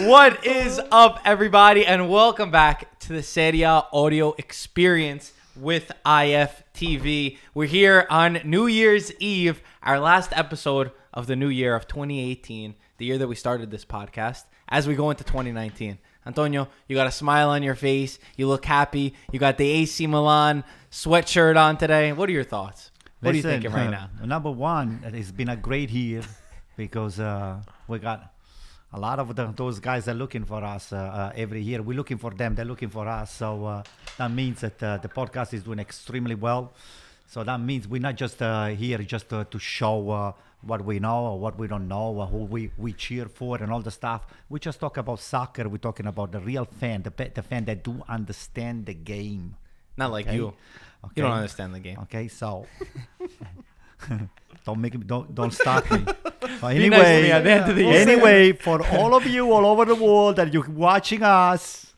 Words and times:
What 0.00 0.44
is 0.44 0.78
up, 0.92 1.20
everybody, 1.24 1.86
and 1.86 2.10
welcome 2.10 2.50
back 2.50 2.98
to 3.00 3.14
the 3.14 3.22
Serie 3.22 3.62
A 3.62 3.84
audio 3.94 4.34
experience 4.36 5.32
with 5.56 5.90
IFTV. 6.04 7.38
We're 7.54 7.66
here 7.66 8.06
on 8.10 8.40
New 8.44 8.66
Year's 8.66 9.10
Eve, 9.14 9.62
our 9.82 9.98
last 9.98 10.34
episode 10.34 10.90
of 11.14 11.26
the 11.26 11.34
new 11.34 11.48
year 11.48 11.74
of 11.74 11.88
2018, 11.88 12.74
the 12.98 13.06
year 13.06 13.16
that 13.16 13.26
we 13.26 13.34
started 13.34 13.70
this 13.70 13.86
podcast, 13.86 14.44
as 14.68 14.86
we 14.86 14.94
go 14.94 15.08
into 15.08 15.24
2019. 15.24 15.96
Antonio, 16.26 16.68
you 16.88 16.94
got 16.94 17.06
a 17.06 17.12
smile 17.12 17.48
on 17.48 17.62
your 17.62 17.74
face. 17.74 18.18
You 18.36 18.48
look 18.48 18.66
happy. 18.66 19.14
You 19.32 19.38
got 19.38 19.56
the 19.56 19.70
AC 19.70 20.06
Milan 20.06 20.62
sweatshirt 20.90 21.56
on 21.56 21.78
today. 21.78 22.12
What 22.12 22.28
are 22.28 22.32
your 22.32 22.44
thoughts? 22.44 22.90
What 23.20 23.32
are 23.32 23.36
you 23.36 23.42
thinking 23.42 23.72
right 23.72 23.90
now? 23.90 24.10
uh, 24.22 24.26
number 24.26 24.50
one, 24.50 25.00
it's 25.06 25.30
been 25.30 25.48
a 25.48 25.56
great 25.56 25.88
year 25.88 26.20
because 26.76 27.18
uh, 27.18 27.62
we 27.88 27.98
got 27.98 28.34
a 28.96 28.98
lot 28.98 29.18
of 29.18 29.34
the, 29.36 29.44
those 29.54 29.78
guys 29.78 30.08
are 30.08 30.14
looking 30.14 30.44
for 30.44 30.64
us 30.64 30.92
uh, 30.92 30.96
uh, 30.96 31.32
every 31.36 31.60
year. 31.60 31.82
We're 31.82 31.96
looking 31.96 32.18
for 32.18 32.30
them. 32.30 32.54
They're 32.54 32.64
looking 32.72 32.88
for 32.88 33.06
us. 33.06 33.30
So 33.42 33.64
uh, 33.66 33.82
that 34.18 34.30
means 34.30 34.60
that 34.62 34.82
uh, 34.82 34.96
the 34.98 35.08
podcast 35.08 35.52
is 35.52 35.62
doing 35.64 35.78
extremely 35.78 36.34
well. 36.34 36.72
So 37.26 37.44
that 37.44 37.60
means 37.60 37.86
we're 37.86 38.00
not 38.00 38.16
just 38.16 38.40
uh, 38.40 38.66
here 38.68 38.98
just 38.98 39.32
uh, 39.32 39.44
to 39.50 39.58
show 39.58 40.10
uh, 40.10 40.32
what 40.62 40.82
we 40.84 40.98
know 40.98 41.20
or 41.26 41.38
what 41.38 41.58
we 41.58 41.66
don't 41.68 41.88
know 41.88 42.06
or 42.20 42.26
who 42.26 42.38
we, 42.54 42.70
we 42.78 42.92
cheer 42.94 43.26
for 43.26 43.58
and 43.62 43.70
all 43.70 43.80
the 43.82 43.90
stuff. 43.90 44.26
We 44.48 44.60
just 44.60 44.80
talk 44.80 44.96
about 44.96 45.20
soccer. 45.20 45.68
We're 45.68 45.76
talking 45.88 46.06
about 46.06 46.32
the 46.32 46.40
real 46.40 46.64
fan, 46.64 47.02
the, 47.02 47.12
the 47.34 47.42
fan 47.42 47.64
that 47.66 47.84
do 47.84 48.02
understand 48.08 48.86
the 48.86 48.94
game. 48.94 49.56
Not 49.96 50.10
like 50.10 50.26
Okay. 50.26 50.36
you. 50.36 50.54
You 51.14 51.22
don't 51.22 51.32
understand 51.32 51.74
the 51.74 51.80
game. 51.80 51.98
Okay, 52.04 52.26
so 52.28 52.66
don't 54.64 54.80
make 54.80 54.94
me 54.94 55.04
don't 55.06 55.34
don't 55.34 55.52
stop 55.52 55.90
me. 55.90 56.04
So 56.60 56.68
Be 56.68 56.88
nice 56.88 57.22
me 57.22 57.30
at 57.32 57.42
the 57.44 57.50
end 57.50 57.70
of 57.70 57.76
the 57.76 57.82
year. 57.82 58.00
anyway, 58.00 58.52
for 58.52 58.80
all 58.98 59.14
of 59.16 59.26
you 59.26 59.52
all 59.52 59.66
over 59.66 59.84
the 59.84 59.96
world 59.96 60.36
that 60.36 60.52
you're 60.54 60.68
watching 60.70 61.22
us, 61.22 61.92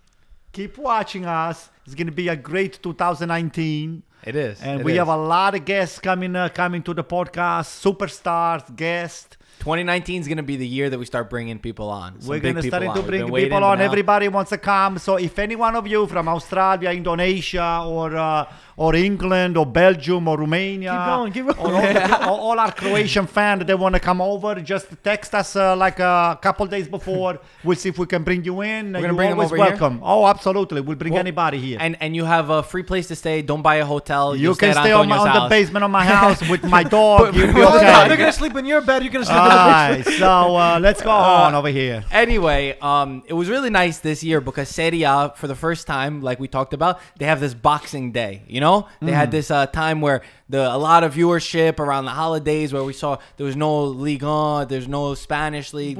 keep 0.52 0.78
watching 0.78 1.26
us. 1.26 1.68
It's 1.84 1.94
gonna 1.94 2.12
be 2.12 2.28
a 2.28 2.36
great 2.36 2.82
2019, 2.82 4.02
It 4.24 4.36
is. 4.36 4.60
and 4.62 4.80
It 4.80 4.84
we 4.84 4.92
is. 4.92 4.98
have 4.98 5.08
a 5.08 5.16
lot 5.16 5.54
of 5.54 5.64
guests 5.64 5.98
coming 5.98 6.34
uh, 6.34 6.48
coming 6.48 6.82
to 6.84 6.94
the 6.94 7.04
podcast, 7.04 7.68
superstars, 7.84 8.74
guests. 8.74 9.36
2019 9.58 10.20
is 10.22 10.28
going 10.28 10.36
to 10.38 10.42
be 10.42 10.56
the 10.56 10.66
year 10.66 10.88
that 10.90 10.98
we 10.98 11.04
start 11.04 11.28
bringing 11.28 11.58
people 11.58 11.88
on. 11.90 12.20
Some 12.20 12.30
We're 12.30 12.40
gonna 12.40 12.62
start 12.62 12.82
on. 12.84 12.96
to 12.96 13.02
bring 13.02 13.22
been 13.24 13.30
waiting, 13.32 13.50
people 13.50 13.64
on. 13.64 13.80
Everybody 13.80 14.28
wants 14.28 14.50
to 14.50 14.58
come. 14.58 14.98
So 14.98 15.16
if 15.16 15.38
any 15.38 15.56
one 15.56 15.74
of 15.76 15.86
you 15.86 16.06
from 16.06 16.28
Australia, 16.28 16.90
Indonesia, 16.90 17.82
or 17.86 18.16
uh, 18.16 18.46
or 18.76 18.94
England, 18.94 19.56
or 19.56 19.66
Belgium, 19.66 20.28
or 20.28 20.38
Romania, 20.38 20.92
Keep 20.92 21.06
going, 21.06 21.32
keep 21.32 21.46
going. 21.46 21.58
or 21.58 21.74
all, 21.74 21.92
the- 21.92 22.26
all- 22.28 22.40
all 22.48 22.58
our 22.60 22.70
Croatian 22.72 23.26
fans 23.26 23.64
they 23.66 23.74
want 23.74 23.94
to 23.94 24.00
come 24.00 24.20
over, 24.20 24.54
just 24.60 24.86
text 25.02 25.34
us 25.34 25.56
uh, 25.56 25.74
like 25.76 25.98
a 25.98 26.38
couple 26.40 26.64
days 26.66 26.86
before. 26.86 27.40
We'll 27.64 27.76
see 27.76 27.88
if 27.88 27.98
we 27.98 28.06
can 28.06 28.22
bring 28.22 28.44
you 28.44 28.60
in. 28.62 28.92
gonna 28.92 29.00
You're 29.06 29.14
bring 29.14 29.30
them 29.30 29.38
always 29.38 29.52
over 29.52 29.56
here? 29.56 29.70
welcome. 29.72 30.00
Oh, 30.02 30.26
absolutely. 30.26 30.80
We'll 30.80 30.96
bring 30.96 31.12
Well, 31.14 31.20
anybody 31.20 31.58
here. 31.58 31.78
And 31.80 31.96
and 32.00 32.14
you 32.14 32.24
have 32.24 32.50
a 32.50 32.62
free 32.62 32.84
place 32.84 33.08
to 33.08 33.16
stay. 33.16 33.42
Don't 33.42 33.62
buy 33.62 33.76
a 33.76 33.84
hotel. 33.84 34.36
you 34.36 34.42
You'll 34.42 34.54
can 34.54 34.72
stay, 34.72 34.82
stay 34.82 34.92
on, 34.92 35.08
my, 35.08 35.18
on 35.18 35.42
the 35.42 35.48
basement 35.48 35.84
of 35.84 35.90
my 35.90 36.04
house 36.16 36.40
with 36.48 36.62
my 36.64 36.82
dog. 36.98 37.34
You'll 37.34 37.48
be 37.48 37.52
No, 37.54 37.70
no, 37.70 37.76
okay. 37.76 38.08
they're 38.08 38.16
gonna 38.16 38.32
sleep 38.32 38.54
in 38.56 38.64
your 38.64 38.80
bed. 38.80 39.02
You're 39.02 39.12
gonna 39.12 39.24
sleep 39.26 39.38
All 39.50 39.68
right. 39.68 40.04
So 40.18 40.56
uh, 40.56 40.78
let's 40.80 41.00
go 41.00 41.10
on 41.10 41.54
over 41.54 41.68
here. 41.68 42.04
Anyway, 42.10 42.76
um, 42.80 43.22
it 43.26 43.34
was 43.34 43.48
really 43.48 43.70
nice 43.70 43.98
this 43.98 44.24
year 44.24 44.40
because 44.40 44.68
Serie 44.68 45.04
A, 45.04 45.32
for 45.36 45.46
the 45.46 45.54
first 45.54 45.86
time, 45.86 46.22
like 46.22 46.40
we 46.40 46.48
talked 46.48 46.74
about, 46.74 47.00
they 47.18 47.26
have 47.26 47.38
this 47.40 47.54
Boxing 47.54 48.10
Day. 48.10 48.42
You 48.48 48.60
know, 48.60 48.88
they 49.00 49.12
had 49.12 49.30
this 49.30 49.50
uh, 49.50 49.66
time 49.66 50.00
where 50.00 50.22
the 50.48 50.74
a 50.74 50.76
lot 50.78 51.04
of 51.04 51.14
viewership 51.14 51.78
around 51.78 52.04
the 52.06 52.10
holidays, 52.10 52.72
where 52.72 52.84
we 52.84 52.92
saw 52.92 53.18
there 53.36 53.46
was 53.46 53.56
no 53.56 53.84
Ligue 53.84 54.22
1, 54.22 54.68
there's 54.68 54.88
no 54.88 55.14
Spanish 55.14 55.74
league, 55.74 55.98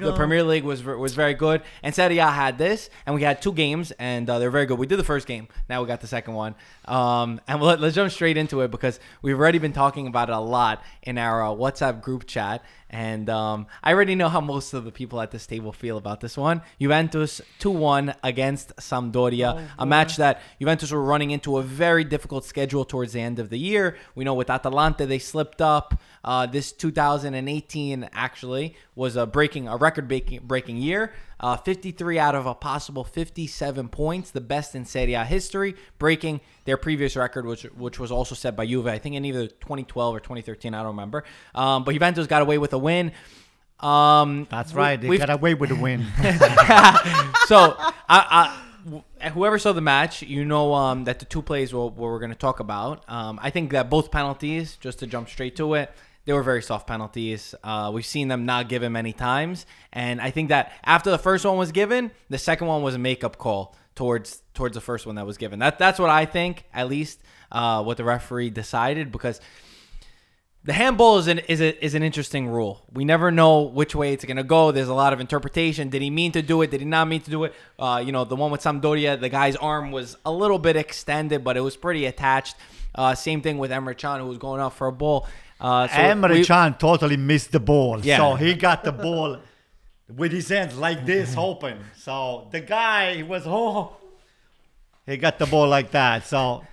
the 0.00 0.12
Premier 0.16 0.42
League 0.42 0.64
was 0.64 0.82
was 0.82 1.14
very 1.14 1.34
good, 1.34 1.62
and 1.82 1.94
Serie 1.94 2.18
A 2.18 2.26
had 2.30 2.58
this, 2.58 2.90
and 3.06 3.14
we 3.14 3.22
had 3.22 3.40
two 3.40 3.52
games, 3.52 3.92
and 3.98 4.28
uh, 4.28 4.38
they're 4.38 4.50
very 4.50 4.66
good. 4.66 4.78
We 4.78 4.86
did 4.86 4.98
the 4.98 5.04
first 5.04 5.26
game, 5.26 5.48
now 5.68 5.80
we 5.80 5.86
got 5.86 6.00
the 6.00 6.06
second 6.06 6.34
one, 6.34 6.54
um, 6.86 7.40
and 7.46 7.60
we'll, 7.60 7.76
let's 7.76 7.94
jump 7.94 8.10
straight 8.10 8.36
into 8.36 8.60
it 8.62 8.70
because 8.70 8.98
we've 9.22 9.38
already 9.38 9.58
been 9.58 9.72
talking 9.72 10.06
about 10.06 10.28
it 10.28 10.34
a 10.34 10.40
lot 10.40 10.82
in 11.02 11.18
our 11.18 11.44
uh, 11.44 11.48
WhatsApp 11.48 12.00
group 12.00 12.26
chat. 12.26 12.64
And 12.94 13.28
um, 13.28 13.66
I 13.82 13.92
already 13.92 14.14
know 14.14 14.28
how 14.28 14.40
most 14.40 14.72
of 14.72 14.84
the 14.84 14.92
people 14.92 15.20
at 15.20 15.32
this 15.32 15.48
table 15.48 15.72
feel 15.72 15.98
about 15.98 16.20
this 16.20 16.36
one. 16.36 16.62
Juventus 16.80 17.40
2 17.58 17.68
1 17.68 18.14
against 18.22 18.76
Sampdoria. 18.76 19.68
a 19.76 19.84
match 19.84 20.16
that 20.18 20.40
Juventus 20.60 20.92
were 20.92 21.02
running 21.02 21.32
into 21.32 21.58
a 21.58 21.62
very 21.62 22.04
difficult 22.04 22.44
schedule 22.44 22.84
towards 22.84 23.12
the 23.14 23.20
end 23.20 23.40
of 23.40 23.50
the 23.50 23.58
year. 23.58 23.83
We 24.14 24.24
know 24.24 24.34
with 24.34 24.50
Atalanta, 24.50 25.06
they 25.06 25.18
slipped 25.18 25.60
up. 25.60 26.00
Uh, 26.22 26.46
this 26.46 26.72
2018 26.72 28.08
actually 28.12 28.76
was 28.94 29.16
a 29.16 29.26
breaking, 29.26 29.68
a 29.68 29.76
record 29.76 30.08
breaking, 30.08 30.40
breaking 30.44 30.76
year. 30.78 31.12
Uh, 31.40 31.56
53 31.56 32.18
out 32.18 32.34
of 32.34 32.46
a 32.46 32.54
possible 32.54 33.04
57 33.04 33.88
points, 33.88 34.30
the 34.30 34.40
best 34.40 34.74
in 34.74 34.84
Serie 34.86 35.14
A 35.14 35.24
history, 35.24 35.74
breaking 35.98 36.40
their 36.64 36.78
previous 36.78 37.16
record, 37.16 37.44
which 37.44 37.64
which 37.76 37.98
was 37.98 38.10
also 38.10 38.34
set 38.34 38.56
by 38.56 38.64
Juve, 38.66 38.86
I 38.86 38.98
think 38.98 39.14
in 39.16 39.24
either 39.24 39.46
2012 39.48 40.14
or 40.14 40.20
2013, 40.20 40.72
I 40.72 40.78
don't 40.78 40.86
remember. 40.88 41.24
Um, 41.54 41.84
but 41.84 41.92
Juventus 41.92 42.26
got 42.26 42.40
away 42.40 42.56
with 42.56 42.72
a 42.72 42.78
win. 42.78 43.12
Um, 43.80 44.46
That's 44.50 44.72
right. 44.72 44.98
They 44.98 45.18
got 45.18 45.30
away 45.30 45.54
with 45.54 45.70
a 45.70 45.74
win. 45.74 46.06
so 47.46 47.74
I, 47.78 47.92
I, 48.08 48.60
whoever 49.32 49.58
saw 49.58 49.72
the 49.72 49.80
match, 49.80 50.22
you 50.22 50.44
know 50.44 50.74
um, 50.74 51.04
that 51.04 51.18
the 51.18 51.24
two 51.24 51.42
plays 51.42 51.72
what 51.72 51.96
we're 51.96 52.18
going 52.18 52.30
to 52.32 52.38
talk 52.38 52.60
about. 52.60 53.04
Um, 53.08 53.38
I 53.42 53.50
think 53.50 53.72
that 53.72 53.90
both 53.90 54.10
penalties, 54.10 54.76
just 54.76 54.98
to 55.00 55.06
jump 55.06 55.28
straight 55.28 55.56
to 55.56 55.74
it, 55.74 55.90
they 56.24 56.32
were 56.32 56.42
very 56.42 56.62
soft 56.62 56.86
penalties. 56.86 57.54
Uh, 57.62 57.90
we've 57.92 58.06
seen 58.06 58.28
them 58.28 58.46
not 58.46 58.68
given 58.68 58.92
many 58.92 59.12
times, 59.12 59.66
and 59.92 60.20
I 60.20 60.30
think 60.30 60.48
that 60.48 60.72
after 60.84 61.10
the 61.10 61.18
first 61.18 61.44
one 61.44 61.56
was 61.56 61.72
given, 61.72 62.10
the 62.30 62.38
second 62.38 62.66
one 62.66 62.82
was 62.82 62.94
a 62.94 62.98
makeup 62.98 63.36
call 63.38 63.76
towards 63.94 64.42
towards 64.54 64.74
the 64.74 64.80
first 64.80 65.06
one 65.06 65.16
that 65.16 65.26
was 65.26 65.36
given. 65.36 65.58
That 65.58 65.78
that's 65.78 65.98
what 65.98 66.10
I 66.10 66.24
think, 66.24 66.64
at 66.72 66.88
least 66.88 67.20
uh, 67.52 67.82
what 67.82 67.96
the 67.96 68.04
referee 68.04 68.50
decided, 68.50 69.12
because 69.12 69.40
the 70.64 70.72
handball 70.72 71.18
is 71.18 71.26
an 71.26 71.40
is, 71.40 71.60
a, 71.60 71.84
is 71.84 71.94
an 71.94 72.02
interesting 72.02 72.48
rule. 72.48 72.82
We 72.92 73.04
never 73.04 73.30
know 73.30 73.62
which 73.62 73.94
way 73.94 74.14
it's 74.14 74.24
gonna 74.24 74.42
go. 74.42 74.72
There's 74.72 74.88
a 74.88 74.94
lot 74.94 75.12
of 75.12 75.20
interpretation. 75.20 75.90
Did 75.90 76.00
he 76.00 76.10
mean 76.10 76.32
to 76.32 76.42
do 76.42 76.62
it? 76.62 76.70
Did 76.70 76.80
he 76.80 76.86
not 76.86 77.06
mean 77.06 77.20
to 77.20 77.30
do 77.30 77.44
it? 77.44 77.54
Uh, 77.78 78.02
you 78.04 78.12
know, 78.12 78.24
the 78.24 78.36
one 78.36 78.50
with 78.50 78.62
Sampdoria, 78.62 79.20
the 79.20 79.28
guy's 79.28 79.56
arm 79.56 79.92
was 79.92 80.16
a 80.24 80.32
little 80.32 80.58
bit 80.58 80.76
extended, 80.76 81.44
but 81.44 81.56
it 81.56 81.60
was 81.60 81.76
pretty 81.76 82.06
attached. 82.06 82.56
Uh, 82.94 83.14
same 83.14 83.42
thing 83.42 83.58
with 83.58 83.70
Emre 83.70 83.96
Can, 83.96 84.20
who 84.20 84.26
was 84.26 84.38
going 84.38 84.60
out 84.60 84.72
for 84.72 84.86
a 84.86 84.92
ball. 84.92 85.26
Uh, 85.60 85.86
so 85.88 85.94
Emre 85.94 86.30
we- 86.30 86.44
Can 86.44 86.74
totally 86.74 87.18
missed 87.18 87.52
the 87.52 87.60
ball. 87.60 88.00
Yeah. 88.00 88.16
So 88.16 88.34
he 88.36 88.54
got 88.54 88.84
the 88.84 88.92
ball 88.92 89.38
with 90.16 90.32
his 90.32 90.48
hands 90.48 90.78
like 90.78 91.04
this 91.04 91.34
open. 91.38 91.78
So 91.96 92.48
the 92.52 92.60
guy 92.60 93.22
was 93.22 93.42
oh 93.46 93.96
he 95.06 95.18
got 95.18 95.38
the 95.38 95.46
ball 95.46 95.68
like 95.68 95.90
that. 95.90 96.26
So 96.26 96.64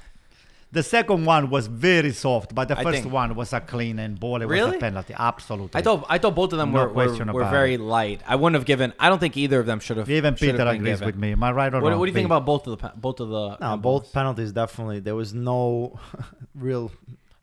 the 0.73 0.83
second 0.83 1.25
one 1.25 1.49
was 1.49 1.67
very 1.67 2.11
soft, 2.13 2.55
but 2.55 2.67
the 2.69 2.79
I 2.79 2.83
first 2.83 3.01
think- 3.03 3.13
one 3.13 3.35
was 3.35 3.51
a 3.53 3.59
clean 3.59 3.99
and 3.99 4.17
ball. 4.19 4.41
It 4.41 4.45
was 4.45 4.53
Really? 4.59 4.77
a 4.77 4.79
penalty. 4.79 5.13
Absolutely. 5.17 5.77
I 5.79 5.81
thought 5.81 6.05
I 6.09 6.17
thought 6.17 6.33
both 6.35 6.53
of 6.53 6.59
them 6.59 6.71
No 6.71 6.79
were 6.79 6.87
were, 6.87 6.93
question 6.93 7.31
were 7.33 7.41
about 7.41 7.51
very 7.51 7.73
it. 7.73 7.81
light. 7.81 8.21
I 8.25 8.35
wouldn't 8.37 8.55
have 8.55 8.65
given. 8.65 8.93
I 8.99 9.09
don't 9.09 9.19
think 9.19 9.35
either 9.35 9.59
of 9.59 9.65
them 9.65 9.79
should 9.81 9.97
have. 9.97 10.09
Even 10.09 10.35
should 10.35 10.47
have 10.47 10.53
Peter 10.55 10.65
been 10.65 10.75
agrees 10.75 10.93
given. 10.99 11.05
with 11.07 11.15
me. 11.17 11.31
Am 11.33 11.43
I 11.43 11.51
right 11.51 11.73
or 11.73 11.81
What, 11.81 11.89
wrong? 11.91 11.99
what 11.99 12.05
do 12.05 12.09
you 12.11 12.13
think 12.13 12.25
Pete? 12.25 12.31
about 12.37 12.45
both 12.45 12.67
of 12.67 12.71
the 12.79 12.87
pe- 12.87 12.95
both 12.95 13.19
of 13.19 13.29
the? 13.29 13.49
No, 13.49 13.57
handballs? 13.59 13.81
both 13.81 14.13
penalties 14.13 14.51
definitely. 14.53 14.99
There 14.99 15.15
was 15.15 15.33
no 15.33 15.99
real. 16.55 16.91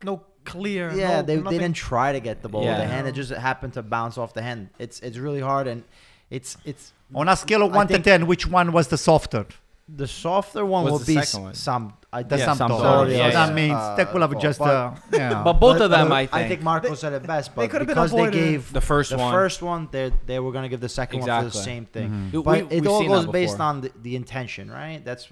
No 0.02 0.22
clear. 0.44 0.90
Yeah, 0.94 1.16
no, 1.16 1.22
they, 1.22 1.36
they 1.36 1.42
nothing. 1.42 1.58
didn't 1.58 1.76
try 1.76 2.12
to 2.12 2.20
get 2.20 2.40
the 2.42 2.48
ball. 2.48 2.64
Yeah. 2.64 2.78
The 2.78 2.86
hand 2.86 3.06
it 3.08 3.12
just 3.12 3.30
happened 3.32 3.74
to 3.74 3.82
bounce 3.82 4.16
off 4.16 4.32
the 4.32 4.40
hand. 4.42 4.70
It's 4.78 5.00
it's 5.00 5.18
really 5.18 5.40
hard 5.40 5.66
and 5.66 5.82
it's 6.30 6.56
it's 6.64 6.92
On 7.14 7.28
a 7.28 7.36
scale 7.36 7.62
of 7.62 7.72
I 7.72 7.76
one 7.76 7.86
to 7.88 7.92
think- 7.94 8.04
ten, 8.04 8.26
which 8.26 8.46
one 8.46 8.72
was 8.72 8.88
the 8.88 8.96
softer? 8.96 9.44
The 9.88 10.06
softer 10.06 10.64
one 10.66 10.84
What's 10.84 10.92
will 10.92 10.98
the 11.00 11.14
be 11.16 11.22
second 11.22 11.42
one? 11.44 11.50
s- 11.52 11.58
some. 11.60 11.94
I 12.12 12.22
The 12.22 12.28
think 12.36 12.40
Yeah, 12.40 12.54
Sampdoria. 12.54 12.68
Sampdoria, 12.68 13.10
So 13.10 13.16
yeah, 13.16 13.30
that 13.30 13.48
yeah. 13.48 13.54
means 13.54 13.74
uh, 13.74 13.94
they 13.96 14.04
could 14.06 14.20
have 14.22 14.30
but- 14.32 14.40
just 14.40 14.58
but- 14.58 14.68
uh, 14.74 14.94
yeah. 15.12 15.42
But 15.42 15.54
both 15.54 15.80
of 15.80 15.90
them, 15.90 16.10
I 16.12 16.26
think. 16.26 16.34
I 16.34 16.48
think 16.48 16.62
Marco 16.62 16.94
said 16.94 17.12
it 17.12 17.26
best. 17.26 17.54
But 17.54 17.70
could 17.70 17.80
have 17.82 17.86
been 17.86 17.94
because 17.94 18.10
they 18.12 18.18
avoided. 18.18 18.32
gave 18.34 18.72
The 18.72 18.80
first 18.80 19.10
the 19.10 19.18
one. 19.18 19.32
first 19.32 19.62
one, 19.62 19.88
they 19.90 20.12
they 20.26 20.38
were 20.38 20.52
gonna 20.52 20.68
give 20.68 20.80
the 20.80 20.88
second 20.88 21.20
one 21.20 21.28
for 21.28 21.44
the 21.50 21.50
same 21.70 21.84
thing. 21.86 22.30
Mhm. 22.32 22.44
But 22.44 22.70
we- 22.70 22.76
it 22.78 22.86
all 22.86 23.06
goes 23.06 23.26
based 23.26 23.60
on 23.60 23.80
the, 23.82 23.92
the 24.02 24.14
intention, 24.16 24.70
right? 24.70 25.02
That's 25.04 25.28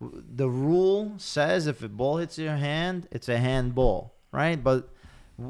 the 0.00 0.48
rule 0.48 1.12
says 1.18 1.66
if 1.66 1.82
a 1.82 1.88
ball 1.88 2.16
hits 2.18 2.38
your 2.38 2.56
hand, 2.56 3.06
it's 3.10 3.28
a 3.28 3.36
handball, 3.38 4.14
right? 4.32 4.62
But 4.62 4.88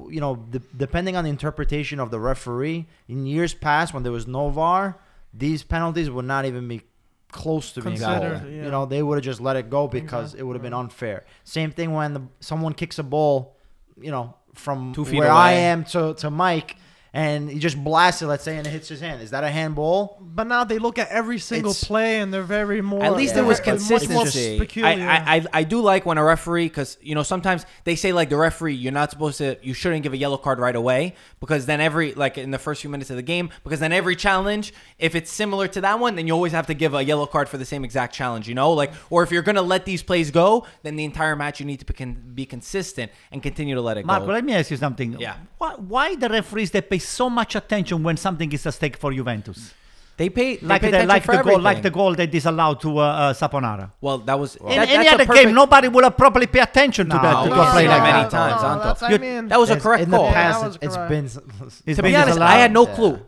you 0.08 0.20
know, 0.20 0.36
de- 0.36 0.60
depending 0.76 1.16
on 1.16 1.24
the 1.24 1.30
interpretation 1.30 1.98
of 2.00 2.10
the 2.10 2.18
referee, 2.20 2.86
in 3.08 3.26
years 3.26 3.54
past 3.54 3.92
when 3.94 4.02
there 4.04 4.12
was 4.12 4.26
no 4.26 4.48
VAR, 4.48 4.96
these 5.34 5.62
penalties 5.62 6.10
would 6.10 6.24
not 6.24 6.44
even 6.44 6.66
be 6.68 6.82
close 7.32 7.72
to 7.72 7.82
being 7.82 7.96
Considered, 7.96 8.40
called. 8.40 8.52
yeah. 8.52 8.64
You 8.64 8.70
know, 8.70 8.86
they 8.86 9.02
would 9.02 9.16
have 9.16 9.24
just 9.24 9.40
let 9.40 9.56
it 9.56 9.70
go 9.70 9.88
because 9.88 10.34
it 10.34 10.42
would 10.42 10.54
have 10.54 10.62
been 10.62 10.74
unfair. 10.74 11.24
Same 11.44 11.70
thing 11.70 11.92
when 11.92 12.14
the, 12.14 12.22
someone 12.40 12.74
kicks 12.74 12.98
a 12.98 13.02
ball, 13.02 13.56
you 14.00 14.10
know, 14.10 14.34
from 14.54 14.92
Two 14.92 15.04
feet 15.04 15.18
where 15.18 15.30
I 15.30 15.52
am 15.52 15.84
to, 15.84 16.14
to 16.14 16.30
Mike, 16.30 16.76
and 17.12 17.50
he 17.50 17.58
just 17.58 17.82
blasts 17.82 18.22
it, 18.22 18.26
let's 18.26 18.44
say, 18.44 18.56
and 18.56 18.66
it 18.66 18.70
hits 18.70 18.88
his 18.88 19.00
hand. 19.00 19.20
Is 19.22 19.30
that 19.30 19.42
a 19.44 19.48
handball? 19.50 20.18
But 20.20 20.46
now 20.46 20.64
they 20.64 20.78
look 20.78 20.98
at 20.98 21.08
every 21.08 21.38
single 21.38 21.72
It's- 21.72 21.84
play 21.84 22.20
and 22.20 22.32
they're 22.32 22.42
very 22.42 22.80
more. 22.82 23.02
At 23.02 23.16
least 23.16 23.34
there 23.34 23.42
Yeah, 23.42 23.48
was 23.48 23.58
much 23.58 23.66
more 23.66 23.74
consistency. 23.76 24.56
I, 24.56 24.58
peculiar. 24.58 25.08
I, 25.08 25.36
I, 25.36 25.46
I 25.52 25.62
do 25.64 25.80
like 25.80 26.06
when 26.06 26.18
a 26.18 26.24
referee, 26.24 26.66
because 26.66 26.98
you 27.02 27.14
know 27.14 27.22
sometimes 27.22 27.66
they 27.84 27.96
say 27.96 28.12
like 28.12 28.28
the 28.28 28.36
referee, 28.36 28.74
you're 28.74 28.92
not 28.92 29.10
supposed 29.10 29.38
to, 29.38 29.56
you 29.62 29.74
shouldn't 29.74 30.02
give 30.02 30.12
a 30.12 30.16
yellow 30.16 30.36
card 30.36 30.58
right 30.60 30.76
away 30.76 31.14
because 31.40 31.66
then 31.66 31.80
every 31.80 32.14
like 32.14 32.38
in 32.38 32.50
the 32.52 32.58
first 32.58 32.80
few 32.82 32.90
minutes 32.90 33.10
of 33.10 33.16
the 33.16 33.22
game, 33.22 33.50
because 33.64 33.80
then 33.80 33.92
every 33.92 34.14
challenge, 34.14 34.72
if 34.98 35.14
it's 35.14 35.32
similar 35.32 35.66
to 35.68 35.80
that 35.80 35.98
one, 35.98 36.14
then 36.14 36.26
you 36.26 36.32
always 36.32 36.52
have 36.52 36.66
to 36.68 36.74
give 36.74 36.94
a 36.94 37.02
yellow 37.02 37.26
card 37.26 37.48
for 37.48 37.58
the 37.58 37.64
same 37.64 37.84
exact 37.84 38.14
challenge. 38.14 38.48
You 38.48 38.54
know, 38.54 38.72
like 38.72 38.92
or 39.10 39.22
if 39.22 39.32
you're 39.32 39.42
gonna 39.42 39.62
let 39.62 39.84
these 39.84 40.02
plays 40.02 40.30
go, 40.30 40.66
then 40.84 40.96
the 40.96 41.04
entire 41.04 41.34
match 41.34 41.58
you 41.60 41.66
need 41.66 41.80
to 41.80 41.84
be, 41.86 41.94
con- 41.94 42.22
be 42.34 42.46
consistent 42.46 43.10
and 43.32 43.42
continue 43.42 43.74
to 43.74 43.80
let 43.80 43.96
it 43.98 44.06
Marco, 44.06 44.26
go. 44.26 44.32
let 44.32 44.44
me 44.44 44.52
ask 44.54 44.70
you 44.70 44.76
something. 44.76 45.18
Yeah. 45.18 45.36
Why, 45.58 45.74
why 45.74 46.14
the 46.14 46.28
referees 46.28 46.70
that 46.70 46.88
pay 46.88 46.99
so 47.00 47.28
much 47.28 47.54
attention 47.54 48.02
when 48.02 48.16
something 48.16 48.52
is 48.52 48.66
at 48.66 48.74
stake 48.74 48.96
for 48.96 49.12
Juventus? 49.12 49.74
They 50.20 50.28
pay 50.28 50.56
they 50.56 50.66
Like 50.66 50.82
pay 50.82 50.90
the, 50.90 51.06
like 51.06 51.22
for 51.24 51.34
the 51.34 51.42
goal, 51.42 51.60
like 51.60 51.80
the 51.80 51.88
goal 51.88 52.14
they 52.14 52.26
disallowed 52.26 52.78
to 52.82 52.98
uh, 52.98 53.02
uh, 53.02 53.32
Saponara. 53.32 53.90
Well, 54.02 54.18
that 54.18 54.38
was 54.38 54.56
In 54.56 54.66
that- 54.68 54.90
any 54.90 55.08
other 55.08 55.24
game, 55.24 55.54
nobody 55.54 55.88
will 55.88 56.02
have 56.02 56.14
properly 56.14 56.46
pay 56.46 56.58
attention 56.60 57.08
to 57.08 57.16
No, 57.16 57.22
that 57.22 57.42
to 57.44 57.48
no, 57.48 57.62
a 57.62 57.70
play 57.70 57.84
no, 57.86 57.90
like 57.94 58.02
many 58.02 58.22
that. 58.24 58.30
times, 58.30 58.60
no, 58.62 58.68
Anto. 58.68 59.06
I 59.06 59.16
mean, 59.16 59.48
That 59.48 59.58
was 59.58 59.70
a 59.70 59.80
correct 59.80 60.02
in 60.04 60.10
the 60.10 60.18
call. 60.18 60.26
Yeah, 60.26 60.34
past. 60.34 60.60
that 60.60 60.66
was 60.66 60.76
it's 60.76 60.84
it's 60.84 60.94
correct. 60.96 61.08
been. 61.08 61.24
It's 61.24 61.96
To 61.96 62.02
been 62.02 62.12
be 62.12 62.16
honest. 62.16 62.38
I 62.38 62.56
had 62.64 62.70
no 62.70 62.86
Yeah. 62.86 62.94
clue. 62.96 63.18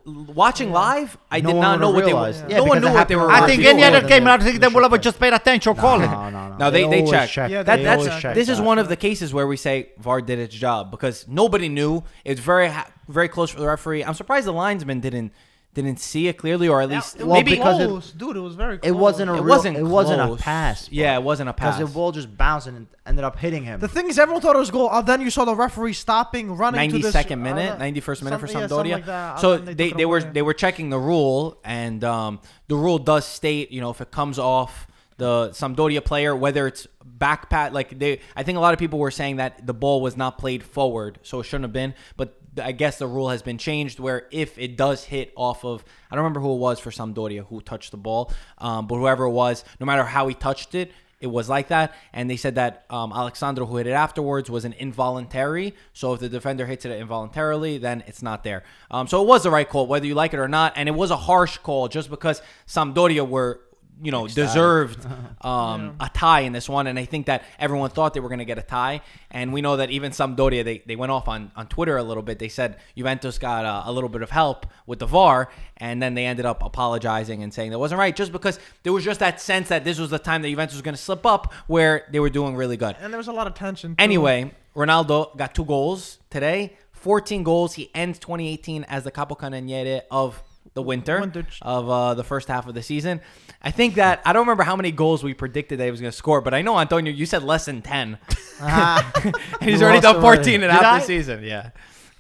Watching 0.43 0.71
live, 0.71 1.17
I 1.31 1.41
did 1.41 1.47
one 1.47 1.61
not 1.63 1.81
know 1.81 1.93
what 1.93 2.05
they 2.05 2.13
were. 2.13 2.29
Yeah, 2.47 2.59
no 2.59 2.65
one 2.65 2.83
knew 2.83 2.93
what 2.93 3.09
they 3.09 3.17
were. 3.17 3.31
I 3.31 3.47
think 3.47 3.63
Before 3.63 3.73
any 3.73 3.85
other 3.85 4.07
game, 4.07 4.27
I 4.29 4.37
think 4.37 4.61
they 4.61 4.69
would 4.69 4.85
have 4.85 5.01
just 5.01 5.19
paid 5.19 5.33
attention, 5.33 5.75
call 5.75 5.99
it. 6.03 6.09
No, 6.09 6.29
no, 6.29 6.49
no. 6.51 6.57
No, 6.59 6.71
they, 6.71 6.83
they 6.83 6.97
always 7.01 7.11
check. 7.11 7.31
check. 7.31 7.51
Yeah, 7.51 7.63
they 7.63 7.85
that's, 7.85 8.05
always 8.07 8.21
check 8.21 8.35
this 8.35 8.51
is 8.51 8.61
one 8.61 8.79
of 8.79 8.91
the 8.91 8.97
cases 8.97 9.33
where 9.33 9.47
we 9.47 9.57
say 9.57 9.93
VAR 9.99 10.21
did 10.21 10.39
its 10.39 10.55
job 10.55 10.91
because 10.91 11.25
nobody 11.27 11.71
knew. 11.71 12.03
It's 12.27 12.43
very 12.53 12.71
very 13.09 13.29
close 13.29 13.49
for 13.49 13.61
the 13.61 13.67
referee. 13.67 14.05
I'm 14.05 14.13
surprised 14.13 14.47
the 14.47 14.53
linesman 14.53 15.01
didn't 15.01 15.33
didn't 15.75 16.01
see 16.01 16.29
it 16.29 16.37
clearly, 16.37 16.69
or 16.69 16.83
at 16.83 16.91
least 16.91 17.17
it 17.17 17.27
well, 17.27 17.37
maybe 17.43 17.53
was 17.59 17.59
because 17.59 18.15
it- 18.15 18.19
dude. 18.19 18.37
It 18.37 18.41
was 18.41 18.55
very. 18.55 18.79
Close. 18.79 18.89
It 18.89 18.95
wasn't 18.95 19.31
a 19.31 19.35
it 19.35 19.37
real, 19.37 19.45
wasn't. 19.45 19.77
It 19.79 19.83
wasn't 19.85 20.21
a 20.21 20.27
close. 20.27 20.41
pass. 20.43 20.89
Yeah, 20.93 21.15
it 21.17 21.23
wasn't 21.23 21.49
a 21.49 21.53
pass. 21.55 21.79
Because 21.79 21.91
the 21.91 21.95
ball 21.95 22.13
just 22.13 22.37
bounced 22.37 22.67
and 22.67 22.87
ended 23.07 23.25
up 23.25 23.39
hitting 23.39 23.65
him. 23.65 23.81
The 23.81 23.89
thing 23.89 24.09
is, 24.09 24.19
everyone 24.19 24.43
thought 24.43 24.55
it 24.55 24.59
was 24.59 24.71
goal. 24.71 24.91
Uh, 24.91 25.01
then 25.01 25.23
you 25.23 25.31
saw 25.31 25.47
the 25.47 25.57
referee 25.57 25.95
stopping, 25.95 26.57
running 26.57 26.91
to 26.91 26.99
this 26.99 27.15
92nd 27.15 27.33
uh, 27.33 27.37
minute, 27.37 27.79
91st 27.79 28.23
minute 28.23 28.39
for 28.41 28.47
some- 28.47 28.87
yeah, 28.87 28.95
like 28.97 29.07
that. 29.07 29.41
so 29.41 29.53
And 29.53 29.69
then 29.69 29.77
they, 29.77 29.93
they 29.93 30.05
were 30.07 30.21
they 30.21 30.43
were 30.43 30.55
checking 30.55 30.91
the 30.91 30.99
rule, 30.99 31.59
and 31.65 32.05
um, 32.05 32.41
the 32.69 32.77
rule 32.77 32.99
does 32.99 33.25
state 33.25 33.71
you 33.73 33.81
know 33.81 33.91
if 33.91 34.01
it 34.01 34.11
comes 34.11 34.39
off 34.39 34.87
the 35.17 35.51
Sampdoria 35.51 36.05
player, 36.05 36.35
whether 36.35 36.67
it's 36.67 36.87
back 37.05 37.49
pat 37.49 37.73
like 37.73 37.99
they. 37.99 38.21
I 38.37 38.43
think 38.43 38.59
a 38.59 38.61
lot 38.61 38.75
of 38.75 38.79
people 38.79 38.99
were 38.99 39.11
saying 39.11 39.37
that 39.37 39.67
the 39.67 39.75
ball 39.75 40.03
was 40.03 40.17
not 40.17 40.37
played 40.37 40.63
forward, 40.63 41.19
so 41.23 41.41
it 41.41 41.45
shouldn't 41.45 41.65
have 41.65 41.73
been. 41.73 41.95
But 42.17 42.39
I 42.61 42.73
guess 42.73 42.99
the 42.99 43.07
rule 43.07 43.31
has 43.31 43.43
been 43.43 43.59
changed 43.59 43.99
where 43.99 44.27
if 44.31 44.59
it 44.59 44.77
does 44.77 45.05
hit 45.05 45.33
off 45.37 45.65
of, 45.65 45.85
I 46.11 46.15
don't 46.15 46.25
remember 46.25 46.41
who 46.41 46.53
it 46.55 46.59
was 46.59 46.81
for 46.81 46.91
Sampdoria 46.91 47.47
who 47.47 47.61
touched 47.61 47.91
the 47.91 47.97
ball, 47.97 48.33
um, 48.59 48.87
but 48.87 48.97
whoever 48.97 49.25
it 49.25 49.31
was, 49.31 49.65
no 49.81 49.87
matter 49.87 50.05
how 50.05 50.29
he 50.29 50.35
touched 50.35 50.75
it, 50.75 50.93
it 51.21 51.29
was 51.29 51.49
like 51.49 51.69
that. 51.69 51.95
And 52.13 52.29
they 52.29 52.37
said 52.37 52.57
that 52.57 52.85
um, 52.91 53.13
Alex 53.15 53.39
Sandro, 53.39 53.65
who 53.65 53.77
hit 53.77 53.87
it 53.87 53.93
afterwards, 53.93 54.51
was 54.51 54.65
an 54.65 54.75
involuntary. 54.75 55.73
So 55.93 56.13
if 56.15 56.21
the 56.21 56.29
defender 56.29 56.67
hits 56.67 56.85
it 56.85 56.91
involuntarily, 56.91 57.79
then 57.79 58.03
it's 58.09 58.23
not 58.23 58.43
there. 58.43 58.65
Um, 58.91 59.07
so 59.07 59.23
it 59.23 59.29
was 59.29 59.45
the 59.45 59.51
right 59.51 59.69
call, 59.69 59.87
whether 59.87 60.05
you 60.05 60.15
like 60.17 60.35
it 60.35 60.41
or 60.41 60.49
not. 60.49 60.73
And 60.75 60.89
it 60.89 60.93
was 60.93 61.13
a 61.13 61.17
harsh 61.17 61.59
call 61.59 61.89
just 61.89 62.11
because 62.11 62.43
Sampdoria 62.67 63.27
were. 63.27 63.61
You 64.01 64.11
know, 64.11 64.27
deserved 64.27 65.07
um, 65.43 65.97
a 66.01 66.11
tie 66.13 66.41
in 66.41 66.53
this 66.53 66.69
one, 66.69 66.87
and 66.87 66.99
I 66.99 67.05
think 67.05 67.27
that 67.27 67.45
everyone 67.59 67.91
thought 67.91 68.15
they 68.15 68.21
were 68.21 68.29
going 68.29 68.41
to 68.41 68.45
get 68.45 68.59
a 68.59 68.63
tie. 68.63 69.01
And 69.31 69.53
we 69.53 69.61
know 69.61 69.77
that 69.77 69.91
even 69.91 70.13
Sampdoria, 70.13 70.65
they, 70.65 70.83
they 70.87 70.97
went 70.97 71.13
off 71.13 71.29
on, 71.29 71.53
on 71.55 71.67
Twitter 71.69 71.97
a 71.97 72.03
little 72.03 72.23
bit. 72.23 72.39
They 72.39 72.49
said 72.49 72.79
Juventus 72.97 73.39
got 73.39 73.65
a, 73.65 73.89
a 73.89 73.93
little 73.93 74.09
bit 74.09 74.23
of 74.23 74.31
help 74.31 74.67
with 74.87 74.99
the 74.99 75.07
VAR, 75.07 75.51
and 75.77 76.03
then 76.03 76.15
they 76.15 76.27
ended 76.27 76.47
up 76.47 76.63
apologizing 76.63 77.43
and 77.43 77.53
saying 77.53 77.71
that 77.71 77.79
wasn't 77.79 77.99
right, 77.99 78.15
just 78.15 78.33
because 78.33 78.59
there 78.83 78.93
was 78.93 79.05
just 79.05 79.21
that 79.21 79.41
sense 79.41 79.69
that 79.69 79.85
this 79.85 79.99
was 79.99 80.11
the 80.11 80.19
time 80.19 80.43
that 80.43 80.49
Juventus 80.49 80.75
was 80.75 80.83
going 80.83 80.95
to 80.95 81.01
slip 81.01 81.25
up, 81.25 81.53
where 81.67 82.07
they 82.11 82.21
were 82.21 82.31
doing 82.31 82.57
really 82.57 82.77
good. 82.77 82.97
and 83.01 83.13
there 83.13 83.19
was 83.19 83.29
a 83.29 83.33
lot 83.33 83.47
of 83.47 83.55
tension. 83.55 83.95
too. 83.97 84.03
Anyway, 84.03 84.53
Ronaldo 84.75 85.37
got 85.37 85.55
two 85.55 85.65
goals 85.65 86.19
today, 86.31 86.77
14 86.93 87.43
goals. 87.43 87.75
He 87.75 87.91
ends 87.95 88.19
2018 88.19 88.85
as 88.85 89.05
the 89.05 89.11
Capo 89.11 89.35
Capocannoniere 89.35 90.03
of 90.11 90.43
the 90.75 90.83
winter 90.83 91.21
Winter. 91.21 91.47
of 91.61 91.89
uh, 91.89 92.15
the 92.15 92.25
first 92.25 92.49
half 92.49 92.67
of 92.67 92.75
the 92.75 92.83
season. 92.83 93.21
I 93.63 93.71
think 93.71 93.95
that 93.97 94.23
I 94.25 94.33
don't 94.33 94.41
remember 94.43 94.63
how 94.65 94.75
many 94.77 94.91
goals 94.91 95.23
we 95.23 95.35
predicted 95.35 95.79
that 95.79 95.85
he 95.85 95.91
was 95.91 96.01
going 96.01 96.11
to 96.11 96.17
score, 96.17 96.41
but 96.41 96.55
I 96.55 96.63
know 96.63 96.79
Antonio, 96.79 97.13
you 97.13 97.27
said 97.27 97.43
less 97.45 97.67
than 97.67 97.83
10. 97.83 98.19
Ah, 98.61 99.13
and 99.61 99.71
he's 99.71 99.83
already 99.83 100.01
done 100.01 100.21
14 100.21 100.55
and 100.55 100.65
a 100.65 100.67
Did 100.67 100.73
half 100.73 100.85
I? 100.85 100.99
this 100.99 101.07
season. 101.07 101.45
Yeah. 101.45 101.71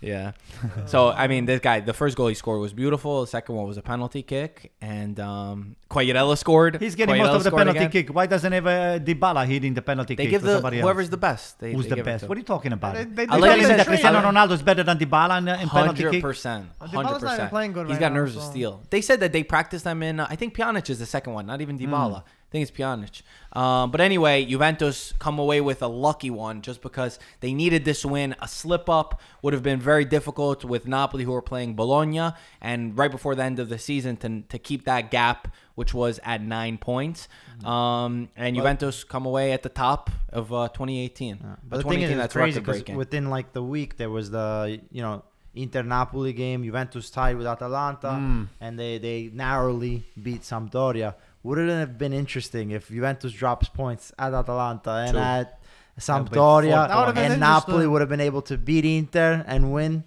Yeah. 0.02 0.32
so, 0.86 1.10
I 1.10 1.28
mean, 1.28 1.46
this 1.46 1.60
guy, 1.60 1.78
the 1.80 1.94
first 1.94 2.16
goal 2.16 2.26
he 2.26 2.34
scored 2.34 2.60
was 2.60 2.72
beautiful. 2.72 3.20
The 3.20 3.28
second 3.28 3.54
one 3.54 3.66
was 3.66 3.76
a 3.78 3.82
penalty 3.82 4.22
kick. 4.22 4.72
And 4.80 5.18
um, 5.20 5.76
Quagliarella 5.88 6.36
scored. 6.36 6.80
He's 6.80 6.96
getting 6.96 7.14
Quagliarella 7.14 7.26
most 7.34 7.36
of 7.36 7.44
the 7.44 7.50
penalty 7.56 7.78
again. 7.78 7.90
kick. 7.92 8.08
Why 8.12 8.26
doesn't 8.26 8.52
have 8.52 8.66
uh, 8.66 8.98
Dybala 8.98 9.46
hitting 9.46 9.74
the 9.74 9.82
penalty 9.82 10.14
They 10.16 10.24
kick 10.24 10.30
give 10.32 10.42
the 10.42 10.54
somebody 10.54 10.78
else? 10.80 10.84
whoever's 10.84 11.08
the 11.10 11.16
best. 11.16 11.60
They, 11.60 11.72
Who's 11.72 11.86
they 11.86 11.94
the 11.96 12.02
best? 12.02 12.28
What 12.28 12.36
are 12.36 12.40
you 12.40 12.44
talking 12.44 12.72
about? 12.72 12.94
They- 12.96 13.04
they- 13.04 13.26
I'll 13.28 13.40
they 13.40 13.48
let 13.48 13.54
did 13.54 13.60
you 13.60 13.62
it 13.62 13.66
say 13.68 13.72
in 13.72 13.78
that. 13.78 13.86
Cristiano 13.86 14.18
Ronaldo 14.20 14.50
is 14.52 14.62
better 14.62 14.82
than 14.82 14.98
Dybala 14.98 15.38
in, 15.38 15.48
in 15.48 15.68
penalty 15.68 16.02
Hundred 16.02 16.10
kick. 16.12 16.22
percent, 16.22 16.66
Dybala's 16.80 16.90
hundred 16.92 17.02
not 17.04 17.10
even 17.16 17.28
percent. 17.28 17.50
playing 17.50 17.72
good 17.72 17.86
He's 17.86 17.94
right 17.94 18.00
got 18.00 18.08
now, 18.12 18.18
nerves 18.18 18.36
of 18.36 18.42
steel. 18.42 18.82
They 18.90 19.00
said 19.00 19.20
that 19.20 19.32
they 19.32 19.44
practiced 19.44 19.84
them 19.84 20.02
in. 20.02 20.18
Uh, 20.18 20.26
I 20.28 20.34
think 20.36 20.54
Pjanic 20.56 20.90
is 20.90 20.98
the 20.98 21.06
second 21.06 21.32
one, 21.32 21.46
not 21.46 21.60
even 21.60 21.78
Hmm. 21.78 21.84
Dybala. 21.94 22.22
I 22.24 22.41
think 22.52 22.68
it's 22.68 22.70
Pjanic. 22.70 23.22
Um, 23.58 23.90
but 23.90 24.00
anyway, 24.00 24.44
Juventus 24.44 25.12
come 25.18 25.38
away 25.38 25.60
with 25.60 25.82
a 25.82 25.86
lucky 25.88 26.30
one 26.30 26.62
just 26.62 26.80
because 26.80 27.18
they 27.40 27.52
needed 27.52 27.84
this 27.84 28.04
win. 28.04 28.34
A 28.40 28.48
slip 28.48 28.88
up 28.88 29.20
would 29.42 29.52
have 29.52 29.62
been 29.62 29.80
very 29.80 30.04
difficult 30.04 30.64
with 30.64 30.86
Napoli, 30.86 31.24
who 31.24 31.32
were 31.32 31.42
playing 31.42 31.74
Bologna, 31.74 32.30
and 32.60 32.96
right 32.96 33.10
before 33.10 33.34
the 33.34 33.42
end 33.42 33.58
of 33.58 33.68
the 33.68 33.78
season 33.78 34.16
to 34.18 34.42
to 34.48 34.58
keep 34.58 34.84
that 34.84 35.10
gap, 35.10 35.48
which 35.74 35.92
was 35.92 36.20
at 36.24 36.40
nine 36.40 36.78
points. 36.78 37.28
Hmm. 37.60 37.66
Um, 37.66 38.28
and 38.36 38.54
Juventus 38.56 39.04
come 39.04 39.26
away 39.26 39.52
at 39.52 39.62
the 39.62 39.68
top 39.68 40.10
of 40.30 40.52
uh, 40.52 40.68
2018. 40.68 41.38
But 41.68 41.78
the 41.78 41.82
thing 41.88 42.02
is, 42.02 42.16
that's 42.16 42.32
crazy 42.32 42.60
because 42.60 42.84
within 42.94 43.28
like 43.30 43.52
the 43.52 43.62
week 43.62 43.96
there 43.96 44.10
was 44.10 44.30
the 44.30 44.80
you 44.90 45.02
know 45.02 45.24
Inter 45.54 45.82
Napoli 45.82 46.32
game, 46.32 46.64
Juventus 46.64 47.10
tied 47.10 47.36
with 47.36 47.46
Atalanta, 47.46 48.12
Hmm. 48.14 48.44
and 48.60 48.78
they 48.78 48.96
they 48.96 49.30
narrowly 49.32 50.04
beat 50.22 50.42
Sampdoria. 50.42 51.14
Wouldn't 51.42 51.68
it 51.70 51.74
have 51.78 51.98
been 51.98 52.12
interesting 52.12 52.70
if 52.70 52.88
Juventus 52.88 53.32
drops 53.32 53.68
points 53.68 54.12
at 54.18 54.32
Atalanta 54.32 54.90
and 54.92 55.10
True. 55.12 55.20
at 55.20 55.60
Sampdoria, 55.98 57.16
and 57.16 57.40
Napoli 57.40 57.86
would 57.86 58.00
have 58.00 58.08
been 58.08 58.20
able 58.20 58.42
to 58.42 58.56
beat 58.56 58.84
Inter 58.84 59.44
and 59.46 59.72
win? 59.72 60.04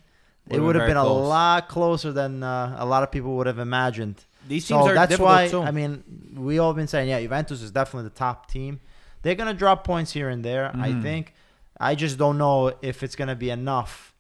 It 0.48 0.60
Would've 0.60 0.66
would 0.66 0.74
been 0.74 0.82
have 0.82 0.88
very 0.88 0.90
been 0.92 0.98
a 0.98 1.02
close. 1.04 1.28
lot 1.28 1.68
closer 1.70 2.12
than 2.12 2.44
uh, 2.44 2.76
a 2.78 2.86
lot 2.86 3.04
of 3.04 3.12
people 3.12 3.36
would 3.38 3.48
have 3.48 3.60
imagined. 3.60 4.24
These 4.48 4.68
teams 4.68 4.84
So 4.84 4.90
are 4.92 4.94
that's 4.94 5.18
why 5.18 5.48
too. 5.48 5.62
I 5.64 5.72
mean 5.72 6.04
we 6.38 6.60
all 6.60 6.74
been 6.74 6.88
saying 6.88 7.10
yeah, 7.10 7.20
Juventus 7.20 7.62
is 7.62 7.72
definitely 7.72 8.10
the 8.10 8.16
top 8.16 8.50
team. 8.50 8.80
They're 9.24 9.36
gonna 9.36 9.56
drop 9.56 9.84
points 9.84 10.12
here 10.12 10.30
and 10.30 10.46
there. 10.46 10.68
I 10.74 10.90
Mm-hmm. 10.92 11.02
think. 11.02 11.34
I 11.80 11.96
just 11.96 12.18
don't 12.18 12.38
know 12.38 12.74
if 12.82 13.02
it's 13.04 13.16
gonna 13.16 13.36
be 13.36 13.50
enough. 13.50 14.14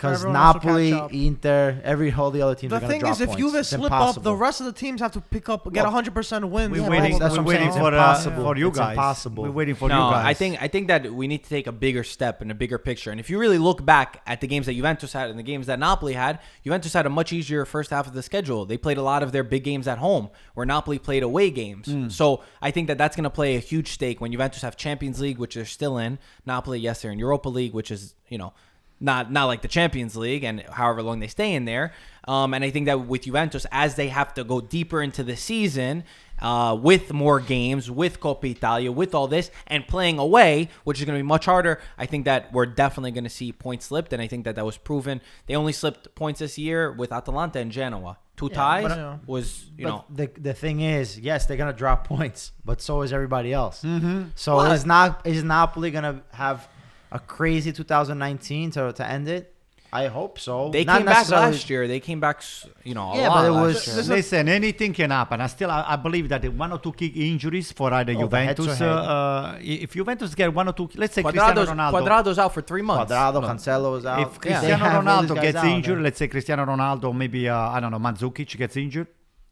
Because 0.00 0.24
Everyone 0.24 0.40
has 0.40 0.54
to 0.62 0.66
Napoli. 0.66 1.26
Inter, 1.26 1.78
every 1.84 2.10
all 2.10 2.30
the 2.30 2.40
other 2.40 2.54
teams 2.54 2.70
The 2.70 2.76
are 2.78 2.88
thing 2.88 3.00
drop 3.00 3.12
is, 3.12 3.20
if 3.20 3.28
points. 3.28 3.42
Juve 3.42 3.54
It's 3.56 3.68
slip 3.68 3.92
up, 3.92 4.22
the 4.22 4.34
rest 4.34 4.60
of 4.60 4.66
the 4.66 4.72
teams 4.72 5.02
have 5.02 5.12
to 5.12 5.20
pick 5.20 5.50
up, 5.50 5.70
get 5.74 5.84
Well, 5.84 5.92
100% 6.02 6.48
wins. 6.48 6.72
We're 6.72 6.80
Yeah, 6.84 6.88
waiting, 6.88 7.18
that's 7.18 7.36
we're 7.36 7.42
waiting 7.42 7.70
for, 7.70 7.88
It's 7.88 8.26
uh, 8.26 8.34
for 8.34 8.56
you 8.56 8.68
It's 8.68 8.78
guys. 8.78 8.92
impossible. 8.92 9.42
We're 9.44 9.50
waiting 9.50 9.74
for 9.74 9.90
no, 9.90 10.06
you 10.06 10.12
guys. 10.14 10.24
I 10.24 10.32
think 10.32 10.62
I 10.62 10.68
think 10.68 10.88
that 10.88 11.12
we 11.12 11.26
need 11.26 11.44
to 11.44 11.50
take 11.50 11.66
a 11.66 11.72
bigger 11.72 12.02
step 12.02 12.40
and 12.40 12.50
a 12.50 12.54
bigger 12.54 12.78
picture. 12.78 13.10
And 13.10 13.20
if 13.20 13.28
you 13.28 13.38
really 13.38 13.58
look 13.58 13.84
back 13.84 14.22
at 14.26 14.40
the 14.40 14.46
games 14.46 14.64
that 14.64 14.72
Juventus 14.72 15.12
had 15.12 15.28
and 15.28 15.38
the 15.38 15.42
games 15.42 15.66
that 15.66 15.78
Napoli 15.78 16.14
had, 16.14 16.38
Juventus 16.64 16.94
had 16.94 17.04
a 17.04 17.10
much 17.10 17.30
easier 17.34 17.66
first 17.66 17.90
half 17.90 18.06
of 18.06 18.14
the 18.14 18.22
schedule. 18.22 18.64
They 18.64 18.78
played 18.78 18.96
a 18.96 19.02
lot 19.02 19.22
of 19.22 19.32
their 19.32 19.44
big 19.44 19.64
games 19.64 19.86
at 19.86 19.98
home, 19.98 20.30
where 20.54 20.64
Napoli 20.64 20.98
played 20.98 21.22
away 21.22 21.50
games. 21.50 21.94
So 22.14 22.42
I 22.62 22.70
think 22.70 22.86
that 22.88 22.96
that's 22.96 23.16
going 23.16 23.24
to 23.24 23.30
play 23.30 23.56
a 23.56 23.60
huge 23.60 23.92
stake 23.92 24.18
when 24.22 24.32
Juventus 24.32 24.62
have 24.62 24.78
Champions 24.78 25.20
League, 25.20 25.36
which 25.36 25.56
they're 25.56 25.66
still 25.66 25.98
in. 25.98 26.18
Napoli, 26.46 26.80
yes, 26.80 27.02
they're 27.02 27.12
in 27.12 27.18
Europa 27.18 27.50
League, 27.50 27.74
which 27.74 27.90
is 27.90 28.14
you 28.30 28.38
know 28.38 28.54
not 29.00 29.32
not 29.32 29.46
like 29.46 29.62
the 29.62 29.68
Champions 29.68 30.16
League 30.16 30.44
and 30.44 30.60
however 30.60 31.02
long 31.02 31.20
they 31.20 31.28
stay 31.28 31.54
in 31.54 31.64
there. 31.64 31.92
Um, 32.28 32.52
and 32.54 32.62
I 32.62 32.70
think 32.70 32.86
that 32.86 33.06
with 33.06 33.22
Juventus, 33.22 33.66
as 33.72 33.94
they 33.94 34.08
have 34.08 34.34
to 34.34 34.44
go 34.44 34.60
deeper 34.60 35.02
into 35.02 35.24
the 35.24 35.36
season, 35.36 36.04
uh, 36.40 36.78
with 36.80 37.12
more 37.12 37.40
games, 37.40 37.90
with 37.90 38.20
Coppa 38.20 38.50
Italia, 38.50 38.92
with 38.92 39.14
all 39.14 39.26
this, 39.26 39.50
and 39.66 39.86
playing 39.86 40.18
away, 40.18 40.68
which 40.84 40.98
is 40.98 41.04
going 41.04 41.18
to 41.18 41.22
be 41.22 41.26
much 41.26 41.46
harder, 41.46 41.80
I 41.98 42.06
think 42.06 42.24
that 42.26 42.52
we're 42.52 42.66
definitely 42.66 43.10
going 43.12 43.24
to 43.24 43.30
see 43.30 43.52
points 43.52 43.86
slipped. 43.86 44.12
And 44.12 44.22
I 44.22 44.26
think 44.26 44.44
that 44.44 44.54
that 44.56 44.64
was 44.64 44.76
proven. 44.76 45.20
They 45.46 45.56
only 45.56 45.72
slipped 45.72 46.14
points 46.14 46.40
this 46.40 46.58
year 46.58 46.92
with 46.92 47.10
Atalanta 47.12 47.58
and 47.58 47.72
Genoa. 47.72 48.18
Two 48.36 48.48
ties 48.48 48.84
but, 48.84 48.98
uh, 48.98 49.16
was, 49.26 49.66
you 49.76 49.84
but 49.84 49.90
know. 49.90 50.04
the 50.08 50.30
the 50.40 50.54
thing 50.54 50.80
is, 50.80 51.18
yes, 51.18 51.44
they're 51.44 51.58
gonna 51.58 51.74
drop 51.74 52.06
points, 52.06 52.52
but 52.64 52.80
so 52.80 53.02
is 53.02 53.12
everybody 53.12 53.52
else. 53.52 53.82
Mm-hmm. 53.82 54.28
So 54.34 54.56
Well- 54.56 54.72
is 54.72 54.86
not 54.86 55.26
is 55.26 55.44
Napoli 55.44 55.90
gonna 55.90 56.22
have 56.32 56.66
a 57.12 57.18
crazy 57.18 57.72
2019 57.72 58.70
to 58.72 58.92
to 58.92 59.06
end 59.06 59.28
it? 59.28 59.54
I 59.92 60.06
hope 60.06 60.38
so. 60.38 60.68
They 60.70 60.84
Not 60.84 60.98
came 60.98 61.06
back 61.06 61.28
last 61.30 61.68
year. 61.68 61.88
They 61.88 61.98
came 61.98 62.20
back, 62.20 62.44
you 62.84 62.94
know, 62.94 63.10
a 63.10 63.16
Yeah, 63.16 63.26
lot 63.28 63.34
but 63.42 63.44
it 63.46 63.50
last 63.50 63.62
was- 63.64 63.86
year. 63.88 63.96
This 63.96 64.08
Listen, 64.08 64.48
anything 64.48 64.92
can 64.94 65.10
happen. 65.10 65.40
I 65.40 65.48
still, 65.48 65.68
I, 65.68 65.84
I 65.88 65.96
believe 65.96 66.28
that 66.28 66.44
one 66.54 66.70
or 66.70 66.78
two 66.78 66.92
key 66.92 67.06
injuries 67.32 67.72
for 67.72 67.92
either 67.92 68.14
Oh, 68.16 68.28
but 68.28 68.44
head 68.44 68.56
to 68.56 68.62
Juventus. 68.62 68.80
Uh, 68.82 68.86
uh, 68.86 69.58
if 69.60 69.92
Juventus 69.92 70.32
get 70.36 70.54
one 70.54 70.68
or 70.68 70.72
two, 70.74 70.88
let's 70.94 71.14
say 71.14 71.24
Cristiano 71.24 71.64
Ronaldo. 71.64 71.90
Cuadrado's 71.90 72.38
out 72.38 72.54
for 72.54 72.62
three 72.62 72.82
months. 72.82 73.10
Cuadrado, 73.12 73.42
Cancelo 73.42 73.98
is 73.98 74.06
out. 74.06 74.20
If 74.20 74.40
Cristiano 74.40 74.76
have 74.76 75.04
all 75.08 75.22
these 75.22 75.30
Ronaldo 75.32 75.42
gets 75.42 75.56
out 75.58 75.64
injured, 75.66 75.96
there. 75.96 76.02
let's 76.04 76.18
say 76.18 76.28
Cristiano 76.28 76.64
Ronaldo, 76.64 77.12
maybe 77.12 77.48
uh, 77.48 77.56
I 77.58 77.80
don't 77.80 77.90
know, 77.90 77.98
Mandzukic 77.98 78.56
gets 78.56 78.76
injured. 78.76 79.08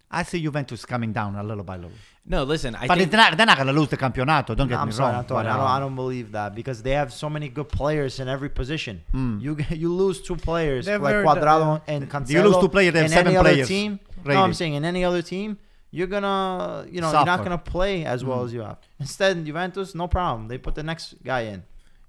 I 0.09 0.23
see 0.23 0.41
Juventus 0.41 0.85
coming 0.87 1.13
down 1.13 1.35
a 1.35 1.43
little 1.43 1.65
by 1.65 1.77
little. 1.77 1.91
No, 2.31 2.43
listen, 2.45 2.75
I 2.75 2.87
but 2.87 2.99
think 2.99 3.11
they're 3.11 3.19
not, 3.21 3.37
they're 3.39 3.47
not 3.47 3.57
going 3.57 3.69
to 3.69 3.73
lose 3.73 3.89
the 3.89 3.97
campionato. 3.97 4.55
Don't 4.55 4.69
get 4.69 4.79
I'm 4.79 4.89
me 4.89 4.93
sorry, 4.93 5.13
wrong. 5.13 5.21
Antonio. 5.23 5.45
but, 5.45 5.51
I, 5.51 5.57
don't, 5.57 5.67
I 5.67 5.81
don't 5.81 5.95
believe 5.97 6.33
that 6.33 6.55
because 6.55 6.83
they 6.83 6.91
have 6.91 7.11
so 7.13 7.31
many 7.31 7.49
good 7.49 7.69
players 7.71 8.21
in 8.21 8.29
every 8.29 8.51
position. 8.51 9.03
Mm. 9.15 9.41
You 9.41 9.57
you 9.71 9.93
lose 9.95 10.21
two 10.21 10.37
players 10.37 10.85
They're 10.87 10.99
like 10.99 11.13
very- 11.15 11.25
Cuadrado 11.27 11.81
and 11.87 12.11
Cancelo. 12.11 12.31
You 12.31 12.43
lose 12.43 12.59
two 12.59 12.69
players, 12.69 12.93
they 12.93 12.99
have 13.01 13.07
in 13.07 13.13
seven 13.13 13.27
any 13.29 13.37
other 13.39 13.49
players 13.51 13.69
team. 13.69 14.01
No. 14.27 14.43
I'm 14.43 14.53
saying 14.53 14.75
in 14.75 14.85
any 14.85 15.05
other 15.05 15.23
team, 15.23 15.57
you're 15.91 16.07
gonna 16.07 16.87
you 16.91 17.01
know 17.01 17.11
you're 17.13 17.25
not 17.25 17.43
gonna 17.45 17.57
play 17.57 18.05
as 18.05 18.25
well 18.25 18.41
Mm. 18.41 18.45
as 18.47 18.53
you 18.53 18.61
have. 18.61 18.77
Instead, 19.01 19.45
Juventus, 19.47 19.95
no 19.95 20.07
problem. 20.07 20.49
They 20.49 20.59
put 20.59 20.75
the 20.75 20.83
next 20.83 21.15
guy 21.25 21.43
in. 21.53 21.63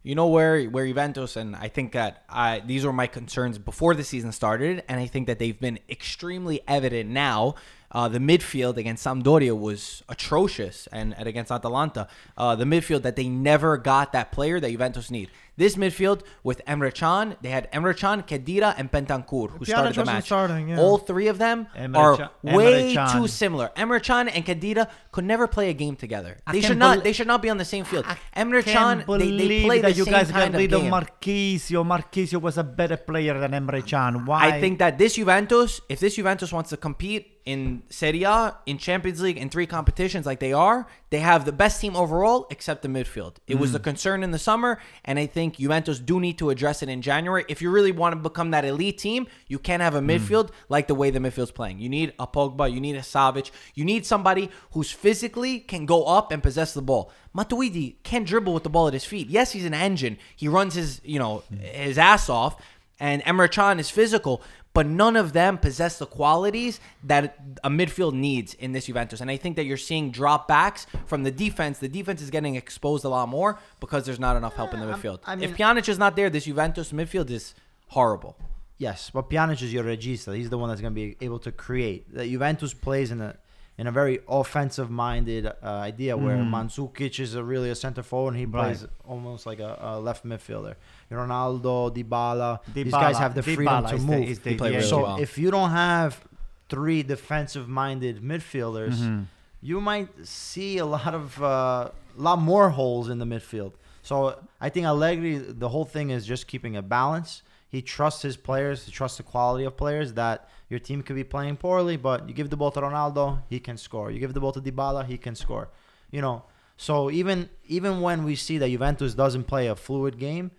you 0.03 0.15
know 0.15 0.27
where 0.27 0.63
where 0.65 0.85
Juventus 0.85 1.35
and 1.37 1.55
I 1.55 1.67
think 1.69 1.91
that 1.93 2.23
I 2.29 2.61
these 2.71 2.83
were 2.85 2.93
my 2.93 3.07
concerns 3.07 3.57
before 3.57 3.93
the 3.95 4.03
season 4.03 4.31
started, 4.33 4.83
and 4.89 4.99
I 4.99 5.07
think 5.07 5.27
that 5.27 5.39
they've 5.39 5.59
been 5.67 5.79
extremely 5.89 6.59
evident 6.67 7.09
now. 7.09 7.55
Uh, 7.91 8.07
the 8.07 8.19
midfield 8.19 8.77
against 8.77 9.03
Sampdoria 9.05 9.57
was 9.57 10.03
atrocious, 10.09 10.87
and, 10.91 11.15
and 11.17 11.27
against 11.27 11.51
Atalanta, 11.51 12.07
uh, 12.37 12.55
the 12.55 12.65
midfield 12.65 13.01
that 13.01 13.15
they 13.15 13.27
never 13.27 13.77
got 13.77 14.13
that 14.13 14.31
player 14.31 14.59
that 14.59 14.69
Juventus 14.69 15.09
need. 15.09 15.29
This 15.57 15.75
midfield 15.75 16.21
with 16.43 16.63
Emre 16.65 16.93
Can, 16.93 17.35
they 17.41 17.49
had 17.49 17.69
Emre 17.73 17.97
Can, 17.97 18.23
Khedira, 18.23 18.75
and 18.77 18.89
Bentancur 18.89 19.49
who 19.51 19.59
Pjanic 19.65 19.67
started 19.67 19.95
the 19.95 20.05
match. 20.05 20.25
starting, 20.25 20.69
yeah. 20.69 20.79
All 20.79 20.97
three 20.97 21.27
of 21.27 21.37
them 21.37 21.67
Emre 21.75 21.97
are 21.97 22.15
Can- 22.17 22.55
way 22.55 22.93
Can. 22.93 23.11
too 23.21 23.27
similar. 23.27 23.69
Emre 23.75 24.01
Can 24.01 24.29
and 24.29 24.45
Khedira 24.45 24.87
could 25.11 25.25
never 25.25 25.47
play 25.47 25.69
a 25.69 25.73
game 25.73 25.97
together. 25.97 26.37
I 26.47 26.53
They 26.53 26.61
should 26.61 26.77
not. 26.77 26.95
bel- 26.97 27.03
they 27.03 27.11
should 27.11 27.27
not 27.27 27.41
be 27.41 27.49
on 27.49 27.57
the 27.57 27.65
same 27.65 27.83
field. 27.83 28.05
I 28.07 28.15
Emre 28.39 28.63
can't 28.63 29.05
Can, 29.05 29.19
they, 29.19 29.35
they 29.37 29.63
play 29.65 29.81
that 29.81 29.91
the 29.91 29.97
you 29.97 30.05
same 30.05 30.13
guys 30.13 30.31
kind 30.31 30.53
got 30.53 30.59
rid 30.59 30.71
of 30.71 30.79
of 30.79 30.83
game. 30.83 30.91
Marchisio. 30.93 31.83
Marchisio 31.85 32.39
was 32.41 32.57
a 32.57 32.63
better 32.63 32.95
player 32.95 33.37
than 33.37 33.51
Emre 33.51 33.85
Can. 33.85 34.25
Why? 34.25 34.47
I 34.55 34.61
think 34.61 34.79
that 34.79 34.97
this 34.97 35.15
Juventus, 35.15 35.81
if 35.89 35.99
this 35.99 36.15
Juventus 36.15 36.53
wants 36.53 36.69
to 36.69 36.77
compete 36.77 37.38
in 37.45 37.81
Serie 37.89 38.23
A, 38.23 38.55
in 38.65 38.77
Champions 38.77 39.21
League, 39.21 39.37
in 39.37 39.49
three 39.49 39.65
competitions 39.65 40.25
like 40.25 40.39
they 40.39 40.53
are, 40.53 40.87
they 41.09 41.19
have 41.19 41.45
the 41.45 41.51
best 41.51 41.81
team 41.81 41.95
overall 41.95 42.45
except 42.51 42.81
the 42.83 42.87
midfield. 42.87 43.35
It 43.47 43.55
was 43.57 43.71
Mm. 43.71 43.73
the 43.73 43.79
concern 43.79 44.23
in 44.23 44.31
the 44.31 44.37
summer, 44.39 44.79
and 45.03 45.17
I 45.17 45.25
think 45.25 45.57
Juventus 45.57 45.99
do 45.99 46.19
need 46.19 46.37
to 46.37 46.49
address 46.51 46.83
it 46.83 46.89
in 46.89 47.01
January. 47.01 47.45
If 47.47 47.61
you 47.61 47.71
really 47.71 47.91
want 47.91 48.13
to 48.13 48.19
become 48.19 48.51
that 48.51 48.65
elite 48.65 48.97
team, 48.99 49.27
you 49.47 49.57
can't 49.57 49.81
have 49.81 49.95
a 49.95 50.01
Mm. 50.01 50.19
midfield 50.19 50.49
like 50.69 50.87
the 50.87 50.95
way 50.95 51.09
the 51.09 51.19
midfield's 51.19 51.51
playing. 51.51 51.79
You 51.79 51.89
need 51.89 52.13
a 52.19 52.27
Pogba, 52.27 52.71
you 52.71 52.79
need 52.79 52.95
a 52.95 53.01
Savic, 53.01 53.49
you 53.73 53.83
need 53.83 54.05
somebody 54.05 54.49
who's 54.73 54.91
physically 54.91 55.59
can 55.59 55.85
go 55.85 56.03
up 56.03 56.31
and 56.31 56.43
possess 56.43 56.73
the 56.73 56.81
ball. 56.81 57.11
Matuidi 57.35 57.95
can't 58.03 58.27
dribble 58.27 58.53
with 58.53 58.63
the 58.63 58.69
ball 58.69 58.87
at 58.87 58.93
his 58.93 59.05
feet. 59.05 59.27
Yes, 59.29 59.51
he's 59.51 59.65
an 59.65 59.73
engine. 59.73 60.17
He 60.35 60.47
runs 60.47 60.73
his, 60.75 61.01
you 61.03 61.19
know, 61.19 61.43
his 61.61 61.97
ass 61.97 62.29
off, 62.29 62.55
and 62.99 63.23
Emre 63.23 63.49
Can 63.49 63.79
is 63.79 63.89
physical, 63.89 64.41
but 64.73 64.85
none 64.85 65.15
of 65.15 65.33
them 65.33 65.57
possess 65.57 65.97
the 65.99 66.05
qualities 66.05 66.79
that 67.03 67.39
a 67.63 67.69
midfield 67.69 68.13
needs 68.13 68.53
in 68.53 68.71
this 68.71 68.85
Juventus. 68.85 69.19
And 69.21 69.29
I 69.31 69.37
think 69.37 69.55
that 69.55 69.65
you're 69.65 69.77
seeing 69.77 70.11
drop 70.11 70.47
backs 70.47 70.85
from 71.05 71.23
the 71.23 71.31
defense. 71.31 71.79
The 71.79 71.89
defense 71.89 72.21
is 72.21 72.29
getting 72.29 72.55
exposed 72.55 73.03
a 73.05 73.09
lot 73.09 73.29
more 73.29 73.59
because 73.79 74.05
there's 74.05 74.19
not 74.19 74.37
enough 74.37 74.55
help 74.55 74.73
in 74.73 74.79
the 74.79 74.85
midfield. 74.85 75.19
I 75.25 75.35
mean- 75.35 75.49
if 75.49 75.57
Pjanic 75.57 75.89
is 75.89 75.97
not 75.97 76.15
there, 76.15 76.29
this 76.29 76.45
Juventus 76.45 76.91
midfield 76.91 77.29
is 77.29 77.55
horrible. 77.87 78.37
Yes, 78.77 79.09
but 79.13 79.29
Pjanic 79.29 79.61
is 79.61 79.73
your 79.73 79.83
regista. 79.83 80.35
He's 80.35 80.49
the 80.49 80.57
one 80.57 80.69
that's 80.69 80.79
going 80.81 80.93
to 80.93 80.95
be 80.95 81.17
able 81.19 81.39
to 81.39 81.51
create. 81.51 82.13
The 82.13 82.25
Juventus 82.25 82.73
plays 82.73 83.11
in 83.11 83.19
a 83.19 83.35
in 83.79 83.87
a 83.87 83.91
very 84.01 84.19
offensive 84.27 84.89
minded 84.91 85.43
uh, 85.47 85.53
idea 85.91 86.11
where 86.25 86.37
Mandzukic 86.55 87.19
is 87.25 87.33
a 87.35 87.43
really 87.51 87.69
a 87.69 87.75
center 87.85 88.03
forward 88.03 88.31
and 88.33 88.39
he 88.39 88.45
Right. 88.45 88.75
plays 88.75 88.85
almost 89.07 89.45
like 89.49 89.59
a, 89.69 89.71
a 89.91 89.91
left 90.07 90.25
midfielder. 90.31 90.75
Ronaldo, 91.11 91.75
Dybala, 91.95 92.59
these 92.73 92.91
guys 92.91 93.17
have 93.17 93.35
the 93.35 93.43
freedom 93.43 93.85
to 93.85 93.95
is 93.95 94.05
the- 94.05 94.11
move. 94.11 94.43
the- 94.43 94.49
He 94.51 94.55
yeah, 94.57 94.63
really 94.77 94.81
so 94.83 95.03
well. 95.03 95.17
if 95.19 95.37
you 95.37 95.49
don't 95.51 95.71
have 95.71 96.21
three 96.69 97.01
defensive 97.03 97.67
minded 97.67 98.21
midfielders, 98.21 98.95
Mhm. 98.99 99.25
you 99.61 99.81
might 99.81 100.09
see 100.27 100.77
a 100.77 100.85
lot 100.85 101.13
of 101.13 101.41
uh, 101.41 101.89
lot 102.17 102.39
more 102.39 102.69
holes 102.71 103.09
in 103.09 103.17
the 103.19 103.25
midfield. 103.25 103.73
So 104.03 104.35
I 104.59 104.69
think 104.69 104.85
Allegri, 104.85 105.37
the 105.37 105.69
whole 105.69 105.85
thing 105.85 106.09
is 106.09 106.25
just 106.25 106.47
keeping 106.47 106.75
a 106.75 106.81
balance. 106.81 107.43
He 107.69 107.81
trusts 107.81 108.21
his 108.23 108.35
players. 108.37 108.85
He 108.85 108.91
trusts 108.91 109.17
the 109.17 109.23
quality 109.23 109.63
of 109.65 109.77
players 109.77 110.13
that 110.13 110.49
your 110.69 110.79
team 110.79 111.01
could 111.01 111.15
be 111.15 111.23
playing 111.23 111.57
poorly, 111.57 111.97
but 111.97 112.27
you 112.27 112.35
give 112.35 112.49
the 112.49 112.57
ball 112.57 112.71
to 112.71 112.79
Ronaldo, 112.79 113.41
he 113.49 113.59
can 113.59 113.77
score. 113.77 114.11
You 114.11 114.19
give 114.19 114.33
the 114.33 114.39
ball 114.39 114.51
to 114.51 114.61
Dybala, 114.61 115.05
he 115.05 115.17
can 115.17 115.35
score. 115.35 115.69
You 116.11 116.21
know, 116.21 116.43
so 116.77 117.11
even 117.11 117.49
even 117.65 118.01
when 118.01 118.23
we 118.23 118.35
see 118.35 118.57
that 118.59 118.69
Juventus 118.69 119.13
doesn't 119.13 119.45
play 119.45 119.67
a 119.67 119.75
fluid 119.75 120.17
game, 120.19 120.51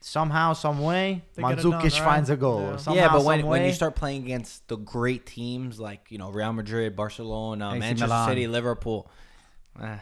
somehow, 0.00 0.52
some 0.52 0.80
way, 0.80 1.24
They 1.34 1.42
Mandzukic 1.42 1.82
right? 1.82 1.92
finds 1.92 2.30
a 2.30 2.36
goal. 2.36 2.60
Yeah. 2.60 2.76
Somehow, 2.76 3.00
yeah, 3.00 3.08
but 3.12 3.24
when, 3.24 3.40
some 3.40 3.48
when 3.48 3.64
you 3.64 3.72
start 3.72 3.96
playing 3.96 4.24
against 4.24 4.68
the 4.68 4.76
great 4.76 5.26
teams 5.26 5.80
like 5.80 6.10
you 6.10 6.18
know 6.18 6.30
Real 6.30 6.52
Madrid, 6.52 6.94
Barcelona, 6.94 7.70
AC 7.70 7.78
Manchester 7.78 8.06
Milan. 8.06 8.28
City, 8.28 8.46
Liverpool, 8.46 9.10
eh, 9.82 9.96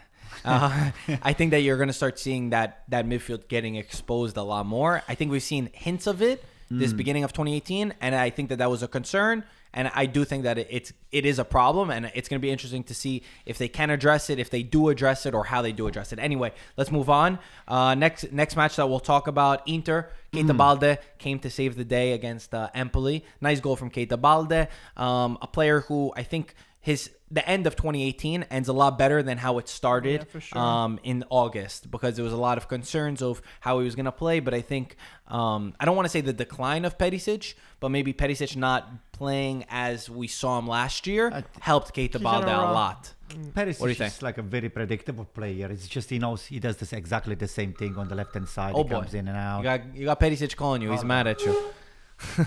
uh, 0.44 0.90
I 1.22 1.32
think 1.32 1.52
that 1.52 1.60
you're 1.60 1.76
going 1.76 1.88
to 1.88 1.94
start 1.94 2.18
seeing 2.18 2.50
that 2.50 2.82
that 2.88 3.06
midfield 3.06 3.48
getting 3.48 3.76
exposed 3.76 4.36
a 4.36 4.42
lot 4.42 4.66
more. 4.66 5.02
I 5.08 5.14
think 5.14 5.30
we've 5.30 5.42
seen 5.42 5.70
hints 5.72 6.06
of 6.06 6.20
it 6.20 6.44
this 6.78 6.92
beginning 6.92 7.24
of 7.24 7.32
2018, 7.32 7.94
and 8.00 8.14
I 8.14 8.30
think 8.30 8.48
that 8.48 8.56
that 8.58 8.70
was 8.70 8.82
a 8.82 8.88
concern. 8.88 9.44
And 9.74 9.90
I 9.94 10.04
do 10.04 10.24
think 10.26 10.42
that 10.44 10.58
it's 10.58 10.92
it 11.12 11.24
is 11.24 11.38
a 11.38 11.44
problem, 11.44 11.90
and 11.90 12.12
it's 12.14 12.28
going 12.28 12.38
to 12.38 12.42
be 12.42 12.50
interesting 12.50 12.84
to 12.84 12.94
see 12.94 13.22
if 13.46 13.56
they 13.56 13.68
can 13.68 13.88
address 13.88 14.28
it, 14.28 14.38
if 14.38 14.50
they 14.50 14.62
do 14.62 14.90
address 14.90 15.24
it, 15.24 15.34
or 15.34 15.44
how 15.44 15.62
they 15.62 15.72
do 15.72 15.86
address 15.86 16.12
it. 16.12 16.18
Anyway, 16.18 16.52
let's 16.76 16.90
move 16.90 17.08
on. 17.08 17.38
Uh, 17.66 17.94
next 17.94 18.32
next 18.32 18.54
match 18.54 18.76
that 18.76 18.86
we'll 18.88 19.00
talk 19.00 19.28
about: 19.28 19.66
Inter. 19.66 20.10
Keita 20.32 20.56
Balde 20.56 20.98
came 21.18 21.38
to 21.40 21.50
save 21.50 21.76
the 21.76 21.84
day 21.84 22.12
against 22.12 22.54
uh, 22.54 22.70
Empoli. 22.74 23.24
Nice 23.40 23.60
goal 23.60 23.76
from 23.76 23.90
Keita 23.90 24.18
Balde, 24.20 24.68
um, 24.96 25.36
a 25.42 25.46
player 25.46 25.80
who 25.80 26.12
I 26.16 26.22
think 26.22 26.54
his 26.80 27.10
the 27.30 27.46
end 27.48 27.66
of 27.66 27.76
2018 27.76 28.42
ends 28.50 28.68
a 28.68 28.72
lot 28.74 28.98
better 28.98 29.22
than 29.22 29.38
how 29.38 29.56
it 29.58 29.66
started 29.68 30.26
Yeah, 30.34 30.40
sure. 30.40 30.58
um, 30.58 31.00
in 31.02 31.24
August 31.30 31.90
because 31.90 32.16
there 32.16 32.24
was 32.24 32.32
a 32.34 32.36
lot 32.38 32.58
of 32.58 32.68
concerns 32.68 33.22
of 33.22 33.40
how 33.60 33.78
he 33.78 33.84
was 33.84 33.94
going 33.94 34.04
to 34.06 34.12
play. 34.12 34.40
But 34.40 34.52
I 34.52 34.60
think 34.60 34.96
um, 35.28 35.74
I 35.80 35.84
don't 35.86 35.96
want 35.96 36.04
to 36.06 36.10
say 36.10 36.20
the 36.20 36.32
decline 36.34 36.84
of 36.84 36.98
Perisic, 36.98 37.54
but 37.80 37.90
maybe 37.90 38.12
Perisic 38.12 38.56
not 38.56 39.12
playing 39.12 39.64
as 39.70 40.10
we 40.10 40.26
saw 40.28 40.58
him 40.58 40.66
last 40.66 41.06
year 41.06 41.44
helped 41.60 41.94
Keita 41.94 42.22
Balde 42.22 42.44
a 42.48 42.72
lot. 42.72 43.14
Perisic 43.32 43.80
What 43.80 43.86
do 43.88 43.92
you 43.92 44.04
is 44.04 44.22
like 44.22 44.38
a 44.38 44.42
very 44.42 44.68
predictable 44.68 45.24
player. 45.24 45.70
It's 45.70 45.88
just 45.88 46.10
he 46.10 46.18
knows 46.18 46.46
he 46.46 46.58
does 46.60 46.76
this 46.76 46.92
exactly 46.92 47.34
the 47.34 47.48
same 47.48 47.72
thing 47.72 47.96
on 47.96 48.08
the 48.08 48.14
left 48.14 48.34
hand 48.34 48.48
side. 48.48 48.74
Oh 48.74 48.82
he 48.82 48.88
boy, 48.88 49.00
comes 49.00 49.14
in 49.14 49.28
and 49.28 49.36
out. 49.36 49.58
you 49.58 49.64
got 49.64 49.96
you 49.96 50.04
got 50.06 50.20
Perisic 50.20 50.56
calling 50.56 50.82
you. 50.82 50.90
He's 50.92 51.04
mad 51.04 51.26
at 51.26 51.40
you. 51.42 51.52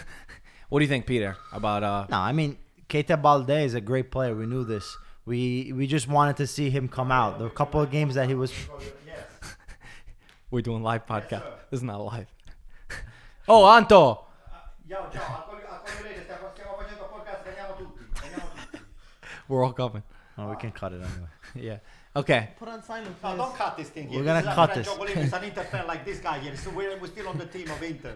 what 0.69 0.79
do 0.79 0.83
you 0.83 0.89
think, 0.89 1.05
Peter, 1.05 1.35
about 1.51 1.83
uh? 1.83 2.07
No, 2.09 2.17
I 2.17 2.31
mean 2.31 2.57
Keita 2.89 3.21
Balde 3.21 3.49
is 3.49 3.73
a 3.73 3.81
great 3.81 4.11
player. 4.11 4.35
We 4.35 4.45
knew 4.45 4.63
this. 4.63 4.97
We 5.25 5.73
we 5.73 5.87
just 5.87 6.07
wanted 6.07 6.37
to 6.37 6.47
see 6.47 6.69
him 6.69 6.87
come 6.87 7.11
out. 7.11 7.39
The 7.39 7.49
couple 7.49 7.81
of 7.81 7.91
games 7.91 8.15
that 8.15 8.27
he 8.27 8.35
was 8.35 8.53
We're 10.51 10.61
doing 10.61 10.83
live 10.83 11.05
podcast. 11.05 11.43
This 11.69 11.79
is 11.79 11.83
not 11.83 11.99
live. 12.01 12.27
oh, 13.47 13.65
Anto. 13.67 14.25
We're 19.47 19.63
all 19.63 19.73
coming. 19.73 20.03
Oh, 20.37 20.49
we 20.49 20.55
can 20.57 20.71
cut 20.71 20.91
it 20.93 21.01
anyway. 21.01 21.29
Yeah. 21.55 21.77
Okay. 22.15 22.49
Put 22.59 22.69
on 22.69 22.83
silent, 22.83 23.15
No, 23.23 23.29
please. 23.29 23.37
don't 23.37 23.55
cut 23.55 23.77
this 23.77 23.89
thing 23.89 24.07
here. 24.09 24.19
We're 24.19 24.25
gonna 24.25 24.43
cut 24.43 24.73
this. 24.73 24.87
It's 24.87 25.33
an 25.37 25.43
Inter 25.43 25.63
fan 25.63 25.87
like 25.87 26.03
this 26.05 26.19
guy 26.19 26.39
here. 26.39 26.55
So 26.57 26.69
we're, 26.71 26.97
we're 26.99 27.07
still 27.07 27.27
on 27.29 27.37
the 27.37 27.45
team 27.45 27.69
of 27.71 27.81
Inter. 27.83 28.13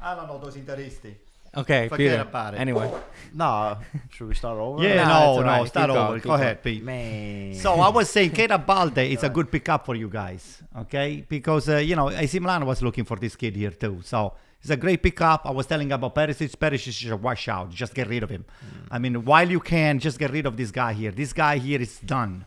I 0.00 0.14
don't 0.14 0.26
know 0.26 0.38
those 0.38 0.56
Interisti. 0.56 1.14
Okay, 1.56 1.88
Forget 1.88 2.10
Peter. 2.10 2.20
about 2.22 2.54
it. 2.54 2.58
Anyway. 2.60 2.90
No, 3.34 3.76
should 4.10 4.28
we 4.28 4.34
start 4.34 4.58
over? 4.58 4.82
Yeah, 4.82 5.04
no, 5.08 5.08
no, 5.08 5.16
alright. 5.38 5.68
start 5.68 5.88
Keep 5.90 5.96
over. 5.98 6.06
going, 6.08 6.20
keep 6.20 6.26
Go 6.26 6.34
ahead. 6.34 6.62
Pete. 6.62 6.82
Man. 6.82 7.54
So 7.54 7.74
I 7.74 7.88
was 7.88 8.08
saying, 8.10 8.30
Keita 8.30 8.64
Balde 8.64 8.98
is 8.98 9.22
a 9.22 9.28
good 9.30 9.50
pickup 9.50 9.84
for 9.86 9.94
you 9.94 10.08
guys, 10.08 10.62
okay? 10.80 11.24
Because 11.28 11.68
uh, 11.68 11.76
you 11.78 11.96
know 11.96 12.10
AC 12.10 12.38
Milan 12.38 12.64
was 12.66 12.82
looking 12.82 13.04
for 13.04 13.16
this 13.16 13.36
kid 13.36 13.56
here 13.56 13.70
too, 13.70 14.00
so 14.04 14.34
it's 14.60 14.70
a 14.70 14.76
great 14.76 15.02
pickup. 15.02 15.42
I 15.44 15.50
was 15.50 15.66
telling 15.66 15.92
about 15.92 16.14
Perisic. 16.14 16.56
Perisic 16.56 17.04
is 17.04 17.10
a 17.10 17.16
washout. 17.16 17.70
Just 17.70 17.94
get 17.94 18.08
rid 18.08 18.22
of 18.22 18.30
him. 18.30 18.44
Hmm. 18.60 18.94
I 18.94 18.98
mean, 18.98 19.24
while 19.24 19.48
you 19.48 19.60
can, 19.60 19.98
just 19.98 20.18
get 20.18 20.30
rid 20.30 20.46
of 20.46 20.56
this 20.56 20.70
guy 20.70 20.92
here. 20.92 21.12
This 21.12 21.32
guy 21.32 21.58
here 21.58 21.80
is 21.80 21.98
done. 22.00 22.46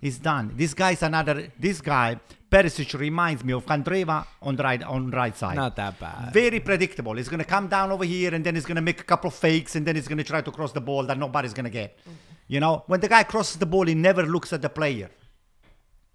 He's 0.00 0.18
done. 0.18 0.52
This 0.54 0.74
guy's 0.74 1.02
another. 1.02 1.50
This 1.58 1.80
guy 1.80 2.20
Perisic 2.50 2.98
reminds 3.00 3.42
me 3.42 3.52
of 3.52 3.66
Candreva 3.66 4.26
on 4.42 4.54
the 4.54 4.62
right 4.62 4.82
on 4.82 5.10
the 5.10 5.16
right 5.16 5.36
side. 5.36 5.56
Not 5.56 5.74
that 5.76 5.98
bad. 5.98 6.32
Very 6.32 6.60
predictable. 6.60 7.14
He's 7.14 7.28
gonna 7.28 7.44
come 7.44 7.68
down 7.68 7.90
over 7.90 8.04
here 8.04 8.34
and 8.34 8.44
then 8.44 8.54
he's 8.54 8.66
gonna 8.66 8.82
make 8.82 9.00
a 9.00 9.04
couple 9.04 9.28
of 9.28 9.34
fakes 9.34 9.74
and 9.74 9.86
then 9.86 9.96
he's 9.96 10.06
gonna 10.06 10.22
try 10.22 10.40
to 10.40 10.52
cross 10.52 10.72
the 10.72 10.80
ball 10.80 11.02
that 11.04 11.18
nobody's 11.18 11.54
gonna 11.54 11.70
get. 11.70 11.98
Mm-hmm. 11.98 12.12
You 12.46 12.60
know, 12.60 12.84
when 12.86 13.00
the 13.00 13.08
guy 13.08 13.24
crosses 13.24 13.56
the 13.56 13.66
ball, 13.66 13.86
he 13.86 13.94
never 13.94 14.24
looks 14.24 14.52
at 14.52 14.62
the 14.62 14.68
player. 14.68 15.10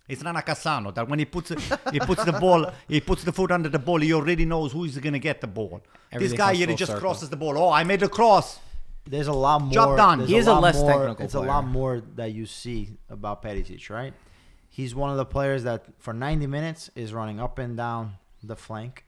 It's 0.10 0.24
not 0.24 0.36
a 0.36 0.40
Cassano 0.40 0.94
that 0.96 1.08
when 1.08 1.20
he 1.20 1.26
puts 1.26 1.50
he 1.50 2.00
puts 2.00 2.26
the 2.26 2.34
ball, 2.34 2.72
he 2.88 3.00
puts 3.00 3.24
the 3.24 3.32
foot 3.32 3.52
under 3.52 3.70
the 3.70 3.78
ball, 3.78 4.00
he 4.00 4.12
already 4.12 4.44
knows 4.44 4.72
who 4.72 4.84
is 4.84 4.98
going 4.98 5.14
to 5.14 5.20
get 5.20 5.40
the 5.40 5.48
ball. 5.48 5.82
Everything 6.12 6.32
this 6.32 6.38
guy 6.38 6.56
here, 6.56 6.68
he 6.68 6.76
just 6.76 6.92
circle. 6.92 7.02
crosses 7.02 7.30
the 7.30 7.38
ball. 7.38 7.56
Oh, 7.58 7.70
I 7.72 7.84
made 7.84 8.00
the 8.00 8.10
cross. 8.10 8.60
There's 9.06 9.28
a 9.28 9.34
lot 9.34 9.62
more. 9.62 9.72
Job 9.72 9.98
done. 9.98 10.18
there's 10.20 10.30
He 10.32 10.38
is 10.38 10.48
a 10.48 10.54
lot 10.54 10.64
less 10.64 10.78
more, 10.78 10.92
technical 10.92 11.26
It's 11.26 11.36
a 11.36 11.40
lot 11.40 11.66
more 11.66 12.02
that 12.16 12.32
you 12.32 12.48
see 12.48 12.98
about 13.08 13.44
Perisic, 13.44 13.90
right? 13.92 14.14
He's 14.68 14.96
one 14.96 15.12
of 15.12 15.18
the 15.18 15.26
players 15.26 15.64
that 15.64 15.86
for 16.00 16.14
90 16.14 16.48
minutes 16.48 16.90
is 16.96 17.14
running 17.14 17.40
up 17.40 17.60
and 17.60 17.78
down 17.78 18.14
the 18.44 18.56
flank. 18.56 19.06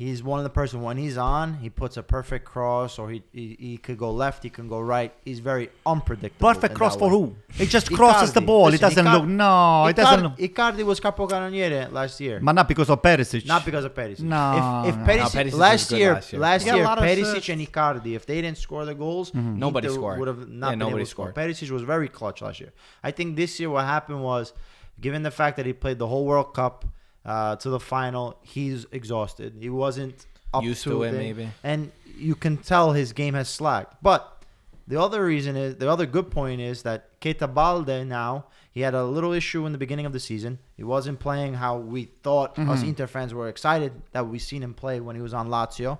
He's 0.00 0.22
one 0.22 0.38
of 0.40 0.44
the 0.44 0.54
person 0.60 0.80
when 0.80 0.96
he's 0.96 1.18
on, 1.18 1.46
he 1.64 1.68
puts 1.68 1.98
a 1.98 2.02
perfect 2.02 2.44
cross, 2.52 2.98
or 2.98 3.10
he 3.10 3.18
he, 3.38 3.46
he 3.66 3.76
could 3.76 3.98
go 3.98 4.10
left, 4.24 4.38
he 4.42 4.48
can 4.58 4.66
go 4.66 4.80
right. 4.80 5.12
He's 5.26 5.40
very 5.40 5.66
unpredictable. 5.84 6.48
Perfect 6.54 6.72
in 6.72 6.78
cross 6.78 6.94
that 6.94 7.00
for 7.00 7.10
way. 7.10 7.16
who? 7.26 7.36
He 7.60 7.66
just 7.66 7.92
crosses 7.98 8.32
the 8.32 8.40
Icardi. 8.40 8.46
ball. 8.46 8.68
it 8.68 8.70
Listen, 8.80 8.88
doesn't 8.88 9.04
Icar- 9.06 9.14
look. 9.20 9.26
No, 9.26 9.86
it 9.92 9.96
doesn't 9.96 10.22
look. 10.22 10.36
Icardi, 10.38 10.48
Icardi 10.78 10.84
was 10.92 10.98
capocannoniere 11.00 11.92
last 11.92 12.18
year. 12.18 12.40
But 12.42 12.52
not 12.52 12.66
because 12.66 12.88
of 12.88 13.02
Perisic. 13.02 13.44
Not 13.46 13.62
because 13.68 13.84
of 13.84 13.92
Perisic. 13.94 14.20
No, 14.20 14.84
if, 14.86 14.94
if 14.94 14.96
no. 15.00 15.04
Perisic, 15.04 15.34
No, 15.34 15.40
Perisic 15.40 15.44
was 15.44 15.54
last 15.66 15.90
good 15.90 15.98
year, 15.98 16.12
last 16.14 16.32
year. 16.32 16.40
last 16.40 16.62
He 16.62 16.70
a 16.70 16.74
year, 16.76 16.84
lot 16.84 16.96
of 16.98 17.04
Perisic 17.04 17.52
and 17.52 17.60
Icardi, 17.68 18.14
if 18.16 18.24
they 18.24 18.40
didn't 18.40 18.56
score 18.56 18.86
the 18.86 18.94
goals, 18.94 19.32
mm-hmm. 19.32 19.58
Nobody 19.58 19.86
Inter 19.88 19.98
scored. 19.98 20.18
Would 20.20 20.28
have 20.28 20.48
not 20.48 20.66
Yeah, 20.68 20.72
been 20.72 20.78
nobody 20.78 20.96
able 20.96 21.04
to 21.04 21.10
score. 21.10 21.30
scored. 21.32 21.48
Perisic 21.50 21.70
was 21.70 21.82
very 21.82 22.08
clutch 22.08 22.40
last 22.40 22.58
year. 22.60 22.72
I 23.02 23.10
think 23.10 23.36
this 23.36 23.60
year 23.60 23.68
what 23.68 23.84
happened 23.84 24.22
was, 24.22 24.54
given 24.98 25.22
the 25.24 25.30
fact 25.30 25.58
that 25.58 25.66
he 25.66 25.74
played 25.74 25.98
the 25.98 26.06
whole 26.06 26.24
World 26.24 26.54
Cup 26.54 26.86
uh, 27.24 27.56
to 27.56 27.70
the 27.70 27.80
final, 27.80 28.36
he's 28.42 28.86
exhausted. 28.92 29.54
He 29.58 29.68
wasn't 29.70 30.26
up 30.52 30.64
Used 30.64 30.82
to, 30.84 30.90
to 30.90 31.02
it, 31.04 31.12
maybe. 31.12 31.48
and 31.62 31.92
you 32.16 32.34
can 32.34 32.56
tell 32.56 32.92
his 32.92 33.12
game 33.12 33.34
has 33.34 33.48
slacked. 33.48 34.02
But 34.02 34.42
the 34.88 35.00
other 35.00 35.24
reason 35.24 35.56
is 35.56 35.76
the 35.76 35.88
other 35.90 36.06
good 36.06 36.30
point 36.30 36.60
is 36.60 36.82
that 36.82 37.20
Keita 37.20 37.52
Balde 37.52 38.04
now 38.06 38.46
he 38.72 38.80
had 38.82 38.94
a 38.94 39.04
little 39.04 39.32
issue 39.32 39.66
in 39.66 39.72
the 39.72 39.78
beginning 39.78 40.06
of 40.06 40.12
the 40.12 40.20
season. 40.20 40.58
He 40.76 40.84
wasn't 40.84 41.18
playing 41.20 41.54
how 41.54 41.76
we 41.78 42.04
thought 42.22 42.58
us 42.58 42.82
Inter 42.82 43.06
fans 43.06 43.32
were 43.34 43.48
excited 43.48 43.92
that 44.12 44.26
we 44.28 44.38
seen 44.38 44.62
him 44.62 44.74
play 44.74 45.00
when 45.00 45.16
he 45.16 45.22
was 45.22 45.34
on 45.34 45.48
Lazio, 45.48 45.98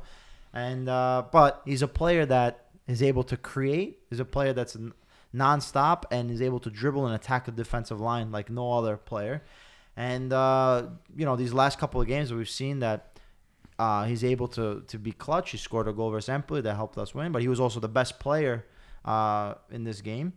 and 0.53 0.89
uh, 0.89 1.25
but 1.31 1.63
he's 1.65 1.83
a 1.83 1.89
player 1.89 2.25
that 2.27 2.67
is 2.89 3.03
able 3.03 3.23
to 3.25 3.37
create. 3.37 3.99
He's 4.09 4.21
a 4.21 4.25
player 4.25 4.53
that's 4.53 4.75
n- 4.77 4.93
non-stop 5.33 6.07
and 6.11 6.31
is 6.31 6.43
able 6.43 6.59
to 6.61 6.71
dribble 6.71 7.07
and 7.07 7.15
attack 7.15 7.45
the 7.47 7.53
defensive 7.53 8.01
line 8.01 8.31
like 8.33 8.51
no 8.51 8.73
other 8.73 8.97
player. 8.97 9.43
And 10.09 10.33
uh, 10.33 10.87
you 11.21 11.25
know 11.29 11.37
these 11.43 11.53
last 11.63 11.75
couple 11.83 11.99
of 12.03 12.07
games 12.15 12.27
we've 12.33 12.55
seen 12.63 12.77
that 12.87 12.99
uh, 13.85 14.03
he's 14.11 14.25
able 14.35 14.49
to 14.59 14.67
to 14.93 14.97
be 15.07 15.13
clutch. 15.25 15.49
He 15.55 15.59
scored 15.69 15.89
a 15.93 15.95
goal 15.99 16.11
versus 16.15 16.31
Empoli 16.39 16.63
that 16.67 16.75
helped 16.83 16.97
us 17.05 17.11
win, 17.19 17.29
but 17.35 17.41
he 17.45 17.49
was 17.55 17.61
also 17.65 17.79
the 17.89 17.95
best 18.01 18.13
player 18.25 18.57
uh, 19.05 19.49
in 19.77 19.83
this 19.89 20.01
game. 20.13 20.29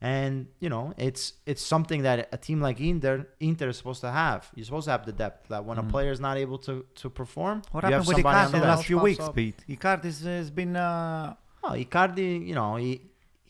And 0.00 0.32
you 0.64 0.68
know, 0.74 0.84
it's 1.06 1.24
it's 1.50 1.64
something 1.74 2.00
that 2.08 2.18
a 2.32 2.38
team 2.46 2.58
like 2.66 2.80
Inter 2.80 3.16
Inter 3.38 3.68
is 3.72 3.76
supposed 3.80 4.00
to 4.00 4.10
have. 4.10 4.40
You're 4.56 4.64
supposed 4.70 4.86
to 4.86 4.92
have 4.96 5.04
the 5.10 5.16
depth 5.24 5.40
that 5.52 5.62
when 5.68 5.78
a 5.78 5.84
player 5.94 6.10
is 6.16 6.20
not 6.28 6.36
able 6.44 6.58
to 6.66 6.74
to 7.00 7.06
perform, 7.20 7.56
What 7.70 7.84
you 7.84 7.92
have 7.92 8.04
happened 8.04 8.08
with 8.08 8.26
Icardi 8.26 8.52
the 8.52 8.58
the 8.58 8.66
last 8.72 8.84
few 8.90 8.98
weeks, 9.08 9.20
up. 9.28 9.34
Pete? 9.36 9.58
Icardi 9.68 10.04
has- 10.10 10.22
has 10.40 10.50
been. 10.50 10.74
Uh, 10.76 11.34
Oh, 11.64 11.74
Icardi, 11.84 12.30
you 12.48 12.56
know, 12.60 12.74
he 12.84 12.90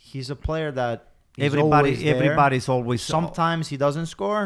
he's 0.09 0.29
a 0.29 0.37
player 0.49 0.71
that 0.83 0.99
everybody, 1.39 1.93
always 1.95 2.05
everybody's 2.15 2.69
always. 2.69 3.01
Sometimes 3.17 3.69
he 3.73 3.79
doesn't 3.79 4.09
score, 4.17 4.45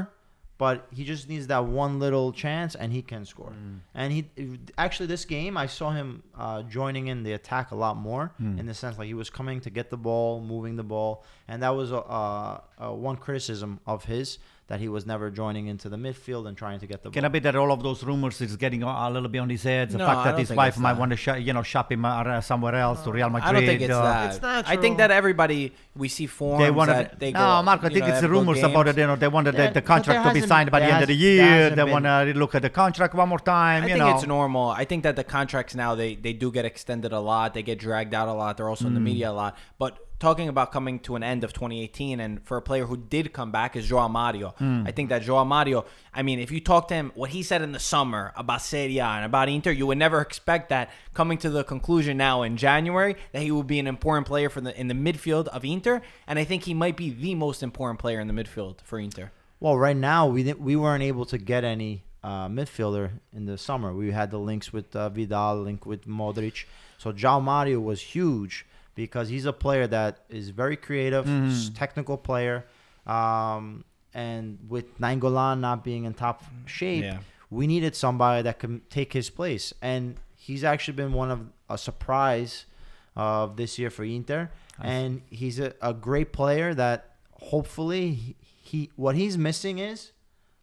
but 0.58 0.86
he 0.90 1.04
just 1.04 1.28
needs 1.28 1.46
that 1.48 1.64
one 1.66 1.98
little 1.98 2.32
chance 2.32 2.74
and 2.74 2.92
he 2.92 3.02
can 3.02 3.24
score. 3.24 3.50
Mm. 3.50 3.80
And 3.94 4.12
he 4.12 4.30
actually 4.78 5.06
this 5.06 5.24
game 5.24 5.56
I 5.56 5.66
saw 5.66 5.90
him 5.90 6.22
uh, 6.38 6.62
joining 6.62 7.08
in 7.08 7.22
the 7.22 7.32
attack 7.32 7.70
a 7.72 7.74
lot 7.76 7.96
more 7.96 8.32
Mm. 8.40 8.58
in 8.60 8.66
the 8.66 8.74
sense 8.74 8.98
like 8.98 9.06
he 9.06 9.14
was 9.14 9.30
coming 9.30 9.60
to 9.60 9.70
get 9.70 9.90
the 9.90 9.96
ball, 9.98 10.40
moving 10.40 10.76
the 10.76 10.82
ball, 10.84 11.24
and 11.48 11.62
that 11.62 11.70
was 11.76 11.92
a, 11.92 11.96
a, 11.96 12.62
a 12.78 12.94
one 12.94 13.16
criticism 13.16 13.80
of 13.86 14.04
his 14.04 14.38
that 14.68 14.80
he 14.80 14.88
was 14.88 15.06
never 15.06 15.30
joining 15.30 15.68
into 15.68 15.88
the 15.88 15.96
midfield 15.96 16.48
and 16.48 16.56
trying 16.56 16.80
to 16.80 16.86
get 16.88 17.02
the 17.02 17.10
Can 17.10 17.22
ball. 17.22 17.26
it 17.28 17.32
be 17.34 17.38
that 17.40 17.54
all 17.54 17.70
of 17.70 17.82
those 17.84 18.02
rumors 18.02 18.40
is 18.40 18.56
getting 18.56 18.82
a, 18.82 18.86
a 18.88 19.10
little 19.10 19.28
bit 19.28 19.38
on 19.38 19.48
his 19.48 19.62
head? 19.62 19.90
The 19.90 19.98
No, 19.98 20.06
fact 20.06 20.24
that 20.24 20.38
his 20.40 20.50
wife 20.50 20.76
might 20.76 20.94
that. 20.94 20.98
want 21.00 21.10
to, 21.12 21.16
sh- 21.16 21.38
you 21.38 21.52
know, 21.52 21.62
shop 21.62 21.92
him 21.92 22.04
uh, 22.04 22.40
somewhere 22.40 22.74
else 22.74 23.02
to 23.04 23.12
Real 23.12 23.30
Madrid. 23.30 23.48
I 23.48 23.52
don't 23.52 23.66
think 23.66 23.80
it's 23.82 23.94
uh, 23.94 24.02
that. 24.02 24.32
It's 24.34 24.42
not. 24.42 24.66
I 24.68 24.76
think 24.76 24.98
that 24.98 25.10
everybody 25.12 25.72
we 25.94 26.08
see 26.08 26.26
forms 26.26 26.64
They 26.64 26.70
wanted. 26.72 26.92
that 26.94 27.20
they 27.20 27.30
no, 27.30 27.38
go. 27.38 27.62
Marco. 27.62 27.86
I 27.86 27.90
think 27.90 28.00
know, 28.06 28.10
it's 28.12 28.20
the 28.20 28.28
rumors 28.28 28.62
about 28.62 28.88
it. 28.88 28.96
You 28.98 29.06
know, 29.06 29.16
they 29.16 29.28
wanted 29.28 29.54
Yeah, 29.54 29.68
the, 29.68 29.74
the 29.74 29.82
contract 29.82 30.26
to 30.26 30.34
be 30.40 30.46
signed 30.46 30.70
by 30.72 30.80
the 30.80 30.86
end 30.86 31.02
of 31.02 31.08
the 31.08 31.14
year. 31.16 31.70
They 31.70 31.84
want 31.84 32.04
to 32.04 32.32
look 32.34 32.54
at 32.56 32.62
the 32.62 32.70
contract 32.70 33.14
one 33.14 33.28
more 33.28 33.38
time. 33.38 33.84
I 33.84 33.86
you 33.86 33.92
think 33.94 34.04
know. 34.04 34.14
it's 34.16 34.26
normal. 34.26 34.70
I 34.70 34.84
think 34.84 35.04
that 35.04 35.14
the 35.16 35.24
contracts 35.24 35.74
now 35.76 35.94
they 35.94 36.16
they 36.16 36.32
do 36.32 36.50
get 36.50 36.64
extended 36.64 37.12
a 37.12 37.20
lot. 37.20 37.54
They 37.54 37.62
get 37.62 37.78
dragged 37.78 38.14
out 38.14 38.26
a 38.28 38.32
lot. 38.32 38.56
They're 38.56 38.68
also 38.68 38.86
in 38.88 38.94
the 38.94 39.00
media 39.00 39.30
a 39.30 39.32
lot. 39.32 39.56
But 39.78 39.98
talking 40.18 40.48
about 40.48 40.72
coming 40.72 40.98
to 41.00 41.16
an 41.16 41.22
end 41.22 41.44
of 41.44 41.52
2018 41.52 42.20
and 42.20 42.42
for 42.46 42.56
a 42.56 42.62
player 42.62 42.86
who 42.86 42.96
did 42.96 43.32
come 43.32 43.50
back 43.50 43.76
is 43.76 43.86
Joao 43.86 44.08
Mario. 44.08 44.54
I 44.86 44.90
think 44.92 45.10
that 45.10 45.22
Joao 45.22 45.44
Mario. 45.44 45.84
I 46.14 46.22
mean, 46.22 46.38
if 46.38 46.50
you 46.50 46.60
talk 46.60 46.88
to 46.88 46.94
him, 46.94 47.12
what 47.14 47.30
he 47.30 47.42
said 47.42 47.62
in 47.62 47.72
the 47.72 47.78
summer 47.78 48.32
about 48.36 48.62
Serie 48.62 48.98
A 48.98 49.04
and 49.04 49.24
about 49.24 49.48
Inter, 49.48 49.70
you 49.70 49.86
would 49.86 49.98
never 49.98 50.20
expect 50.20 50.70
that 50.70 50.90
coming 51.14 51.38
to 51.38 51.50
the 51.50 51.64
conclusion 51.64 52.16
now 52.16 52.42
in 52.42 52.56
January 52.56 53.16
that 53.32 53.42
he 53.42 53.50
would 53.50 53.66
be 53.66 53.78
an 53.78 53.86
important 53.86 54.26
player 54.26 54.48
for 54.48 54.60
the 54.60 54.78
in 54.78 54.88
the 54.88 54.94
midfield 54.94 55.48
of 55.48 55.64
Inter. 55.64 56.00
And 56.26 56.38
I 56.38 56.44
think 56.44 56.64
he 56.64 56.74
might 56.74 56.96
be 56.96 57.10
the 57.10 57.34
most 57.34 57.62
important 57.62 57.98
player 57.98 58.20
in 58.20 58.28
the 58.28 58.34
midfield 58.34 58.80
for 58.82 58.98
Inter. 58.98 59.30
Well, 59.60 59.76
right 59.76 59.96
now 59.96 60.26
we 60.26 60.52
we 60.54 60.76
weren't 60.76 61.02
able 61.02 61.26
to 61.26 61.38
get 61.38 61.64
any 61.64 62.04
uh, 62.24 62.48
midfielder 62.48 63.10
in 63.32 63.46
the 63.46 63.58
summer. 63.58 63.92
We 63.92 64.10
had 64.10 64.30
the 64.30 64.38
links 64.38 64.72
with 64.72 64.96
uh, 64.96 65.10
Vidal, 65.10 65.62
link 65.62 65.86
with 65.86 66.06
Modric. 66.06 66.64
So 66.98 67.12
João 67.12 67.42
Mario 67.42 67.80
was 67.80 68.00
huge 68.00 68.66
because 68.96 69.28
he's 69.28 69.44
a 69.44 69.52
player 69.52 69.86
that 69.86 70.24
is 70.28 70.50
very 70.50 70.76
creative, 70.76 71.28
s- 71.28 71.70
technical 71.72 72.16
player, 72.16 72.64
um, 73.06 73.84
and 74.14 74.58
with 74.68 74.98
Nainggolan 74.98 75.60
not 75.60 75.84
being 75.84 76.04
in 76.04 76.14
top 76.14 76.42
shape, 76.64 77.04
Yeah. 77.04 77.18
we 77.50 77.66
needed 77.68 77.94
somebody 77.94 78.42
that 78.42 78.58
could 78.58 78.90
take 78.90 79.12
his 79.12 79.30
place, 79.30 79.72
and 79.80 80.16
he's 80.34 80.64
actually 80.64 80.94
been 80.96 81.12
one 81.12 81.30
of 81.30 81.40
a 81.70 81.78
surprise 81.78 82.64
of 83.14 83.56
this 83.56 83.78
year 83.78 83.90
for 83.90 84.02
Inter, 84.04 84.50
and 84.80 85.22
he's 85.30 85.58
a, 85.60 85.74
a 85.80 85.94
great 85.94 86.32
player 86.32 86.74
that 86.74 87.14
hopefully 87.32 88.12
he, 88.12 88.36
he 88.62 88.90
what 88.96 89.14
he's 89.14 89.38
missing 89.38 89.78
is 89.78 90.12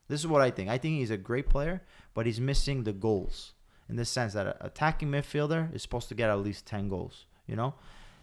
this 0.09 0.19
is 0.19 0.27
what 0.27 0.41
I 0.41 0.51
think. 0.51 0.69
I 0.69 0.77
think 0.77 0.97
he's 0.99 1.09
a 1.11 1.17
great 1.17 1.47
player, 1.49 1.81
but 2.13 2.25
he's 2.25 2.39
missing 2.39 2.83
the 2.83 2.91
goals 2.93 3.53
in 3.89 3.95
the 3.95 4.05
sense 4.05 4.33
that 4.33 4.45
an 4.47 4.53
attacking 4.61 5.09
midfielder 5.09 5.73
is 5.73 5.81
supposed 5.81 6.09
to 6.09 6.15
get 6.15 6.29
at 6.29 6.39
least 6.39 6.65
10 6.65 6.89
goals, 6.89 7.25
you 7.47 7.55
know? 7.55 7.73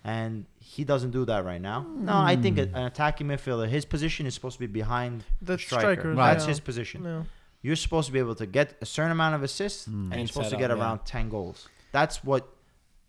And 0.03 0.47
he 0.59 0.85
doesn't 0.85 1.11
do 1.11 1.25
that 1.27 1.45
right 1.45 1.61
now. 1.61 1.87
No, 1.95 2.17
I 2.17 2.37
think 2.37 2.59
a- 2.59 2.63
an 2.63 2.87
attacking 2.87 3.27
midfielder, 3.27 3.69
his 3.69 3.85
position 3.85 4.27
is 4.27 4.35
supposed 4.35 4.55
to 4.55 4.61
be 4.61 4.67
behind 4.67 5.25
The 5.43 5.59
striker. 5.59 6.01
strikers, 6.01 6.17
That's 6.17 6.45
yeah. 6.45 6.49
his 6.49 6.61
position. 6.61 7.05
Yeah. 7.05 7.23
You're 7.63 7.77
supposed 7.77 8.07
to 8.07 8.13
be 8.13 8.19
able 8.19 8.35
to 8.37 8.47
get 8.47 8.77
a 8.81 8.87
certain 8.87 9.13
amount 9.13 9.35
of 9.35 9.43
assists, 9.43 9.87
and 9.87 9.95
hmm. 9.95 10.13
you're 10.13 10.21
And 10.21 10.29
supposed 10.29 10.47
to 10.47 10.51
set 10.53 10.59
get 10.59 10.71
up, 10.71 10.79
yeah. 10.79 10.85
around 10.85 11.01
10 11.05 11.29
goals. 11.29 11.69
That's 11.93 12.25
what 12.25 12.49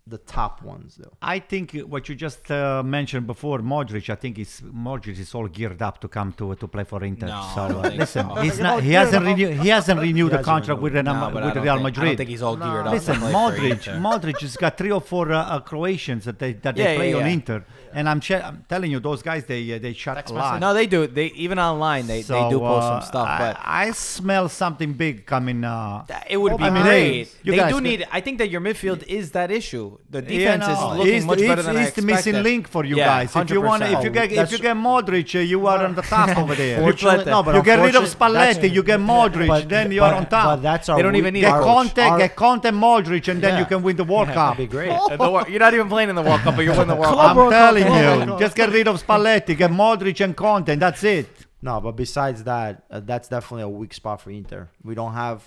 the 0.08 0.18
top 0.18 0.62
ones 0.64 0.96
though. 0.98 1.14
I 1.22 1.40
think 1.40 1.74
what 1.82 2.10
you 2.10 2.16
just 2.16 2.50
uh, 2.50 2.82
mentioned 2.84 3.28
before, 3.28 3.60
Modric. 3.60 4.10
I 4.10 4.16
think 4.16 4.40
is 4.40 4.62
Modric 4.62 5.18
is 5.20 5.34
all 5.36 5.48
geared 5.48 5.82
up 5.82 6.02
to 6.02 6.08
come 6.08 6.34
to 6.34 6.56
to 6.56 6.68
play 6.68 6.84
for 6.84 7.04
Inter. 7.04 7.28
No, 7.28 7.50
so 7.56 7.62
uh, 7.62 7.90
listen, 7.96 8.28
so. 8.28 8.36
he's 8.42 8.60
not. 8.60 8.82
He 8.84 8.94
hasn't 8.94 9.24
up. 9.24 9.32
renewed. 9.38 9.58
He 9.62 9.70
hasn't 9.70 10.00
renewed 10.00 10.32
the 10.32 10.38
hasn't 10.38 10.46
contract 10.46 10.82
with, 10.82 10.94
renewed. 10.94 11.12
Real- 11.14 11.22
No, 11.30 11.34
but 11.34 11.44
I 11.44 11.46
with 11.48 11.56
Real 11.64 11.74
think- 11.76 11.84
Madrid. 11.84 12.04
I 12.04 12.08
don't 12.10 12.18
think 12.18 12.30
he's 12.30 12.42
all 12.42 12.56
geared 12.56 12.88
up. 12.88 12.94
Listen, 12.94 13.14
to 13.16 13.20
play 13.22 13.32
for 13.32 13.38
Modric, 13.38 13.82
Modric 14.02 14.42
has 14.42 14.58
got 14.58 14.78
three 14.78 14.92
or 14.92 15.02
four 15.02 15.32
uh, 15.32 15.44
uh, 15.44 15.60
Croatians 15.60 16.26
that 16.26 16.40
they 16.40 16.54
that 16.54 16.76
they 16.76 16.96
play 16.96 17.12
yeah, 17.12 17.18
on 17.18 17.26
yeah. 17.26 17.34
Inter, 17.34 17.64
and 17.94 18.10
I'm 18.10 18.20
che- 18.20 18.42
I'm 18.42 18.66
telling 18.68 18.90
you, 18.92 19.00
those 19.00 19.22
guys 19.22 19.46
they 19.46 19.74
uh, 19.76 19.80
they 19.80 19.94
shot 19.94 20.30
a 20.30 20.34
lot. 20.34 20.60
No, 20.60 20.74
they 20.74 20.88
do. 20.88 21.06
They 21.08 21.28
even 21.46 21.60
online 21.60 22.08
they, 22.08 22.24
they 22.24 22.50
do 22.50 22.58
So, 22.58 22.60
post 22.60 22.84
uh, 22.86 22.90
some 23.00 23.08
stuff, 23.08 23.28
I, 23.28 23.38
but 23.38 23.58
I 23.64 23.92
smell 23.92 24.50
something 24.50 24.94
big 24.94 25.26
coming. 25.28 25.64
Uh, 25.64 26.06
It 26.30 26.38
would 26.38 26.58
be 26.58 26.64
I 26.64 26.70
mean, 26.72 26.84
great. 26.84 27.36
they 27.46 27.70
do 27.70 27.80
need. 27.80 28.08
I 28.12 28.20
think 28.22 28.40
that 28.40 28.50
your 28.50 28.62
midfield 28.62 29.04
is 29.04 29.32
that 29.32 29.52
issue. 29.52 29.91
The 30.10 30.20
Yeah, 30.22 30.58
defense 30.58 30.68
no, 30.68 30.74
is 30.74 30.98
looking 31.00 31.16
it's, 31.16 31.26
much 31.26 31.40
it's, 31.40 31.48
better 31.48 31.62
than 31.62 31.78
I 31.78 31.84
it's 31.84 31.96
the 31.96 32.02
missing 32.02 32.44
link 32.44 32.68
for 32.68 32.84
you 32.86 32.98
Yeah, 32.98 33.06
guys. 33.06 33.36
If 33.36 33.50
you 33.50 33.62
want, 33.62 33.84
if 33.84 34.04
you 34.04 34.10
get 34.10 34.32
if 34.32 34.52
you 34.52 34.58
get 34.60 34.76
Modric, 34.76 35.36
uh, 35.36 35.40
you 35.40 35.66
are 35.68 35.84
on 35.86 35.96
the 35.96 36.02
top 36.02 36.38
over 36.38 36.56
there. 36.56 36.78
Unfortunately- 36.78 37.32
no, 37.32 37.44
but 37.44 37.56
you 37.56 37.64
get 37.64 37.80
rid 37.80 37.96
of 37.96 38.04
Spalletti, 38.04 38.72
you 38.72 38.84
get 38.84 39.00
Modric, 39.00 39.48
but- 39.48 39.70
then 39.70 39.92
you 39.92 40.04
are 40.04 40.14
on 40.14 40.26
top. 40.28 40.46
But 40.46 40.56
that's 40.64 40.90
our 40.90 40.98
They 40.98 41.04
don't 41.04 41.16
even 41.16 41.34
weak- 41.34 41.44
need 41.44 41.48
get 41.48 41.54
our- 41.54 41.62
Conte, 41.64 42.02
our- 42.02 42.18
get 42.18 42.36
Conte, 42.36 42.70
Modric, 42.72 43.28
and 43.32 43.42
then 43.42 43.54
Yeah. 43.54 43.60
you 43.60 43.66
can 43.66 43.82
win 43.84 43.96
the 43.96 44.04
World 44.04 44.28
Cup. 44.30 44.36
That'd 44.58 44.70
be 44.70 44.72
great. 44.78 44.92
And 44.92 45.20
the 45.20 45.30
Wor- 45.30 45.48
You're 45.50 45.60
not 45.60 45.74
even 45.74 45.88
playing 45.90 46.10
in 46.10 46.16
the 46.16 46.22
World 46.22 46.42
Cup, 46.42 46.56
but 46.56 46.64
you're 46.66 46.74
winning 46.74 46.88
the 46.90 46.96
World 46.96 47.16
Cup. 47.22 47.38
I'm 47.38 47.50
telling 47.52 48.30
you, 48.30 48.40
just 48.40 48.56
get 48.56 48.70
rid 48.72 48.88
of 48.88 49.06
Spalletti, 49.06 49.58
get 49.58 49.72
Modric 49.72 50.24
and 50.24 50.36
Conte, 50.36 50.70
and 50.74 50.82
that's 50.82 51.04
it. 51.04 51.30
No, 51.64 51.80
but 51.80 51.96
besides 51.96 52.44
that, 52.46 52.84
uh, 52.90 53.02
that's 53.04 53.28
definitely 53.28 53.64
a 53.64 53.70
weak 53.70 53.94
spot 53.94 54.20
for 54.22 54.32
Inter. 54.32 54.70
We 54.84 54.96
don't 54.96 55.14
have 55.14 55.44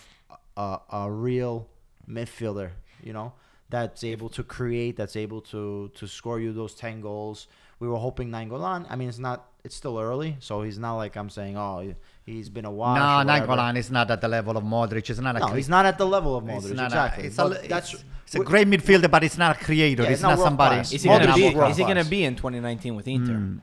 a, 0.57 0.79
a 0.93 1.11
real 1.11 1.67
midfielder, 2.09 2.71
you 3.03 3.13
know, 3.13 3.33
that's 3.75 4.03
able 4.15 4.29
to 4.39 4.43
create, 4.57 4.93
that's 5.01 5.17
able 5.25 5.41
to 5.53 5.61
to 5.99 6.05
score 6.19 6.39
you 6.45 6.51
those 6.63 6.75
ten 6.85 6.97
goals. 7.09 7.39
We 7.81 7.87
were 7.93 8.01
hoping 8.09 8.29
Nainggolan. 8.37 8.81
I 8.93 8.95
mean, 8.99 9.09
it's 9.13 9.19
not. 9.29 9.39
It's 9.67 9.77
still 9.83 9.97
early, 10.09 10.31
so 10.49 10.53
he's 10.67 10.79
not 10.87 10.95
like 11.03 11.15
I'm 11.21 11.31
saying. 11.39 11.55
Oh, 11.65 11.77
he- 11.87 11.97
he's 12.33 12.49
been 12.57 12.67
a 12.73 12.75
while. 12.81 12.97
no, 13.03 13.31
Nainggolan 13.31 13.75
is 13.83 13.89
not 13.97 14.07
at 14.15 14.21
the 14.25 14.29
level 14.37 14.55
of 14.61 14.65
Modric. 14.75 15.07
It's 15.11 15.19
not 15.29 15.35
a 15.37 15.41
No, 15.41 15.47
cre- 15.49 15.57
he's 15.61 15.73
not 15.77 15.85
at 15.91 15.97
the 16.03 16.09
level 16.17 16.33
of 16.39 16.43
it's 16.49 16.53
Modric. 16.67 16.77
not 16.83 16.91
exactly. 16.93 17.25
A, 17.25 17.27
it's, 17.29 17.37
But 17.37 17.65
a, 17.65 17.69
that's 17.75 17.91
it's, 17.95 18.05
it's 18.27 18.35
a 18.37 18.45
great 18.51 18.69
midfielder, 18.75 19.11
but 19.17 19.23
it's 19.27 19.39
not 19.45 19.51
a 19.57 19.65
creator. 19.69 20.03
Yeah, 20.05 20.11
it's 20.11 20.19
it's 20.21 20.23
not 20.29 20.37
not 20.39 20.45
somebody. 20.49 20.79
Is 20.97 21.03
he 21.05 21.09
gonna 21.09 21.35
be? 21.35 21.47
is 21.73 21.77
he 21.81 21.85
gonna 21.91 22.05
be 22.17 22.21
in 22.29 22.35
2019 22.37 22.95
with 22.99 23.09
Inter? 23.09 23.33
Mm. 23.33 23.61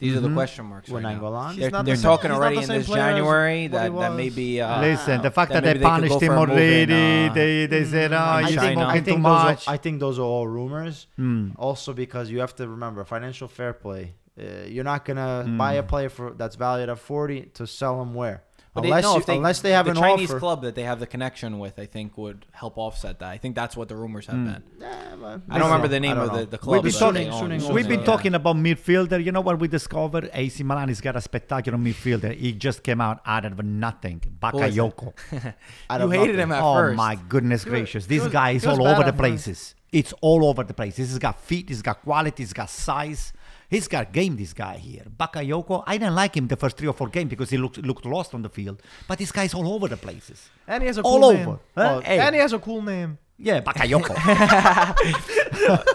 These 0.00 0.14
Mm-hmm. 0.14 0.24
are 0.24 0.28
the 0.28 0.34
question 0.34 0.64
marks 0.66 0.88
With 0.88 1.04
right 1.04 1.14
now. 1.16 1.20
Nainggolan? 1.20 1.50
He's 1.52 1.58
They're, 1.60 1.70
not 1.70 1.84
they're 1.84 1.96
same- 1.96 2.02
talking 2.02 2.30
he's 2.30 2.38
not 2.38 2.42
already 2.46 2.56
the 2.66 2.72
in 2.74 2.78
this 2.80 2.88
January 2.88 3.66
that, 3.68 3.94
that 3.94 4.14
maybe. 4.14 4.60
Uh, 4.60 4.80
Listen, 4.80 5.20
the 5.22 5.30
fact 5.30 5.52
that 5.52 5.62
that, 5.62 5.74
they 5.78 5.80
maybe 5.80 6.00
they 6.02 6.08
could 6.08 6.20
punished 6.20 6.22
him 6.22 6.28
for 6.28 6.44
in, 6.44 6.50
already, 6.50 7.28
uh, 7.28 7.32
they 7.34 7.66
they 7.66 7.84
said, 7.84 8.12
oh, 8.12 8.38
in 8.38 8.46
you're 8.48 8.56
China. 8.60 8.72
smoking 8.72 8.82
I 8.82 8.98
too 8.98 9.04
think 9.04 9.22
those. 9.22 9.26
Are, 9.40 9.44
much. 9.44 9.68
I 9.68 9.76
think 9.76 10.00
those 10.00 10.18
are 10.18 10.22
all 10.22 10.48
rumors. 10.48 11.06
Hmm. 11.16 11.50
Also, 11.56 11.92
because 11.92 12.30
you 12.30 12.40
have 12.40 12.54
to 12.56 12.66
remember 12.66 13.04
financial 13.04 13.46
fair 13.48 13.72
play. 13.74 14.14
Uh, 14.40 14.64
you're 14.66 14.84
not 14.84 15.04
gonna 15.04 15.42
Hmm. 15.44 15.58
buy 15.58 15.74
a 15.74 15.82
player 15.82 16.08
for 16.08 16.30
that's 16.32 16.56
valued 16.56 16.88
at 16.88 16.98
40 16.98 17.42
to 17.54 17.66
sell 17.66 18.00
him 18.00 18.14
where. 18.14 18.42
But 18.72 18.84
unless, 18.84 19.02
no, 19.02 19.16
you, 19.16 19.22
they, 19.24 19.36
unless 19.36 19.60
they 19.62 19.72
have 19.72 19.86
the 19.86 19.90
an 19.90 19.96
Chinese 19.96 20.30
offer. 20.30 20.38
club 20.38 20.62
that 20.62 20.76
they 20.76 20.84
have 20.84 21.00
the 21.00 21.06
connection 21.06 21.58
with, 21.58 21.76
I 21.78 21.86
think 21.86 22.16
would 22.16 22.46
help 22.52 22.78
offset 22.78 23.18
that. 23.18 23.28
I 23.28 23.36
think 23.36 23.56
that's 23.56 23.76
what 23.76 23.88
the 23.88 23.96
rumors 23.96 24.26
have 24.26 24.36
Mm. 24.36 24.44
been. 24.54 24.62
Yeah, 24.80 25.16
but- 25.20 25.40
I 25.50 25.58
don't 25.58 25.66
remember 25.68 25.88
the 25.88 25.98
name 25.98 26.16
of 26.18 26.32
the, 26.32 26.46
the 26.46 26.56
club. 26.56 26.84
been 26.84 26.92
talking- 26.92 27.14
they 27.14 27.28
own, 27.30 27.50
Suning 27.50 27.72
We've 27.72 27.88
been 27.88 28.04
talking 28.04 28.32
about 28.34 28.54
midfielder. 28.54 29.22
You 29.24 29.32
know 29.32 29.40
what 29.40 29.58
we 29.58 29.66
discovered? 29.66 30.30
AC 30.32 30.62
Milan 30.62 30.86
has 30.88 31.00
got 31.00 31.16
a 31.16 31.20
spectacular 31.20 31.76
midfielder. 31.78 32.32
He 32.32 32.52
just 32.52 32.84
came 32.84 33.00
out 33.00 33.20
out 33.26 33.44
of 33.44 33.60
nothing. 33.64 34.22
Who 34.52 34.60
is 34.62 34.76
it? 34.76 34.80
Bakayoko. 34.80 35.14
You 36.00 36.10
hated 36.10 36.38
him 36.38 36.52
at 36.52 36.62
oh 36.62 36.74
first. 36.74 36.96
my 36.96 37.16
goodness 37.28 37.64
gracious! 37.64 38.06
This 38.06 38.22
was- 38.22 38.32
guy 38.32 38.50
is 38.52 38.64
all 38.66 38.86
over 38.86 39.02
the 39.02 39.12
places. 39.12 39.74
It's 39.92 40.12
all 40.20 40.44
over 40.44 40.62
the 40.62 40.74
place. 40.74 40.96
He's 40.96 41.18
got 41.18 41.40
feet. 41.40 41.68
He's 41.68 41.82
got 41.82 42.00
quality. 42.02 42.44
He's 42.44 42.52
got 42.52 42.70
size. 42.70 43.32
He's 43.70 43.86
got 43.88 44.12
game. 44.12 44.36
This 44.36 44.52
guy 44.52 44.76
here, 44.78 45.04
Bakayoko. 45.16 45.84
I 45.86 45.96
didn't 45.96 46.16
like 46.16 46.36
him 46.36 46.48
the 46.48 46.56
first 46.56 46.76
three 46.76 46.88
or 46.88 46.92
four 46.94 47.08
games 47.08 47.30
because 47.30 47.50
he 47.50 47.56
looked 47.56 47.78
looked 47.78 48.04
lost 48.04 48.34
on 48.34 48.42
the 48.42 48.48
field. 48.48 48.82
But 49.08 49.18
this 49.18 49.30
guy's 49.32 49.54
all 49.54 49.68
over 49.72 49.86
the 49.88 49.96
places. 49.96 50.48
And 50.66 50.82
he 50.82 50.88
has 50.88 50.98
a 50.98 51.02
all 51.02 51.20
cool 51.20 51.24
over. 51.30 51.36
name. 51.36 51.58
Huh? 51.76 52.00
Hey. 52.00 52.18
And 52.18 52.34
he 52.34 52.40
has 52.40 52.52
a 52.52 52.58
cool 52.58 52.82
name. 52.82 53.18
Yeah, 53.38 53.60
Bakayoko. 53.62 54.14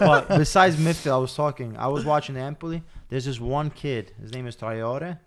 but 0.00 0.28
besides 0.28 0.76
midfield, 0.76 1.12
I 1.12 1.18
was 1.18 1.34
talking. 1.34 1.76
I 1.76 1.86
was 1.88 2.04
watching 2.04 2.34
the 2.34 2.40
Empoli. 2.40 2.82
There's 3.08 3.24
this 3.24 3.38
one 3.40 3.70
kid. 3.70 4.12
His 4.20 4.32
name 4.32 4.46
is 4.46 4.56
Traore. 4.56 5.18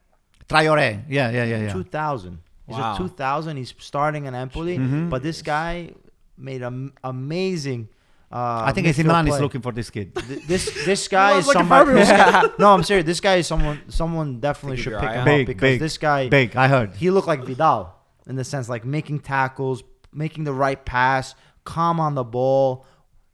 Traore. 0.50 1.04
Yeah, 1.08 1.30
yeah, 1.30 1.44
yeah, 1.46 1.58
yeah. 1.66 1.74
2000. 1.74 2.40
He's 2.68 2.76
Wow. 2.78 2.96
a 2.96 2.98
2000. 2.98 3.58
He's 3.58 3.74
starting 3.80 4.26
in 4.26 4.36
Empoli. 4.36 4.78
Mhm. 4.78 5.10
But 5.10 5.24
this 5.24 5.42
guy 5.42 5.92
made 6.38 6.62
an 6.62 6.92
amazing. 7.04 7.90
Uh, 8.32 8.62
I 8.66 8.72
think 8.74 8.86
AC 8.88 9.02
midfield 9.02 9.06
Milan 9.08 9.28
is 9.28 9.40
looking 9.40 9.62
for 9.62 9.72
this 9.72 9.90
kid. 9.90 10.14
Th- 10.16 10.46
This 10.46 10.86
this 10.86 11.08
guy 11.18 11.38
is 11.40 11.48
looking 11.48 11.62
somebody. 11.62 11.94
this 11.94 12.10
guy- 12.22 12.50
no, 12.60 12.74
I'm 12.74 12.84
serious. 12.84 13.06
This 13.06 13.20
guy 13.20 13.36
is 13.38 13.48
someone. 13.48 13.82
Someone 13.90 14.40
definitely 14.40 14.78
should 14.78 14.94
pick 15.00 15.10
him 15.10 15.28
on. 15.28 15.42
up 15.42 15.48
because 15.48 15.62
big, 15.62 15.80
this 15.80 15.98
guy. 15.98 16.30
Big. 16.30 16.56
I 16.56 16.68
heard. 16.68 16.96
He 16.96 17.10
looked 17.10 17.28
like 17.28 17.44
Vidal 17.44 17.96
in 18.28 18.36
the 18.36 18.44
sense 18.44 18.70
like 18.70 18.86
making 18.86 19.22
tackles, 19.22 19.82
making 20.14 20.44
the 20.44 20.54
right 20.54 20.84
pass, 20.86 21.34
calm 21.64 22.00
on 22.00 22.14
the 22.14 22.24
ball. 22.24 22.86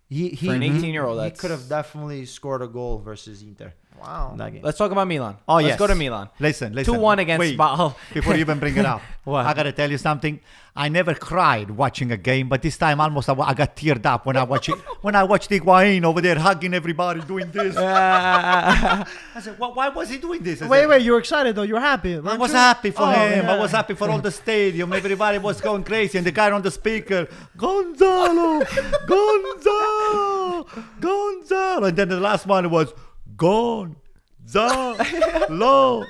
He, 0.07 0.29
he, 0.29 0.47
For 0.47 0.53
an 0.53 0.61
he- 0.61 0.69
18-year-old, 0.69 1.21
he 1.23 1.31
could 1.31 1.51
have 1.51 1.67
definitely 1.67 2.25
scored 2.25 2.61
a 2.61 2.67
goal 2.67 2.99
versus 2.99 3.41
Inter 3.41 3.73
Wow. 3.99 4.33
that 4.37 4.51
game. 4.53 4.61
Let's 4.63 4.77
talk 4.77 4.91
about 4.91 5.07
Milan. 5.07 5.37
Oh 5.47 5.55
Let's 5.55 5.67
yes. 5.67 5.79
go 5.79 5.87
to 5.87 5.95
Milan. 5.95 6.29
Listen, 6.39 6.73
listen. 6.73 6.93
2-1 6.95 7.17
against 7.19 7.39
Wait, 7.39 7.55
Spal. 7.57 7.95
Before 8.13 8.33
you 8.33 8.41
even 8.41 8.59
bring 8.59 8.75
it 8.77 8.85
up, 8.85 9.01
What? 9.23 9.45
I 9.45 9.53
gotta 9.55 9.71
tell 9.71 9.89
you 9.89 9.97
something. 9.97 10.39
I 10.75 10.89
never 10.89 11.15
cried 11.15 11.71
watching 11.71 12.11
a 12.11 12.17
game, 12.17 12.49
but 12.49 12.61
this 12.61 12.77
time 12.77 12.99
almost 13.01 13.29
I, 13.29 13.33
I 13.33 13.53
got 13.53 13.75
teared 13.75 14.05
up 14.05 14.25
when 14.25 14.35
I 14.37 14.43
watched 14.43 14.69
it. 14.69 14.75
when 15.01 15.15
I 15.15 15.23
watched 15.23 15.49
Higuain 15.49 16.03
over 16.03 16.21
there 16.21 16.37
hugging 16.37 16.73
everybody, 16.73 17.21
doing 17.21 17.49
this. 17.49 17.75
I 17.79 19.05
said, 19.39 19.57
why, 19.57 19.69
why 19.69 19.89
was 19.89 20.09
he 20.09 20.17
doing 20.17 20.43
this? 20.43 20.61
I 20.61 20.67
Wait, 20.67 20.81
said, 20.81 20.89
wait, 20.89 21.01
you 21.01 21.13
were 21.13 21.19
excited 21.19 21.55
though. 21.55 21.63
You 21.63 21.75
were 21.75 21.79
happy. 21.79 22.15
I 22.17 22.35
was 22.37 22.51
you? 22.51 22.57
happy 22.57 22.91
for 22.91 23.03
Oh, 23.03 23.09
him. 23.09 23.45
I 23.47 23.57
was 23.57 23.71
happy 23.71 23.95
for 23.95 24.09
all 24.09 24.19
the 24.19 24.31
stadium. 24.31 24.91
Everybody 24.93 25.37
was 25.39 25.59
going 25.61 25.83
crazy, 25.83 26.17
and 26.17 26.27
the 26.27 26.31
guy 26.31 26.51
on 26.51 26.61
the 26.61 26.71
speaker, 26.71 27.27
Gonzalo, 27.57 28.61
Gonzalo, 29.07 30.67
Gonzalo, 30.99 31.87
and 31.87 31.97
then 31.97 32.09
the 32.09 32.19
last 32.19 32.45
one 32.45 32.69
was 32.69 32.93
Gonzalo. 33.35 34.95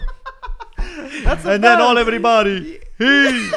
That's 1.24 1.44
the 1.44 1.52
and 1.54 1.64
then 1.64 1.82
all 1.82 1.98
everybody, 1.98 2.80
he, 2.98 3.04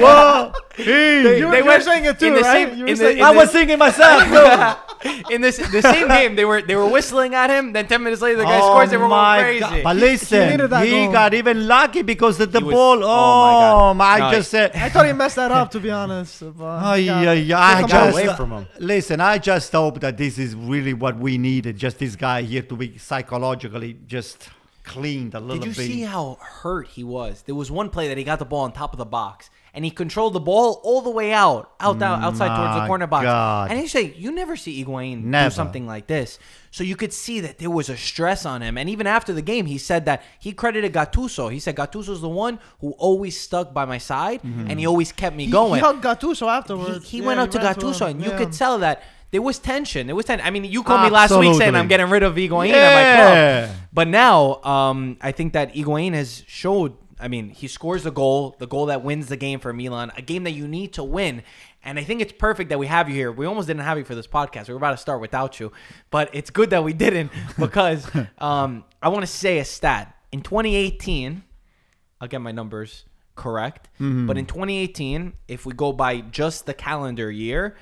what, 0.00 0.54
he. 0.76 1.38
You 1.38 1.46
were- 1.48 1.56
you 1.56 1.64
were 1.64 1.80
saying 1.80 2.04
it 2.04 2.18
too, 2.18 2.26
in 2.28 2.34
the 2.34 2.40
right? 2.40 2.68
Same, 2.68 2.78
You 2.78 2.84
were 2.84 2.90
in 2.90 2.98
the, 2.98 3.10
in 3.16 3.22
I 3.22 3.32
the- 3.32 3.38
was 3.38 3.50
singing 3.50 3.78
myself. 3.78 4.24
too. 4.24 4.89
in 5.30 5.40
this 5.40 5.56
the 5.56 5.82
same 5.82 6.08
game. 6.18 6.36
They 6.36 6.44
were 6.44 6.60
they 6.62 6.76
were 6.76 6.86
whistling 6.88 7.34
at 7.34 7.48
him. 7.50 7.72
Then 7.72 7.86
ten 7.86 8.02
minutes 8.02 8.20
later, 8.22 8.38
the 8.38 8.44
guy 8.44 8.60
Oh 8.60 8.68
scores. 8.70 8.90
They 8.90 8.96
were 8.96 9.08
going 9.08 9.40
crazy. 9.40 9.60
God. 9.60 9.82
But 9.84 9.96
He 9.96 10.00
listen, 10.02 10.48
needed 10.50 10.70
that 10.70 10.86
he 10.86 11.06
got 11.06 11.32
even 11.34 11.66
lucky 11.66 12.02
because 12.02 12.38
of 12.40 12.52
the 12.52 12.60
was- 12.60 12.74
ball. 12.74 13.04
oh 13.04 13.90
Oh, 13.90 13.94
my 13.94 14.04
I 14.04 14.18
God. 14.18 14.30
No, 14.32 14.38
just 14.38 14.50
said. 14.50 14.72
I 14.74 14.88
thought 14.88 15.06
he 15.06 15.12
messed 15.12 15.36
that 15.36 15.50
up, 15.50 15.70
to 15.72 15.80
be 15.80 15.90
honest. 15.90 16.42
But, 16.56 16.64
Ay, 16.64 16.96
yeah. 16.96 17.18
ay, 17.30 17.52
ay, 17.52 17.82
I 17.82 17.86
just, 17.86 18.12
away 18.18 18.36
from 18.36 18.50
him. 18.52 18.66
Listen, 18.78 19.20
I 19.20 19.38
just 19.38 19.72
hope 19.72 20.00
that 20.00 20.16
this 20.16 20.38
is 20.38 20.54
really 20.54 20.92
what 20.94 21.16
we 21.18 21.38
needed. 21.38 21.76
Just 21.76 21.98
this 21.98 22.14
guy 22.16 22.42
here 22.42 22.62
to 22.62 22.76
be 22.76 22.98
psychologically 22.98 23.96
just 24.06 24.48
cleaned 24.84 25.34
a 25.34 25.40
little 25.40 25.56
bit. 25.58 25.74
Did 25.74 25.76
you 25.76 25.82
bit. 25.88 25.92
see 25.96 26.00
how 26.02 26.36
hurt 26.40 26.88
he 26.88 27.04
was? 27.04 27.42
There 27.42 27.54
was 27.54 27.70
one 27.70 27.90
play 27.90 28.08
that 28.08 28.18
he 28.18 28.24
got 28.24 28.38
the 28.38 28.44
ball 28.44 28.60
on 28.64 28.72
top 28.72 28.92
of 28.92 28.98
the 28.98 29.04
box, 29.06 29.50
and 29.74 29.84
he 29.84 29.90
controlled 29.90 30.32
the 30.32 30.40
ball 30.40 30.80
all 30.84 31.00
the 31.00 31.10
way 31.10 31.32
out, 31.32 31.72
out, 31.80 32.02
out 32.02 32.22
outside 32.22 32.56
towards 32.56 32.74
the 32.80 32.86
corner 32.86 33.06
box. 33.06 33.24
God. 33.24 33.70
And 33.70 33.80
you 33.80 33.88
say 33.88 34.14
you 34.16 34.32
never 34.32 34.56
see 34.56 34.84
Higuain 34.84 35.22
Never. 35.24 35.50
do 35.50 35.54
something 35.54 35.86
like 35.86 36.06
this. 36.06 36.38
So 36.72 36.84
you 36.84 36.94
could 36.96 37.12
see 37.12 37.40
that 37.40 37.58
there 37.58 37.70
was 37.70 37.88
a 37.88 37.96
stress 37.96 38.46
on 38.46 38.62
him. 38.62 38.78
And 38.78 38.88
even 38.88 39.06
after 39.06 39.32
the 39.32 39.42
game, 39.42 39.66
he 39.66 39.76
said 39.78 40.04
that 40.06 40.22
he 40.38 40.52
credited 40.52 40.92
Gattuso. 40.92 41.50
He 41.52 41.58
said 41.58 41.74
Gattuso's 41.76 42.20
the 42.20 42.28
one 42.28 42.58
who 42.80 42.92
always 42.92 43.38
stuck 43.40 43.72
by 43.74 43.84
my 43.84 43.98
side, 43.98 44.40
Mm-hmm. 44.42 44.70
and 44.70 44.78
he 44.78 44.86
always 44.86 45.10
kept 45.12 45.34
me 45.36 45.46
He, 45.46 45.50
going. 45.50 45.74
he 45.74 45.80
hugged 45.80 46.02
Gattuso 46.04 46.42
he, 46.44 46.48
afterwards. 46.48 47.08
he 47.10 47.18
Yeah, 47.18 47.26
went 47.26 47.40
up 47.40 47.50
to 47.52 47.58
ran 47.58 47.74
Gattuso, 47.74 48.02
him. 48.02 48.10
and 48.16 48.24
you 48.24 48.30
Yeah. 48.30 48.38
could 48.38 48.52
tell 48.52 48.78
that 48.78 49.02
there 49.32 49.42
was 49.42 49.58
tension. 49.60 50.06
There 50.08 50.16
was 50.16 50.24
tension. 50.26 50.44
I 50.46 50.50
mean, 50.50 50.64
you 50.64 50.82
called 50.82 51.02
me 51.02 51.10
last 51.10 51.36
week 51.38 51.54
saying 51.54 51.74
I'm 51.76 51.86
getting 51.88 52.10
rid 52.10 52.22
of 52.22 52.34
Higuain 52.34 52.72
at 52.72 52.94
my 52.94 53.66
club. 53.68 53.76
But 53.92 54.08
now, 54.08 54.60
um, 54.62 55.16
I 55.20 55.32
think 55.32 55.52
that 55.54 55.74
Higuain 55.74 56.14
has 56.14 56.42
showed. 56.48 56.94
I 57.20 57.28
mean, 57.28 57.50
he 57.50 57.68
scores 57.68 58.02
the 58.02 58.10
goal, 58.10 58.56
the 58.58 58.66
goal 58.66 58.86
that 58.86 59.02
wins 59.02 59.28
the 59.28 59.36
game 59.36 59.60
for 59.60 59.72
Milan, 59.72 60.12
a 60.16 60.22
game 60.22 60.44
that 60.44 60.52
you 60.52 60.66
need 60.66 60.92
to 60.94 61.04
win. 61.04 61.42
And 61.84 61.98
I 61.98 62.04
think 62.04 62.20
it's 62.20 62.32
perfect 62.32 62.70
that 62.70 62.78
we 62.78 62.86
have 62.86 63.08
you 63.08 63.14
here. 63.14 63.32
We 63.32 63.46
almost 63.46 63.66
didn't 63.66 63.82
have 63.82 63.98
you 63.98 64.04
for 64.04 64.14
this 64.14 64.26
podcast. 64.26 64.68
We 64.68 64.74
were 64.74 64.78
about 64.78 64.92
to 64.92 64.96
start 64.96 65.20
without 65.20 65.60
you, 65.60 65.72
but 66.10 66.30
it's 66.32 66.50
good 66.50 66.70
that 66.70 66.84
we 66.84 66.92
didn't 66.92 67.30
because 67.58 68.10
um, 68.38 68.84
I 69.02 69.08
want 69.08 69.22
to 69.22 69.26
say 69.26 69.58
a 69.58 69.64
stat. 69.64 70.14
In 70.32 70.42
2018, 70.42 71.42
I'll 72.20 72.28
get 72.28 72.40
my 72.40 72.52
numbers 72.52 73.04
correct, 73.34 73.88
but 74.26 74.36
in 74.36 74.46
2018, 74.46 75.32
if 75.48 75.64
we 75.64 75.72
go 75.72 75.92
by 75.92 76.20
just 76.20 76.66
the 76.66 76.74
calendar 76.74 77.30
year, 77.30 77.76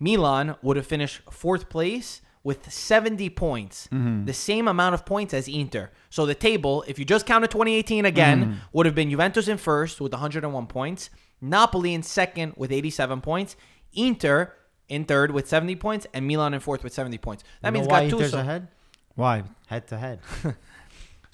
Milan 0.00 0.56
would 0.62 0.76
have 0.76 0.86
finished 0.86 1.20
fourth 1.30 1.68
place 1.68 2.20
with 2.44 2.70
70 2.70 3.30
points, 3.30 3.88
mm-hmm. 3.90 4.26
the 4.26 4.34
same 4.34 4.68
amount 4.68 4.94
of 4.94 5.04
points 5.04 5.34
as 5.34 5.48
Inter. 5.48 5.90
So 6.10 6.26
the 6.26 6.34
table, 6.34 6.84
if 6.86 6.98
you 6.98 7.04
just 7.04 7.26
counted 7.26 7.50
2018 7.50 8.04
again, 8.04 8.44
mm-hmm. 8.44 8.54
would 8.72 8.86
have 8.86 8.94
been 8.94 9.10
Juventus 9.10 9.48
in 9.48 9.56
first 9.56 10.00
with 10.00 10.12
101 10.12 10.66
points, 10.66 11.10
Napoli 11.40 11.94
in 11.94 12.02
second 12.02 12.52
with 12.56 12.70
87 12.70 13.22
points, 13.22 13.56
Inter 13.94 14.52
in 14.88 15.04
third 15.06 15.30
with 15.30 15.48
70 15.48 15.74
points, 15.76 16.06
and 16.12 16.26
Milan 16.26 16.52
in 16.52 16.60
fourth 16.60 16.84
with 16.84 16.92
70 16.92 17.16
points. 17.18 17.42
That 17.62 17.68
You 17.68 17.72
know 17.72 17.78
means 17.80 17.90
why 17.90 18.04
Inter's 18.04 18.32
Gattuso. 18.32 18.40
ahead? 18.40 18.68
Why? 19.14 19.44
Head 19.66 19.88
to 19.88 19.98
head. 19.98 20.20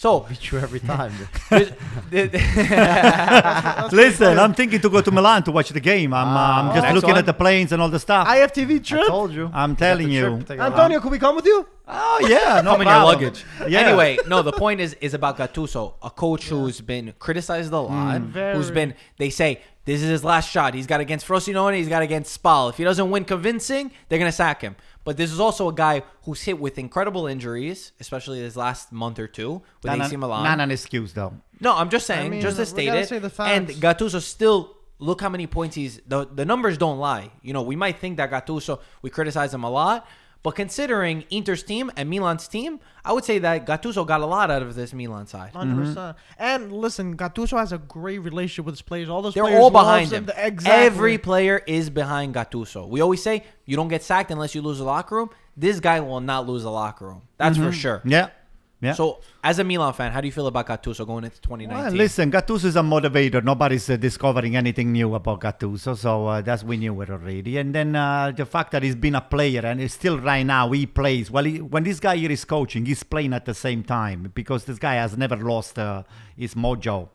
So 0.00 0.20
Beat 0.20 0.50
you 0.50 0.58
every 0.58 0.80
time. 0.80 1.12
Listen, 3.92 4.38
I'm 4.38 4.54
thinking 4.54 4.80
to 4.80 4.88
go 4.88 5.02
to 5.02 5.10
Milan 5.10 5.42
to 5.42 5.52
watch 5.52 5.68
the 5.68 5.78
game. 5.78 6.14
I'm, 6.14 6.26
uh, 6.26 6.40
I'm 6.40 6.74
just 6.74 6.94
looking 6.94 7.10
one. 7.10 7.18
at 7.18 7.26
the 7.26 7.34
planes 7.34 7.70
and 7.70 7.82
all 7.82 7.90
the 7.90 7.98
stuff. 7.98 8.26
IFTV 8.26 8.76
I 8.76 8.78
trip. 8.78 9.06
told 9.06 9.30
you. 9.30 9.50
I'm 9.52 9.76
telling 9.76 10.10
you. 10.10 10.38
trip 10.38 10.56
to. 10.56 10.62
Antonio, 10.62 11.00
could 11.00 11.12
we 11.12 11.18
come 11.18 11.36
with 11.36 11.44
you? 11.44 11.66
Oh 11.92 12.26
yeah, 12.28 12.60
no 12.64 12.72
come 12.72 12.82
in 12.82 12.88
your 12.88 13.04
luggage. 13.04 13.44
Yeah. 13.68 13.80
Anyway, 13.80 14.18
no, 14.26 14.42
the 14.42 14.52
point 14.52 14.80
is 14.80 14.94
is 14.94 15.14
about 15.14 15.38
Gattuso, 15.38 15.94
a 16.02 16.10
coach 16.10 16.48
who's 16.48 16.80
been 16.80 17.14
criticized 17.18 17.72
a 17.72 17.80
lot, 17.80 18.20
mm. 18.20 18.54
who's 18.54 18.70
been 18.70 18.94
they 19.18 19.30
say 19.30 19.60
this 19.84 20.02
is 20.02 20.08
his 20.08 20.24
last 20.24 20.50
shot. 20.50 20.74
He's 20.74 20.86
got 20.86 21.00
against 21.00 21.26
Frosinone, 21.26 21.74
he's 21.74 21.88
got 21.88 22.02
against 22.02 22.32
Spal. 22.32 22.68
If 22.70 22.76
he 22.76 22.84
doesn't 22.84 23.10
win 23.10 23.24
convincing, 23.24 23.90
they're 24.08 24.18
gonna 24.18 24.32
sack 24.32 24.60
him. 24.60 24.76
But 25.04 25.16
this 25.16 25.32
is 25.32 25.40
also 25.40 25.68
a 25.68 25.72
guy 25.72 26.02
who's 26.24 26.42
hit 26.42 26.60
with 26.60 26.78
incredible 26.78 27.26
injuries, 27.26 27.92
especially 28.00 28.40
his 28.40 28.56
last 28.56 28.92
month 28.92 29.18
or 29.18 29.26
two 29.26 29.62
with 29.82 29.92
Not 29.92 30.06
AC 30.06 30.14
an, 30.14 30.20
Milan. 30.20 30.44
not 30.44 30.60
an 30.60 30.70
excuse 30.70 31.12
though. 31.12 31.34
No, 31.60 31.74
I'm 31.74 31.90
just 31.90 32.06
saying, 32.06 32.30
mean, 32.30 32.40
just 32.40 32.56
to 32.56 32.62
we 32.62 32.66
state 32.66 32.86
gotta 32.86 33.00
it. 33.00 33.08
say 33.08 33.18
the 33.18 33.42
and. 33.42 33.68
Gattuso 33.68 34.20
still 34.20 34.76
look 34.98 35.20
how 35.20 35.28
many 35.28 35.46
points 35.46 35.74
he's 35.74 36.00
the 36.06 36.26
the 36.26 36.44
numbers 36.44 36.78
don't 36.78 36.98
lie. 36.98 37.30
You 37.42 37.52
know, 37.52 37.62
we 37.62 37.76
might 37.76 37.98
think 37.98 38.18
that 38.18 38.30
Gattuso 38.30 38.80
we 39.02 39.10
criticize 39.10 39.52
him 39.52 39.64
a 39.64 39.70
lot, 39.70 40.06
but 40.42 40.52
considering 40.52 41.24
Inter's 41.28 41.62
team 41.62 41.90
and 41.96 42.08
Milan's 42.08 42.48
team, 42.48 42.80
I 43.04 43.12
would 43.12 43.24
say 43.24 43.38
that 43.40 43.66
Gattuso 43.66 44.06
got 44.06 44.22
a 44.22 44.26
lot 44.26 44.50
out 44.50 44.62
of 44.62 44.74
this 44.74 44.94
Milan 44.94 45.26
side. 45.26 45.54
100 45.54 45.72
mm-hmm. 45.72 45.84
percent. 45.84 46.16
And 46.38 46.72
listen, 46.72 47.16
Gattuso 47.16 47.58
has 47.58 47.72
a 47.72 47.78
great 47.78 48.18
relationship 48.18 48.64
with 48.64 48.74
his 48.74 48.82
players. 48.82 49.10
All 49.10 49.20
those 49.20 49.34
They're 49.34 49.44
players 49.44 49.60
all 49.60 49.70
behind 49.70 50.10
him. 50.12 50.30
Exactly. 50.36 50.86
Every 50.86 51.18
player 51.18 51.62
is 51.66 51.90
behind 51.90 52.34
Gattuso. 52.34 52.88
We 52.88 53.02
always 53.02 53.22
say 53.22 53.44
you 53.66 53.76
don't 53.76 53.88
get 53.88 54.02
sacked 54.02 54.30
unless 54.30 54.54
you 54.54 54.62
lose 54.62 54.78
the 54.78 54.84
locker 54.84 55.16
room. 55.16 55.30
This 55.56 55.78
guy 55.78 56.00
will 56.00 56.20
not 56.20 56.46
lose 56.46 56.62
the 56.62 56.70
locker 56.70 57.06
room. 57.06 57.22
That's 57.36 57.58
for 57.58 57.64
mm-hmm. 57.64 57.72
sure. 57.72 58.02
Yeah. 58.04 58.30
Yeah. 58.80 58.94
So, 58.94 59.20
as 59.44 59.58
a 59.58 59.64
Milan 59.64 59.92
fan, 59.92 60.10
how 60.10 60.22
do 60.22 60.26
you 60.26 60.32
feel 60.32 60.46
about 60.46 60.66
Gattuso 60.66 61.06
going 61.06 61.24
into 61.24 61.38
2019? 61.42 61.84
Well, 61.84 61.92
listen, 61.92 62.32
Gattuso 62.32 62.64
is 62.64 62.76
a 62.76 62.80
motivator. 62.80 63.44
Nobody's 63.44 63.90
uh, 63.90 63.96
discovering 63.96 64.56
anything 64.56 64.92
new 64.92 65.14
about 65.14 65.40
Gattuso, 65.40 65.96
so 65.96 66.26
uh, 66.26 66.40
that's 66.40 66.64
we 66.64 66.78
knew 66.78 66.98
it 67.02 67.10
already. 67.10 67.58
And 67.58 67.74
then 67.74 67.94
uh, 67.94 68.32
the 68.34 68.46
fact 68.46 68.72
that 68.72 68.82
he's 68.82 68.94
been 68.94 69.14
a 69.14 69.20
player 69.20 69.60
and 69.60 69.80
he's 69.80 69.92
still 69.92 70.18
right 70.18 70.44
now 70.44 70.70
he 70.72 70.86
plays. 70.86 71.30
Well, 71.30 71.44
he, 71.44 71.60
when 71.60 71.84
this 71.84 72.00
guy 72.00 72.16
here 72.16 72.30
is 72.30 72.44
coaching, 72.46 72.86
he's 72.86 73.02
playing 73.02 73.34
at 73.34 73.44
the 73.44 73.54
same 73.54 73.82
time 73.82 74.30
because 74.34 74.64
this 74.64 74.78
guy 74.78 74.94
has 74.94 75.14
never 75.14 75.36
lost 75.36 75.78
uh, 75.78 76.04
his 76.34 76.54
mojo. 76.54 77.10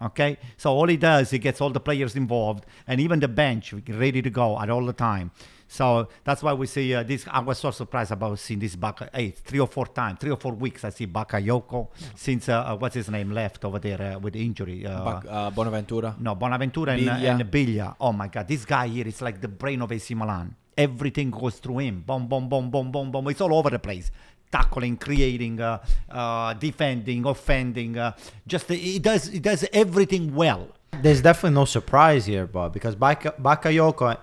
Okay, 0.00 0.38
so 0.56 0.70
all 0.70 0.86
he 0.86 0.96
does, 0.96 1.30
he 1.30 1.40
gets 1.40 1.60
all 1.60 1.70
the 1.70 1.80
players 1.80 2.14
involved 2.14 2.64
and 2.86 3.00
even 3.00 3.18
the 3.18 3.26
bench 3.26 3.74
ready 3.88 4.22
to 4.22 4.30
go 4.30 4.56
at 4.60 4.70
all 4.70 4.86
the 4.86 4.92
time. 4.92 5.32
So 5.68 6.08
that's 6.24 6.42
why 6.42 6.54
we 6.54 6.66
see 6.66 6.94
uh, 6.94 7.02
this. 7.02 7.26
I 7.30 7.40
was 7.40 7.58
so 7.58 7.70
surprised 7.70 8.10
about 8.10 8.38
seeing 8.38 8.58
this 8.58 8.74
Baka. 8.74 9.10
Hey, 9.12 9.30
three 9.30 9.60
or 9.60 9.66
four 9.68 9.86
times, 9.86 10.18
three 10.18 10.30
or 10.30 10.36
four 10.38 10.52
weeks. 10.52 10.82
I 10.84 10.90
see 10.90 11.06
Bakayoko 11.06 11.88
since 12.16 12.48
uh, 12.48 12.60
uh, 12.60 12.76
what's 12.76 12.94
his 12.94 13.10
name 13.10 13.30
left 13.32 13.64
over 13.64 13.78
there 13.78 14.00
uh, 14.00 14.18
with 14.18 14.34
injury. 14.34 14.86
Uh, 14.86 15.04
Bak- 15.04 15.26
uh, 15.28 15.50
Bonaventura. 15.50 16.16
no, 16.18 16.34
Bonaventura 16.34 16.92
and, 16.92 17.02
Biglia. 17.02 17.30
and 17.40 17.50
Biglia. 17.50 17.94
Oh 18.00 18.12
my 18.12 18.28
God, 18.28 18.48
this 18.48 18.64
guy 18.64 18.88
here 18.88 19.06
is 19.06 19.20
like 19.20 19.40
the 19.40 19.48
brain 19.48 19.82
of 19.82 19.92
AC 19.92 20.14
Milan. 20.14 20.54
Everything 20.76 21.30
goes 21.30 21.56
through 21.58 21.78
him. 21.78 22.00
Boom, 22.06 22.26
boom, 22.28 22.48
boom, 22.48 22.70
boom, 22.70 22.90
boom, 22.90 23.10
boom. 23.10 23.28
It's 23.28 23.40
all 23.40 23.54
over 23.54 23.68
the 23.68 23.78
place. 23.78 24.10
Tackling, 24.50 24.96
creating, 24.96 25.60
uh, 25.60 25.82
uh, 26.08 26.54
defending, 26.54 27.26
offending. 27.26 27.98
Uh, 27.98 28.12
just 28.46 28.68
he 28.70 28.98
does 28.98 29.26
he 29.26 29.38
does 29.40 29.66
everything 29.72 30.34
well. 30.34 30.68
There's 31.02 31.20
definitely 31.20 31.54
no 31.54 31.66
surprise 31.66 32.24
here, 32.26 32.46
Bob, 32.46 32.72
because 32.72 32.94
Baka- 32.96 33.34
Bakayoko, 33.40 34.16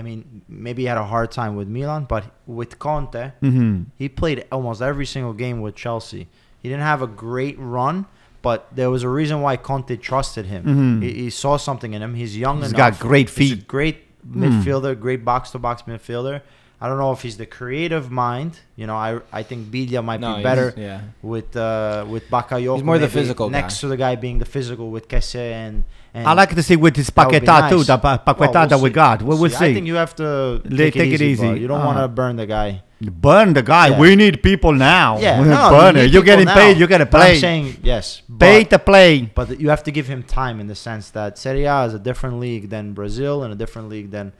I 0.00 0.02
mean, 0.02 0.42
maybe 0.48 0.82
he 0.84 0.88
had 0.88 0.96
a 1.06 1.08
hard 1.14 1.30
time 1.30 1.52
with 1.60 1.68
Milan, 1.76 2.02
but 2.14 2.24
with 2.46 2.78
Conte, 2.78 3.22
Mm-hmm. 3.42 3.82
he 4.02 4.08
played 4.08 4.38
almost 4.50 4.80
every 4.90 5.06
single 5.14 5.34
game 5.44 5.58
with 5.64 5.74
Chelsea. 5.84 6.22
He 6.62 6.68
didn't 6.70 6.84
have 6.92 7.02
a 7.02 7.06
great 7.26 7.56
run, 7.58 8.06
but 8.42 8.58
there 8.78 8.90
was 8.94 9.02
a 9.02 9.08
reason 9.20 9.36
why 9.44 9.56
Conte 9.68 9.94
trusted 10.10 10.46
him. 10.46 10.62
Mhm. 10.64 11.02
He, 11.04 11.10
he 11.24 11.30
saw 11.30 11.58
something 11.68 11.92
in 11.96 12.00
him. 12.02 12.14
He's 12.14 12.34
young 12.46 12.58
He's 12.62 12.72
enough. 12.72 12.92
He's 12.94 12.98
got 13.00 13.08
great 13.08 13.28
He's 13.28 13.52
a 13.52 13.56
feet. 13.56 13.68
great 13.68 13.96
Mm. 14.20 14.40
midfielder, 14.42 14.92
great 15.06 15.22
box 15.24 15.50
to 15.52 15.58
box 15.58 15.82
midfielder. 15.90 16.42
I 16.82 16.88
don't 16.88 16.96
know 16.98 17.12
if 17.12 17.20
he's 17.22 17.36
the 17.36 17.44
creative 17.46 18.10
mind. 18.10 18.52
You 18.76 18.86
know, 18.86 18.96
I 18.96 19.20
I 19.32 19.42
think 19.42 19.68
Biglia 19.70 20.02
might 20.02 20.20
No, 20.20 20.36
be 20.36 20.42
better 20.42 20.72
Yeah. 20.76 21.00
with 21.22 21.54
uh, 21.56 22.06
with 22.08 22.24
Bakayoko. 22.30 22.76
He's 22.76 22.84
more 22.84 22.98
the 22.98 23.08
physical 23.08 23.50
next 23.50 23.74
guy. 23.76 23.80
to 23.82 23.86
the 23.88 23.96
guy 23.96 24.12
being 24.16 24.38
the 24.38 24.46
physical 24.56 24.90
with 24.90 25.06
Kessie 25.08 25.52
and. 25.64 25.84
and 26.14 26.26
I 26.26 26.32
like 26.32 26.52
to 26.54 26.62
see 26.62 26.76
with 26.76 26.96
his 26.96 27.08
that 27.10 27.26
would 27.26 27.40
be 27.40 27.46
Paqueta 27.46 27.68
too, 27.70 27.82
the 27.84 27.98
pa- 27.98 28.22
Well, 28.26 28.34
Paqueta 28.34 28.60
we'll 28.60 28.68
that 28.72 28.80
we 28.80 28.90
got. 28.90 29.16
We'll, 29.22 29.38
we'll 29.42 29.54
I 29.54 29.58
see. 29.62 29.74
think 29.74 29.86
you 29.86 29.96
have 30.04 30.14
to 30.16 30.28
take, 30.64 30.94
take 30.94 31.12
it 31.12 31.20
it 31.20 31.22
easy. 31.30 31.46
easy. 31.46 31.60
You 31.60 31.68
don't 31.68 31.78
Uh-huh. 31.80 31.86
want 31.92 31.98
to 32.04 32.08
burn 32.08 32.34
the 32.42 32.46
guy. 32.58 32.82
Burn 33.28 33.52
the 33.58 33.62
guy. 33.62 33.88
Yeah. 33.88 33.98
We 34.02 34.16
need 34.16 34.42
people 34.42 34.72
now. 34.72 35.18
Yeah, 35.18 35.40
no, 35.56 35.70
burn 35.70 35.94
you 35.94 36.00
it. 36.00 36.04
need 36.04 36.12
You're 36.14 36.28
getting 36.32 36.46
now. 36.52 36.54
paid. 36.60 36.72
You 36.80 36.86
gotta 36.86 37.06
But 37.06 37.20
I'm 37.28 37.36
saying 37.48 37.66
yes, 37.92 38.22
Pay 38.44 38.64
to 38.72 38.78
play. 38.78 39.10
but 39.38 39.46
you 39.62 39.68
have 39.74 39.82
to 39.88 39.92
give 39.98 40.06
him 40.14 40.20
time 40.22 40.56
in 40.62 40.66
the 40.72 40.74
sense 40.88 41.04
that 41.18 41.38
Serie 41.38 41.64
A 41.76 41.84
is 41.88 41.94
a 41.94 41.98
different 42.08 42.36
league 42.40 42.64
than 42.74 42.84
Brazil 43.00 43.42
and 43.44 43.50
a 43.52 43.56
different 43.62 43.88
league 43.94 44.10
than 44.16 44.32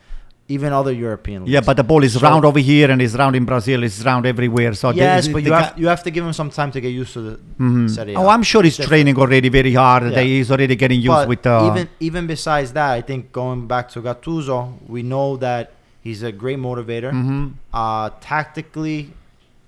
even 0.57 0.73
other 0.81 0.93
European 0.93 1.43
leagues. 1.43 1.53
Yeah, 1.55 1.61
but 1.69 1.77
the 1.81 1.85
ball 1.91 2.03
is 2.09 2.15
So- 2.15 2.21
round 2.27 2.45
over 2.51 2.59
here 2.71 2.91
and 2.91 3.01
it's 3.05 3.15
round 3.23 3.35
in 3.41 3.45
Brazil. 3.51 3.83
It's 3.89 3.99
round 4.11 4.27
everywhere. 4.27 4.73
So 4.83 4.91
yes, 4.91 5.27
the, 5.27 5.33
but 5.35 5.43
you 5.47 5.53
have 5.53 5.73
you 5.83 5.87
have 5.95 6.03
to 6.07 6.11
give 6.11 6.25
him 6.29 6.33
some 6.41 6.51
time 6.59 6.71
to 6.77 6.81
get 6.87 6.93
used 7.03 7.13
to 7.19 7.23
the 7.29 7.35
Mhm. 7.61 8.15
A. 8.15 8.15
Oh, 8.21 8.29
I'm 8.35 8.43
sure 8.53 8.63
he's 8.69 8.79
training 8.91 9.17
already 9.25 9.49
very 9.61 9.75
hard. 9.83 10.03
Yeah. 10.05 10.17
That 10.17 10.25
he's 10.33 10.51
already 10.51 10.77
getting 10.85 11.01
used 11.01 11.21
but 11.23 11.29
with. 11.33 11.47
Uh, 11.47 11.71
even 11.71 11.89
even 12.09 12.23
besides 12.35 12.73
that, 12.79 12.91
I 12.99 13.01
think 13.11 13.21
going 13.43 13.67
back 13.75 13.89
to 13.95 14.03
Gattuso, 14.09 14.59
we 14.97 15.03
know 15.15 15.29
that 15.47 15.65
he's 16.07 16.23
a 16.23 16.33
great 16.43 16.59
motivator. 16.69 17.13
mhm. 17.23 17.43
Uh, 17.73 18.11
tactically, 18.21 19.01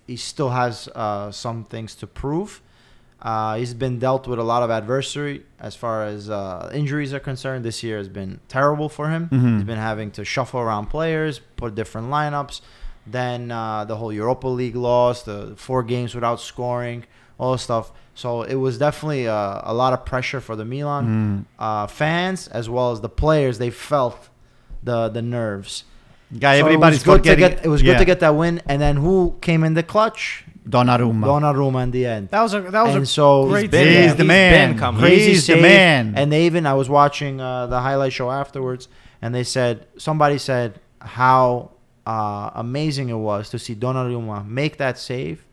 he 0.07 0.17
still 0.17 0.51
has 0.51 0.89
uh, 0.95 1.31
some 1.31 1.59
things 1.75 1.95
to 2.01 2.07
prove. 2.23 2.61
Uh, 3.23 3.55
he's 3.57 3.73
been 3.73 4.01
dealt 4.01 4.27
with 4.27 4.41
a 4.41 4.43
lot 4.43 4.65
of 4.65 4.71
adversity 4.71 5.45
as 5.61 5.77
far 5.77 6.05
as 6.05 6.29
uh, 6.29 6.69
injuries 6.75 7.15
are 7.15 7.21
concerned. 7.21 7.65
This 7.65 7.83
year 7.85 7.97
has 7.99 8.09
been 8.09 8.41
terrible 8.49 8.89
for 8.89 9.11
him. 9.11 9.29
Mhm. 9.31 9.55
He's 9.57 9.65
been 9.65 9.79
having 9.79 10.11
to 10.13 10.25
shuffle 10.25 10.59
around 10.61 10.87
players, 10.87 11.41
put 11.57 11.75
different 11.77 12.09
lineups. 12.11 12.61
Then 13.07 13.51
uh, 13.53 13.85
the 13.85 13.97
whole 13.97 14.13
Europa 14.13 14.49
League 14.49 14.75
loss, 14.77 15.23
the 15.23 15.55
four 15.57 15.83
games 15.85 16.15
without 16.17 16.41
scoring, 16.41 17.05
all 17.39 17.53
this 17.53 17.63
stuff. 17.63 17.93
So 18.15 18.43
it 18.43 18.57
was 18.57 18.77
definitely 18.79 19.29
uh, 19.29 19.61
a 19.63 19.73
lot 19.73 19.93
of 19.93 20.05
pressure 20.05 20.41
for 20.41 20.57
the 20.57 20.65
Milan 20.65 21.05
Mm. 21.07 21.63
uh, 21.65 21.87
fans 21.87 22.49
as 22.49 22.69
well 22.69 22.91
as 22.93 23.01
the 23.01 23.09
players. 23.09 23.59
They 23.59 23.71
felt 23.71 24.29
the 24.83 25.09
the 25.09 25.23
nerves. 25.23 25.85
Yeah, 26.33 26.53
So 26.55 26.65
everybody's 26.67 27.03
it 27.03 27.07
was 27.07 27.21
good 27.21 27.25
to 27.31 27.37
get. 27.37 27.65
It 27.65 27.69
was 27.69 27.83
good 27.83 27.93
yeah. 27.93 27.99
to 27.99 28.05
get 28.05 28.21
that 28.21 28.35
win, 28.35 28.61
and 28.67 28.81
then 28.83 28.97
who 28.97 29.37
came 29.41 29.63
in 29.65 29.75
the 29.75 29.83
clutch? 29.83 30.45
Donnarumma. 30.69 31.27
Donnarumma 31.27 31.83
in 31.85 31.91
the 31.91 32.07
end. 32.07 32.29
That 32.31 32.43
was 32.43 32.55
a 32.55 32.61
that 32.61 32.83
was 32.87 32.95
and 32.95 33.03
a 33.05 33.07
so 33.07 33.49
great 33.49 33.71
been- 33.71 33.85
save. 33.85 34.03
He's 34.03 34.13
the 34.17 34.23
He's 34.23 34.29
man. 34.29 34.71
been 34.71 34.79
coming. 34.79 35.01
crazy 35.01 35.31
He's 35.33 35.47
the 35.47 35.57
man. 35.57 36.15
And 36.17 36.31
they 36.33 36.47
even 36.47 36.67
I 36.67 36.75
was 36.75 36.89
watching 36.89 37.41
uh, 37.41 37.67
the 37.67 37.81
highlight 37.81 38.13
show 38.13 38.31
afterwards, 38.31 38.89
and 39.21 39.35
they 39.35 39.43
said 39.45 39.87
somebody 39.99 40.39
said 40.39 40.79
how 41.01 41.71
uh, 42.07 42.51
amazing 42.55 43.09
it 43.09 43.15
was 43.17 43.51
to 43.51 43.59
see 43.59 43.75
Donnarumma 43.75 44.47
make 44.47 44.77
that 44.79 44.99
save, 44.99 45.45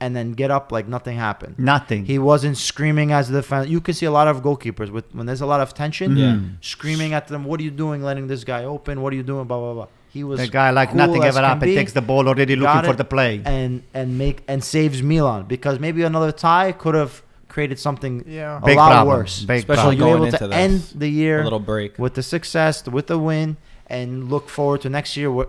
and 0.00 0.16
then 0.16 0.32
get 0.32 0.50
up 0.50 0.72
like 0.72 0.88
nothing 0.88 1.16
happened. 1.16 1.56
Nothing. 1.58 2.06
He 2.06 2.18
wasn't 2.18 2.56
screaming 2.56 3.12
as 3.12 3.28
the 3.28 3.40
defender. 3.40 3.68
You 3.68 3.80
can 3.80 3.94
see 3.94 4.06
a 4.06 4.10
lot 4.10 4.26
of 4.26 4.42
goalkeepers 4.42 4.90
with 4.90 5.04
when 5.14 5.26
there's 5.26 5.40
a 5.42 5.46
lot 5.46 5.60
of 5.60 5.74
tension, 5.74 6.16
Yeah. 6.16 6.38
screaming 6.60 7.12
at 7.14 7.28
them. 7.28 7.44
What 7.44 7.60
are 7.60 7.62
you 7.62 7.70
doing, 7.70 8.02
letting 8.02 8.26
this 8.26 8.42
guy 8.42 8.64
open? 8.64 9.00
What 9.02 9.12
are 9.12 9.16
you 9.16 9.22
doing? 9.22 9.46
Blah 9.46 9.58
blah 9.58 9.74
blah. 9.74 9.86
He 10.12 10.24
was 10.24 10.40
the 10.40 10.48
guy 10.48 10.70
like 10.70 10.88
cool 10.90 10.98
nothing 10.98 11.22
ever 11.24 11.38
can 11.40 11.44
happened. 11.44 11.74
Takes 11.74 11.92
the 11.92 12.02
ball 12.02 12.26
already 12.28 12.56
got 12.56 12.62
looking 12.76 12.90
for 12.90 12.96
the 12.96 13.04
play. 13.04 13.40
and 13.44 13.82
and 13.94 14.18
make 14.18 14.42
and 14.48 14.62
saves 14.62 15.02
Milan 15.02 15.44
because 15.46 15.78
maybe 15.78 16.02
another 16.02 16.32
tie 16.32 16.72
could 16.72 16.94
have 16.94 17.22
created 17.48 17.78
something 17.78 18.24
Yeah. 18.26 18.58
a 18.58 18.64
Big 18.64 18.76
lot 18.76 18.90
problem. 18.92 19.16
worse. 19.18 19.42
Big 19.44 19.58
Especially 19.58 19.96
problem. 19.96 19.98
you're 19.98 20.06
going 20.08 20.16
able 20.16 20.26
into 20.26 20.38
to 20.38 20.48
this. 20.48 20.56
end 20.56 21.00
the 21.00 21.08
year 21.08 21.36
A 21.36 21.38
year 21.38 21.44
little 21.44 21.58
break. 21.60 21.98
with 21.98 22.14
the 22.14 22.22
success, 22.22 22.84
with 22.86 23.06
the 23.08 23.18
win, 23.18 23.56
and 23.88 24.30
look 24.30 24.48
forward 24.48 24.80
to 24.82 24.88
next 24.88 25.16
year 25.16 25.30
where, 25.30 25.46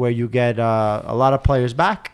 where 0.00 0.10
you 0.10 0.28
get 0.28 0.58
uh, 0.58 1.02
a 1.04 1.14
lot 1.14 1.32
of 1.34 1.42
players 1.42 1.74
back. 1.74 2.12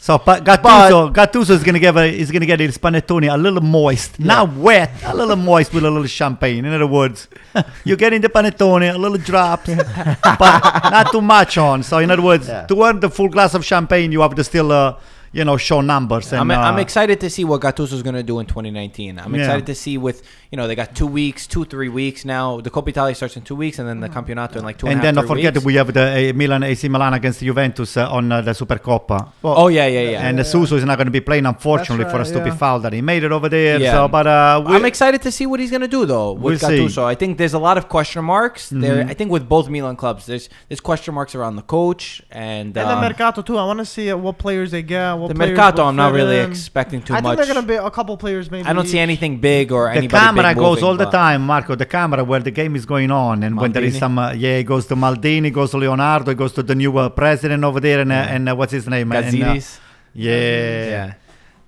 So 0.00 0.16
but 0.16 0.44
Gattuso, 0.44 1.12
Gattuso 1.12 1.50
is 1.50 1.64
gonna 1.64 1.80
give 1.80 1.96
a, 1.96 2.04
is 2.08 2.30
gonna 2.30 2.46
get 2.46 2.60
his 2.60 2.78
panettone 2.78 3.32
a 3.32 3.36
little 3.36 3.60
moist, 3.60 4.18
not 4.20 4.52
wet, 4.54 4.92
a 5.04 5.14
little 5.14 5.36
moist 5.36 5.74
with 5.74 5.84
a 5.84 5.90
little 5.90 6.06
champagne. 6.06 6.64
In 6.64 6.72
other 6.72 6.86
words, 6.86 7.28
you 7.84 7.96
get 7.96 8.12
in 8.12 8.22
the 8.22 8.28
panettone, 8.28 8.94
a 8.94 8.96
little 8.96 9.18
drop, 9.18 9.66
but 9.66 10.90
not 10.90 11.10
too 11.12 11.20
much 11.20 11.58
on. 11.58 11.82
So 11.82 11.98
in 11.98 12.10
other 12.10 12.22
words, 12.22 12.48
Yeah. 12.48 12.64
to 12.66 12.82
earn 12.84 13.00
the 13.00 13.10
full 13.10 13.28
glass 13.28 13.54
of 13.54 13.64
champagne, 13.64 14.12
you 14.12 14.20
have 14.20 14.34
to 14.36 14.44
still, 14.44 14.70
uh, 14.72 14.94
you 15.32 15.44
know, 15.44 15.56
show 15.56 15.80
numbers. 15.80 16.32
And, 16.32 16.40
I'm, 16.40 16.50
I'm 16.50 16.76
uh, 16.76 16.78
excited 16.78 17.20
to 17.20 17.28
see 17.30 17.44
what 17.44 17.60
Gattuso's 17.60 18.02
going 18.02 18.14
to 18.16 18.22
do 18.22 18.38
in 18.40 18.46
2019. 18.46 19.18
I'm 19.18 19.34
Yeah. 19.34 19.40
excited 19.42 19.66
to 19.66 19.74
see 19.74 19.98
with 19.98 20.22
you 20.50 20.56
know 20.56 20.66
they 20.66 20.74
got 20.74 20.94
two 20.94 21.06
weeks, 21.06 21.46
two 21.46 21.64
three 21.64 21.88
weeks 21.88 22.24
now. 22.24 22.60
The 22.60 22.70
Coppa 22.70 22.88
Italia 22.88 23.14
starts 23.14 23.36
in 23.36 23.42
two 23.42 23.54
weeks, 23.56 23.78
and 23.78 23.88
then 23.88 24.00
the 24.00 24.08
Campionato 24.08 24.58
in 24.58 24.64
like 24.64 24.78
two 24.78 24.86
And 24.86 24.94
and, 24.94 25.02
then 25.04 25.14
half, 25.16 25.24
don't 25.26 25.36
forget 25.36 25.52
weeks. 25.54 25.60
that 25.62 25.66
we 25.66 25.74
have 25.74 25.92
the 25.92 26.30
uh, 26.30 26.32
Milan 26.34 26.62
AC 26.62 26.88
Milan 26.88 27.12
against 27.14 27.40
Juventus 27.40 27.96
uh, 27.96 28.10
on 28.10 28.32
uh, 28.32 28.40
the 28.40 28.52
Supercoppa. 28.52 29.32
oh 29.44 29.68
yeah, 29.68 29.86
yeah, 29.86 30.00
yeah. 30.10 30.26
and 30.28 30.38
Yeah. 30.38 30.44
Suso 30.44 30.76
is 30.76 30.84
not 30.84 30.96
going 30.96 31.06
to 31.06 31.10
be 31.10 31.20
playing, 31.20 31.46
unfortunately, 31.46 32.04
That's 32.04 32.12
for 32.12 32.18
a 32.18 32.20
right, 32.20 32.26
stupid 32.26 32.48
yeah. 32.54 32.56
foul 32.56 32.80
that 32.80 32.92
he 32.92 33.02
made 33.02 33.24
it 33.24 33.32
over 33.32 33.48
there. 33.48 33.78
Yeah. 33.80 33.92
So, 33.92 34.08
but 34.08 34.26
uh, 34.26 34.62
we- 34.66 34.74
I'm 34.74 34.84
excited 34.84 35.20
to 35.22 35.30
see 35.30 35.46
what 35.46 35.60
he's 35.60 35.70
going 35.70 35.82
to 35.82 35.88
do 35.88 36.06
though 36.06 36.32
with 36.32 36.62
We'll 36.62 36.70
see. 36.70 36.78
Gattuso. 36.86 37.04
I 37.04 37.14
think 37.14 37.36
there's 37.38 37.54
a 37.54 37.58
lot 37.58 37.76
of 37.76 37.88
question 37.88 38.24
marks 38.24 38.70
there. 38.70 39.04
Mhm. 39.04 39.10
I 39.10 39.14
think 39.14 39.30
with 39.30 39.48
both 39.48 39.68
Milan 39.68 39.96
clubs, 39.96 40.24
there's 40.26 40.48
there's 40.68 40.80
question 40.80 41.14
marks 41.14 41.34
around 41.34 41.56
the 41.56 41.62
coach 41.62 42.22
and, 42.30 42.68
And 42.68 42.74
the 42.74 42.88
uh, 42.96 43.00
Mercato 43.02 43.42
too. 43.42 43.58
I 43.58 43.64
want 43.66 43.78
to 43.80 43.84
see 43.86 44.10
uh, 44.10 44.16
what 44.16 44.38
players 44.38 44.70
they 44.70 44.82
get. 44.82 45.12
What 45.18 45.27
the 45.28 45.34
players 45.34 45.56
Mercato. 45.56 45.84
I'm 45.84 45.96
not 45.96 46.12
really 46.12 46.38
in. 46.38 46.50
expecting 46.50 47.00
too 47.02 47.14
I 47.14 47.20
much. 47.20 47.36
think 47.36 47.46
they're 47.46 47.54
gonna 47.54 47.66
be 47.66 47.74
a 47.74 47.90
couple 47.90 48.16
players 48.16 48.50
maybe. 48.50 48.66
I 48.68 48.72
don't 48.72 48.86
see 48.86 48.98
anything 48.98 49.38
big 49.40 49.70
or 49.72 49.92
the 49.94 50.08
camera 50.08 50.48
big 50.48 50.56
goes 50.56 50.76
moving, 50.76 50.84
all 50.84 50.96
the 50.96 51.10
time, 51.10 51.42
Marco. 51.46 51.74
The 51.74 51.86
camera 51.86 52.24
where 52.24 52.40
the 52.40 52.50
game 52.50 52.74
is 52.76 52.84
going 52.86 53.10
on, 53.10 53.42
and 53.42 53.56
when 53.56 53.72
there 53.72 53.84
is 53.84 53.98
some, 53.98 54.18
uh, 54.18 54.32
yeah, 54.32 54.56
it 54.62 54.64
goes 54.64 54.86
to 54.86 54.96
Maldini, 54.96 55.52
goes 55.52 55.70
to 55.72 55.78
Leonardo, 55.78 56.30
it 56.30 56.36
goes 56.38 56.52
to 56.54 56.62
the 56.62 56.74
new 56.74 56.96
uh, 56.98 57.08
president 57.08 57.62
over 57.64 57.80
there, 57.80 58.00
and 58.00 58.12
uh, 58.12 58.34
and 58.34 58.48
uh, 58.48 58.56
what's 58.56 58.72
his 58.72 58.88
name? 58.88 59.12
And, 59.12 59.26
uh, 59.26 59.30
Gazidis. 59.30 59.78
yeah, 60.14 60.84
yeah. 60.94 61.14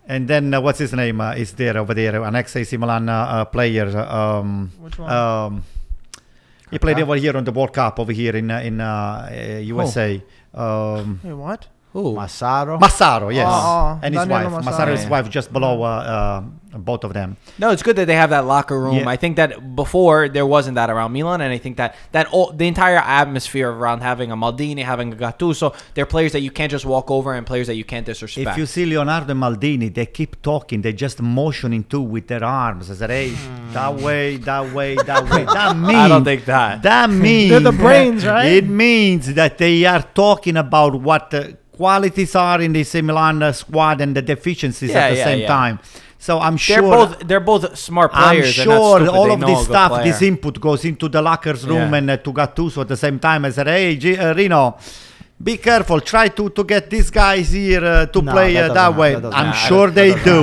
And 0.07 0.27
then 0.27 0.53
uh, 0.53 0.61
what's 0.61 0.81
his 0.81 0.93
name? 0.93 1.21
Uh, 1.21 1.35
is 1.35 1.53
there 1.53 1.79
over 1.79 1.95
there 1.95 2.23
an 2.25 2.35
ex 2.35 2.57
AC 2.57 2.77
Milan 2.77 3.09
uh, 3.09 3.15
uh, 3.15 3.45
player? 3.45 3.87
Um, 3.97 4.73
Which 4.81 4.99
one? 4.99 5.11
um, 5.13 5.63
he 6.71 6.79
played 6.79 6.99
over 7.01 7.15
here 7.17 7.37
on 7.37 7.45
the 7.45 7.53
World 7.53 7.73
Cup 7.73 7.99
over 8.01 8.13
here 8.13 8.35
in 8.35 8.51
uh, 8.51 8.59
in 8.61 8.81
uh, 8.81 9.29
uh, 9.31 9.59
USA. 9.59 10.21
Um, 10.55 11.21
Wait, 11.23 11.33
what? 11.33 11.69
Ooh. 11.97 12.15
Masaro. 12.15 12.79
Massaro, 12.81 13.31
yes, 13.31 13.47
Oh, 13.49 13.53
oh, 13.53 14.01
and 14.03 14.15
his 14.15 14.23
Danilo 14.27 14.51
wife. 14.51 14.65
Massaro. 14.65 14.93
Massaro, 14.93 14.95
Yeah. 14.95 15.09
wife, 15.09 15.29
just 15.31 15.53
below 15.53 15.83
uh, 15.83 16.43
uh, 16.73 16.79
both 16.79 17.03
of 17.03 17.13
them. 17.15 17.37
No, 17.59 17.71
it's 17.71 17.83
good 17.83 17.97
that 17.97 18.07
they 18.07 18.15
have 18.15 18.31
that 18.31 18.47
locker 18.47 18.79
room. 18.81 18.95
Yeah. 18.99 19.09
I 19.09 19.17
think 19.17 19.35
that 19.37 19.75
before 19.75 20.29
there 20.29 20.47
wasn't 20.47 20.77
that 20.77 20.89
around 20.89 21.13
Milan, 21.13 21.41
and 21.41 21.53
I 21.53 21.59
think 21.59 21.79
that 21.79 21.97
that 22.13 22.29
all, 22.29 22.53
the 22.53 22.69
entire 22.69 22.99
atmosphere 22.99 23.69
around 23.69 24.03
having 24.03 24.31
a 24.31 24.37
Maldini, 24.37 24.85
having 24.85 25.13
a 25.13 25.17
Gattuso, 25.17 25.75
they're 25.95 26.07
players 26.07 26.31
that 26.31 26.43
you 26.43 26.53
can't 26.53 26.71
just 26.71 26.85
walk 26.87 27.11
over 27.11 27.35
and 27.35 27.45
players 27.45 27.67
that 27.67 27.75
you 27.75 27.83
can't 27.85 28.07
disrespect. 28.07 28.51
If 28.51 28.57
you 28.57 28.67
see 28.67 28.87
Leonardo 28.87 29.33
and 29.33 29.41
Maldini, 29.43 29.93
they 29.93 30.07
keep 30.07 30.41
talking. 30.43 30.83
They're 30.83 30.93
just 30.93 31.21
motioning 31.21 31.83
too 31.83 32.03
with 32.03 32.29
their 32.29 32.45
arms. 32.45 32.89
I 32.89 32.95
said, 32.95 33.11
"Hey, 33.11 33.31
that 33.73 33.97
way, 33.97 34.37
that 34.37 34.73
way, 34.73 34.95
that 34.95 35.29
way." 35.29 35.45
That 35.61 35.77
means 35.77 35.99
I 35.99 36.07
don't 36.07 36.23
think 36.25 36.45
that. 36.45 36.83
that 36.85 37.11
means 37.11 37.51
They're 37.53 37.59
the 37.61 37.73
brains, 37.73 38.25
right? 38.35 38.47
It 38.47 38.69
means 38.69 39.35
that 39.35 39.59
they 39.59 39.85
are 39.87 40.03
talking 40.15 40.57
about 40.57 40.95
what 41.01 41.35
uh, 41.35 41.45
qualities 41.85 42.33
are 42.47 42.61
in 42.67 42.71
the 42.77 42.81
AC 42.81 42.95
Milan 43.09 43.37
squad 43.63 43.97
and 44.05 44.11
the 44.19 44.25
deficiencies 44.35 44.91
Yeah, 44.91 44.99
at 45.05 45.11
the 45.13 45.17
yeah, 45.21 45.25
same 45.31 45.41
yeah. 45.45 45.57
time. 45.59 45.77
So 46.27 46.33
I'm 46.47 46.57
They're 46.69 46.83
sure. 46.85 46.97
both 46.97 47.13
they're 47.29 47.47
both 47.53 47.65
smart 47.89 48.11
players. 48.13 48.29
I'm 48.29 48.37
players. 48.37 48.57
Not 48.59 48.65
sure 48.65 49.09
all 49.19 49.29
They 49.29 49.35
of 49.37 49.41
this 49.41 49.49
a 49.49 49.53
good 49.55 49.65
stuff, 49.73 49.91
this 50.09 50.21
input 50.31 50.55
goes 50.69 50.83
into 50.91 51.07
the 51.15 51.23
lockers 51.31 51.63
room 51.71 51.91
Yeah. 51.93 51.99
and 51.99 52.07
uh, 52.11 52.17
to 52.25 52.31
Gattuso 52.39 52.79
at 52.85 52.89
the 52.95 53.01
same 53.05 53.19
time. 53.29 53.41
I 53.49 53.51
said, 53.57 53.67
hey, 53.75 53.97
G- 54.03 54.19
uh, 54.25 54.35
Rino, 54.41 54.63
be 55.49 55.55
careful. 55.69 55.99
Try 56.13 56.27
to, 56.39 56.45
to 56.59 56.63
get 56.65 56.83
these 56.95 57.09
guys 57.23 57.47
here 57.53 57.83
uh, 57.85 58.07
to 58.15 58.21
No, 58.21 58.33
play 58.35 58.51
that 58.61 58.71
uh, 58.73 58.75
that 58.81 58.93
way. 59.01 59.13
That 59.15 59.33
I'm 59.41 59.47
happen. 59.53 59.69
sure 59.69 59.87
they 60.01 60.13
do. 60.33 60.41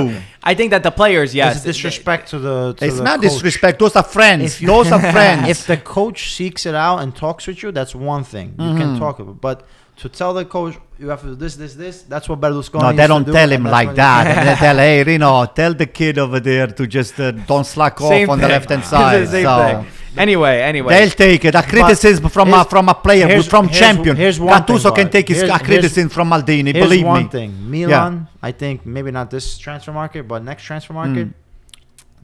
I 0.50 0.52
think 0.58 0.68
that 0.74 0.82
the 0.88 0.94
players, 1.02 1.28
yes, 1.42 1.56
It's 1.56 1.64
a 1.64 1.68
disrespect 1.72 2.22
to 2.32 2.36
the. 2.46 2.56
To 2.78 2.84
It's 2.86 2.96
the 2.98 3.04
not 3.10 3.16
coach. 3.20 3.30
disrespect. 3.30 3.74
Those 3.78 3.94
are 4.00 4.08
friends. 4.18 4.42
If 4.48 4.54
you- 4.62 4.68
Those 4.74 4.90
are 4.96 5.04
friends. 5.16 5.42
If 5.54 5.60
the 5.72 5.76
coach 5.98 6.20
seeks 6.38 6.62
it 6.70 6.74
out 6.86 6.96
and 7.02 7.08
talks 7.14 7.42
with 7.48 7.58
you, 7.62 7.70
that's 7.78 7.94
one 7.94 8.24
thing. 8.34 8.48
You 8.58 8.64
Mm-hmm. 8.64 8.78
can 8.82 8.90
talk 9.04 9.16
about. 9.22 9.38
But 9.48 9.58
to 10.02 10.06
tell 10.08 10.32
the 10.40 10.44
coach 10.56 10.74
you 10.98 11.08
have 11.08 11.20
to 11.20 11.28
do 11.28 11.34
this, 11.36 11.54
this, 11.56 11.74
this, 11.74 12.02
that's 12.02 12.28
what 12.28 12.40
Berlusconi. 12.40 12.80
no, 12.82 12.92
they 12.92 13.02
to 13.02 13.08
don't 13.08 13.24
do, 13.26 13.32
tell 13.32 13.44
and 13.52 13.52
him 13.52 13.64
like 13.64 13.94
that. 13.94 14.44
they 14.46 14.54
tell, 14.56 14.76
hey, 14.76 15.04
Rino, 15.04 15.44
tell 15.46 15.72
the 15.74 15.86
kid 15.86 16.18
over 16.18 16.40
there 16.40 16.66
to 16.66 16.86
just 16.86 17.18
uh, 17.20 17.30
don't 17.30 17.64
slack 17.64 18.00
off 18.00 18.08
Same 18.10 18.30
on 18.30 18.40
the 18.40 18.48
left 18.48 18.68
hand 18.68 18.82
It's 18.82 18.90
the 18.90 18.96
side. 18.98 19.28
same 19.28 19.44
So 19.44 19.82
thing. 19.82 19.86
Anyway, 20.16 20.60
anyway, 20.60 20.94
they'll 20.94 21.10
take 21.10 21.44
it. 21.44 21.54
A 21.54 21.62
criticism 21.62 22.28
from 22.28 22.52
a, 22.52 22.64
from 22.64 22.88
a 22.88 22.94
player, 22.94 23.28
here's- 23.28 23.46
from 23.46 23.66
here's- 23.68 23.78
champion. 23.78 24.16
here's 24.16 24.40
one 24.40 24.64
thing, 24.64 24.78
can 24.78 25.08
take 25.10 25.28
his 25.28 25.42
Here's- 25.42 25.60
a 25.60 25.64
criticism 25.64 26.08
from 26.08 26.30
Maldini. 26.30 26.72
Here's 26.72 26.84
believe 26.84 27.06
one 27.06 27.24
me. 27.24 27.28
thing. 27.28 27.70
Milan, 27.70 28.26
I 28.42 28.50
think 28.50 28.84
maybe 28.84 29.12
not 29.12 29.30
this 29.30 29.56
transfer 29.58 29.92
market, 29.92 30.26
but 30.26 30.42
next 30.42 30.64
transfer 30.64 30.92
market, 30.94 31.28
Mm. 31.28 31.34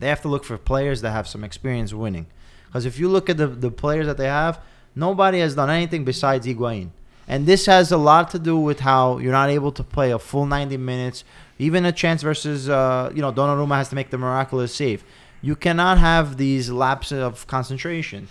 they 0.01 0.09
have 0.09 0.23
to 0.23 0.29
look 0.29 0.45
for 0.45 0.59
players 0.59 1.01
that 1.03 1.13
have 1.13 1.29
some 1.29 1.45
experience 1.45 1.95
winning. 1.95 2.27
Because 2.67 2.87
if 2.87 2.99
you 2.99 3.09
look 3.09 3.31
at 3.31 3.37
the, 3.37 3.47
the 3.47 3.71
players 3.71 4.07
that 4.07 4.17
they 4.17 4.27
have, 4.27 4.59
nobody 4.97 5.39
has 5.39 5.55
done 5.55 5.71
anything 5.71 6.05
besides 6.05 6.45
Higuain. 6.49 6.89
And 7.27 7.47
this 7.47 7.67
has 7.67 7.91
a 7.91 7.97
lot 7.97 8.31
to 8.33 8.39
do 8.39 8.59
with 8.59 8.81
how 8.81 9.19
you're 9.19 9.33
not 9.33 9.49
able 9.51 9.73
to 9.73 9.83
play 9.83 10.11
a 10.11 10.19
full 10.19 10.47
90 10.47 10.77
minutes. 10.77 11.25
Even 11.59 11.85
a 11.85 11.93
chance 11.93 12.23
versus, 12.23 12.69
uh, 12.69 13.11
you 13.15 13.23
know, 13.23 13.33
Donnarumma 13.33 13.77
has 13.77 13.89
to 13.91 13.95
make 13.95 14.11
the 14.11 14.19
miraculous 14.19 14.75
save. 14.75 15.05
You 15.41 15.57
cannot 15.57 15.99
have 15.99 16.37
these 16.37 16.71
lapses 16.71 17.19
of 17.21 17.47
concentration 17.47 18.29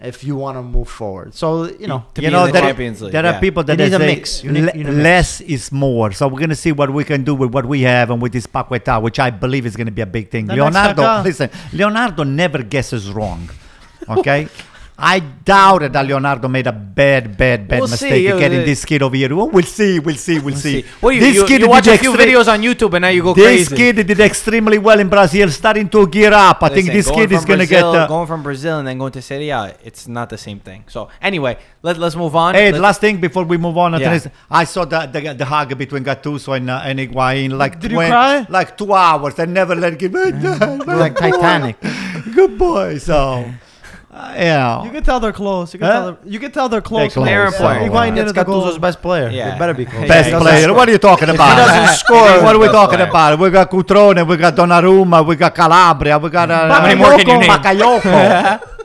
if 0.00 0.24
you 0.24 0.34
want 0.36 0.56
to 0.58 0.62
move 0.62 0.88
forward. 0.88 1.32
So, 1.34 1.64
you 1.64 1.86
know, 1.86 2.04
to 2.14 2.22
you 2.22 2.28
be 2.28 2.32
know, 2.32 2.40
in 2.42 2.46
the 2.48 2.52
there- 2.52 2.62
Champions 2.62 3.02
League. 3.02 3.12
There 3.12 3.24
yeah. 3.24 3.36
are 3.36 3.40
people 3.40 3.62
that 3.64 3.78
You 3.78 3.84
need 3.84 3.94
a 3.94 3.98
mix. 4.00 4.42
You 4.44 4.50
need- 4.52 4.64
le- 4.64 4.72
you 4.72 4.84
need 4.84 4.88
a 4.88 4.92
mix. 4.92 5.04
less 5.04 5.40
is 5.40 5.70
more. 5.72 6.10
So 6.12 6.26
we're 6.28 6.40
gonna 6.40 6.56
see 6.56 6.72
what 6.72 6.90
we 6.92 7.04
can 7.04 7.22
do 7.24 7.34
with 7.34 7.52
what 7.54 7.64
we 7.66 7.82
have 7.82 8.10
and 8.10 8.20
with 8.20 8.32
this 8.32 8.46
Paqueta, 8.46 9.00
which 9.00 9.18
I 9.20 9.30
believe 9.30 9.64
is 9.66 9.76
gonna 9.76 9.92
be 9.92 10.02
a 10.02 10.06
big 10.06 10.30
thing. 10.30 10.46
The 10.46 10.56
Leonardo, 10.56 11.22
listen, 11.22 11.50
Leonardo 11.72 12.24
never 12.24 12.62
guesses 12.62 13.10
wrong. 13.10 13.48
Okay. 14.08 14.48
I 14.98 15.20
doubted 15.20 15.94
that 15.94 16.06
Leonardo 16.06 16.48
made 16.48 16.66
a 16.66 16.72
bad, 16.72 17.36
bad, 17.36 17.66
bad 17.66 17.80
We'll 17.80 17.88
mistake 17.88 18.24
yeah, 18.24 18.38
getting 18.38 18.64
this 18.64 18.84
kid 18.84 19.02
over 19.02 19.16
here. 19.16 19.34
Well, 19.34 19.48
we'll 19.48 19.64
see, 19.64 19.98
we'll 19.98 20.16
see, 20.16 20.38
we'll, 20.38 20.54
see. 20.54 20.84
Well, 21.00 21.12
you, 21.12 21.20
this 21.20 21.36
you, 21.36 21.46
kid 21.46 21.62
you 21.62 21.68
watch 21.68 21.86
a 21.86 21.96
few 21.96 22.12
extre- 22.12 22.26
videos 22.26 22.52
on 22.52 22.60
YouTube 22.60 22.92
and 22.94 23.02
now 23.02 23.08
you 23.08 23.22
go 23.22 23.34
This 23.34 23.68
crazy. 23.68 23.70
This 23.70 23.78
kid 23.78 24.06
did 24.06 24.20
extremely 24.20 24.78
well 24.78 25.00
in 25.00 25.08
Brazil, 25.08 25.48
starting 25.48 25.88
to 25.88 26.06
gear 26.06 26.32
up. 26.32 26.62
I 26.62 26.68
think 26.68 26.88
this 26.88 27.10
kid 27.10 27.32
is 27.32 27.44
gonna 27.44 27.66
get. 27.66 27.82
Uh, 27.82 28.06
going 28.06 28.26
from 28.26 28.42
Brazil 28.42 28.78
and 28.78 28.86
then 28.86 28.98
going 28.98 29.12
to 29.12 29.22
Serie 29.22 29.48
A. 29.48 29.74
It's 29.82 30.06
not 30.06 30.28
the 30.28 30.38
same 30.38 30.60
thing. 30.60 30.84
So 30.88 31.08
anyway, 31.20 31.58
let 31.82 31.98
let's 31.98 32.14
move 32.14 32.36
on. 32.36 32.54
Hey, 32.54 32.70
Let's- 32.70 32.82
last 32.82 33.00
thing 33.00 33.20
before 33.20 33.44
we 33.44 33.56
move 33.56 33.78
on, 33.78 33.98
Yeah. 33.98 34.18
I 34.50 34.64
saw 34.64 34.84
the, 34.84 35.06
the 35.06 35.34
the 35.34 35.44
hug 35.44 35.76
between 35.76 36.04
Gattuso 36.04 36.56
and 36.56 36.70
uh, 36.70 36.82
and 36.84 36.98
Higuain 36.98 37.56
like 37.56 37.80
Did 37.80 37.92
you 37.92 37.96
twen- 37.96 38.10
cry? 38.10 38.46
like 38.48 38.76
two 38.76 38.92
hours. 38.92 39.38
I 39.38 39.46
never 39.46 39.74
let 39.74 40.00
him. 40.00 40.12
like 40.86 41.16
Titanic. 41.16 41.76
Good 42.34 42.58
boy. 42.58 42.98
So, 42.98 43.14
uh, 43.14 43.52
yeah. 44.34 44.84
You 44.84 44.90
can 44.90 45.02
tell 45.02 45.20
they're 45.20 45.32
close. 45.32 45.72
You 45.74 45.78
can 45.80 45.88
Huh? 45.88 45.92
tell 45.94 46.04
they're, 46.12 46.18
you 46.32 46.38
can 46.40 46.52
tell 46.52 46.68
they're 46.68 46.80
close. 46.80 47.12
close, 47.14 47.26
They're 47.26 47.50
so, 47.50 47.56
important. 47.56 47.86
Higuain 47.92 47.92
That's 47.92 48.10
needed 48.16 48.34
the 48.34 48.44
goal. 48.44 48.62
Gattuso's 48.62 48.78
best 48.78 49.02
player. 49.02 49.28
Yeah. 49.30 49.54
It 49.54 49.58
better 49.58 49.74
be 49.74 49.84
close. 49.84 50.08
Best 50.08 50.30
Yeah, 50.30 50.38
he 50.38 50.42
player. 50.42 50.54
doesn't 50.56 50.74
What 50.76 50.88
are 50.88 50.92
you 50.92 50.98
talking 50.98 51.28
about? 51.30 51.56
doesn't 51.56 51.96
score, 51.98 52.42
What 52.42 52.54
are 52.56 52.58
we 52.58 52.66
best 52.66 52.74
talking 52.74 52.96
player. 52.98 53.10
about? 53.10 53.38
We 53.38 53.50
got 53.50 53.70
Cutrone, 53.70 54.26
we 54.28 54.36
got 54.36 54.54
Donnarumma, 54.56 55.26
we 55.26 55.36
got 55.36 55.54
Calabria, 55.54 56.18
we 56.18 56.30
got 56.30 56.50
uh, 56.50 56.68
How 56.72 56.82
many 56.82 56.94
more 56.98 57.10
can 57.18 57.28
you 57.28 57.38
name? 57.38 57.50
Bakayoko. 57.50 58.68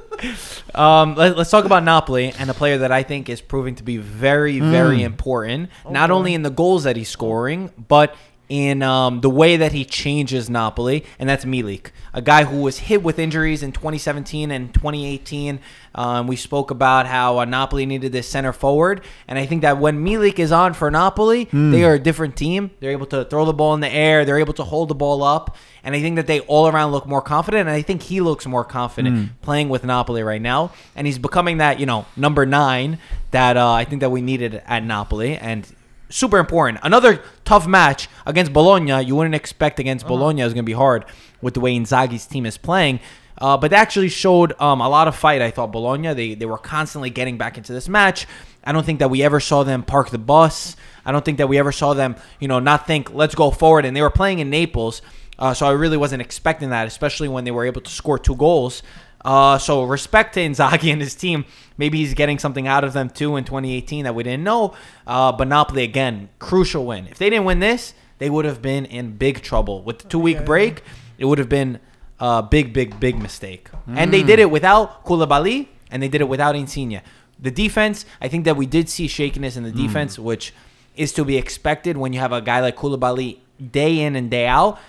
Um, 0.75 1.15
let, 1.15 1.37
us 1.39 1.49
talk 1.49 1.65
about 1.65 1.83
Napoli 1.83 2.33
and 2.37 2.49
a 2.51 2.53
player 2.53 2.79
that 2.79 2.91
I 2.91 3.01
think 3.01 3.29
is 3.29 3.41
proving 3.41 3.75
to 3.75 3.83
be 3.83 3.97
very, 3.97 4.59
very 4.59 5.01
important. 5.01 5.71
Not 5.89 6.11
only 6.11 6.35
in 6.35 6.43
the 6.43 6.51
goals 6.51 6.83
that 6.83 6.95
he's 6.95 7.09
scoring, 7.09 7.71
but 7.87 8.15
in 8.49 8.81
um, 8.81 9.21
the 9.21 9.29
way 9.29 9.57
that 9.57 9.73
he 9.73 9.83
changes 9.83 10.49
Napoli, 10.49 11.03
and 11.19 11.27
that's 11.27 11.43
Milik, 11.43 11.91
a 12.13 12.21
guy 12.21 12.45
who 12.45 12.61
was 12.61 12.79
hit 12.79 13.03
with 13.03 13.19
injuries 13.19 13.61
in 13.61 13.71
2017 13.73 14.51
and 14.51 14.73
2018. 14.73 15.59
Um, 15.95 16.27
we 16.27 16.35
spoke 16.35 16.71
about 16.71 17.07
how 17.07 17.39
uh, 17.39 17.45
Napoli 17.45 17.85
needed 17.85 18.11
this 18.11 18.27
center 18.27 18.53
forward, 18.53 19.01
and 19.27 19.37
I 19.37 19.45
think 19.45 19.63
that 19.63 19.79
when 19.79 20.03
Milik 20.05 20.39
is 20.39 20.51
on 20.51 20.73
for 20.73 20.89
Napoli, 20.91 21.45
they 21.51 21.83
are 21.83 21.95
a 21.95 21.99
different 21.99 22.37
team. 22.37 22.71
They're 22.79 22.91
able 22.91 23.07
to 23.07 23.25
throw 23.25 23.45
the 23.45 23.53
ball 23.53 23.73
in 23.73 23.81
the 23.81 23.91
air, 23.91 24.23
they're 24.23 24.39
able 24.39 24.53
to 24.53 24.63
hold 24.63 24.89
the 24.89 24.95
ball 24.95 25.23
up, 25.23 25.57
and 25.83 25.95
I 25.95 25.99
think 26.01 26.15
that 26.15 26.27
they 26.27 26.39
all 26.41 26.67
around 26.67 26.91
look 26.91 27.07
more 27.07 27.21
confident. 27.21 27.61
And 27.67 27.75
I 27.75 27.81
think 27.81 28.03
he 28.03 28.21
looks 28.21 28.45
more 28.45 28.63
confident 28.63 29.41
playing 29.41 29.69
with 29.69 29.83
Napoli 29.83 30.23
right 30.23 30.41
now, 30.41 30.71
and 30.95 31.05
he's 31.07 31.17
becoming 31.17 31.57
that 31.57 31.79
you 31.79 31.85
know 31.85 32.05
number 32.15 32.45
nine 32.45 32.99
that 33.31 33.57
uh, 33.57 33.71
I 33.71 33.83
think 33.83 33.99
that 34.01 34.09
we 34.09 34.21
needed 34.21 34.61
at 34.65 34.83
Napoli, 34.83 35.35
and 35.37 35.67
super 36.09 36.37
important. 36.37 36.79
Another 36.83 37.21
tough 37.45 37.67
match 37.67 38.07
against 38.25 38.53
Bologna. 38.53 39.03
You 39.03 39.15
wouldn't 39.15 39.35
expect 39.35 39.79
against 39.79 40.07
Bologna 40.07 40.41
is 40.41 40.53
going 40.53 40.63
to 40.63 40.69
be 40.69 40.73
hard 40.73 41.05
with 41.41 41.53
the 41.53 41.59
way 41.59 41.75
Inzaghi's 41.75 42.25
team 42.25 42.45
is 42.45 42.57
playing. 42.57 42.99
Uh, 43.39 43.55
but 43.55 43.69
they 43.69 43.77
actually 43.77 44.09
showed 44.09 44.59
um, 44.59 44.81
a 44.81 44.89
lot 44.89 45.07
of 45.07 45.15
fight. 45.15 45.41
I 45.41 45.51
thought 45.51 45.71
Bologna. 45.71 46.13
They 46.13 46.33
they 46.33 46.45
were 46.45 46.57
constantly 46.57 47.09
getting 47.09 47.37
back 47.37 47.57
into 47.57 47.71
this 47.71 47.87
match. 47.87 48.25
I 48.63 48.71
don't 48.71 48.85
think 48.85 48.99
that 48.99 49.09
we 49.09 49.23
ever 49.23 49.39
saw 49.39 49.63
them 49.63 49.83
park 49.83 50.09
the 50.09 50.17
bus. 50.17 50.75
I 51.05 51.11
don't 51.11 51.23
think 51.23 51.37
that 51.37 51.47
we 51.47 51.57
ever 51.57 51.71
saw 51.71 51.93
them, 51.93 52.15
you 52.39 52.47
know, 52.47 52.59
not 52.59 52.85
think 52.85 53.13
let's 53.13 53.35
go 53.35 53.51
forward. 53.51 53.85
And 53.85 53.95
they 53.95 54.01
were 54.01 54.09
playing 54.09 54.39
in 54.39 54.49
Naples, 54.49 55.01
uh, 55.39 55.53
so 55.53 55.67
I 55.67 55.71
really 55.71 55.97
wasn't 55.97 56.21
expecting 56.21 56.71
that, 56.71 56.87
especially 56.87 57.29
when 57.29 57.45
they 57.45 57.51
were 57.51 57.65
able 57.65 57.81
to 57.81 57.89
score 57.89 58.19
two 58.19 58.35
goals. 58.35 58.83
Uh, 59.23 59.57
so 59.57 59.83
respect 59.83 60.33
to 60.35 60.39
Inzaghi 60.39 60.91
and 60.91 61.01
his 61.01 61.15
team. 61.15 61.45
Maybe 61.77 61.97
he's 61.97 62.13
getting 62.13 62.39
something 62.39 62.67
out 62.67 62.83
of 62.83 62.93
them 62.93 63.09
too 63.09 63.35
in 63.35 63.43
2018 63.43 64.05
that 64.05 64.15
we 64.15 64.23
didn't 64.23 64.43
know. 64.43 64.73
Uh, 65.05 65.31
but 65.31 65.47
Napoli 65.47 65.83
again, 65.83 66.29
crucial 66.39 66.85
win. 66.85 67.07
If 67.07 67.17
they 67.17 67.29
didn't 67.29 67.45
win 67.45 67.59
this, 67.59 67.93
they 68.19 68.29
would 68.29 68.45
have 68.45 68.61
been 68.61 68.85
in 68.85 69.17
big 69.17 69.41
trouble 69.41 69.83
with 69.83 69.99
the 69.99 70.07
two 70.07 70.19
week 70.19 70.37
Okay. 70.37 70.45
break. 70.45 70.83
It 71.17 71.25
would 71.25 71.37
have 71.39 71.49
been 71.49 71.79
a 72.19 72.41
big, 72.41 72.73
big, 72.73 72.99
big 72.99 73.19
mistake. 73.21 73.69
And 73.87 74.11
they 74.13 74.23
did 74.23 74.39
it 74.39 74.49
without 74.49 75.05
Koulibaly 75.05 75.67
and 75.91 76.01
they 76.01 76.07
did 76.07 76.21
it 76.21 76.27
without 76.29 76.55
Insigne. 76.55 77.01
The 77.39 77.51
defense, 77.51 78.05
I 78.19 78.27
think 78.27 78.45
that 78.45 78.57
we 78.57 78.65
did 78.65 78.89
see 78.89 79.07
shakiness 79.07 79.55
in 79.55 79.63
the 79.63 79.71
defense, 79.71 80.17
which 80.17 80.53
is 80.95 81.13
to 81.13 81.23
be 81.23 81.37
expected 81.37 81.95
when 81.97 82.11
you 82.13 82.19
have 82.19 82.31
a 82.31 82.41
guy 82.41 82.59
like 82.59 82.75
Koulibaly 82.75 83.37
day 83.71 83.99
in 83.99 84.15
and 84.15 84.31
day 84.31 84.47
out. 84.47 84.79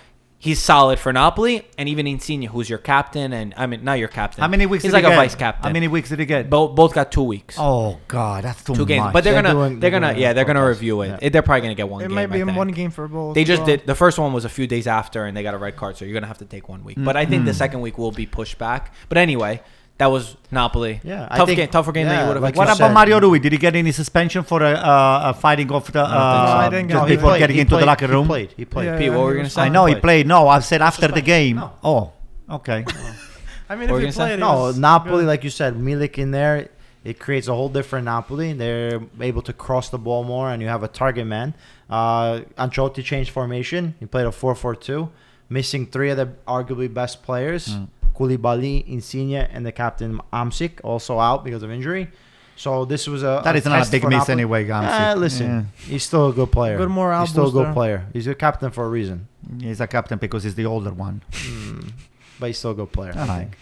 He's 0.41 0.61
solid 0.61 0.99
for 0.99 1.11
Napoli, 1.11 1.67
and 1.77 1.89
even 1.89 2.07
Insigne, 2.07 2.43
who's 2.43 2.69
your 2.69 2.79
captain, 2.79 3.33
and 3.33 3.53
I 3.57 3.65
mean 3.67 3.83
not 3.83 3.99
your 3.99 4.07
captain. 4.07 4.41
How 4.41 4.47
many 4.47 4.65
weeks? 4.65 4.83
He's 4.83 4.93
did 4.93 4.95
like 4.99 5.03
he 5.03 5.07
a 5.07 5.09
get? 5.11 5.15
vice 5.17 5.35
captain. 5.35 5.63
How 5.67 5.73
many 5.73 5.89
weeks 5.89 6.07
did 6.07 6.17
he 6.19 6.25
get? 6.25 6.49
Both 6.49 6.75
both 6.77 6.93
got 6.93 7.11
two 7.11 7.23
weeks, 7.23 7.55
Oh 7.59 7.99
God, 8.07 8.45
that's 8.45 8.63
too, 8.63 8.73
two 8.73 8.85
games. 8.85 9.03
much. 9.03 9.13
But 9.13 9.25
they're 9.25 9.33
They're 9.33 9.41
gonna 9.43 9.53
doing- 9.53 9.79
they're 9.81 9.91
they're 9.91 9.99
gonna 9.99 10.17
yeah 10.17 10.31
they're 10.31 10.45
gonna 10.45 10.65
review 10.65 11.01
it. 11.01 11.19
Yeah. 11.21 11.27
They're 11.27 11.41
probably 11.41 11.61
gonna 11.63 11.75
get 11.75 11.89
one 11.89 12.01
It 12.03 12.07
game. 12.07 12.15
might 12.15 12.27
be 12.27 12.41
one 12.43 12.69
game 12.69 12.89
for 12.91 13.09
both. 13.09 13.35
They 13.35 13.43
just 13.43 13.59
well. 13.63 13.67
did 13.67 13.85
the 13.85 13.95
first 13.95 14.17
one 14.17 14.31
was 14.31 14.45
a 14.45 14.49
few 14.49 14.65
days 14.65 14.87
after, 14.87 15.25
and 15.25 15.35
they 15.35 15.43
got 15.43 15.55
a 15.55 15.57
red 15.57 15.75
card, 15.75 15.97
so 15.97 16.05
you're 16.05 16.13
gonna 16.13 16.27
have 16.27 16.37
to 16.37 16.45
take 16.45 16.69
one 16.69 16.85
week. 16.85 16.95
But 16.99 17.17
I 17.17 17.25
think 17.25 17.43
the 17.43 17.51
Mm-hmm. 17.51 17.57
second 17.57 17.81
week 17.81 17.97
will 17.97 18.11
be 18.13 18.25
pushed 18.25 18.57
back. 18.57 18.93
But 19.09 19.17
anyway, 19.17 19.61
that 19.99 20.07
was 20.07 20.35
Napoli. 20.49 20.99
Yeah, 21.03 21.27
I 21.29 21.37
tough 21.37 21.47
think- 21.47 21.57
game, 21.57 21.67
tougher 21.69 21.91
game 21.91 22.07
than 22.07 22.19
you 22.21 22.27
would 22.27 22.35
have. 22.37 22.43
like 22.43 22.55
What 22.55 22.67
you 22.69 22.73
about 22.75 22.93
Mario 22.93 23.19
Rui? 23.21 23.37
Did 23.39 23.51
he 23.51 23.57
get 23.59 23.75
any 23.75 23.91
suspension 23.91 24.43
for 24.43 24.63
uh, 24.63 24.71
uh, 24.71 25.33
fighting 25.33 25.71
off 25.71 25.85
the 25.85 25.91
think 25.91 26.07
so. 26.07 26.13
uh, 26.15 26.15
No, 26.15 26.59
I 26.65 26.69
didn't 26.69 26.87
get 26.87 26.93
just 26.95 27.07
before 27.07 27.29
played, 27.29 27.39
getting 27.39 27.55
he 27.57 27.61
into 27.61 27.77
the 27.77 27.85
locker 27.85 28.07
room? 28.07 28.23
He 28.25 28.27
played. 28.27 28.53
He 28.57 28.65
played. 28.65 28.85
Yeah, 28.85 28.97
Pete, 28.97 29.11
what 29.11 29.19
were 29.19 29.31
you 29.33 29.37
gonna 29.37 29.49
say? 29.49 29.61
I 29.63 29.69
know 29.69 29.85
he 29.85 29.93
Played. 29.95 30.01
played. 30.03 30.27
No, 30.27 30.47
I've 30.47 30.65
said 30.65 30.81
after 30.81 31.07
the 31.09 31.21
game. 31.21 31.57
No. 31.57 31.71
Oh, 31.83 32.11
okay. 32.49 32.85
I 33.69 33.75
What 33.75 33.79
mean, 33.79 33.89
if 33.89 33.95
you 33.95 33.99
gonna 33.99 34.11
say? 34.11 34.17
played, 34.19 34.31
he 34.31 34.37
No, 34.39 34.71
Napoli, 34.71 35.21
good. 35.23 35.27
like 35.27 35.43
you 35.43 35.49
said, 35.51 35.75
Milik 35.75 36.17
in 36.17 36.31
there, 36.31 36.69
it 37.03 37.19
creates 37.19 37.47
a 37.47 37.53
whole 37.53 37.69
different 37.69 38.05
Napoli. 38.05 38.53
They're 38.53 38.99
able 39.21 39.41
to 39.43 39.53
cross 39.53 39.89
the 39.89 39.97
ball 39.99 40.23
more, 40.23 40.49
and 40.49 40.61
you 40.61 40.67
have 40.69 40.81
a 40.83 40.87
target 40.87 41.27
man. 41.27 41.53
Uh, 41.89 42.41
Ancelotti 42.57 43.03
changed 43.03 43.31
formation. 43.31 43.95
He 43.99 44.05
played 44.05 44.25
a 44.25 44.31
4-4-2, 44.31 45.09
missing 45.49 45.85
three 45.87 46.09
of 46.09 46.17
the 46.17 46.27
arguably 46.47 46.91
best 46.91 47.21
players: 47.23 47.67
Mm. 47.75 47.87
Koulibaly, 48.19 48.85
Insigne, 48.87 49.35
and 49.35 49.65
the 49.65 49.71
captain 49.71 50.19
Hamsik, 50.33 50.79
also 50.83 51.19
out 51.19 51.43
because 51.45 51.63
of 51.63 51.71
injury. 51.71 52.09
So 52.55 52.83
this 52.83 53.07
was 53.07 53.23
a 53.23 53.41
That 53.43 53.55
a 53.55 53.57
is 53.59 53.65
not 53.65 53.87
a 53.87 53.89
big 53.91 54.01
for 54.01 54.09
miss 54.09 54.19
Napoli. 54.27 54.33
anyway, 54.33 54.65
Gamsi. 54.67 54.99
Eh, 54.99 55.13
listen, 55.15 55.71
he's 55.87 56.03
still 56.03 56.27
a 56.27 56.33
good 56.33 56.51
player. 56.51 56.77
Good 56.77 56.89
morale 56.89 57.21
He's 57.21 57.29
still 57.29 57.47
a 57.47 57.51
good 57.51 57.59
booster. 57.67 57.73
player. 57.73 58.05
He's 58.11 58.27
a 58.27 58.35
captain 58.35 58.69
for 58.71 58.83
a 58.85 58.89
reason, 58.89 59.27
He's 59.61 59.79
a 59.79 59.87
captain 59.87 60.17
because 60.19 60.43
he's 60.43 60.55
the 60.55 60.65
older 60.65 60.91
one. 60.91 61.21
Mm, 61.31 61.91
but 62.39 62.47
he's 62.47 62.57
still 62.57 62.71
a 62.71 62.75
good 62.75 62.91
player. 62.91 63.13
I 63.15 63.21
Aye. 63.21 63.37
think. 63.39 63.57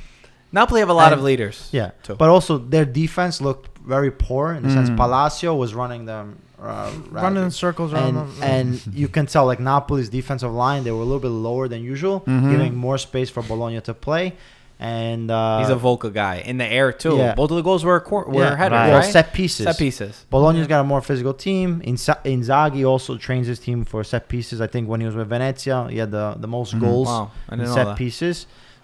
Napoli 0.51 0.79
have 0.79 0.89
a 0.89 0.93
lot 0.93 1.11
And- 1.11 1.19
of 1.19 1.23
leaders. 1.25 1.69
Yeah, 1.71 1.91
too. 2.01 2.15
but 2.15 2.29
also 2.29 2.57
their 2.57 2.85
defense 2.85 3.39
looked 3.39 3.77
very 3.85 4.09
poor 4.09 4.53
in 4.53 4.63
the 4.63 4.71
sense 4.71 4.89
Mm. 4.89 4.97
Palacio 4.97 5.53
was 5.55 5.75
running 5.75 6.05
them 6.05 6.39
uh, 6.61 6.91
running 7.11 7.43
in 7.43 7.51
circles 7.51 7.93
around 7.93 8.17
and 8.17 8.17
them. 8.17 8.33
and 8.41 8.87
you 8.93 9.07
can 9.07 9.25
tell 9.27 9.45
like 9.45 9.59
Napoli's 9.59 10.09
defensive 10.09 10.51
line 10.51 10.83
they 10.83 10.91
were 10.91 11.01
a 11.01 11.05
little 11.05 11.19
bit 11.19 11.29
lower 11.29 11.67
than 11.67 11.83
usual, 11.83 12.21
Mhm. 12.21 12.51
giving 12.51 12.75
more 12.75 12.97
space 12.97 13.29
for 13.29 13.43
Bologna 13.43 13.81
to 13.81 13.93
play. 13.93 14.33
and 14.79 15.31
uh, 15.31 15.57
He's 15.59 15.69
a 15.69 15.75
Volca 15.75 16.13
guy 16.13 16.35
in 16.45 16.57
the 16.59 16.65
air 16.65 16.91
too. 16.91 17.17
yeah. 17.17 17.33
Both 17.33 17.49
of 17.49 17.57
the 17.57 17.63
goals 17.63 17.83
were 17.83 17.99
cor- 17.99 18.25
were 18.29 18.43
yeah, 18.43 18.55
headers, 18.55 18.77
right. 18.77 18.87
well, 18.89 18.99
right? 18.99 19.11
set 19.11 19.33
pieces. 19.33 19.65
Set 19.65 19.75
pieces. 19.77 20.25
Bologna's 20.29 20.67
got 20.67 20.81
a 20.81 20.83
more 20.83 21.01
physical 21.01 21.33
team. 21.33 21.81
Inza- 21.81 22.21
Inzaghi 22.23 22.87
also 22.87 23.17
trains 23.17 23.47
his 23.47 23.57
team 23.57 23.85
for 23.85 24.03
set 24.03 24.27
pieces. 24.27 24.61
I 24.61 24.67
think 24.67 24.87
when 24.87 24.99
he 25.01 25.07
was 25.07 25.15
with 25.15 25.29
Venezia, 25.29 25.87
he 25.89 25.97
had 25.97 26.11
the, 26.11 26.35
the 26.37 26.47
most 26.47 26.75
Mhm. 26.75 26.81
goals 26.81 27.07
Wow, 27.07 27.31
in 27.51 27.57
didn't 27.57 27.69
know 27.69 27.75
set 27.75 27.85
that. 27.85 27.97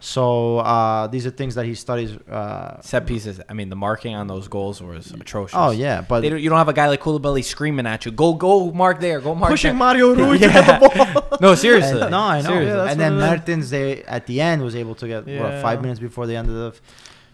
Pieces. 0.04 0.14
So 0.14 0.60
uh, 0.60 1.08
these 1.08 1.26
are 1.26 1.32
things 1.32 1.56
that 1.56 1.66
he 1.66 1.76
studies. 1.76 2.12
Uh, 2.30 2.82
Set 2.82 3.06
pieces. 3.08 3.40
I 3.50 3.54
mean, 3.54 3.70
the 3.70 3.76
marking 3.76 4.16
on 4.16 4.28
those 4.28 4.48
goals 4.48 4.82
was 4.82 5.12
atrocious. 5.12 5.56
oh 5.58 5.72
yeah, 5.72 6.02
but 6.02 6.22
They 6.22 6.30
don't, 6.30 6.42
you 6.42 6.50
don't 6.50 6.58
have 6.58 6.70
a 6.70 6.74
guy 6.74 6.88
like 6.88 7.02
Koulibaly 7.02 7.44
screaming 7.44 7.88
at 7.88 8.06
you. 8.06 8.12
Go, 8.12 8.34
go, 8.34 8.72
mark 8.72 9.00
there. 9.00 9.20
Go, 9.22 9.34
mark 9.36 9.52
Pushing 9.52 9.70
there. 9.72 9.78
Mario 9.80 10.14
Rui 10.20 10.38
to 10.40 10.48
get 10.50 10.66
the 10.66 10.90
ball. 11.22 11.38
No, 11.42 11.56
seriously. 11.56 12.02
And- 12.02 12.12
no, 12.12 12.20
I 12.20 12.42
know. 12.42 12.60
Yeah, 12.60 12.90
and 12.92 13.00
then 13.00 13.18
what. 13.18 13.30
Mertens, 13.40 13.70
they 13.70 14.04
at 14.04 14.28
the 14.28 14.40
end 14.42 14.62
was 14.62 14.76
able 14.76 14.96
to 14.96 15.08
get 15.08 15.26
what, 15.26 15.62
five 15.62 15.82
minutes 15.82 16.00
before 16.00 16.28
the 16.28 16.36
end 16.36 16.50
of 16.50 16.56
the. 16.56 16.74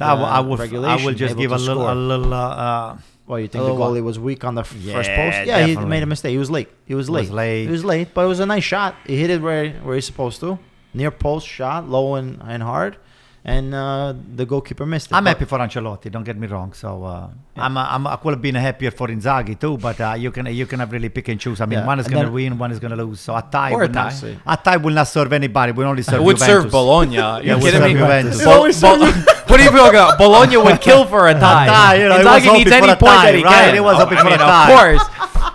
I 0.02 0.14
will, 0.14 0.26
I 0.26 0.38
uh, 0.38 0.44
will, 0.44 0.54
I 0.54 0.58
regulation, 0.58 1.06
will 1.06 1.14
just 1.14 1.36
give 1.38 1.52
a 1.52 1.58
little, 1.58 1.84
score. 1.84 1.92
a 1.92 1.96
little. 1.96 2.34
Uh, 2.34 2.38
uh, 2.38 2.98
Well, 3.28 3.40
you 3.40 3.48
think 3.50 3.66
the 3.66 3.72
goalie 3.72 4.02
was 4.02 4.18
weak 4.18 4.44
on 4.46 4.56
the 4.56 4.62
f- 4.62 4.68
first 4.68 5.10
post? 5.12 5.46
Yeah, 5.46 5.66
he 5.68 5.76
made 5.76 6.02
a 6.04 6.06
mistake. 6.06 6.32
He 6.32 6.38
was 6.38 6.50
late. 6.50 6.70
He 6.86 6.96
was 6.96 7.10
was 7.10 7.30
late. 7.30 7.36
late. 7.36 7.66
He 7.66 7.72
was 7.72 7.84
late, 7.84 8.14
but 8.14 8.24
it 8.24 8.28
was 8.28 8.40
a 8.40 8.46
nice 8.46 8.64
shot. 8.64 8.96
He 9.06 9.18
hit 9.18 9.30
it 9.30 9.42
where 9.42 9.70
where 9.86 9.96
he's 9.96 10.06
supposed 10.06 10.40
to, 10.40 10.58
near 10.94 11.12
post 11.12 11.48
shot, 11.48 11.88
low 11.90 12.16
and, 12.16 12.42
and 12.48 12.62
hard, 12.64 12.98
and 13.46 13.74
uh, 13.74 14.14
the 14.36 14.46
goalkeeper 14.46 14.86
missed 14.86 15.08
it. 15.12 15.16
I'm 15.16 15.24
But- 15.24 15.30
happy 15.38 15.46
for 15.46 15.58
Ancelotti. 15.60 16.12
Don't 16.12 16.24
get 16.26 16.38
me 16.38 16.48
wrong. 16.48 16.74
So 16.74 17.04
uh, 17.04 17.30
Yeah. 17.56 17.64
I'm, 17.66 17.78
I'm, 17.78 18.06
I 18.08 18.16
could 18.18 18.32
have 18.34 18.42
been 18.42 18.56
happier 18.56 18.92
for 18.92 19.08
Inzaghi 19.08 19.58
too. 19.60 19.78
But 19.78 20.00
uh, 20.02 20.16
you 20.18 20.32
can, 20.32 20.46
you 20.48 20.66
can 20.66 20.80
have 20.80 20.92
really 20.92 21.10
pick 21.10 21.30
and 21.30 21.40
choose. 21.40 21.62
I 21.62 21.66
mean, 21.66 21.80
Yeah, 21.80 21.86
one 21.88 22.00
is 22.00 22.08
going 22.08 22.26
to 22.26 22.32
win, 22.32 22.58
one 22.58 22.72
is 22.72 22.80
going 22.80 22.92
to 22.96 23.02
lose. 23.04 23.20
So 23.22 23.36
a 23.36 23.42
tie, 23.50 23.72
Or 23.72 23.84
a 23.84 23.88
will 23.88 23.94
not, 23.94 24.12
tie. 24.14 24.38
a 24.46 24.58
tie 24.58 24.78
will 24.78 24.94
not 24.94 25.08
serve 25.08 25.32
anybody. 25.34 25.72
We 25.72 25.86
only 25.86 26.02
serve 26.04 26.20
It 26.22 26.24
would 26.26 26.38
serve 26.40 26.66
Juventus. 26.66 26.72
Bologna. 26.72 27.16
You 27.16 27.22
Yeah, 27.22 27.54
would 27.56 27.64
kidding 27.64 27.80
serve 27.80 27.94
me? 27.94 28.00
Juventus. 28.00 28.44
Bo- 28.44 28.98
Bo- 28.98 29.34
what 29.50 29.58
do 29.58 29.64
you 29.64 29.72
feel 29.72 29.86
about? 29.90 30.18
Bologna 30.18 30.58
would 30.58 30.82
kill 30.82 31.06
for 31.06 31.28
a 31.30 31.34
tie. 31.46 31.66
tie, 31.66 31.96
you 31.96 32.10
know, 32.10 32.18
he 32.20 32.26
was 32.26 32.44
Inzaghi 32.44 32.54
needs 32.58 32.72
any 32.72 32.90
a 32.90 32.96
point 32.98 33.14
tie, 33.14 33.26
that 33.32 33.36
he 33.36 33.44
right? 33.44 33.54
can. 33.66 33.74
He 33.76 33.80
was 33.80 33.96
Oh, 33.96 34.00
hoping 34.06 34.18
I 34.18 34.22
for 34.22 34.28
a 34.28 34.38
tie. 34.38 34.72
Of 34.72 34.78
course. 34.78 35.08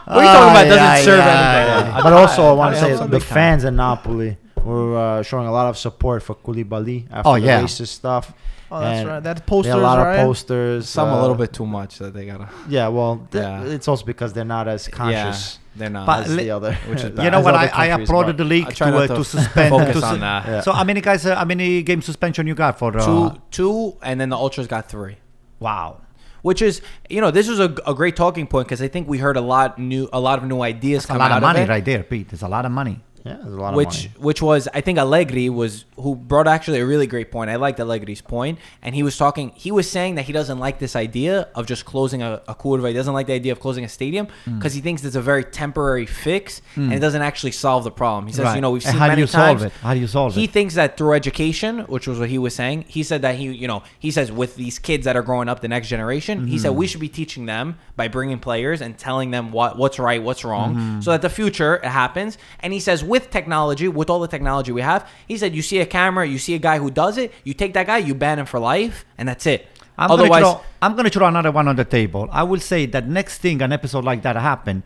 What 0.06 0.16
are 0.16 0.22
you 0.24 0.28
talking 0.28 0.50
about? 0.50 0.64
Doesn't 0.64 0.76
yeah, 0.76 0.96
serve 1.02 1.18
yeah, 1.18 1.76
anything. 1.76 1.94
yeah. 1.94 2.02
But 2.02 2.12
also, 2.14 2.42
I 2.46 2.52
want 2.52 2.74
to 2.76 2.80
say 2.80 3.06
the 3.06 3.20
fans 3.20 3.64
in 3.64 3.76
Napoli 3.76 4.36
were 4.64 4.96
uh, 4.96 5.22
showing 5.22 5.46
a 5.46 5.52
lot 5.52 5.68
of 5.68 5.76
support 5.78 6.22
for 6.22 6.34
Koulibaly 6.34 7.06
after 7.10 7.28
Oh, 7.28 7.34
the 7.34 7.40
yeah. 7.46 7.62
racist 7.62 7.88
stuff. 7.88 8.32
Oh, 8.70 8.80
that's 8.80 8.98
And 9.00 9.08
right. 9.08 9.22
That 9.22 9.36
They 9.36 9.42
posters, 9.46 9.72
had 9.74 9.78
a 9.78 9.82
lot 9.82 9.98
right? 9.98 10.16
of 10.20 10.26
posters. 10.26 10.88
Some 10.88 11.08
a 11.10 11.12
uh, 11.12 11.20
little 11.20 11.36
bit 11.36 11.52
too 11.52 11.66
much 11.66 11.98
that 11.98 12.12
they 12.14 12.26
gotta. 12.26 12.48
Yeah, 12.68 12.88
well, 12.88 13.26
th- 13.30 13.42
Yeah. 13.42 13.62
it's 13.64 13.86
also 13.88 14.04
because 14.04 14.32
they're 14.32 14.44
not 14.44 14.66
as 14.68 14.88
conscious 14.88 15.54
Yeah. 15.54 15.60
They're 15.76 15.90
not. 15.90 16.06
But 16.06 16.24
as 16.26 16.34
li- 16.36 16.44
the 16.44 16.50
other. 16.50 16.72
which 16.88 17.02
is 17.04 17.10
bad. 17.16 17.24
You 17.24 17.30
know 17.30 17.40
what? 17.40 17.54
I, 17.54 17.64
I 17.64 17.88
countries, 17.88 18.08
applauded 18.08 18.36
the 18.38 18.44
league 18.44 18.72
to, 18.74 18.84
uh, 18.84 19.06
to 19.06 19.14
to 19.16 19.24
suspend. 19.24 19.70
focus 19.70 20.00
to 20.00 20.06
on 20.06 20.20
that. 20.20 20.46
Yeah. 20.46 20.60
So 20.62 20.72
how 20.72 20.84
many 20.84 21.00
guys? 21.00 21.26
Uh, 21.26 21.34
how 21.36 21.44
many 21.44 21.82
game 21.82 22.00
suspension 22.00 22.46
you 22.46 22.54
got 22.54 22.78
for? 22.78 22.96
Uh, 22.96 23.04
two, 23.04 23.40
two, 23.50 23.96
and 24.02 24.20
then 24.20 24.28
the 24.30 24.36
ultras 24.36 24.66
got 24.66 24.88
three. 24.88 25.16
Wow. 25.60 26.00
Which 26.42 26.60
is, 26.62 26.80
you 27.08 27.20
know, 27.22 27.30
this 27.30 27.48
was 27.48 27.58
a, 27.58 27.74
a 27.86 27.94
great 27.94 28.16
talking 28.16 28.46
point 28.46 28.66
because 28.68 28.82
I 28.82 28.88
think 28.88 29.08
we 29.08 29.16
heard 29.18 29.36
a 29.36 29.40
lot 29.40 29.78
new, 29.78 30.08
a 30.12 30.20
lot 30.20 30.38
of 30.38 30.44
new 30.44 30.60
ideas 30.60 31.06
That's 31.06 31.16
a 31.16 31.18
lot 31.18 31.30
out 31.30 31.36
of 31.38 31.42
money 31.42 31.60
it. 31.60 31.68
right 31.68 31.84
there, 31.84 32.02
Pete. 32.02 32.28
There's 32.28 32.42
a 32.42 32.48
lot 32.48 32.66
of 32.66 32.72
money. 32.72 33.00
Yeah, 33.24 33.36
there's 33.42 33.54
a 33.54 33.56
lot 33.56 33.70
of 33.70 33.76
which 33.76 33.86
money. 34.08 34.10
which 34.18 34.42
was 34.42 34.68
I 34.74 34.80
think 34.82 34.98
Allegri 34.98 35.48
was 35.48 35.86
who 35.96 36.14
brought 36.14 36.46
actually 36.46 36.80
a 36.80 36.86
really 36.86 37.06
great 37.06 37.30
point. 37.32 37.48
I 37.50 37.56
liked 37.56 37.78
Allegri's 37.80 38.20
point, 38.20 38.58
and 38.82 38.94
he 38.94 39.02
was 39.02 39.16
talking. 39.16 39.50
He 39.54 39.70
was 39.70 39.90
saying 39.90 40.16
that 40.16 40.22
he 40.26 40.32
doesn't 40.32 40.58
like 40.58 40.78
this 40.78 40.94
idea 40.94 41.48
of 41.54 41.66
just 41.66 41.84
closing 41.86 42.22
a, 42.22 42.42
a 42.48 42.54
curva. 42.54 42.88
He 42.88 42.94
doesn't 42.94 43.14
like 43.14 43.26
the 43.26 43.32
idea 43.32 43.52
of 43.52 43.60
closing 43.60 43.84
a 43.84 43.88
stadium 43.88 44.26
Hmm. 44.44 44.58
because 44.58 44.74
he 44.74 44.80
thinks 44.82 45.02
it's 45.04 45.16
a 45.16 45.22
very 45.22 45.42
temporary 45.44 46.04
fix 46.06 46.60
and 46.76 46.92
it 46.92 46.98
doesn't 47.00 47.22
actually 47.22 47.52
solve 47.52 47.84
the 47.84 47.90
problem. 47.90 48.26
He 48.26 48.32
says, 48.34 48.44
Right. 48.44 48.56
you 48.56 48.60
know, 48.60 48.72
we've 48.72 48.84
And 48.84 48.92
seen 48.92 48.98
how 48.98 49.06
do 49.06 49.10
many 49.12 49.20
you 49.22 49.26
solve 49.26 49.62
it? 49.62 49.72
How 49.80 49.94
do 49.94 50.00
you 50.00 50.06
solve 50.06 50.34
He 50.34 50.40
it? 50.40 50.42
He 50.42 50.46
thinks 50.48 50.74
that 50.74 50.96
through 50.98 51.14
education, 51.14 51.80
which 51.80 52.06
was 52.06 52.18
what 52.18 52.28
he 52.28 52.36
was 52.38 52.54
saying, 52.54 52.84
he 52.88 53.02
said 53.02 53.22
that 53.22 53.36
he, 53.36 53.44
you 53.52 53.66
know, 53.68 53.82
he 53.98 54.10
says 54.10 54.30
with 54.30 54.56
these 54.56 54.78
kids 54.78 55.04
that 55.06 55.16
are 55.16 55.22
growing 55.22 55.48
up, 55.48 55.60
the 55.60 55.68
next 55.68 55.88
generation, 55.88 56.46
he 56.46 56.58
said 56.58 56.70
Mm-hmm. 56.72 56.78
we 56.78 56.86
should 56.86 57.00
be 57.00 57.08
teaching 57.08 57.46
them 57.46 57.78
by 57.96 58.08
bringing 58.08 58.38
players 58.38 58.82
and 58.82 58.98
telling 58.98 59.30
them 59.30 59.50
what 59.52 59.78
what's 59.78 59.98
right, 59.98 60.22
what's 60.22 60.44
wrong, 60.44 60.74
Mm-hmm. 60.74 61.00
so 61.00 61.10
that 61.12 61.22
the 61.22 61.30
future 61.30 61.76
it 61.76 61.84
happens. 61.84 62.36
And 62.60 62.72
he 62.72 62.80
says 62.80 63.02
with 63.14 63.24
technology, 63.38 63.86
with 63.98 64.08
all 64.12 64.20
the 64.26 64.32
technology 64.36 64.70
we 64.80 64.84
have, 64.92 65.02
he 65.30 65.34
said 65.40 65.50
you 65.58 65.64
see 65.70 65.78
a 65.86 65.88
camera, 65.98 66.24
you 66.34 66.38
see 66.46 66.54
a 66.60 66.62
guy 66.68 66.76
who 66.82 66.90
does 67.04 67.14
it, 67.22 67.28
you 67.48 67.54
take 67.62 67.72
that 67.78 67.86
guy, 67.92 67.98
you 68.08 68.14
ban 68.24 68.36
him 68.40 68.46
for 68.54 68.60
life, 68.74 68.96
and 69.18 69.24
that's 69.30 69.46
it. 69.54 69.60
I'm 70.02 70.10
Otherwise, 70.14 70.42
gonna 70.42 70.58
throw, 70.58 70.64
I'm 70.84 70.94
gonna 70.96 71.14
throw 71.16 71.26
another 71.34 71.52
one 71.60 71.66
on 71.72 71.76
the 71.82 71.88
table. 71.98 72.24
I 72.40 72.42
will 72.50 72.62
say 72.72 72.80
that 72.94 73.04
next 73.18 73.34
thing 73.44 73.56
an 73.66 73.72
episode 73.78 74.04
like 74.10 74.20
that 74.26 74.36
happen. 74.52 74.76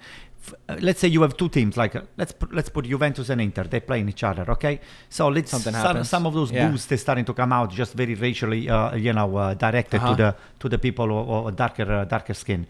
f- 0.47 0.55
uh, 0.69 0.77
Let's 0.87 1.01
say 1.03 1.09
you 1.17 1.23
have 1.27 1.35
two 1.43 1.49
teams, 1.57 1.75
like 1.83 1.95
uh, 2.01 2.03
let's 2.21 2.33
put, 2.41 2.49
let's 2.59 2.71
put 2.77 2.83
Juventus 2.93 3.29
and 3.33 3.41
Inter. 3.47 3.65
They 3.73 3.81
playing 3.91 4.07
each 4.13 4.23
other, 4.31 4.45
okay? 4.57 4.75
So 5.17 5.23
let's 5.37 5.51
Something 5.57 5.73
some, 5.73 5.87
happens. 5.87 6.09
some 6.15 6.25
of 6.29 6.33
those 6.39 6.51
Yeah. 6.53 6.69
boosts 6.69 6.87
they're 6.91 7.05
starting 7.09 7.27
to 7.31 7.35
come 7.41 7.53
out, 7.59 7.69
just 7.83 7.93
very 8.03 8.15
racially, 8.27 8.63
uh, 8.77 8.95
you 9.07 9.13
know, 9.19 9.29
uh, 9.37 9.55
directed 9.67 9.99
Uh-huh. 10.01 10.11
to 10.17 10.23
the 10.23 10.31
to 10.63 10.67
the 10.75 10.79
people 10.87 11.09
of, 11.49 11.57
darker 11.63 11.89
uh, 11.99 12.05
darker 12.17 12.35
skin. 12.43 12.61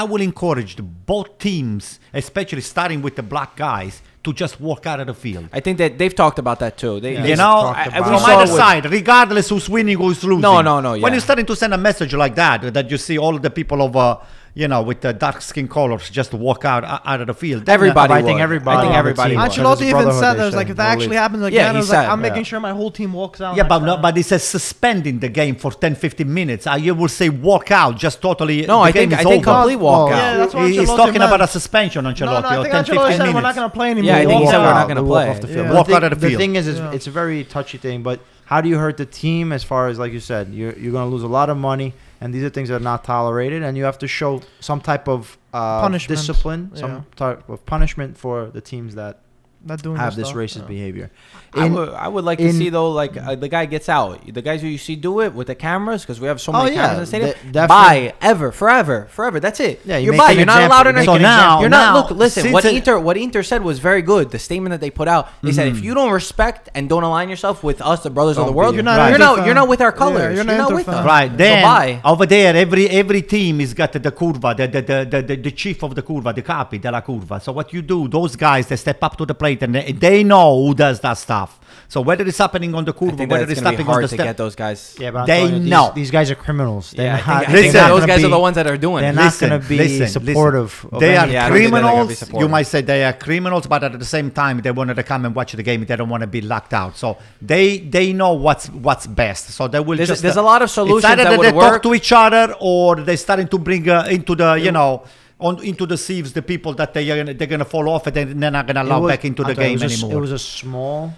I 0.00 0.02
will 0.10 0.22
encourage 0.30 0.72
the, 0.80 0.82
both 1.12 1.28
teams, 1.48 2.00
especially 2.22 2.62
starting 2.74 3.00
with 3.06 3.14
the 3.20 3.22
black 3.34 3.50
guys, 3.66 3.94
to 4.24 4.32
just 4.32 4.60
walk 4.60 4.86
out 4.86 5.00
of 5.00 5.06
the 5.06 5.14
field. 5.14 5.48
I 5.52 5.60
think 5.60 5.78
that 5.78 5.98
they've 5.98 6.14
talked 6.14 6.38
about 6.38 6.58
that 6.60 6.76
too. 6.76 6.98
They, 7.00 7.12
Yeah. 7.14 7.22
they 7.22 7.30
You 7.30 7.36
know, 7.36 7.72
I- 7.76 7.82
I- 7.92 8.02
from 8.02 8.12
we 8.14 8.32
either 8.32 8.46
side, 8.46 8.84
regardless 8.90 9.48
who's 9.50 9.68
winning, 9.68 9.98
who's 9.98 10.22
losing. 10.24 10.40
No, 10.40 10.60
no, 10.62 10.80
no, 10.80 10.96
When 10.98 11.12
you're 11.12 11.20
starting 11.20 11.46
to 11.46 11.56
send 11.56 11.72
a 11.74 11.78
message 11.78 12.14
like 12.14 12.34
that, 12.34 12.72
that 12.74 12.90
you 12.90 12.98
see 12.98 13.18
all 13.18 13.38
the 13.38 13.50
people 13.50 13.82
of, 13.82 13.94
uh, 13.96 14.16
you 14.56 14.68
know, 14.68 14.82
with 14.82 15.00
the 15.00 15.12
dark 15.12 15.42
skin 15.42 15.66
colors 15.66 16.08
just 16.10 16.32
walk 16.32 16.64
out 16.64 16.84
uh, 16.84 17.00
out 17.04 17.20
of 17.20 17.26
the 17.26 17.34
field. 17.34 17.66
then, 17.66 17.72
uh, 17.72 17.74
Everybody 17.74 18.12
I 18.14 18.22
think 18.22 18.38
everybody 18.40 18.76
I 18.76 18.80
think 18.82 18.92
on 18.92 18.98
everybody 18.98 19.30
team 19.30 19.40
would. 19.40 19.48
would. 19.50 19.58
Ancelotti 19.58 19.82
even 19.90 20.12
said 20.12 20.34
there's 20.34 20.54
like 20.54 20.68
if 20.68 20.76
that 20.76 20.90
actually 20.92 21.08
league. 21.08 21.18
happens 21.18 21.42
Yeah, 21.42 21.48
again, 21.48 21.70
he 21.72 21.78
it 21.78 21.80
was 21.80 21.90
like 21.90 22.08
I'm 22.08 22.22
yeah. 22.22 22.28
making 22.30 22.44
sure 22.44 22.60
my 22.60 22.70
whole 22.70 22.90
team 22.92 23.12
walks 23.12 23.40
out. 23.40 23.56
Yeah, 23.56 23.64
but 23.66 23.80
no, 23.80 23.96
but 23.96 24.16
it 24.16 24.22
says 24.24 24.44
suspending 24.44 25.18
the 25.18 25.28
game 25.28 25.56
for 25.56 25.72
10, 25.72 25.96
15 25.96 26.32
minutes. 26.32 26.66
Uh, 26.68 26.74
you 26.74 26.94
will 26.94 27.08
say 27.08 27.28
walk 27.30 27.72
out, 27.72 27.96
just 27.98 28.22
totally. 28.22 28.64
No, 28.64 28.78
the 28.78 28.82
I 28.84 28.92
game 28.92 29.10
think 29.10 29.20
is 29.20 29.26
I 29.26 29.30
think 29.30 29.46
over. 29.48 29.56
complete 29.58 29.76
Well, 29.76 30.06
walkout. 30.06 30.10
yeah, 30.10 30.36
that's 30.36 30.54
what 30.54 30.68
He- 30.70 30.76
He's 30.78 30.88
talking 30.88 31.14
meant. 31.18 31.24
about 31.24 31.40
a 31.40 31.48
suspension, 31.48 32.04
Ancelotti, 32.04 32.20
no, 32.20 32.40
no, 32.40 32.48
I 32.48 32.56
or 32.58 32.62
think 32.62 32.74
10, 32.74 32.84
Ancelotti 32.84 32.86
15 32.86 32.96
said 33.10 33.18
minutes. 33.18 33.34
we're 33.34 33.40
not 33.40 33.54
going 33.56 33.68
to 33.70 33.74
play 33.74 33.90
anymore. 33.90 34.06
Yeah, 34.12 34.16
I 34.18 34.26
think 34.26 34.40
he 34.42 34.46
said 34.46 34.58
we're 34.58 34.64
not 34.74 34.88
gonna 34.88 35.02
They 35.02 35.08
walk 35.08 35.22
play. 35.24 35.30
off 35.30 35.40
the 35.40 35.48
field. 35.48 35.70
Walk 35.70 35.90
out 35.90 36.04
of 36.04 36.12
thing- 36.12 36.20
the 36.20 36.28
The 36.28 36.36
thing 36.36 36.54
is, 36.56 36.68
it's, 36.68 36.78
it's 36.94 37.06
a 37.08 37.10
very 37.10 37.42
touchy 37.42 37.78
thing. 37.78 38.02
But 38.04 38.20
how 38.44 38.60
do 38.60 38.68
you 38.68 38.78
hurt 38.78 38.98
the 38.98 39.06
team? 39.06 39.52
As 39.52 39.64
far 39.64 39.88
as 39.88 39.98
like 39.98 40.12
you 40.12 40.20
said, 40.20 40.54
you're 40.54 40.74
you're 40.78 40.92
going 40.92 41.08
to 41.08 41.12
lose 41.12 41.24
a 41.24 41.28
lot 41.28 41.50
of 41.50 41.56
money, 41.56 41.92
and 42.24 42.32
these 42.34 42.42
are 42.42 42.48
things 42.48 42.68
that 42.70 42.76
are 42.80 42.88
not 42.92 43.04
tolerated, 43.04 43.62
and 43.62 43.76
you 43.76 43.84
have 43.84 43.98
to 43.98 44.08
show 44.08 44.40
some 44.60 44.80
type 44.80 45.06
of 45.08 45.36
uh, 45.52 45.82
Punishment. 45.82 46.18
discipline, 46.18 46.70
Yeah. 46.72 46.80
some 46.80 47.06
type 47.16 47.48
of 47.48 47.64
punishment 47.66 48.16
for 48.16 48.46
the 48.56 48.60
teams 48.60 48.94
that 48.94 49.20
Not 49.66 49.82
doing 49.82 49.96
have 49.96 50.14
this 50.14 50.28
stuff. 50.28 50.36
racist 50.38 50.60
Yeah. 50.62 50.74
behavior. 50.76 51.10
I 51.56 51.66
would, 51.68 51.88
I 51.90 52.08
would 52.08 52.24
like 52.24 52.38
to 52.38 52.52
see 52.52 52.68
though, 52.68 52.90
like 52.90 53.16
uh, 53.16 53.34
the 53.36 53.48
guy 53.48 53.64
gets 53.66 53.88
out. 53.88 54.20
The 54.26 54.42
guys 54.42 54.60
who 54.60 54.66
you 54.68 54.76
see 54.76 54.96
do 54.96 55.20
it 55.20 55.32
with 55.32 55.46
the 55.46 55.54
cameras, 55.54 56.02
because 56.02 56.20
we 56.20 56.26
have 56.28 56.40
so 56.40 56.52
Oh, 56.52 56.64
many 56.64 56.74
yeah, 56.76 56.88
cameras 56.88 56.96
in 56.96 57.00
the 57.00 57.06
stadium. 57.06 57.30
de- 57.46 57.52
definitely. 57.52 58.08
Bye, 58.10 58.14
ever, 58.20 58.52
forever, 58.52 59.06
forever. 59.10 59.38
That's 59.40 59.60
it. 59.60 59.80
Yeah, 59.84 59.96
you 59.98 60.06
you're 60.06 60.12
make 60.14 60.20
bye. 60.20 60.30
You're 60.32 60.46
not 60.46 60.62
allowed 60.62 60.86
in 60.88 60.96
make 60.96 61.02
a 61.02 61.06
So 61.06 61.14
an 61.14 61.22
now, 61.22 61.60
You're 61.60 61.70
not. 61.70 61.94
now, 61.94 62.00
Look, 62.00 62.10
listen. 62.10 62.52
What 62.52 62.64
Inter, 62.64 62.98
what 62.98 63.16
Inter 63.16 63.42
said 63.42 63.62
was 63.62 63.78
very 63.78 64.02
good. 64.02 64.30
The 64.32 64.38
statement 64.38 64.72
that 64.72 64.80
they 64.80 64.90
put 64.90 65.08
out. 65.08 65.28
They 65.42 65.52
said 65.52 65.68
if 65.68 65.82
you 65.82 65.94
don't 65.94 66.10
respect 66.12 66.68
and 66.74 66.88
don't 66.88 67.04
align 67.04 67.28
yourself 67.28 67.62
with 67.62 67.80
us, 67.80 68.02
the 68.02 68.10
brothers 68.10 68.36
of 68.36 68.42
Don't 68.44 68.52
the 68.52 68.56
world, 68.58 68.74
you're 68.74 68.82
You're 68.84 68.84
not. 68.84 68.96
not 68.98 69.10
You're 69.10 69.18
not. 69.18 69.46
You're 69.46 69.54
not 69.54 69.68
with 69.68 69.80
our 69.80 69.92
Yeah, 69.92 69.96
colors. 70.04 70.22
you're 70.36 70.44
you're 70.44 70.58
not 70.58 70.70
not 70.70 70.74
with 70.74 70.88
us. 70.88 71.06
Right 71.06 71.30
So 71.30 71.36
then, 71.36 71.62
bye. 71.62 72.00
over 72.04 72.26
there, 72.26 72.54
every 72.56 72.88
every 72.90 73.22
team 73.22 73.60
is 73.60 73.72
got 73.74 73.92
the 73.92 74.00
curva, 74.00 74.56
the 74.56 74.66
the, 74.66 74.82
the, 74.82 74.98
the, 75.12 75.22
the 75.22 75.36
the 75.36 75.50
chief 75.52 75.82
of 75.84 75.94
the 75.94 76.02
curva, 76.02 76.34
the 76.34 76.42
capi 76.42 76.78
della 76.78 77.00
curva. 77.00 77.40
So 77.40 77.52
what 77.52 77.72
you 77.72 77.80
do, 77.80 78.08
those 78.08 78.34
guys 78.36 78.66
they 78.66 78.76
step 78.76 79.00
up 79.02 79.16
to 79.18 79.24
the 79.24 79.34
plate 79.34 79.53
and 79.62 79.74
they, 79.74 79.92
they 79.92 80.24
know 80.24 80.66
who 80.66 80.74
does 80.74 81.00
that 81.00 81.14
stuff. 81.14 81.60
So 81.86 82.00
whether 82.00 82.26
it's 82.26 82.38
happening 82.38 82.74
on 82.74 82.84
the 82.84 82.92
I 82.92 82.96
curva, 82.96 83.28
whether 83.28 83.46
that's 83.46 83.52
it's 83.52 83.60
gonna 83.60 83.76
be 83.76 83.82
happening 83.84 83.86
on 83.86 83.92
hard 83.92 84.04
the 84.04 84.08
to 84.08 84.14
step, 84.14 84.26
get 84.26 84.36
those 84.36 84.56
guys. 84.56 84.96
Yeah, 84.98 85.10
but 85.12 85.26
They 85.26 85.42
Antonio, 85.42 85.58
these- 85.60 85.70
know. 85.70 85.92
these, 85.94 86.10
guys 86.10 86.30
are 86.30 86.34
criminals. 86.34 86.90
They're 86.96 87.06
Yeah, 87.06 87.14
I 87.14 87.18
think, 87.18 87.28
I 87.28 87.38
Listen, 87.52 87.52
think 87.52 87.72
those 87.72 88.00
gonna 88.00 88.06
guys 88.06 88.24
are 88.24 88.28
the 88.28 88.38
ones 88.38 88.54
that 88.56 88.66
are 88.66 88.76
doing 88.78 89.02
They're 89.02 89.12
it. 89.12 89.16
not 89.16 89.38
going 89.38 89.60
to 89.60 89.68
be 89.68 89.78
listen, 89.78 89.98
listen. 90.00 90.24
supportive. 90.26 90.86
of 90.90 90.98
They 91.00 91.16
are 91.16 91.28
Yeah, 91.28 91.46
I 91.46 91.48
don't 91.50 91.58
think 91.58 91.72
they're 91.72 91.82
gonna 91.82 91.92
be 91.92 91.92
criminals. 91.92 92.18
supportive. 92.18 92.40
You 92.40 92.48
might 92.50 92.62
say 92.66 92.80
they 92.80 93.04
are 93.04 93.12
criminals, 93.12 93.66
but 93.66 93.84
at 93.84 93.98
the 93.98 94.04
same 94.04 94.30
time, 94.32 94.60
they 94.60 94.70
wanted 94.72 94.94
to 94.94 95.02
come 95.04 95.24
and 95.24 95.34
watch 95.34 95.52
the 95.52 95.62
game. 95.62 95.84
They 95.84 95.94
don't 95.94 96.08
want 96.08 96.22
to 96.22 96.26
be 96.26 96.40
locked 96.40 96.72
out. 96.74 96.96
So 96.96 97.18
they 97.40 97.78
they 97.78 98.12
know 98.12 98.32
what's 98.32 98.66
what's 98.70 99.06
best. 99.06 99.50
So 99.50 99.68
they 99.68 99.78
will 99.78 99.96
There's, 99.96 100.08
just. 100.08 100.22
there's 100.22 100.36
uh, 100.38 100.42
a 100.42 100.48
lot 100.52 100.62
of 100.62 100.66
it's 100.66 100.74
solutions 100.74 101.04
either 101.04 101.22
that 101.24 101.30
that 101.30 101.38
would 101.38 101.46
they 101.46 101.52
work. 101.52 101.74
talk 101.74 101.82
to 101.84 101.94
each 101.94 102.12
other 102.12 102.54
or 102.60 102.96
they're 102.96 103.16
starting 103.18 103.46
to 103.48 103.58
bring 103.58 103.88
uh, 103.88 104.06
into 104.10 104.34
the 104.34 104.54
you 104.54 104.72
know 104.72 105.04
on 105.46 105.54
into 105.70 105.84
the 105.92 105.98
sieves 106.06 106.28
the 106.38 106.42
people 106.52 106.72
that 106.80 106.90
they 106.94 107.04
are 107.10 107.16
gonna, 107.20 107.34
they're 107.38 107.52
gonna 107.54 107.70
fall 107.74 107.86
off 107.94 108.06
and 108.08 108.14
then 108.16 108.40
they're 108.40 108.50
not 108.58 108.66
gonna 108.68 108.82
allow 108.86 109.00
was- 109.00 109.12
back 109.12 109.24
into 109.30 109.42
the 109.50 109.54
game 109.54 109.78
it 109.78 109.82
was 109.82 109.92
a 109.92 109.94
anymore. 110.04 110.12
It 110.18 110.20
was 110.26 110.32
a 110.32 110.38
small 110.38 111.12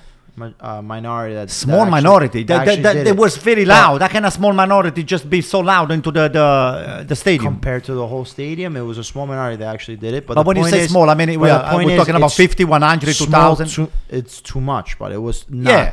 uh, 0.60 0.82
minority 0.94 1.34
that 1.34 1.46
that 1.48 1.50
small 1.64 1.80
actually- 1.80 1.90
minority. 1.98 2.42
that 2.50 2.66
That, 2.66 2.82
that, 2.82 2.94
that, 3.04 3.06
it. 3.12 3.16
was 3.24 3.32
very 3.50 3.64
loud. 3.64 4.02
How 4.02 4.08
can 4.08 4.24
a 4.26 4.30
small 4.30 4.52
minority 4.52 5.02
just 5.14 5.24
be 5.36 5.40
so 5.40 5.60
loud 5.72 5.88
into 5.96 6.10
the 6.18 6.24
the, 6.28 6.42
uh, 6.42 7.02
the 7.10 7.16
stadium? 7.24 7.54
compared 7.54 7.82
to 7.88 7.92
the 8.00 8.06
whole 8.12 8.26
stadium. 8.36 8.76
It 8.76 8.86
was 8.90 8.98
a 8.98 9.04
small 9.12 9.26
minority 9.32 9.56
that 9.62 9.70
actually 9.76 9.96
did 10.06 10.12
it. 10.18 10.22
But, 10.26 10.34
but 10.34 10.44
when 10.46 10.56
you 10.58 10.68
say 10.74 10.80
is- 10.84 10.90
small, 10.90 11.08
I 11.08 11.14
mean 11.20 11.28
we 11.44 11.48
are, 11.54 11.62
we're 11.76 11.90
is 11.92 11.98
talking 12.00 12.16
about 12.20 12.32
it's 12.32 12.36
50, 12.36 12.64
100, 12.64 13.14
2000. 13.14 13.66
too- 13.76 13.92
it's 14.18 14.36
too 14.50 14.60
much, 14.60 14.88
but 15.00 15.08
it 15.16 15.22
was 15.28 15.38
not 15.48 15.70
Yeah. 15.72 15.92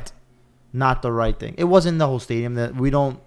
not 0.86 0.96
the 1.06 1.12
right 1.22 1.38
thing. 1.44 1.54
It 1.64 1.70
wasn't 1.76 1.96
the 2.00 2.08
whole 2.12 2.20
stadium 2.30 2.54
that 2.56 2.76
we 2.76 2.90
don't. 2.98 3.18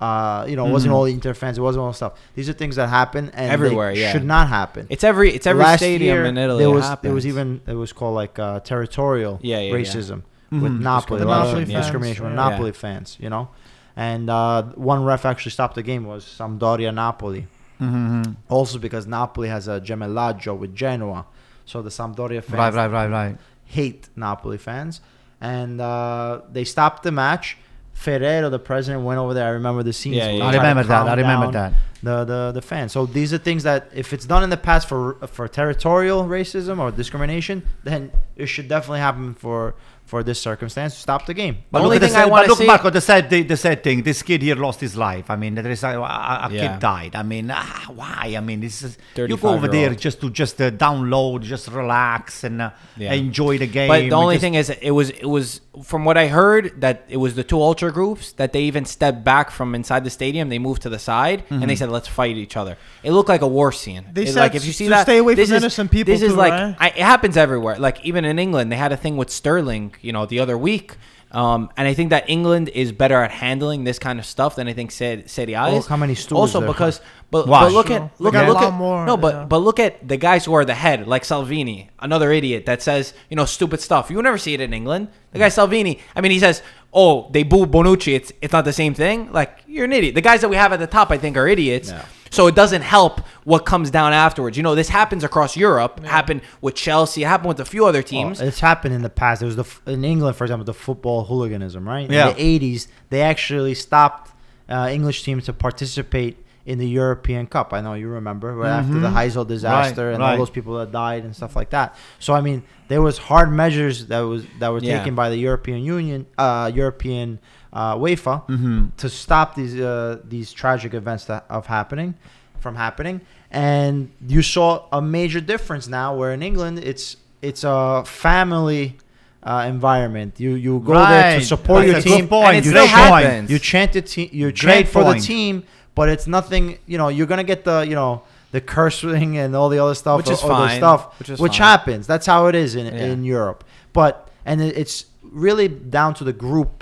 Uh, 0.00 0.46
you 0.48 0.56
know, 0.56 0.66
it 0.66 0.70
wasn't 0.70 0.92
Mhm. 0.92 0.96
all 0.96 1.04
Inter 1.04 1.34
fans. 1.34 1.58
It 1.58 1.60
wasn't 1.60 1.82
all 1.84 1.92
stuff. 1.92 2.14
These 2.34 2.48
are 2.48 2.54
things 2.54 2.76
that 2.76 2.88
happen 2.88 3.30
and 3.34 3.50
Everywhere, 3.52 3.92
yeah. 3.92 4.12
should 4.12 4.24
not 4.24 4.48
happen. 4.48 4.86
It's 4.88 5.04
every. 5.04 5.30
It's 5.36 5.46
every 5.46 5.62
Last 5.62 5.80
stadium 5.80 6.16
year, 6.16 6.24
in 6.24 6.38
Italy. 6.38 6.60
There 6.64 6.72
it 6.72 6.74
was 6.74 6.84
happens. 6.86 7.02
there 7.02 7.12
was 7.12 7.26
even 7.26 7.60
it 7.66 7.74
was 7.74 7.92
called 7.92 8.14
like 8.14 8.38
uh, 8.38 8.60
territorial 8.60 9.38
Yeah, 9.42 9.58
yeah, 9.58 9.68
yeah. 9.68 9.74
racism 9.78 10.22
with 10.50 10.72
Mhm. 10.72 10.80
Napoli. 10.80 11.20
The 11.20 11.26
a 11.26 11.28
lot 11.28 11.40
of 11.42 11.46
Napoli 11.48 11.64
fans, 11.66 11.84
discrimination 11.84 12.24
with. 12.24 12.34
Napoli 12.34 12.72
fans. 12.72 13.18
You 13.20 13.28
know, 13.28 13.48
and 13.94 14.30
uh, 14.30 14.62
one 14.74 15.04
ref 15.04 15.26
actually 15.26 15.52
stopped 15.52 15.74
the 15.74 15.82
game 15.82 16.04
was 16.06 16.24
Sampdoria 16.24 16.94
Napoli. 16.94 17.46
Mm-hmm. 17.80 18.22
Also 18.48 18.78
because 18.78 19.06
Napoli 19.06 19.48
has 19.48 19.68
a 19.68 19.80
gemellaggio 19.80 20.56
with 20.56 20.74
Genoa, 20.74 21.26
so 21.64 21.82
the 21.82 21.90
Sampdoria 21.90 22.42
fans 22.42 22.58
Right, 22.58 22.74
right, 22.74 22.90
right, 22.90 23.10
right. 23.10 23.36
hate 23.64 24.08
Napoli 24.16 24.58
fans, 24.58 25.00
and 25.40 25.80
uh, 25.80 26.40
they 26.52 26.64
stopped 26.64 27.02
the 27.02 27.12
match. 27.12 27.56
Ferrero, 28.04 28.48
the 28.48 28.58
president, 28.58 29.04
went 29.04 29.18
over 29.18 29.34
there. 29.34 29.46
I 29.46 29.50
remember 29.50 29.82
the 29.82 29.92
scenes. 29.92 30.16
Yeah, 30.16 30.30
yeah. 30.30 30.44
I 30.46 30.54
remember 30.56 30.84
that. 30.84 31.06
I 31.06 31.14
remember 31.14 31.50
that. 31.52 31.72
The, 32.02 32.24
the 32.24 32.40
the 32.58 32.62
fans. 32.62 32.92
So 32.92 33.04
these 33.04 33.30
are 33.34 33.38
things 33.48 33.62
that 33.64 33.90
if 34.02 34.14
it's 34.14 34.24
done 34.24 34.42
in 34.42 34.48
the 34.48 34.56
past 34.56 34.88
for 34.88 35.02
for 35.36 35.46
territorial 35.48 36.24
racism 36.24 36.78
or 36.82 36.90
discrimination, 36.90 37.56
then 37.84 38.10
it 38.36 38.46
should 38.46 38.68
definitely 38.68 39.00
happen 39.08 39.34
for 39.34 39.74
for 40.10 40.22
this 40.28 40.40
circumstance. 40.40 40.92
Stop 40.96 41.26
the 41.26 41.34
game. 41.34 41.54
The 41.56 41.60
But 41.72 41.82
only 41.82 41.96
look, 41.98 42.02
at 42.02 42.06
thing 42.06 42.14
the 42.14 42.18
I 42.18 42.22
sad- 42.22 42.30
wanna 42.32 42.48
look, 42.48 42.58
see- 42.58 42.66
Marco, 42.72 42.88
the 42.90 43.00
sad, 43.10 43.22
the, 43.30 43.42
the 43.52 43.56
sad 43.56 43.84
thing. 43.84 44.02
This 44.02 44.22
kid 44.28 44.40
here 44.42 44.56
lost 44.56 44.80
his 44.80 44.96
life. 44.96 45.26
I 45.30 45.36
mean, 45.36 45.54
there 45.54 45.70
is 45.70 45.84
a, 45.84 45.88
a, 45.90 46.46
a 46.46 46.48
Yeah. 46.50 46.60
kid 46.72 46.80
died. 46.80 47.12
I 47.14 47.22
mean, 47.22 47.46
ah, 47.54 47.84
why? 47.94 48.34
I 48.36 48.40
mean, 48.40 48.60
this 48.60 48.82
is 48.82 48.98
you 49.16 49.28
go 49.36 49.50
over 49.50 49.68
35-year-old. 49.68 49.72
there 49.72 49.94
just 50.06 50.20
to 50.22 50.30
just 50.30 50.60
uh, 50.60 50.70
download, 50.72 51.42
just 51.42 51.68
relax 51.68 52.42
and 52.44 52.56
uh, 52.62 52.70
Yeah. 52.96 53.12
enjoy 53.12 53.58
the 53.58 53.66
game. 53.68 53.88
But 53.88 54.00
the 54.08 54.12
only 54.24 54.34
just- 54.36 54.42
thing 54.44 54.54
is, 54.54 54.70
it 54.70 54.90
was 54.90 55.10
it 55.10 55.26
was 55.36 55.60
from 55.84 56.04
what 56.04 56.18
I 56.18 56.26
heard 56.26 56.80
that 56.80 57.04
it 57.08 57.16
was 57.18 57.36
the 57.36 57.44
two 57.44 57.60
ultra 57.60 57.92
groups 57.92 58.32
that 58.32 58.52
they 58.52 58.62
even 58.62 58.84
stepped 58.84 59.22
back 59.22 59.50
from 59.52 59.74
inside 59.74 60.02
the 60.02 60.10
stadium. 60.10 60.48
They 60.48 60.58
moved 60.58 60.82
to 60.82 60.88
the 60.88 60.98
side 60.98 61.44
and 61.48 61.60
Mm-hmm. 61.60 61.68
they 61.68 61.76
said, 61.76 61.90
"Let's 61.90 62.08
fight 62.08 62.36
each 62.36 62.56
other." 62.56 62.76
It 63.04 63.12
looked 63.12 63.28
like 63.28 63.42
a 63.42 63.46
war 63.46 63.70
scene. 63.70 64.04
They 64.12 64.24
It- 64.24 64.32
said 64.32 64.40
like 64.40 64.54
if 64.56 64.64
you 64.64 64.72
see 64.72 64.88
that, 64.88 65.02
stay 65.04 65.18
away 65.18 65.34
from 65.34 65.42
is- 65.42 65.52
innocent 65.52 65.90
people 65.92 66.12
This 66.12 66.22
is 66.22 66.34
like 66.34 66.52
right? 66.52 66.76
I, 66.78 66.88
it 66.88 66.96
happens 67.12 67.36
everywhere. 67.36 67.76
Like 67.78 68.04
even 68.04 68.24
in 68.24 68.38
England, 68.38 68.72
they 68.72 68.76
had 68.76 68.90
a 68.92 68.96
thing 68.96 69.16
with 69.16 69.30
Sterling. 69.30 69.94
You 70.00 70.12
know, 70.12 70.26
the 70.26 70.40
other 70.40 70.58
week. 70.58 70.96
Um, 71.32 71.70
and 71.76 71.86
I 71.86 71.94
think 71.94 72.10
that 72.10 72.28
England 72.28 72.70
is 72.70 72.90
better 72.90 73.22
at 73.22 73.30
handling 73.30 73.84
this 73.84 74.00
kind 74.00 74.18
of 74.18 74.26
stuff 74.26 74.56
than 74.56 74.66
I 74.66 74.72
think 74.72 74.90
Ser- 74.90 75.22
Serie 75.26 75.54
A 75.54 75.62
Oh, 75.66 75.76
is. 75.78 75.86
how 75.86 75.96
many 75.96 76.16
stewards 76.16 76.54
Also 76.54 76.66
because, 76.66 77.00
but, 77.30 77.46
but 77.46 77.72
look 77.72 77.88
at 77.88 78.10
look 78.20 78.32
got 78.34 78.44
at 78.44 78.48
look 78.48 78.58
at 78.62 78.72
more, 78.72 79.06
no, 79.06 79.16
but 79.16 79.34
yeah. 79.34 79.44
but 79.44 79.58
look 79.58 79.78
at 79.78 80.08
the 80.08 80.16
guys 80.16 80.44
who 80.44 80.52
are 80.54 80.64
the 80.64 80.74
head, 80.74 81.06
like 81.06 81.24
Salvini, 81.24 81.88
another 82.00 82.32
idiot 82.32 82.66
that 82.66 82.82
says 82.82 83.14
you 83.28 83.36
know 83.36 83.44
stupid 83.44 83.80
stuff. 83.80 84.10
You 84.10 84.16
will 84.16 84.24
never 84.24 84.38
see 84.38 84.54
it 84.54 84.60
in 84.60 84.74
England. 84.74 85.08
The 85.30 85.38
guy 85.38 85.50
Salvini, 85.50 86.00
I 86.16 86.20
mean, 86.20 86.32
he 86.32 86.40
says, 86.40 86.62
"Oh, 86.92 87.30
they 87.30 87.44
boo 87.44 87.64
Bonucci. 87.66 88.14
It's 88.16 88.32
it's 88.42 88.52
not 88.52 88.64
the 88.64 88.72
same 88.72 88.94
thing." 88.94 89.30
Like 89.32 89.62
you're 89.68 89.84
an 89.84 89.92
idiot. 89.92 90.16
The 90.16 90.20
guys 90.22 90.40
that 90.40 90.48
we 90.50 90.56
have 90.56 90.72
at 90.72 90.80
the 90.80 90.88
top, 90.88 91.12
I 91.12 91.18
think, 91.18 91.36
are 91.36 91.46
idiots. 91.46 91.90
Yeah. 91.90 92.04
So 92.30 92.46
it 92.46 92.54
doesn't 92.54 92.82
help 92.82 93.20
what 93.44 93.66
comes 93.66 93.90
down 93.90 94.12
afterwards. 94.12 94.56
You 94.56 94.62
know, 94.62 94.74
this 94.76 94.88
happens 94.88 95.24
across 95.24 95.56
Europe. 95.56 95.98
It 96.02 96.06
happened 96.06 96.42
with 96.60 96.76
Chelsea. 96.76 97.22
It 97.24 97.26
happened 97.26 97.48
with 97.48 97.60
a 97.60 97.64
few 97.64 97.84
other 97.86 98.02
teams. 98.02 98.38
Well, 98.38 98.48
it's 98.48 98.60
happened 98.60 98.94
in 98.94 99.02
the 99.02 99.10
past. 99.10 99.40
There 99.40 99.46
was 99.46 99.56
the 99.56 99.66
in 99.86 100.04
England, 100.04 100.36
for 100.36 100.44
example, 100.44 100.64
the 100.64 100.74
football 100.74 101.24
hooliganism, 101.24 101.86
right? 101.88 102.08
Yeah. 102.10 102.28
In 102.30 102.36
the 102.36 102.74
'80s, 102.74 102.86
they 103.10 103.22
actually 103.22 103.74
stopped 103.74 104.32
uh, 104.68 104.88
English 104.92 105.24
teams 105.24 105.44
to 105.46 105.52
participate 105.52 106.36
in 106.66 106.78
the 106.78 106.88
European 106.88 107.46
Cup. 107.46 107.72
I 107.72 107.80
know 107.80 107.94
you 107.94 108.06
remember 108.08 108.54
right 108.54 108.70
after 108.70 109.00
the 109.00 109.08
Heysel 109.08 109.46
disaster 109.46 110.10
and 110.12 110.22
all 110.22 110.36
those 110.36 110.50
people 110.50 110.76
that 110.78 110.92
died 110.92 111.24
and 111.24 111.34
stuff 111.34 111.56
like 111.56 111.70
that. 111.70 111.96
So 112.20 112.32
I 112.34 112.40
mean, 112.42 112.62
there 112.88 113.02
was 113.02 113.18
hard 113.18 113.50
measures 113.50 114.06
that 114.06 114.20
was 114.20 114.44
that 114.60 114.70
were 114.70 114.78
Yeah. 114.80 114.98
taken 114.98 115.14
by 115.16 115.30
the 115.30 115.36
European 115.36 115.82
Union, 115.82 116.26
uh, 116.38 116.70
European 116.72 117.40
uh, 117.72 117.94
UEFA, 117.96 118.46
Mm-hmm. 118.48 118.86
to 118.96 119.08
stop 119.08 119.54
these 119.54 119.78
uh, 119.80 120.18
these 120.28 120.52
tragic 120.52 120.92
events 120.94 121.24
that 121.26 121.44
of 121.48 121.66
happening 121.66 122.14
from 122.60 122.74
happening 122.76 123.20
and 123.50 124.10
you 124.28 124.42
saw 124.42 124.84
a 124.92 125.00
major 125.00 125.40
difference 125.40 125.88
now 125.88 126.14
where 126.14 126.32
in 126.32 126.42
England 126.42 126.78
it's 126.78 127.16
it's 127.42 127.64
a 127.64 128.04
family 128.04 128.98
uh, 129.42 129.64
environment 129.66 130.38
you 130.38 130.52
you 130.54 130.78
go 130.80 130.92
there 130.94 131.38
to 131.40 131.44
support 131.44 131.86
That's 131.86 132.04
your 132.04 132.16
team 132.16 132.28
point. 132.28 132.56
And 132.56 132.64
You 132.66 132.70
still 132.72 132.86
point. 132.86 133.24
happens. 133.24 133.50
you 133.50 133.58
chant 133.58 133.92
the 133.94 134.02
team 134.02 134.28
you 134.32 134.52
chant 134.52 134.88
for 134.88 135.02
point. 135.02 135.20
the 135.20 135.26
team 135.26 135.62
but 135.94 136.08
it's 136.10 136.26
nothing 136.26 136.78
you 136.86 136.98
know 136.98 137.08
you're 137.08 137.26
gonna 137.26 137.44
get 137.54 137.64
the 137.64 137.80
you 137.88 137.94
know 137.94 138.22
the 138.52 138.60
cursing 138.60 139.38
and 139.38 139.56
all 139.56 139.68
the 139.70 139.78
other 139.78 139.94
stuff 139.94 140.18
Which 140.18 140.30
is 140.30 140.42
or, 140.42 140.50
or 140.52 140.60
the 140.60 140.66
fine. 140.68 140.76
stuff 140.78 141.18
Which 141.18 141.30
is 141.30 141.40
which 141.40 141.56
happens 141.56 142.06
that's 142.06 142.26
how 142.26 142.46
it 142.48 142.54
is 142.54 142.74
in 142.74 142.86
Yeah. 142.86 143.06
in 143.12 143.24
Europe 143.24 143.64
but 143.94 144.28
and 144.44 144.60
it's 144.60 145.06
really 145.22 145.68
down 145.68 146.12
to 146.14 146.24
the 146.24 146.32
group 146.34 146.79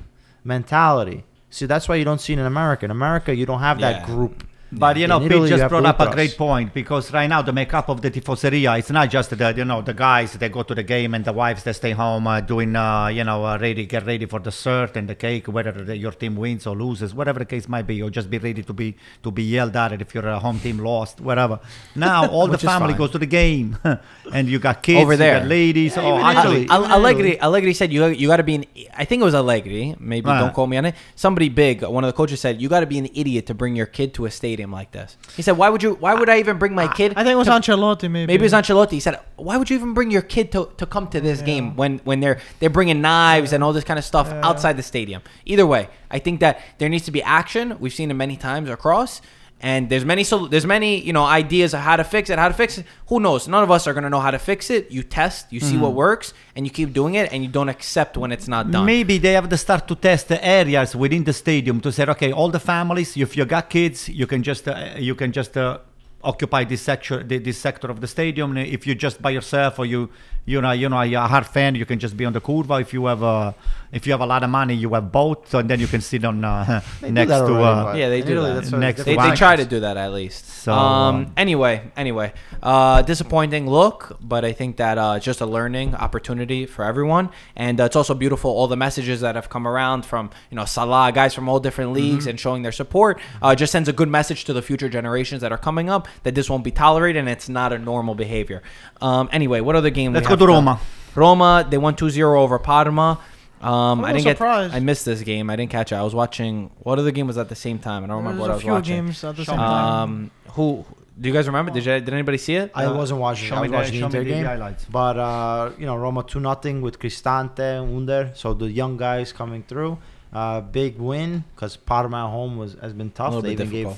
mentality. 0.48 1.24
See 1.50 1.66
that's 1.66 1.88
why 1.88 1.96
you 1.96 2.04
don't 2.04 2.20
see 2.20 2.32
it 2.32 2.38
in 2.38 2.46
America. 2.46 2.84
In 2.86 2.90
America 2.90 3.34
you 3.34 3.46
don't 3.46 3.60
have 3.60 3.78
Yeah. 3.78 3.92
that 3.92 4.06
group 4.06 4.44
But 4.70 4.98
you 4.98 5.06
know, 5.06 5.22
Italy, 5.22 5.48
Pete 5.48 5.58
just 5.58 5.68
brought 5.68 5.86
up 5.86 6.00
a 6.00 6.10
great 6.12 6.36
point 6.36 6.74
because 6.74 7.10
right 7.12 7.26
now 7.26 7.40
the 7.40 7.52
makeup 7.52 7.88
of 7.88 8.02
the 8.02 8.10
tifoseria 8.10 8.78
it's 8.78 8.90
not 8.90 9.08
just 9.08 9.30
the 9.30 9.54
you 9.56 9.64
know 9.64 9.80
the 9.80 9.94
guys 9.94 10.32
that 10.34 10.52
go 10.52 10.62
to 10.62 10.74
the 10.74 10.82
game 10.82 11.14
and 11.14 11.24
the 11.24 11.32
wives 11.32 11.62
that 11.62 11.74
stay 11.74 11.92
home 11.92 12.26
uh, 12.26 12.40
doing 12.40 12.76
uh, 12.76 13.06
you 13.06 13.24
know 13.24 13.46
uh, 13.46 13.56
ready 13.58 13.86
get 13.86 14.04
ready 14.04 14.26
for 14.26 14.40
the 14.40 14.50
shirt 14.50 14.96
and 14.96 15.08
the 15.08 15.14
cake 15.14 15.48
whether 15.48 15.72
the, 15.72 15.96
your 15.96 16.12
team 16.12 16.36
wins 16.36 16.66
or 16.66 16.76
loses 16.76 17.14
whatever 17.14 17.38
the 17.38 17.46
case 17.46 17.66
might 17.66 17.86
be 17.86 18.02
or 18.02 18.10
just 18.10 18.28
be 18.28 18.36
ready 18.36 18.62
to 18.62 18.74
be 18.74 18.94
to 19.22 19.30
be 19.30 19.42
yelled 19.42 19.74
at 19.74 20.00
if 20.02 20.14
your 20.14 20.28
uh, 20.28 20.38
home 20.38 20.60
team 20.60 20.78
lost 20.78 21.20
whatever. 21.20 21.58
Now 21.94 22.28
all 22.34 22.46
the 22.46 22.58
family 22.58 22.92
goes 22.92 23.10
to 23.12 23.18
the 23.18 23.26
game 23.26 23.78
and 24.32 24.48
you 24.48 24.58
got 24.58 24.82
kids 24.82 25.00
Over 25.02 25.16
you 25.16 25.18
got 25.30 25.40
there. 25.40 25.44
ladies 25.44 25.96
Yeah, 25.96 26.02
oh 26.02 26.18
even 26.18 26.26
actually 26.26 26.62
Italy. 26.64 26.68
Al- 26.68 26.92
Allegri, 26.98 27.40
Allegri 27.40 27.72
said 27.72 27.90
you 27.90 28.04
you 28.06 28.28
got 28.28 28.36
to 28.36 28.42
be 28.42 28.56
an. 28.56 28.64
I 28.94 29.06
think 29.06 29.22
it 29.22 29.24
was 29.24 29.34
Allegri. 29.34 29.96
Maybe 29.98 30.26
don't 30.26 30.52
call 30.52 30.66
me 30.66 30.76
on 30.76 30.84
it. 30.84 30.94
Somebody 31.14 31.48
big, 31.48 31.82
one 31.82 32.04
of 32.04 32.08
the 32.08 32.16
coaches 32.16 32.40
said 32.40 32.60
you 32.60 32.68
got 32.68 32.80
to 32.80 32.86
be 32.86 32.98
an 32.98 33.08
idiot 33.14 33.46
to 33.46 33.54
bring 33.54 33.74
your 33.74 33.86
kid 33.86 34.12
to 34.14 34.26
a 34.26 34.30
stadium 34.30 34.57
like 34.66 34.90
this. 34.90 35.16
He 35.36 35.42
said, 35.42 35.56
"Why 35.56 35.68
would 35.68 35.82
you? 35.82 35.94
Why 35.94 36.14
would 36.14 36.28
I 36.28 36.38
even 36.38 36.58
bring 36.58 36.74
my 36.74 36.88
kid?" 36.88 37.12
I 37.16 37.22
think 37.24 37.32
it 37.32 37.36
was 37.36 37.46
to- 37.46 37.52
Ancelotti, 37.52 38.10
maybe. 38.10 38.26
Maybe 38.26 38.42
it 38.44 38.52
was 38.52 38.52
Ancelotti. 38.52 38.90
He 38.92 39.00
said, 39.00 39.18
"Why 39.36 39.56
would 39.56 39.70
you 39.70 39.76
even 39.76 39.94
bring 39.94 40.10
your 40.10 40.22
kid 40.22 40.50
to, 40.52 40.70
to 40.76 40.86
come 40.86 41.06
to 41.08 41.20
this 41.20 41.40
Yeah. 41.40 41.46
game 41.46 41.76
when 41.76 42.00
when 42.04 42.20
they're 42.20 42.38
they're 42.60 42.70
bringing 42.70 43.00
knives 43.00 43.52
and 43.52 43.62
all 43.64 43.72
this 43.72 43.84
kind 43.84 43.98
of 43.98 44.04
stuff 44.04 44.28
Yeah. 44.30 44.40
outside 44.44 44.76
the 44.76 44.82
stadium?" 44.82 45.22
Either 45.46 45.66
way, 45.66 45.88
I 46.10 46.18
think 46.18 46.40
that 46.40 46.60
there 46.78 46.88
needs 46.88 47.04
to 47.04 47.10
be 47.12 47.22
action. 47.22 47.76
We've 47.78 47.92
seen 47.94 48.10
it 48.10 48.14
many 48.14 48.36
times 48.36 48.68
across, 48.70 49.20
and 49.60 49.88
there's 49.88 50.04
many 50.04 50.22
so 50.24 50.46
there's 50.46 50.66
many 50.66 51.00
you 51.00 51.12
know 51.12 51.24
ideas 51.24 51.74
of 51.74 51.80
how 51.80 51.96
to 51.96 52.04
fix 52.04 52.30
it. 52.30 52.38
How 52.38 52.48
to 52.48 52.54
fix 52.54 52.78
it? 52.78 52.86
Who 53.08 53.20
knows? 53.20 53.48
None 53.48 53.62
of 53.62 53.70
us 53.70 53.86
are 53.86 53.94
gonna 53.94 54.10
know 54.10 54.20
how 54.20 54.30
to 54.30 54.38
fix 54.38 54.70
it. 54.70 54.90
You 54.90 55.02
test, 55.02 55.52
you 55.52 55.60
see 55.60 55.76
what 55.76 55.94
works, 55.94 56.32
and 56.54 56.64
you 56.66 56.70
keep 56.70 56.92
doing 56.92 57.14
it, 57.14 57.32
and 57.32 57.42
you 57.42 57.48
don't 57.48 57.68
accept 57.68 58.16
when 58.16 58.30
it's 58.30 58.48
not 58.48 58.70
done. 58.70 58.84
Maybe 58.84 59.18
they 59.18 59.32
have 59.32 59.48
to 59.48 59.56
start 59.56 59.88
to 59.88 59.94
test 59.94 60.28
the 60.28 60.44
areas 60.44 60.94
within 60.94 61.24
the 61.24 61.32
stadium 61.32 61.80
to 61.80 61.90
say, 61.90 62.04
okay, 62.06 62.32
all 62.32 62.50
the 62.50 62.60
families, 62.60 63.16
if 63.16 63.36
you 63.36 63.44
got 63.44 63.68
kids, 63.68 64.08
you 64.08 64.26
can 64.26 64.42
just 64.42 64.68
uh, 64.68 64.94
you 64.96 65.14
can 65.14 65.32
just 65.32 65.56
uh, 65.56 65.78
occupy 66.22 66.64
this 66.64 66.82
sector 66.82 67.22
this 67.22 67.58
sector 67.58 67.90
of 67.90 68.00
the 68.00 68.06
stadium. 68.06 68.56
If 68.56 68.86
you're 68.86 68.96
just 68.96 69.20
by 69.20 69.30
yourself 69.30 69.78
or 69.78 69.86
you 69.86 70.10
you 70.52 70.60
know 70.64 70.72
you 70.72 70.88
know 70.88 71.02
you're 71.02 71.20
a 71.28 71.30
hard 71.34 71.46
fan, 71.46 71.74
you 71.80 71.86
can 71.90 71.98
just 71.98 72.16
be 72.16 72.24
on 72.24 72.32
the 72.32 72.40
curva. 72.48 72.80
If 72.80 72.90
you 72.94 73.02
have 73.06 73.22
a 73.22 73.54
if 73.90 74.06
you 74.06 74.12
have 74.12 74.20
a 74.20 74.26
lot 74.26 74.42
of 74.44 74.50
money, 74.50 74.74
you 74.74 74.92
have 74.94 75.10
both, 75.10 75.54
and 75.54 75.68
then 75.70 75.80
you 75.80 75.86
can 75.86 76.00
sit 76.02 76.22
on 76.24 76.44
uh, 76.44 76.80
next 77.02 77.30
to. 77.48 77.54
Uh, 77.54 77.94
Yeah, 77.96 78.08
they 78.10 78.20
do 78.20 78.32
Italy, 78.32 78.48
that. 78.50 78.54
that's 78.56 78.72
Next 78.72 79.04
They, 79.04 79.16
they 79.16 79.34
try 79.34 79.56
to 79.56 79.64
do 79.64 79.80
that 79.80 79.96
at 79.96 80.12
least. 80.12 80.44
So, 80.64 80.72
um, 80.72 81.14
um, 81.14 81.32
anyway, 81.36 81.74
anyway, 81.96 82.28
uh, 82.62 83.00
disappointing 83.02 83.64
look, 83.78 84.18
but 84.20 84.44
I 84.44 84.52
think 84.52 84.76
that 84.76 84.98
uh, 84.98 85.14
it's 85.16 85.24
just 85.24 85.40
a 85.40 85.46
learning 85.46 85.94
opportunity 85.94 86.66
for 86.66 86.84
everyone, 86.84 87.30
and 87.56 87.80
uh, 87.80 87.84
it's 87.84 87.96
also 87.96 88.12
beautiful 88.14 88.50
all 88.50 88.68
the 88.68 88.76
messages 88.76 89.20
that 89.22 89.34
have 89.36 89.48
come 89.48 89.66
around 89.66 90.04
from 90.04 90.30
you 90.50 90.56
know 90.56 90.66
Salah, 90.66 91.10
guys 91.12 91.32
from 91.34 91.48
all 91.48 91.60
different 91.60 91.92
leagues, 91.92 92.08
Mm-hmm. 92.24 92.30
and 92.30 92.40
showing 92.40 92.62
their 92.62 92.72
support. 92.72 93.20
Uh, 93.42 93.54
just 93.54 93.70
sends 93.72 93.88
a 93.88 93.92
good 93.92 94.08
message 94.08 94.44
to 94.44 94.52
the 94.52 94.62
future 94.62 94.88
generations 94.88 95.40
that 95.42 95.52
are 95.52 95.58
coming 95.68 95.88
up 95.88 96.08
that 96.24 96.34
this 96.34 96.48
won't 96.50 96.64
be 96.64 96.70
tolerated 96.70 97.20
and 97.20 97.28
it's 97.28 97.48
not 97.48 97.72
a 97.72 97.78
normal 97.78 98.14
behavior. 98.14 98.62
Um, 99.00 99.28
anyway, 99.32 99.60
what 99.60 99.76
other 99.76 99.90
game? 99.90 100.12
we 100.12 100.16
Let's 100.16 100.26
go 100.26 100.30
have 100.32 100.37
to 100.38 100.46
Roma. 100.46 100.80
Roma, 101.14 101.66
they 101.68 101.78
won 101.78 101.94
2-0 101.94 102.38
over 102.38 102.58
Parma. 102.58 103.18
Um, 103.60 103.70
I'm 104.00 104.04
I 104.04 104.10
a 104.10 104.12
didn't 104.12 104.24
little 104.26 104.32
surprised. 104.34 104.70
get. 104.72 104.76
I 104.76 104.80
missed 104.80 105.04
this 105.04 105.22
game. 105.22 105.50
I 105.50 105.56
didn't 105.56 105.70
catch 105.72 105.90
it. 105.90 105.96
I 105.96 106.02
was 106.02 106.14
watching. 106.14 106.70
What 106.78 106.98
other 107.00 107.10
game 107.10 107.26
was 107.26 107.36
at 107.38 107.48
the 107.48 107.56
same 107.56 107.78
time? 107.80 108.04
I 108.04 108.06
don't 108.06 108.18
remember 108.18 108.40
what 108.42 108.50
I 108.50 108.54
There's 108.54 108.54
a 108.54 108.54
was 108.56 108.62
few 108.62 108.72
watching. 108.72 108.96
games 109.06 109.24
at 109.24 109.36
the 109.36 109.44
same 109.44 109.56
time. 109.56 109.84
Um, 110.02 110.30
who 110.52 110.84
do 111.20 111.28
you 111.28 111.34
guys 111.34 111.46
remember? 111.48 111.72
Did 111.72 111.84
you, 111.84 111.92
did 111.98 112.08
anybody 112.10 112.38
see 112.38 112.54
it? 112.54 112.70
I 112.72 112.84
Uh, 112.84 112.94
wasn't 112.94 113.18
watching. 113.20 113.48
show 113.48 113.56
I 113.56 113.62
me 113.62 113.62
was 113.62 113.70
the- 113.70 113.76
watching 113.78 113.92
the 113.94 113.98
show 113.98 114.08
me 114.08 114.18
Inter 114.18 114.24
the 114.24 114.30
game. 114.36 114.44
highlights. 114.44 114.84
But 114.84 115.18
uh, 115.18 115.70
you 115.76 115.86
know, 115.86 115.96
Roma 115.96 116.22
two 116.22 116.38
nothing 116.38 116.82
with 116.82 117.00
Cristante 117.00 117.80
Under. 117.80 118.30
So 118.36 118.54
the 118.54 118.70
young 118.70 118.96
guys 118.96 119.32
coming 119.32 119.64
through. 119.64 119.98
Uh, 120.32 120.60
big 120.60 120.98
win 120.98 121.42
because 121.56 121.76
Parma 121.76 122.26
at 122.26 122.30
home 122.30 122.58
was 122.58 122.76
has 122.80 122.92
been 122.92 123.10
tough. 123.10 123.28
little 123.34 123.42
They 123.42 123.56
bit 123.56 123.66
even 123.66 123.70
difficult. 123.72 123.94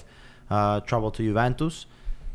gave 0.48 0.56
uh, 0.56 0.80
trouble 0.80 1.10
to 1.10 1.22
Juventus. 1.22 1.84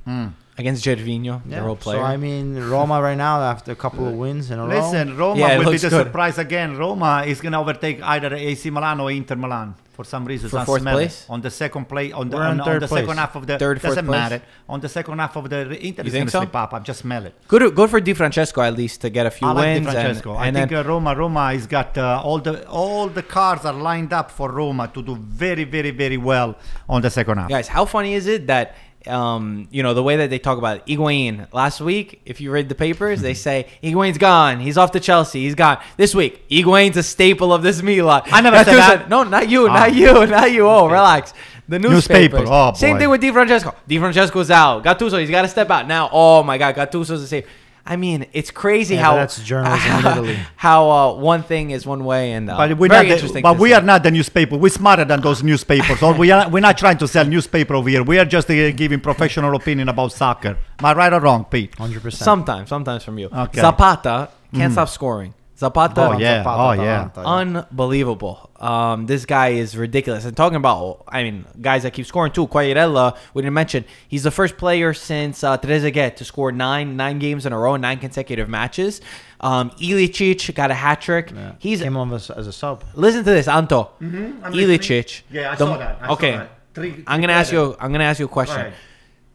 Hmm. 0.03 0.27
Against 0.57 0.85
Gervinho, 0.85 1.41
the 1.49 1.61
role 1.61 1.75
player. 1.75 1.97
So 1.99 2.03
I 2.03 2.15
mean, 2.15 2.55
Roma 2.69 3.01
right 3.01 3.17
now 3.17 3.41
after 3.41 3.73
a 3.73 3.75
couple 3.75 4.07
of 4.07 4.13
wins 4.13 4.49
in 4.51 4.57
a 4.57 4.65
row. 4.65 4.79
Listen, 4.79 5.17
Roma 5.17 5.37
Yeah, 5.39 5.57
will 5.57 5.65
be 5.65 5.71
looks 5.71 5.81
the 5.81 5.89
good. 5.89 6.05
surprise 6.05 6.37
again. 6.37 6.77
Roma 6.77 7.23
is 7.27 7.41
going 7.41 7.51
to 7.51 7.57
overtake 7.59 8.01
either 8.01 8.33
AC 8.33 8.69
Milan 8.69 9.01
or 9.01 9.11
Inter 9.11 9.35
Milan 9.35 9.75
for 9.91 10.05
some 10.05 10.23
reason. 10.23 10.49
For 10.49 10.63
fourth 10.63 10.81
smell 10.81 10.95
place? 10.95 11.25
on 11.29 11.41
the 11.41 11.51
second 11.51 11.89
play 11.89 12.13
on 12.13 12.29
the 12.29 12.37
on, 12.37 12.61
on 12.61 12.79
the 12.79 12.87
place. 12.87 13.01
second 13.01 13.17
half 13.17 13.35
of 13.35 13.47
the 13.47 13.59
Third, 13.59 13.81
doesn't 13.81 14.05
place? 14.05 14.17
matter 14.17 14.41
on 14.69 14.79
the 14.79 14.87
second 14.87 15.19
half 15.19 15.35
of 15.35 15.49
the 15.49 15.59
Inter 15.61 16.03
You 16.03 16.07
is 16.07 16.13
think 16.13 16.13
going 16.13 16.25
to 16.27 16.31
so? 16.31 16.39
slip 16.39 16.55
up. 16.55 16.73
I 16.73 16.79
just 16.79 16.99
smell 17.01 17.25
it. 17.25 17.33
good, 17.49 17.75
good 17.75 17.89
for 17.89 17.99
Di 17.99 18.13
Francesco 18.13 18.61
at 18.61 18.75
least 18.77 19.01
to 19.01 19.09
get 19.09 19.25
a 19.25 19.31
few 19.31 19.49
I 19.49 19.51
like 19.51 19.65
Di 19.65 19.73
wins. 19.73 19.91
Francesco. 19.91 20.31
And, 20.35 20.39
I 20.39 20.47
and 20.47 20.55
think 20.55 20.69
then, 20.69 20.85
uh, 20.85 20.87
Roma 20.87 21.15
Roma 21.17 21.51
has 21.51 21.67
got 21.67 21.97
uh, 21.97 22.21
all 22.23 22.39
the 22.39 22.65
all 22.69 23.09
the 23.09 23.23
cards 23.23 23.65
are 23.65 23.73
lined 23.73 24.13
up 24.13 24.31
for 24.31 24.49
Roma 24.53 24.87
to 24.93 25.03
do 25.03 25.15
very 25.17 25.65
very 25.65 25.91
very 25.91 26.17
well 26.17 26.55
on 26.87 27.01
the 27.01 27.09
second 27.09 27.39
half. 27.39 27.49
guys, 27.49 27.67
how 27.67 27.83
funny 27.83 28.13
is 28.13 28.25
it 28.27 28.47
that 28.47 28.75
um, 29.07 29.67
you 29.71 29.83
know, 29.83 29.93
the 29.93 30.03
way 30.03 30.15
that 30.17 30.29
they 30.29 30.39
talk 30.39 30.57
about 30.57 30.77
it. 30.77 30.85
Higuain 30.85 31.51
last 31.53 31.81
week, 31.81 32.21
if 32.25 32.41
you 32.41 32.51
read 32.51 32.69
the 32.69 32.75
papers, 32.75 33.21
they 33.21 33.33
say 33.47 33.67
Higuain's 33.83 34.17
gone. 34.17 34.59
He's 34.59 34.77
off 34.77 34.91
to 34.91 34.99
Chelsea. 34.99 35.43
He's 35.43 35.55
gone. 35.55 35.77
This 35.97 36.13
week, 36.15 36.47
Higuain's 36.49 36.97
a 36.97 37.03
staple 37.03 37.53
of 37.53 37.61
this 37.63 37.81
Milan. 37.81 38.23
I 38.25 38.41
never 38.41 38.57
said 38.63 38.75
that. 38.77 39.09
No, 39.09 39.23
not 39.23 39.49
you, 39.49 39.67
Ah. 39.69 39.73
not 39.73 39.93
you, 39.93 40.25
not 40.27 40.51
you. 40.51 40.67
Oh, 40.67 40.87
relax. 40.87 41.33
The 41.67 41.79
Newspaper. 41.79 42.43
Oh, 42.47 42.73
Same 42.73 42.95
boy. 42.95 42.99
thing 42.99 43.09
with 43.09 43.21
Di 43.21 43.31
Francesco. 43.31 43.73
Di 43.87 43.97
Francesco's 43.97 44.51
out. 44.51 44.83
Gattuso, 44.83 45.19
he's 45.19 45.31
got 45.31 45.41
to 45.41 45.47
step 45.47 45.69
out 45.71 45.87
now. 45.87 46.09
Oh 46.11 46.43
my 46.43 46.57
God, 46.59 46.75
Gattuso's 46.75 47.21
the 47.21 47.27
same. 47.27 47.43
I 47.87 47.95
mean, 47.97 48.25
it's 48.33 48.49
crazy 48.49 48.95
Yeah, 48.95 49.03
how 49.03 49.11
but 49.11 49.17
that's 49.17 49.43
journalism 49.43 49.91
in 49.99 50.05
Italy. 50.11 50.39
how 50.55 50.89
uh, 50.89 51.13
one 51.13 51.43
thing 51.43 51.69
is 51.69 51.85
one 51.85 52.03
way 52.03 52.31
and 52.31 52.49
uh, 52.49 52.57
But 52.57 52.77
we're 52.79 52.89
very 52.89 53.03
not. 53.03 53.09
The, 53.09 53.13
interesting. 53.15 53.43
but 53.43 53.59
we 53.59 53.69
see. 53.69 53.73
are 53.75 53.81
not 53.81 54.01
the 54.01 54.09
newspaper. 54.11 54.57
We're 54.57 54.69
smarter 54.69 55.05
than 55.05 55.21
those 55.21 55.43
newspapers. 55.43 56.01
or 56.01 56.13
we 56.13 56.31
are. 56.31 56.49
We're 56.49 56.61
not 56.61 56.77
trying 56.79 56.97
to 56.97 57.07
sell 57.07 57.25
newspaper 57.25 57.75
over 57.75 57.87
here. 57.89 58.01
We 58.03 58.17
are 58.17 58.25
just 58.25 58.49
uh, 58.49 58.71
giving 58.71 58.99
professional 59.01 59.55
opinion 59.55 59.89
about 59.89 60.11
soccer. 60.13 60.57
Am 60.79 60.85
I 60.85 60.93
right 60.93 61.13
or 61.13 61.19
wrong, 61.19 61.45
Pete? 61.45 61.75
Hundred 61.75 62.01
percent. 62.01 62.23
Sometimes, 62.25 62.69
sometimes 62.69 63.03
from 63.03 63.19
you. 63.19 63.27
Okay. 63.31 63.61
Zapata 63.61 64.29
can't 64.53 64.73
stop 64.73 64.89
scoring. 64.89 65.33
Zapata, 65.57 66.01
Oh, 66.09 66.17
yeah. 66.17 66.43
Oh, 66.45 66.71
yeah. 66.73 67.09
unbelievable. 67.15 68.49
Um, 68.59 69.05
this 69.05 69.25
guy 69.25 69.49
is 69.49 69.77
ridiculous. 69.77 70.25
And 70.25 70.35
talking 70.35 70.57
about, 70.57 71.03
I 71.07 71.23
mean, 71.23 71.45
guys 71.61 71.83
that 71.83 71.93
keep 71.93 72.05
scoring 72.05 72.33
too. 72.33 72.47
Quagliarella, 72.47 73.15
we 73.33 73.41
didn't 73.41 73.53
mention, 73.53 73.85
he's 74.07 74.23
the 74.23 74.31
first 74.31 74.57
player 74.57 74.93
since 74.93 75.43
uh, 75.43 75.57
Trezeguet 75.57 76.17
to 76.17 76.25
score 76.25 76.51
nine 76.51 76.97
nine 76.97 77.19
games 77.19 77.45
in 77.45 77.53
a 77.53 77.57
row, 77.57 77.77
nine 77.77 77.99
consecutive 77.99 78.49
matches. 78.49 78.99
Um, 79.39 79.69
Ilicic 79.71 80.53
got 80.55 80.71
a 80.71 80.73
hat 80.73 80.99
trick. 81.01 81.31
He's 81.59 81.81
came 81.81 81.95
on 81.97 82.11
as, 82.13 82.29
as 82.29 82.47
a 82.47 82.53
sub. 82.53 82.83
listen 82.95 83.23
to 83.23 83.29
this, 83.31 83.47
Anto. 83.47 83.91
I'm 84.01 84.41
Ilicic. 84.53 85.21
Yeah, 85.31 85.51
I 85.51 85.55
the- 85.55 85.65
saw 85.65 85.77
that. 85.77 85.99
I 86.01 86.07
saw 86.07 86.13
okay, 86.13 86.31
that. 86.31 86.51
Three- 86.73 87.03
I'm 87.07 87.21
gonna 87.21 87.33
ask 87.33 87.53
you. 87.53 87.75
I'm 87.79 87.91
gonna 87.93 88.03
ask 88.03 88.19
you 88.19 88.25
a 88.25 88.29
question. 88.29 88.57
Right. 88.61 88.73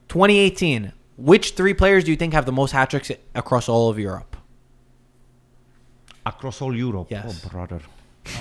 2018. 0.09 0.93
Which 1.17 1.53
three 1.53 1.75
players 1.75 2.05
do 2.05 2.11
you 2.11 2.17
think 2.17 2.33
have 2.33 2.47
the 2.47 2.53
most 2.53 2.73
hat 2.73 2.91
tricks 2.91 3.11
across 3.35 3.69
all 3.69 3.91
of 3.91 3.99
Europe? 3.99 4.37
Across 6.27 6.63
all 6.63 6.77
Europe. 6.77 7.09
Yes. 7.11 7.43
Oh, 7.45 7.49
brother. 7.49 7.81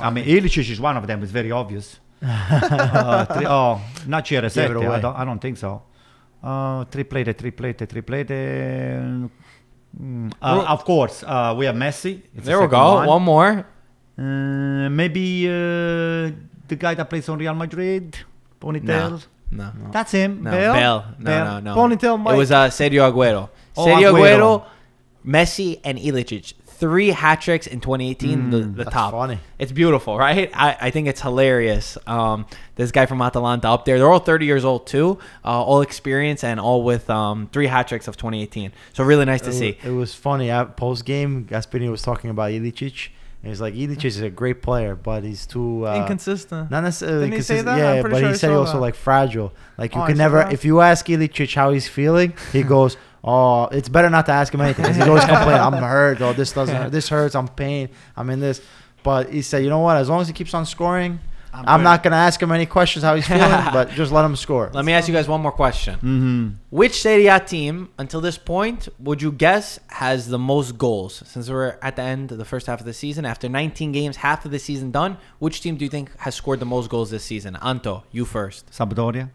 I 0.02 0.10
mean, 0.10 0.26
Ilicic 0.26 0.70
is 0.70 0.80
one 0.80 0.98
of 0.98 1.08
them. 1.08 1.24
It's 1.24 1.32
very 1.32 1.52
obvious. 1.52 2.00
uh, 2.22 3.26
three, 3.26 3.46
oh, 3.48 3.82
not 4.08 4.26
Cerezetti. 4.26 4.90
I 4.90 5.00
don't, 5.00 5.16
I 5.16 5.26
don't 5.26 5.40
think 5.40 5.58
so. 5.58 5.82
Uh, 6.44 6.86
triplete, 6.86 7.34
triplete, 7.34 7.88
triplete. 7.88 9.30
Mm, 9.98 10.32
uh, 10.42 10.66
of 10.68 10.84
course, 10.86 11.24
uh, 11.24 11.56
we 11.58 11.66
have 11.66 11.76
Messi. 11.76 12.22
It's 12.36 12.46
there 12.46 12.62
we 12.62 12.68
go. 12.68 12.96
One. 12.96 13.08
One, 13.08 13.22
more. 13.24 13.66
Uh, 14.18 14.90
maybe 14.90 15.48
uh, 15.48 16.32
the 16.68 16.76
guy 16.78 16.94
that 16.94 17.10
plays 17.10 17.28
on 17.30 17.40
Real 17.40 17.54
Madrid, 17.56 18.18
Ponytail. 18.60 19.26
No. 19.52 19.72
That's 19.92 20.12
him. 20.12 20.44
No, 20.44 20.52
Bale? 20.52 20.74
Bale. 20.74 21.06
No, 21.18 21.26
Bale. 21.26 21.46
no, 21.46 21.60
no. 21.60 21.76
Ponytail 21.76 22.20
Mike. 22.22 22.36
It 22.36 22.38
was 22.38 22.52
uh, 22.52 22.68
Sergio 22.68 23.12
Aguero. 23.12 23.50
Oh, 23.76 23.86
Sergio 23.86 24.14
Aguero. 24.14 24.60
Aguero, 24.60 24.66
Messi, 25.26 25.80
and 25.84 25.98
Ilicic. 25.98 26.54
Three 26.80 27.10
hat 27.10 27.42
tricks 27.42 27.68
in 27.68 27.82
2018. 27.82 28.50
the 28.52 28.58
the 28.60 28.66
That's 28.86 28.90
top. 28.92 29.12
funny. 29.12 29.40
It's 29.58 29.72
beautiful, 29.74 30.18
right? 30.18 30.50
I, 30.54 30.78
I 30.80 30.90
think 30.92 31.08
it's 31.08 31.22
hilarious. 31.22 31.98
Um, 32.08 32.46
this 32.76 32.92
guy 32.92 33.06
from 33.06 33.22
Atalanta 33.22 33.68
up 33.70 33.84
there. 33.86 33.98
They're 34.00 34.10
all 34.10 34.20
30 34.20 34.46
years 34.46 34.64
old 34.64 34.88
too. 34.88 35.20
Uh, 35.44 35.62
all 35.64 35.82
experience 35.82 36.44
and 36.44 36.60
all 36.60 36.84
with 36.84 37.10
um, 37.10 37.50
three 37.52 37.68
hat 37.68 37.88
tricks 37.90 38.08
of 38.08 38.16
2018. 38.16 38.72
So 38.94 39.04
really 39.04 39.26
nice 39.26 39.42
to 39.42 39.50
It, 39.50 39.54
see. 39.54 39.78
it 39.84 39.92
was 39.92 40.14
funny. 40.16 40.50
At 40.50 40.78
post 40.78 41.04
game, 41.06 41.46
Gasperini 41.46 41.92
was 41.92 42.02
talking 42.02 42.30
about 42.30 42.52
Ilicic. 42.52 43.10
And 43.42 43.50
he's 43.52 43.62
like, 43.62 43.74
Ilicic 43.74 44.04
is 44.06 44.20
a 44.22 44.30
great 44.30 44.62
player, 44.62 44.96
but 44.96 45.24
he's 45.24 45.46
too 45.46 45.88
uh, 45.88 45.96
Inconsistent. 46.02 46.70
Not 46.72 46.84
necessarily 46.84 47.26
Didn't 47.28 47.36
he 47.36 47.42
say 47.42 47.56
consistent. 47.58 47.66
that? 47.66 47.78
Yeah, 47.96 48.00
I'm 48.04 48.12
but 48.12 48.20
sure 48.20 48.30
he 48.30 48.36
said 48.36 48.50
he 48.50 48.54
saw 48.56 48.60
also 48.60 48.74
that. 48.74 48.80
like 48.80 48.96
fragile. 48.96 49.54
Like 49.78 49.96
you 49.96 50.02
Oh, 50.02 50.06
can 50.08 50.18
never, 50.18 50.38
that? 50.40 50.52
if 50.54 50.66
you 50.66 50.82
ask 50.82 51.06
Ilicic 51.08 51.54
how 51.56 51.72
he's 51.72 51.88
feeling, 51.88 52.34
he 52.52 52.64
goes, 52.76 52.98
"Oh, 53.24 53.66
it's 53.66 53.90
better 53.90 54.10
not 54.10 54.26
to 54.28 54.32
ask 54.32 54.54
him 54.54 54.62
anything. 54.62 54.94
he's 54.94 55.08
always 55.08 55.26
complaining, 55.26 55.62
"I'm 55.62 55.74
hurt. 55.74 56.22
Oh, 56.22 56.34
this 56.34 56.52
doesn't. 56.52 56.76
hurt. 56.76 56.92
This 56.92 57.10
hurts. 57.10 57.36
I'm 57.36 57.48
pain. 57.48 57.90
I'm 58.16 58.30
in 58.30 58.40
this." 58.40 58.62
But 59.04 59.32
he 59.32 59.42
said, 59.42 59.64
"You 59.64 59.70
know 59.70 59.80
what? 59.80 59.98
As 59.98 60.10
long 60.10 60.22
as 60.22 60.28
he 60.28 60.34
keeps 60.34 60.54
on 60.54 60.66
scoring, 60.66 61.20
I'm 61.54 61.66
I'm, 61.68 61.84
not 61.84 62.04
gonna 62.04 62.16
ask 62.16 62.42
him 62.42 62.52
any 62.52 62.66
questions 62.66 63.04
how 63.04 63.16
he's 63.16 63.28
feeling, 63.28 63.50
but 63.74 63.90
just 64.02 64.12
let 64.12 64.26
him 64.26 64.36
score." 64.36 64.70
Let 64.74 64.86
me 64.86 64.94
ask 64.94 65.08
you 65.08 65.14
guys 65.14 65.28
one 65.28 65.42
more 65.42 65.52
question. 65.52 65.96
Mm-hmm. 65.96 66.48
Which 66.70 67.02
Serie 67.02 67.28
A 67.28 67.40
team, 67.40 67.90
until 67.98 68.22
this 68.22 68.38
point, 68.38 68.88
would 69.00 69.22
you 69.22 69.32
guess 69.32 69.80
has 69.88 70.28
the 70.28 70.40
most 70.40 70.78
goals? 70.78 71.24
Since 71.26 71.50
we're 71.50 71.78
at 71.82 71.96
the 71.96 72.04
end 72.04 72.32
of 72.32 72.38
the 72.38 72.46
first 72.46 72.68
half 72.68 72.80
of 72.80 72.86
the 72.86 72.94
season, 72.94 73.26
after 73.26 73.50
19 73.50 73.92
games, 73.92 74.18
half 74.18 74.46
of 74.46 74.52
the 74.52 74.60
season 74.60 74.92
done, 74.92 75.18
which 75.40 75.62
team 75.62 75.78
do 75.78 75.86
you 75.86 75.90
think 75.90 76.16
has 76.20 76.36
scored 76.36 76.60
the 76.60 76.66
most 76.66 76.90
goals 76.90 77.10
this 77.10 77.24
season? 77.24 77.58
Anto, 77.62 78.04
you 78.12 78.26
first. 78.26 78.70
Sampdoria. 78.72 79.30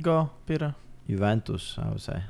Go, 0.00 0.30
Peter. 0.46 0.74
Juventus, 1.08 1.76
I 1.78 1.88
would 1.88 2.00
say. 2.00 2.22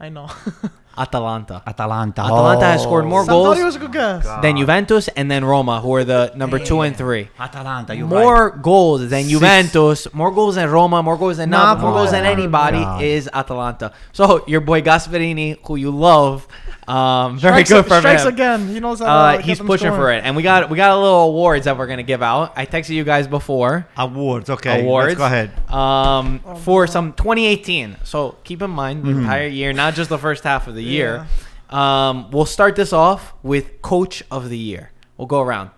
I 0.00 0.08
know. 0.08 0.28
Atalanta. 0.98 1.62
Atalanta. 1.66 2.22
Atalanta 2.22 2.64
has 2.64 2.82
scored 2.82 3.04
oh. 3.04 3.08
more 3.08 3.24
goals 3.24 3.56
Sampdoria 3.56 3.64
was 3.64 3.76
a 3.76 3.78
good 3.78 3.92
guess. 3.92 4.42
than 4.42 4.56
Juventus 4.56 5.08
and 5.08 5.30
then 5.30 5.44
Roma, 5.44 5.80
who 5.80 5.94
are 5.94 6.04
the 6.04 6.32
number 6.34 6.58
two 6.58 6.80
and 6.80 6.96
three. 6.96 7.28
Atalanta. 7.38 7.94
You're 7.94 8.06
more 8.06 8.50
goals 8.50 9.08
than 9.08 9.24
Six. 9.24 9.30
Juventus, 9.30 10.12
more 10.12 10.30
goals 10.30 10.56
than 10.56 10.68
Roma, 10.68 11.02
more 11.02 11.16
goals 11.16 11.36
than 11.36 11.50
Napoli, 11.50 11.82
more 11.82 11.92
goals 11.92 12.10
than 12.10 12.24
anybody 12.24 12.78
God. 12.80 13.02
is 13.02 13.28
Atalanta. 13.32 13.92
So 14.12 14.44
your 14.46 14.60
boy 14.60 14.82
Gasperini, 14.82 15.58
who 15.66 15.76
you 15.76 15.90
love, 15.90 16.48
um, 16.90 17.38
very 17.38 17.64
Strikes, 17.64 17.70
good 17.70 17.86
for 17.86 17.98
strikes 18.00 18.22
him. 18.22 18.28
again. 18.28 18.68
He 18.68 18.80
knows 18.80 18.98
how 18.98 19.04
to 19.06 19.10
Uh, 19.10 19.36
get 19.36 19.44
he's 19.44 19.58
them 19.58 19.66
pushing 19.66 19.86
scoring. 19.88 20.00
for 20.00 20.12
it, 20.12 20.24
and 20.24 20.34
we 20.34 20.42
got 20.42 20.68
we 20.70 20.76
got 20.76 20.90
a 20.90 21.00
little 21.00 21.20
awards 21.30 21.64
that 21.66 21.78
we're 21.78 21.86
gonna 21.86 22.02
give 22.02 22.22
out. 22.22 22.52
I 22.56 22.66
texted 22.66 22.90
you 22.90 23.04
guys 23.04 23.28
before 23.28 23.86
Awards. 23.96 24.50
Okay. 24.50 24.80
awards. 24.82 25.08
Let's 25.08 25.18
go 25.18 25.26
ahead. 25.26 25.50
Um, 25.72 26.40
Oh, 26.44 26.54
for 26.56 26.86
no. 26.86 26.90
some 26.92 27.12
2018. 27.12 27.96
So 28.04 28.36
keep 28.44 28.60
in 28.62 28.70
mind 28.70 29.04
the 29.04 29.12
Mhm. 29.12 29.20
entire 29.20 29.46
year, 29.46 29.72
not 29.72 29.94
just 29.94 30.10
the 30.10 30.18
first 30.18 30.42
half 30.44 30.66
of 30.66 30.74
the 30.74 30.82
year. 30.82 31.26
Um, 31.70 32.30
we'll 32.32 32.46
start 32.46 32.74
this 32.74 32.92
off 32.92 33.32
with 33.44 33.80
Coach 33.82 34.24
of 34.30 34.48
the 34.48 34.58
Year. 34.58 34.90
We'll 35.16 35.28
go 35.28 35.40
around. 35.40 35.70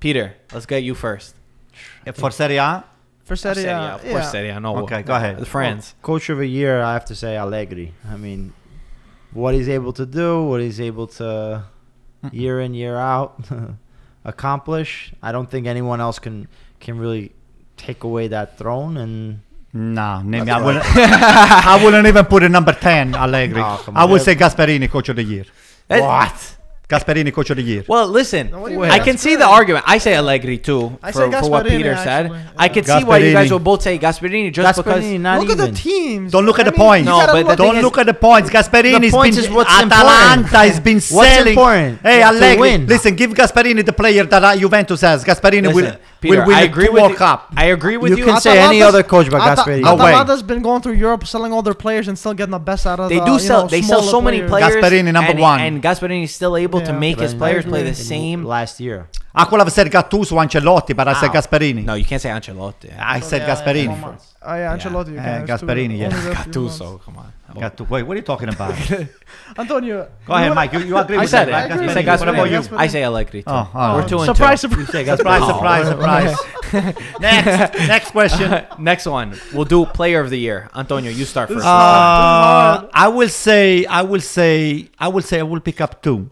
Peter, 0.00 0.34
let's 0.52 0.66
get 0.66 0.82
you 0.82 0.94
first. 0.94 1.34
For 2.14 2.30
Serie 2.30 2.58
A. 2.58 2.84
For 3.24 3.34
Serie 3.36 3.54
Serie 3.54 3.68
A, 3.70 3.78
A, 3.78 3.94
of 3.94 4.00
course, 4.02 4.12
yeah. 4.12 4.30
Serie 4.30 4.50
A. 4.50 4.60
No, 4.60 4.76
Okay, 4.84 5.02
go 5.02 5.14
ahead. 5.14 5.38
The 5.38 5.46
friends. 5.46 5.94
Coach 6.02 6.28
of 6.28 6.36
the 6.36 6.46
year, 6.46 6.82
I 6.82 6.92
have 6.92 7.06
to 7.06 7.14
say 7.14 7.38
Allegri. 7.38 7.94
I 8.12 8.16
mean, 8.18 8.52
what 9.34 9.54
he's 9.54 9.68
able 9.68 9.92
to 9.92 10.06
do, 10.06 10.44
what 10.44 10.60
he's 10.60 10.80
able 10.80 11.06
to 11.08 11.64
year 12.32 12.60
in 12.60 12.72
year 12.74 12.96
out 12.96 13.38
accomplish. 14.24 15.12
I 15.22 15.32
don't 15.32 15.50
think 15.50 15.66
anyone 15.66 16.00
else 16.00 16.18
can 16.18 16.48
can 16.80 16.98
really 16.98 17.32
take 17.76 18.04
away 18.04 18.28
that 18.28 18.56
throne. 18.58 18.96
And 18.96 19.40
No, 19.72 20.22
name 20.22 20.48
I 20.48 20.62
wouldn't, 20.64 20.84
I 20.96 21.80
wouldn't 21.82 22.06
even 22.06 22.24
put 22.26 22.42
a 22.42 22.48
number 22.48 22.72
10, 22.72 23.14
Allegri. 23.24 23.60
I 23.62 24.04
would 24.04 24.22
say 24.22 24.34
Gasperini, 24.34 24.88
coach 24.90 25.08
of 25.08 25.16
the 25.16 25.24
year. 25.24 25.44
Eh, 25.90 26.00
what? 26.00 26.56
Gasperini, 26.98 27.32
coach 27.32 27.50
of 27.50 27.56
the 27.56 27.62
year. 27.62 27.84
Well, 27.88 28.06
listen, 28.08 28.50
No, 28.50 28.60
what 28.60 28.68
do 28.68 28.74
you 28.74 28.80
mean? 28.80 28.90
I 28.90 28.98
can 28.98 29.16
see 29.18 29.30
good. 29.30 29.40
the 29.40 29.46
argument. 29.46 29.84
I 29.86 29.98
say 29.98 30.14
Allegri 30.14 30.58
too 30.58 30.98
I 31.02 31.12
for, 31.12 31.30
say 31.30 31.40
for 31.40 31.50
what 31.50 31.66
Gasperini, 31.66 31.76
Peter 31.76 31.96
said. 31.96 32.26
actually. 32.26 32.40
I 32.58 32.64
Yeah. 32.66 32.68
can 32.72 32.84
see 32.84 33.04
why 33.04 33.18
you 33.18 33.32
guys 33.32 33.48
Gasperini. 33.48 33.50
will 33.52 33.58
both 33.58 33.82
say 33.82 33.98
Gasperini 33.98 34.52
just 34.52 34.76
because. 34.76 35.04
Not 35.04 35.40
Look 35.40 35.50
at 35.50 35.54
even. 35.58 35.74
the 35.74 35.80
teams. 35.80 36.32
Don't 36.32 36.46
look 36.46 36.58
at 36.58 36.66
I 36.66 36.70
the 36.70 36.76
mean, 36.78 36.86
points. 36.86 37.06
No, 37.08 37.18
but 37.26 37.34
look 37.34 37.46
the 37.48 37.56
thing 37.56 37.66
Don't 37.66 37.76
is- 37.76 37.82
look 37.84 37.98
at 37.98 38.06
the 38.06 38.14
points. 38.14 38.50
Gasperini's 38.50 39.00
The 39.00 39.10
points 39.10 39.36
been 39.36 39.44
is 39.46 39.50
what's 39.50 39.70
Atalanta 39.70 40.40
important. 40.40 40.54
has 40.70 40.80
been 40.80 40.94
What's 40.96 41.06
selling. 41.06 41.48
important? 41.48 41.98
Hey, 42.02 42.18
To 42.20 42.26
Allegri, 42.26 42.60
win. 42.60 42.86
listen, 42.86 43.14
give 43.14 43.32
Gasperini 43.32 43.84
the 43.84 43.92
player 43.92 44.24
that 44.24 44.44
uh, 44.44 44.56
Juventus 44.56 45.00
has. 45.00 45.24
Gasperini 45.24 45.66
will, 45.68 45.74
Listen, 45.84 45.96
Peter, 46.20 46.36
will 46.40 46.46
win 46.48 46.56
I 46.56 46.60
the 46.60 46.66
agree 46.66 46.86
two 46.86 46.92
with 46.92 47.00
World 47.02 47.12
you. 47.12 47.16
Cup. 47.18 47.48
I 47.56 47.64
agree 47.66 47.96
with 47.96 48.10
You 48.12 48.18
you. 48.18 48.24
can 48.24 48.40
say 48.40 48.52
any 48.58 48.80
Atalanta's- 48.82 48.88
other 48.88 49.02
coach 49.02 49.30
but 49.30 49.40
Ata- 49.40 49.62
Gasperini. 49.62 49.80
No 49.82 49.94
way. 49.96 50.04
Atalanta's 50.12 50.42
been 50.42 50.62
going 50.62 50.82
through 50.82 50.94
Europe, 50.94 51.26
selling 51.26 51.52
all 51.52 51.62
their 51.62 51.74
players 51.74 52.08
and 52.08 52.18
still 52.18 52.34
getting 52.34 52.52
the 52.52 52.58
best 52.58 52.86
out 52.86 53.00
of 53.00 53.08
They 53.08 53.18
the, 53.18 53.24
do 53.24 53.32
you 53.32 53.38
sell. 53.38 53.62
know, 53.62 53.68
they 53.68 53.82
sell 53.82 54.00
smaller 54.00 54.10
so 54.10 54.20
many 54.20 54.42
players. 54.42 54.76
Gasperini, 54.76 55.12
number 55.12 55.30
and, 55.32 55.38
one. 55.40 55.60
and 55.60 55.82
Gasperini 55.82 56.24
is 56.24 56.34
still 56.34 56.56
able 56.56 56.80
to 56.84 56.92
Yeah. 56.92 56.98
make 56.98 57.18
his 57.20 57.34
players 57.34 57.64
play 57.64 57.82
the 57.82 57.94
same. 57.94 58.44
last 58.44 58.80
year. 58.80 59.08
I 59.36 59.44
could 59.46 59.58
have 59.58 59.72
said 59.72 59.88
Gattuso, 59.90 60.34
Ancelotti, 60.42 60.94
but 60.94 61.08
I 61.08 61.14
said 61.14 61.30
Ow. 61.30 61.32
Gasperini. 61.32 61.84
No, 61.84 61.94
you 61.94 62.04
can't 62.04 62.22
say 62.22 62.28
Ancelotti. 62.30 62.88
I 62.96 63.18
said 63.20 63.42
Yeah, 63.42 63.48
yeah, 63.48 63.54
Gasperini. 63.54 63.86
yeah, 63.86 64.08
yeah. 64.10 64.16
Oh 64.46 64.54
yeah, 64.54 64.76
Ancelotti. 64.76 65.08
you 65.08 65.14
Yeah. 65.14 65.24
can. 65.24 65.42
Uh, 65.42 65.46
There's 65.46 65.60
two- 65.60 65.66
Gasperini, 65.66 65.98
yeah. 65.98 66.04
only 66.06 66.16
the 66.20 66.36
few 66.36 66.52
Gattuso, 66.52 66.80
ones. 66.90 67.00
come 67.04 67.16
on. 67.18 67.32
Gattuso. 67.56 67.88
Wait, 67.90 68.02
what 68.04 68.14
are 68.14 68.16
you 68.16 68.22
talking 68.22 68.48
about? 68.48 68.74
Antonio. 69.58 70.08
Go 70.26 70.32
ahead, 70.34 70.54
Mike. 70.54 70.72
You, 70.72 70.78
you 70.80 70.96
agree 70.96 71.16
I 71.16 71.20
with 71.22 71.30
said 71.30 71.46
that? 71.48 71.70
it. 71.70 71.74
right? 71.74 71.82
You 71.82 71.88
Gasperini. 71.88 71.92
said 71.94 72.06
What 72.06 72.28
about 72.28 72.46
Gasperini. 72.46 72.50
you? 72.52 72.58
Gasperini. 72.60 72.78
I 72.78 72.86
say 72.86 73.02
Allegri 73.04 73.42
too. 73.42 73.50
Oh, 73.50 73.70
all 73.74 73.94
We're 73.94 74.00
right. 74.00 74.08
two 74.08 74.16
and 74.18 74.26
Surprise, 74.26 74.60
two. 74.62 74.68
surprise. 74.68 75.06
Surprise, 75.16 75.46
surprise, 75.46 75.86
surprise. 75.88 76.94
next, 77.20 77.78
next 77.88 78.10
question. 78.10 78.66
Next 78.78 79.06
one. 79.06 79.34
We'll 79.52 79.64
do 79.64 79.84
player 79.86 80.20
of 80.20 80.30
the 80.30 80.38
year. 80.38 80.68
Antonio, 80.74 81.10
you 81.10 81.24
start 81.24 81.48
first. 81.48 81.64
Uh, 81.64 82.88
I 82.92 83.08
will 83.08 83.28
say, 83.28 83.84
I 83.86 84.02
will 84.02 84.20
say, 84.20 84.90
I 84.98 85.08
will 85.08 85.22
say, 85.22 85.40
I 85.40 85.42
will 85.44 85.60
pick 85.60 85.80
up 85.80 86.02
two. 86.02 86.30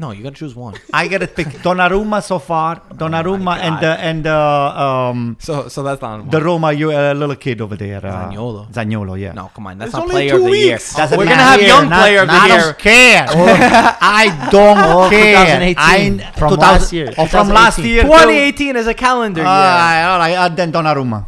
No, 0.00 0.12
you 0.12 0.22
gotta 0.22 0.36
choose 0.36 0.54
one. 0.54 0.74
I 0.92 1.08
gotta 1.08 1.26
pick 1.26 1.48
Donnarumma 1.48 2.22
so 2.22 2.38
far. 2.38 2.76
Donnarumma 2.94 3.58
and 3.58 3.84
uh, 3.84 3.96
and 3.98 4.26
uh, 4.28 4.84
um, 5.10 5.36
So, 5.40 5.66
so 5.68 5.82
that's 5.82 6.02
on 6.02 6.28
the 6.30 6.40
Roma 6.40 6.72
you 6.72 6.92
uh, 6.92 7.12
little 7.14 7.34
kid 7.34 7.60
over 7.60 7.74
there. 7.76 7.98
Uh, 8.06 8.30
Zaniolo. 8.30 8.70
Zaniolo, 8.72 9.18
yeah. 9.18 9.32
No, 9.32 9.50
come 9.54 9.66
on. 9.66 9.78
That's 9.78 9.88
It's 9.88 9.94
not 9.94 10.02
only 10.02 10.12
player 10.14 10.30
two 10.30 10.36
of 10.36 10.44
the 10.52 10.56
year. 10.58 10.72
weeks. 10.76 10.94
Doesn't 10.94 11.18
We're 11.18 11.24
gonna 11.24 11.36
have 11.42 11.60
young 11.60 11.88
Not- 11.88 12.00
player 12.02 12.20
of 12.22 12.28
the 12.28 12.34
I 12.34 12.46
year. 12.46 12.58
don't 12.60 12.78
care. 12.78 13.26
I 14.22 14.48
don't 14.52 14.78
Oh, 14.78 15.08
care. 15.10 15.74
2018. 15.74 16.20
I, 16.20 16.32
From 16.38 16.50
2000 16.50 16.60
last 16.60 16.92
year. 16.92 17.14
Oh, 17.18 17.26
from 17.26 17.48
last 17.48 17.76
2018. 17.76 17.90
year. 17.94 18.02
2018 18.04 18.76
is 18.76 18.86
a 18.86 18.94
calendar 18.94 19.40
year. 19.40 19.48
All 19.48 19.54
right, 19.54 20.04
all 20.12 20.18
right. 20.18 20.34
Uh, 20.36 20.48
then 20.48 20.70
Donnarumma. 20.72 21.26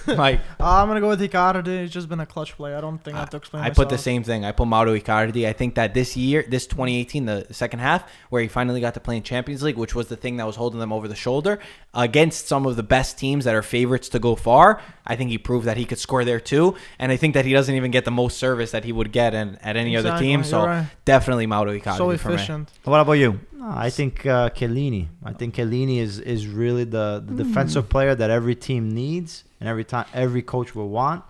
Like 0.06 0.40
Uh, 0.60 0.82
I'm 0.82 0.88
gonna 0.88 1.00
go 1.00 1.08
with 1.08 1.20
Icardi. 1.20 1.82
He's 1.82 1.90
just 1.90 2.08
been 2.08 2.20
a 2.20 2.26
clutch 2.26 2.56
play. 2.56 2.74
I 2.74 2.80
don't 2.80 2.98
think 2.98 3.16
I 3.16 3.20
have 3.20 3.30
to 3.30 3.36
explain. 3.36 3.62
I 3.62 3.70
put 3.70 3.88
the 3.88 3.98
same 3.98 4.22
thing. 4.22 4.44
I 4.44 4.52
put 4.52 4.66
Mauro 4.66 4.94
Icardi. 4.98 5.46
I 5.46 5.52
think 5.52 5.74
that 5.76 5.94
this 5.94 6.16
year, 6.16 6.44
this 6.48 6.66
2018, 6.66 7.24
the 7.26 7.46
second 7.50 7.80
half, 7.80 8.10
where 8.30 8.42
he 8.42 8.48
finally 8.48 8.80
got 8.80 8.94
to 8.94 9.00
play 9.00 9.16
in 9.16 9.22
Champions 9.22 9.62
League, 9.62 9.76
which 9.76 9.94
was 9.94 10.08
the 10.08 10.16
thing 10.16 10.36
that 10.38 10.46
was 10.46 10.56
holding 10.56 10.80
them 10.80 10.92
over 10.92 11.08
the 11.08 11.14
shoulder 11.14 11.58
against 11.94 12.48
some 12.48 12.66
of 12.66 12.76
the 12.76 12.82
best 12.82 13.18
teams 13.18 13.44
that 13.44 13.54
are 13.54 13.62
favorites 13.62 14.08
to 14.10 14.18
go 14.18 14.34
far. 14.34 14.80
I 15.06 15.16
think 15.16 15.30
he 15.30 15.38
proved 15.38 15.66
that 15.66 15.76
he 15.76 15.84
could 15.84 15.98
score 15.98 16.24
there 16.24 16.40
too, 16.40 16.76
and 16.98 17.10
I 17.12 17.16
think 17.16 17.34
that 17.34 17.44
he 17.44 17.52
doesn't 17.52 17.74
even 17.74 17.90
get 17.90 18.04
the 18.04 18.10
most 18.10 18.38
service 18.38 18.70
that 18.70 18.84
he 18.84 18.92
would 18.92 19.12
get 19.12 19.34
in, 19.34 19.56
at 19.62 19.76
any 19.76 19.96
other 19.96 20.16
team. 20.18 20.44
So 20.44 20.66
right. 20.66 20.86
definitely 21.04 21.46
Mauro 21.46 21.72
Icardi 21.72 21.96
So 21.96 22.16
for 22.16 22.28
me. 22.28 22.34
efficient. 22.34 22.70
What 22.84 23.00
about 23.00 23.12
you? 23.12 23.40
I 23.64 23.90
think 23.90 24.26
uh, 24.26 24.50
Chiellini. 24.50 25.06
I 25.24 25.32
think 25.32 25.54
Chiellini 25.54 25.98
is 25.98 26.18
is 26.18 26.48
really 26.48 26.84
the, 26.84 27.22
the 27.24 27.44
defensive 27.44 27.88
player 27.88 28.14
that 28.14 28.28
every 28.28 28.56
team 28.56 28.90
needs 28.90 29.44
and 29.62 29.68
every 29.68 29.84
time 29.84 30.06
every 30.12 30.42
coach 30.42 30.74
will 30.74 30.88
want. 30.88 31.22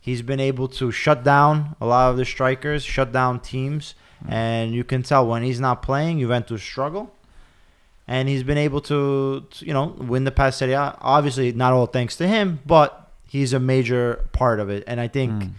He's 0.00 0.20
been 0.22 0.40
able 0.40 0.66
to 0.80 0.90
shut 0.90 1.22
down 1.22 1.76
a 1.80 1.86
lot 1.86 2.10
of 2.10 2.16
the 2.16 2.24
strikers, 2.24 2.82
shut 2.82 3.12
down 3.12 3.38
teams, 3.38 3.94
and 4.28 4.74
you 4.74 4.82
can 4.82 5.04
tell 5.04 5.24
when 5.28 5.44
he's 5.44 5.60
not 5.60 5.80
playing, 5.80 6.18
Juventus 6.18 6.60
struggle. 6.60 7.14
And 8.08 8.28
he's 8.28 8.42
been 8.42 8.58
able 8.58 8.80
to, 8.82 9.44
to, 9.50 9.64
you 9.64 9.72
know, 9.72 9.94
win 9.98 10.24
the 10.24 10.30
past 10.32 10.58
Serie 10.58 10.72
A. 10.72 10.96
Obviously, 11.00 11.52
not 11.52 11.72
all 11.72 11.86
thanks 11.86 12.16
to 12.16 12.26
him, 12.26 12.58
but 12.66 13.10
he's 13.28 13.52
a 13.52 13.60
major 13.60 14.24
part 14.32 14.58
of 14.60 14.70
it. 14.70 14.82
And 14.86 14.98
I 14.98 15.06
think 15.08 15.30
Mm. 15.44 15.50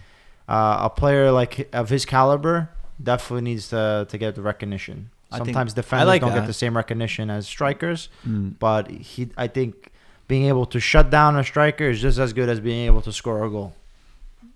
uh, 0.48 0.78
a 0.82 0.90
player 0.90 1.30
like 1.30 1.68
of 1.72 1.88
his 1.88 2.04
caliber 2.04 2.68
definitely 3.02 3.42
needs 3.50 3.68
to 3.68 4.06
to 4.10 4.18
get 4.18 4.34
the 4.34 4.42
recognition. 4.42 5.08
Sometimes 5.32 5.74
defenders 5.74 6.08
like 6.08 6.22
don't 6.22 6.30
that. 6.34 6.40
get 6.40 6.46
the 6.48 6.52
same 6.64 6.76
recognition 6.76 7.30
as 7.30 7.46
strikers, 7.46 8.08
Mm. 8.28 8.54
but 8.58 8.90
he, 8.90 9.28
I 9.36 9.46
think, 9.46 9.92
being 10.30 10.46
able 10.46 10.66
to 10.74 10.78
shut 10.78 11.06
down 11.10 11.30
a 11.36 11.44
striker 11.50 11.86
is 11.92 12.00
just 12.00 12.18
as 12.24 12.32
good 12.32 12.48
as 12.48 12.58
being 12.60 12.86
able 12.86 13.02
to 13.08 13.12
score 13.20 13.44
a 13.44 13.50
goal. 13.50 13.70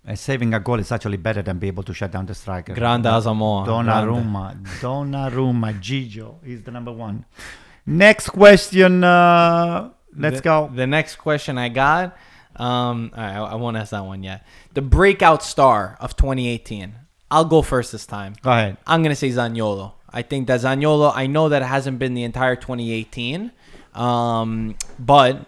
Uh, 0.06 0.14
saving 0.14 0.54
a 0.54 0.60
goal 0.60 0.78
is 0.78 0.92
actually 0.92 1.16
better 1.16 1.42
than 1.42 1.58
be 1.58 1.66
able 1.66 1.82
to 1.82 1.92
shut 2.00 2.10
down 2.14 2.24
the 2.26 2.34
striker. 2.42 2.72
Grande 2.74 3.06
Asamoah. 3.06 3.64
Grande. 3.64 3.88
Donnarumma, 3.88 4.44
Donnarumma, 4.84 5.70
Gigio 5.86 6.30
is 6.44 6.62
the 6.62 6.70
number 6.70 6.92
one. 6.92 7.24
Next 7.86 8.28
question. 8.28 9.02
Uh, 9.02 9.90
let's 10.16 10.36
The- 10.36 10.42
go. 10.42 10.70
The 10.80 10.86
next 10.86 11.16
question 11.16 11.58
I 11.58 11.68
got. 11.70 12.16
Um, 12.56 13.10
all 13.16 13.22
right, 13.24 13.34
I, 13.36 13.40
I 13.52 13.54
won't 13.56 13.76
ask 13.76 13.90
that 13.90 14.04
one 14.04 14.22
yet. 14.22 14.46
The 14.74 14.82
breakout 14.82 15.42
star 15.42 15.96
of 15.98 16.14
2018. 16.14 16.94
I'll 17.32 17.44
go 17.56 17.62
first 17.62 17.90
this 17.90 18.06
time. 18.06 18.34
Go 18.42 18.50
ahead. 18.52 18.76
I'm 18.86 19.02
gonna 19.02 19.16
say 19.16 19.30
Zaniolo. 19.30 19.92
I 20.18 20.22
think 20.22 20.46
that 20.46 20.60
Zaniolo. 20.60 21.10
I 21.22 21.26
know 21.26 21.48
that 21.48 21.62
it 21.62 21.70
hasn't 21.76 21.98
been 21.98 22.14
the 22.14 22.22
entire 22.22 22.54
2018, 22.54 23.50
um, 23.94 24.76
but 25.00 25.46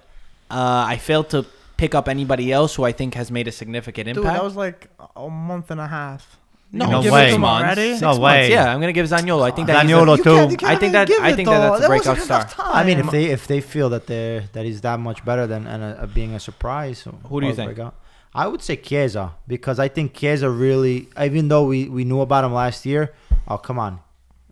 uh, 0.50 0.84
I 0.88 0.96
failed 0.98 1.30
to 1.30 1.44
pick 1.76 1.94
up 1.94 2.08
anybody 2.08 2.52
else 2.52 2.74
who 2.74 2.84
I 2.84 2.92
think 2.92 3.14
has 3.14 3.30
made 3.30 3.48
a 3.48 3.52
significant 3.52 4.06
Dude, 4.06 4.16
impact. 4.18 4.34
that 4.36 4.44
was 4.44 4.56
like 4.56 4.88
a 5.16 5.28
month 5.28 5.70
and 5.70 5.80
a 5.80 5.86
half. 5.86 6.38
no, 6.72 6.90
No 6.90 7.02
six 7.02 7.12
way. 7.12 7.30
No 7.32 7.38
months. 7.38 7.76
way. 7.76 7.90
Six 7.90 8.00
No 8.00 8.08
months. 8.08 8.20
way. 8.20 8.50
Yeah, 8.50 8.72
I'm 8.72 8.80
gonna 8.80 8.92
give 8.92 9.06
Zaniolo. 9.08 9.42
I 9.42 9.50
think 9.50 9.66
that 9.68 9.82
he's 9.84 9.90
Zaniolo 9.92 10.14
a- 10.14 10.16
You 10.18 10.24
too. 10.24 10.30
can't- 10.36 10.50
you 10.52 10.56
can't 10.56 10.72
I 10.72 10.76
think 10.76 10.92
that- 10.92 11.10
I 11.10 11.30
it, 11.30 11.36
think 11.36 11.48
that 11.48 11.58
that's 11.58 11.78
a 11.78 11.82
though. 11.82 11.88
Breakout 11.88 12.18
star. 12.18 12.48
I 12.58 12.82
mean, 12.84 12.98
if 12.98 13.10
they 13.10 13.24
if 13.26 13.46
they 13.46 13.60
feel 13.60 13.88
that 13.90 14.06
they 14.06 14.36
are 14.36 14.44
that 14.54 14.64
he's 14.64 14.80
that 14.80 14.98
much 15.00 15.24
better 15.24 15.46
than 15.46 15.66
and 15.66 15.80
uh, 15.84 16.06
being 16.06 16.34
a 16.34 16.40
surprise, 16.40 17.06
Who 17.28 17.40
do 17.40 17.46
you 17.46 17.54
think? 17.54 17.74
breakout, 17.74 17.94
I 18.34 18.46
would 18.46 18.62
say 18.62 18.76
Chiesa 18.76 19.32
because 19.46 19.78
I 19.78 19.88
think 19.88 20.14
Chiesa 20.14 20.48
really, 20.50 21.08
even 21.20 21.48
though 21.48 21.64
we, 21.64 21.88
we 21.88 22.04
knew 22.04 22.20
about 22.20 22.44
him 22.44 22.52
last 22.54 22.84
year. 22.86 23.12
Oh 23.48 23.58
come 23.58 23.78
on, 23.78 24.00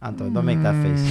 Anto, 0.03 0.29
don't 0.31 0.45
make 0.45 0.63
that 0.63 0.77
face. 0.85 1.03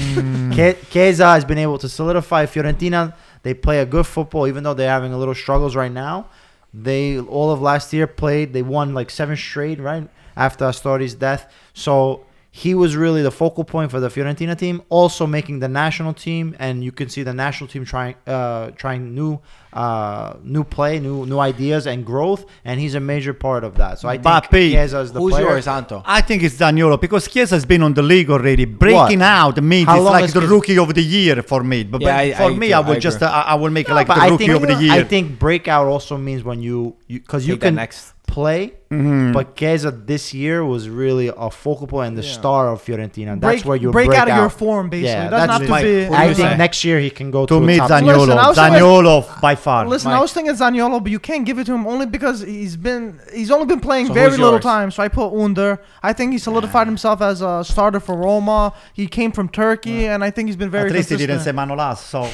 Che- 0.55 0.77
Chiesa 0.91 1.25
has 1.35 1.43
been 1.45 1.57
able 1.57 1.77
to 1.79 1.89
solidify 1.89 2.45
Fiorentina. 2.45 3.13
They 3.43 3.53
play 3.53 3.79
a 3.79 3.85
good 3.85 4.07
football, 4.07 4.47
even 4.47 4.63
though 4.63 4.73
they're 4.73 4.89
having 4.89 5.13
a 5.13 5.17
little 5.17 5.35
struggles 5.35 5.75
right 5.75 5.91
now. 5.91 6.27
They 6.73 7.19
all 7.19 7.51
of 7.51 7.61
last 7.61 7.93
year 7.93 8.07
played. 8.07 8.53
They 8.53 8.63
won 8.63 8.93
like 8.93 9.09
seven 9.09 9.37
straight, 9.37 9.79
right 9.79 10.09
after 10.35 10.65
Astori's 10.65 11.13
death. 11.13 11.51
So 11.73 12.25
he 12.55 12.75
was 12.75 12.95
really 12.95 13.23
the 13.23 13.31
focal 13.31 13.63
point 13.63 13.89
for 13.89 13.99
the 13.99 14.09
Fiorentina 14.09 14.55
team, 14.55 14.75
also 14.89 15.25
making 15.25 15.57
the 15.59 15.67
national 15.67 16.13
team, 16.13 16.55
and 16.59 16.83
you 16.83 16.91
can 16.91 17.09
see 17.09 17.23
the 17.23 17.33
national 17.33 17.67
team 17.67 17.83
trying 17.83 18.13
uh, 18.27 18.69
trying 18.81 19.15
new 19.15 19.39
uh, 19.73 20.35
new 20.43 20.63
play, 20.63 20.99
new 20.99 21.25
new 21.25 21.39
ideas 21.39 21.87
and 21.87 22.05
growth, 22.05 22.45
and 22.63 22.79
he's 22.79 22.93
a 22.93 22.99
major 22.99 23.33
part 23.33 23.63
of 23.63 23.75
that. 23.77 23.97
So 23.99 24.07
I 24.07 24.13
think 24.17 24.25
Mbappe. 24.27 24.69
Chiesa 24.71 24.99
is 24.99 25.11
the 25.11 25.19
Who's 25.19 25.33
player. 25.33 25.47
yours, 25.49 25.67
Anto? 25.67 26.03
I 26.05 26.21
think 26.21 26.43
it's 26.43 26.55
Zaniolo 26.55 27.01
because 27.01 27.27
Chiesa 27.27 27.55
has 27.55 27.65
been 27.65 27.81
on 27.81 27.95
the 27.95 28.03
league 28.03 28.29
already. 28.29 28.65
Breaking 28.65 29.19
What? 29.21 29.37
out 29.39 29.63
means 29.63 29.87
How 29.87 29.95
it's 30.01 30.05
like 30.05 30.31
the 30.31 30.41
Chiesa- 30.41 30.53
rookie 30.53 30.77
of 30.77 30.93
the 30.93 31.01
year 31.03 31.41
for 31.41 31.63
me. 31.63 31.83
But, 31.85 32.01
Yeah, 32.01 32.07
but 32.07 32.19
I- 32.19 32.33
for 32.37 32.51
I 32.53 32.55
me, 32.55 32.67
do- 32.67 32.73
I 32.75 32.77
I 32.77 32.81
would 32.87 33.01
just 33.01 33.23
uh, 33.23 33.25
I 33.39 33.41
I 33.53 33.55
will 33.55 33.71
make 33.71 33.89
it 33.89 33.95
like 33.95 34.05
the 34.07 34.13
rookie 34.29 34.45
think, 34.45 34.61
of 34.61 34.67
the 34.67 34.75
year. 34.83 34.93
I 34.93 35.03
think 35.03 35.39
breakout 35.39 35.87
also 35.87 36.17
means 36.17 36.43
when 36.43 36.61
you 36.61 36.95
because 37.07 37.47
you, 37.47 37.55
Take 37.55 37.61
that 37.61 37.67
can 37.69 37.75
next. 37.75 38.12
Play, 38.27 38.73
Mhm. 38.91 39.31
but 39.33 39.55
Chiesa 39.55 39.91
this 39.91 40.33
year 40.33 40.63
was 40.65 40.89
really 40.89 41.27
a 41.35 41.49
focal 41.51 41.85
point 41.87 42.07
and 42.09 42.17
the 42.17 42.23
Yeah. 42.23 42.31
star 42.39 42.69
of 42.71 42.83
Fiorentina. 42.83 43.39
That's 43.39 43.61
break, 43.61 43.65
where 43.65 43.77
you 43.77 43.91
break, 43.91 44.07
break 44.07 44.19
out 44.19 44.29
of 44.29 44.35
your 44.37 44.49
form, 44.49 44.89
basically. 44.89 45.09
Yeah, 45.11 45.27
it 45.27 45.29
doesn't 45.31 45.47
that's 45.49 45.69
my- 45.69 45.81
to 45.81 45.85
be. 45.87 46.05
Who 46.05 46.13
I 46.13 46.25
you 46.25 46.33
think 46.33 46.49
say? 46.49 46.57
next 46.57 46.83
year 46.83 46.99
he 46.99 47.09
can 47.09 47.29
go 47.29 47.45
to 47.45 47.55
to, 47.55 47.59
me, 47.59 47.75
a 47.75 47.77
top 47.79 47.89
Zaniolo, 47.91 48.17
Listen, 48.19 48.37
I 48.37 48.47
was 48.49 48.57
always- 48.57 48.81
Zaniolo 48.81 49.41
by 49.41 49.55
far. 49.55 49.85
Listen, 49.87 50.09
Mike. 50.11 50.17
I 50.19 50.21
was 50.21 50.33
thinking 50.33 50.55
Zaniolo, 50.55 51.03
but 51.03 51.11
you 51.11 51.19
can't 51.19 51.45
give 51.45 51.59
it 51.59 51.65
to 51.65 51.73
him 51.73 51.85
only 51.85 52.05
because 52.05 52.41
he's 52.41 52.75
been 52.77 53.19
he's 53.33 53.51
only 53.51 53.65
been 53.65 53.79
playing 53.81 54.07
So 54.07 54.13
very 54.13 54.29
who's 54.31 54.39
little 54.39 54.53
yours? 54.55 54.63
time. 54.63 54.89
So 54.89 55.03
I 55.03 55.09
put 55.09 55.29
Under. 55.37 55.79
I 56.01 56.13
think 56.13 56.31
he 56.31 56.37
solidified 56.37 56.87
himself 56.87 57.21
as 57.21 57.41
a 57.41 57.63
starter 57.63 57.99
for 57.99 58.15
Roma. 58.15 58.73
He 58.93 59.05
came 59.07 59.31
from 59.31 59.47
Turkey, 59.49 60.07
and 60.07 60.23
I 60.23 60.31
think 60.31 60.47
he's 60.47 60.55
been 60.55 60.69
very 60.71 60.89
At 60.89 60.95
least 60.95 61.09
he 61.09 61.17
didn't 61.17 61.41
say 61.41 61.51
Manolas, 61.51 61.97
so 61.97 62.27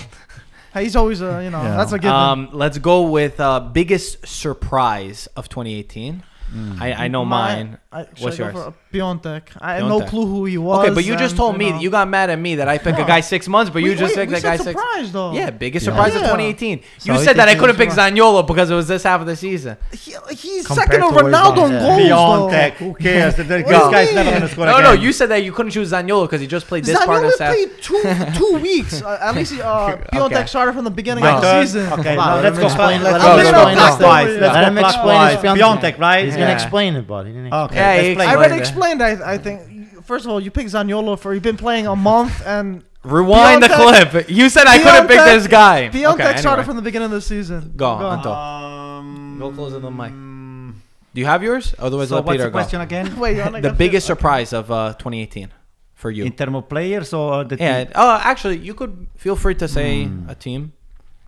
He's 0.73 0.95
always 0.95 1.21
a 1.21 1.43
you 1.43 1.49
know 1.49 1.61
Yeah. 1.63 1.77
that's 1.77 1.91
a 1.91 1.97
given. 1.99 2.15
Um, 2.15 2.49
let's 2.53 2.77
go 2.77 3.09
with 3.09 3.39
uh, 3.39 3.59
biggest 3.59 4.25
surprise 4.27 5.27
of 5.35 5.49
2018. 5.49 6.23
I, 6.79 6.93
I 7.05 7.07
know 7.09 7.25
My- 7.25 7.55
mine. 7.55 7.77
I, 7.91 8.07
What's 8.19 8.37
yours? 8.39 8.55
For 8.91 8.97
Piatek. 8.97 9.41
I 9.59 9.75
had 9.75 9.83
no 9.83 9.99
Piatek. 10.01 10.07
clue 10.09 10.25
who 10.25 10.45
he 10.45 10.57
was. 10.57 10.79
Okay, 10.85 10.93
but 10.93 11.05
you 11.05 11.15
just 11.15 11.31
and, 11.33 11.37
told 11.37 11.57
me 11.57 11.71
know. 11.71 11.79
you 11.79 11.89
got 11.89 12.07
mad 12.07 12.29
at 12.29 12.39
me 12.39 12.55
that 12.55 12.67
I 12.67 12.77
picked 12.79 12.97
a 12.99 13.03
guy 13.03 13.19
six 13.21 13.47
months, 13.47 13.69
but 13.71 13.83
you 13.83 13.89
We- 13.91 13.95
just 13.95 14.15
wait, 14.15 14.21
picked 14.29 14.31
we 14.31 14.35
the 14.37 14.41
guy 14.41 14.57
said 14.57 14.63
six. 14.65 14.79
surprise 14.81 15.11
though. 15.11 15.31
Yeah, 15.33 15.49
biggest 15.51 15.85
Yeah. 15.85 15.91
surprise 15.93 16.15
of 16.15 16.21
Yeah. 16.21 16.27
2018. 16.29 16.81
So 16.97 17.11
you 17.13 17.19
you 17.19 17.23
said 17.25 17.35
that 17.37 17.47
I 17.47 17.51
think 17.51 17.59
couldn't 17.59 17.75
he 17.75 17.79
pick 17.85 17.89
was 17.89 17.97
Zaniolo 17.97 18.45
because 18.47 18.71
it 18.71 18.75
was 18.75 18.87
this 18.87 19.03
half 19.03 19.21
of 19.21 19.27
the 19.27 19.35
season. 19.35 19.77
He, 19.91 20.15
he's 20.31 20.65
Compared 20.65 20.87
second 20.91 21.01
to 21.01 21.07
to 21.09 21.13
what 21.13 21.25
he's 21.25 21.33
Ronaldo 21.35 21.55
done, 21.55 21.73
in 21.73 22.05
yeah. 22.07 22.09
goals. 22.09 22.51
Piatek, 22.51 22.77
though. 22.79 22.85
who 22.85 22.93
cares? 22.95 23.35
This 23.35 23.47
do 23.47 23.57
you 23.57 23.63
guy's 23.63 24.13
never 24.15 24.29
mean? 24.31 24.39
gonna 24.39 24.49
score 24.51 24.65
No, 24.65 24.71
again. 24.77 24.83
no, 24.83 24.91
you 24.93 25.11
said 25.13 25.29
that 25.29 25.43
you 25.43 25.51
couldn't 25.51 25.71
choose 25.71 25.91
Zaniolo 25.91 26.23
because 26.23 26.41
he 26.41 26.47
just 26.47 26.67
played 26.67 26.83
this 26.85 26.97
part 27.05 27.23
of 27.23 27.31
Zaniolo 27.31 27.37
the 27.37 27.43
half. 27.43 27.53
played 27.53 28.33
two 28.33 28.39
two 28.39 28.57
weeks. 28.57 29.01
Uh, 29.03 29.19
at 29.21 29.35
least 29.35 29.53
uh, 29.59 29.97
Piatek 30.11 30.21
Okay. 30.31 30.45
started 30.47 30.73
from 30.73 30.83
the 30.83 30.89
beginning 30.91 31.23
My 31.23 31.31
of 31.35 31.41
the 31.41 31.61
season. 31.61 31.93
Okay, 31.93 32.15
Come 32.15 32.19
on, 32.19 32.27
now 32.27 32.35
let 32.35 32.43
let's 32.43 32.55
him 32.55 32.61
go. 32.61 32.67
explain- 32.67 33.03
Let's 33.03 33.23
go. 33.23 33.35
Let's 33.35 33.51
go 33.51 33.59
him 33.59 33.67
explain 33.69 33.77
clockwise. 33.77 34.27
his 34.29 34.39
Let's 34.41 34.53
Let 34.55 34.61
go 34.61 34.67
him 34.67 34.77
explain 34.77 35.03
clockwise. 35.03 35.33
his 35.33 35.43
Piatek. 35.43 35.79
Piatek, 35.95 35.99
right? 35.99 36.25
He's 36.25 36.33
Yeah. 36.33 36.39
gonna 36.41 36.53
explain 36.53 36.95
it, 36.95 37.07
but 37.07 37.23
he 37.25 37.31
didn't. 37.33 37.53
Okay, 37.53 37.75
Yeah, 37.75 38.01
he 38.01 38.07
explain 38.09 38.29
I 38.29 38.31
it. 38.31 38.35
already 38.37 38.55
it. 38.55 38.57
Explained. 38.81 39.03
I, 39.03 39.33
I 39.33 39.37
think 39.37 40.03
first 40.03 40.25
of 40.25 40.31
all, 40.31 40.39
you 40.39 40.51
picked 40.51 40.69
Zaniolo 40.71 41.17
for 41.19 41.33
you've 41.33 41.43
been 41.43 41.57
playing 41.57 41.87
a 41.87 41.95
month 41.95 42.45
and 42.45 42.83
Rewind 43.03 43.63
the 43.63 43.69
clip. 43.69 44.29
You 44.29 44.49
said 44.49 44.67
I 44.67 44.77
couldn't 44.77 45.07
pick 45.07 45.19
this 45.23 45.47
guy. 45.47 45.89
Piatek 45.91 46.13
okay, 46.15 46.37
started 46.37 46.47
anyway. 46.49 46.63
from 46.65 46.75
the 46.75 46.81
beginning 46.81 47.05
of 47.05 47.11
the 47.11 47.21
season. 47.21 47.71
Go 47.75 47.87
on, 47.89 48.17
Anto. 48.17 48.31
Um, 48.31 49.37
Go 49.39 49.51
closer 49.51 49.75
to 49.75 49.79
the 49.79 49.91
mic. 49.91 50.11
Do 50.11 51.21
you 51.21 51.25
have 51.25 51.41
yours? 51.41 51.73
Otherwise, 51.79 52.09
So 52.09 52.15
let 52.15 52.25
what's 52.25 52.33
Peter 52.35 52.43
the 52.45 52.51
question 52.51 52.81
again? 52.81 53.17
Wait, 53.23 53.37
you 53.37 53.43
wanna 53.43 53.61
go. 53.61 53.69
The 53.69 53.73
biggest 53.75 54.05
the- 54.05 54.13
surprise 54.15 54.51
of 54.53 54.69
uh, 54.69 54.93
2018 54.99 55.49
for 55.95 56.11
you. 56.11 56.25
In 56.25 56.33
terms 56.33 56.55
of 56.55 56.67
players 56.69 57.13
or 57.13 57.45
the 57.45 57.55
Yeah. 57.55 57.85
team? 57.85 57.93
Oh, 57.95 58.19
actually, 58.21 58.57
you 58.57 58.73
could 58.73 59.07
feel 59.15 59.35
free 59.37 59.55
to 59.55 59.67
say 59.67 60.03
Hmm. 60.05 60.29
a 60.29 60.35
team. 60.35 60.73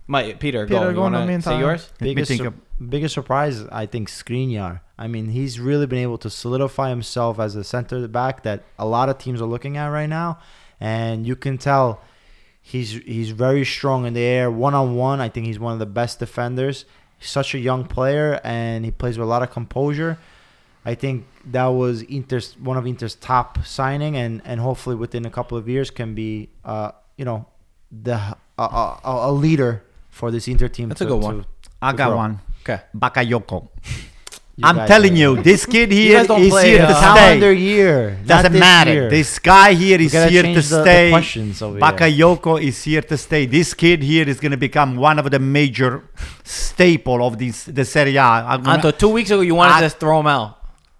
My 0.06 0.32
Peter, 0.32 0.66
Peter, 0.66 0.66
go. 0.66 0.88
You 0.88 0.94
go 0.94 1.06
in 1.06 1.12
the 1.12 1.18
want 1.18 1.30
to 1.30 1.42
say 1.42 1.58
yours? 1.58 1.92
Biggest 1.98 2.28
think 2.28 2.42
sur- 2.42 2.48
of- 2.48 2.90
biggest 2.90 3.14
surprise 3.14 3.64
I 3.70 3.86
think 3.86 4.08
Skriniar. 4.08 4.80
I 4.98 5.06
mean, 5.08 5.28
he's 5.28 5.58
really 5.60 5.86
been 5.86 5.98
able 6.00 6.18
to 6.18 6.30
solidify 6.30 6.88
himself 6.90 7.38
as 7.38 7.56
a 7.56 7.64
center 7.64 8.06
back 8.08 8.42
that 8.42 8.64
a 8.78 8.86
lot 8.86 9.08
of 9.08 9.18
teams 9.18 9.40
are 9.40 9.46
looking 9.46 9.76
at 9.76 9.86
right 9.88 10.08
now, 10.08 10.38
and 10.80 11.26
you 11.26 11.36
can 11.36 11.58
tell 11.58 12.00
he's 12.60 12.92
he's 12.92 13.30
very 13.30 13.64
strong 13.64 14.06
in 14.06 14.14
the 14.14 14.20
air, 14.20 14.50
one 14.50 14.74
on 14.74 14.96
one. 14.96 15.20
I 15.20 15.28
think 15.28 15.46
he's 15.46 15.58
one 15.58 15.72
of 15.72 15.78
the 15.78 15.86
best 15.86 16.18
defenders. 16.18 16.84
He's 17.18 17.30
such 17.30 17.54
a 17.54 17.58
young 17.58 17.84
player, 17.84 18.40
and 18.44 18.84
he 18.84 18.90
plays 18.90 19.18
with 19.18 19.26
a 19.26 19.30
lot 19.30 19.42
of 19.42 19.50
composure. 19.50 20.18
I 20.84 20.96
think 20.96 21.26
that 21.46 21.66
was 21.66 22.02
Inter's 22.02 22.58
one 22.58 22.76
of 22.76 22.86
Inter's 22.86 23.14
top 23.14 23.64
signing, 23.64 24.16
and 24.16 24.42
and 24.44 24.60
hopefully 24.60 24.96
within 24.96 25.24
a 25.24 25.30
couple 25.30 25.56
of 25.56 25.68
years 25.68 25.90
can 25.90 26.14
be, 26.14 26.48
uh, 26.64 26.90
you 27.16 27.24
know, 27.24 27.46
the 27.92 28.16
a, 28.58 28.62
a, 28.62 29.00
a 29.04 29.32
leader 29.32 29.84
for 30.12 30.30
this 30.30 30.46
Inter 30.46 30.68
team. 30.68 30.88
That's 30.90 31.00
a 31.00 31.04
to- 31.04 31.10
good 31.16 31.20
to- 31.20 31.26
one. 31.26 31.44
I 31.80 31.90
got 31.92 32.08
Bro. 32.10 32.16
one. 32.24 32.34
Okay. 32.62 32.78
Bakayoko. 32.94 33.58
You 34.54 34.68
I'm 34.68 34.86
telling 34.86 35.14
are- 35.14 35.22
you, 35.22 35.42
this 35.42 35.64
kid 35.66 35.90
You 35.90 35.98
here 35.98 36.24
guys 36.26 36.42
is 36.44 36.50
play, 36.52 36.68
here 36.68 36.86
to 36.86 36.94
uh, 36.94 37.00
calendar 37.00 37.52
stay. 37.56 37.60
year. 37.72 38.18
Doesn't 38.24 38.52
this 38.52 38.60
matter. 38.60 38.92
year. 38.92 39.10
This 39.10 39.38
guy 39.40 39.72
here 39.72 39.98
We 39.98 40.06
is 40.06 40.12
gotta 40.12 40.30
here 40.30 40.42
to 40.42 40.48
the- 40.48 40.54
the 40.76 40.82
stay. 40.84 41.10
questions 41.10 41.62
over 41.62 41.78
here. 41.78 41.80
Bakayoko 41.82 42.62
is 42.62 42.84
here 42.84 43.00
to 43.02 43.16
stay. 43.16 43.46
This 43.46 43.72
kid 43.74 44.02
here 44.02 44.28
is 44.28 44.38
going 44.38 44.52
to 44.52 44.62
become 44.68 44.94
one 44.96 45.18
of 45.18 45.26
the 45.30 45.38
major 45.40 46.04
staple 46.44 47.26
of 47.26 47.38
this 47.38 47.64
the 47.64 47.84
Serie 47.84 48.16
A. 48.16 48.22
I'm 48.22 48.62
gonna- 48.62 48.76
Anto, 48.76 48.90
two 48.92 49.08
weeks 49.08 49.30
ago, 49.30 49.40
you 49.40 49.54
wanted 49.56 49.74
I- 49.76 49.88
to 49.88 49.90
throw 49.90 50.20
him 50.20 50.26
out. 50.28 50.58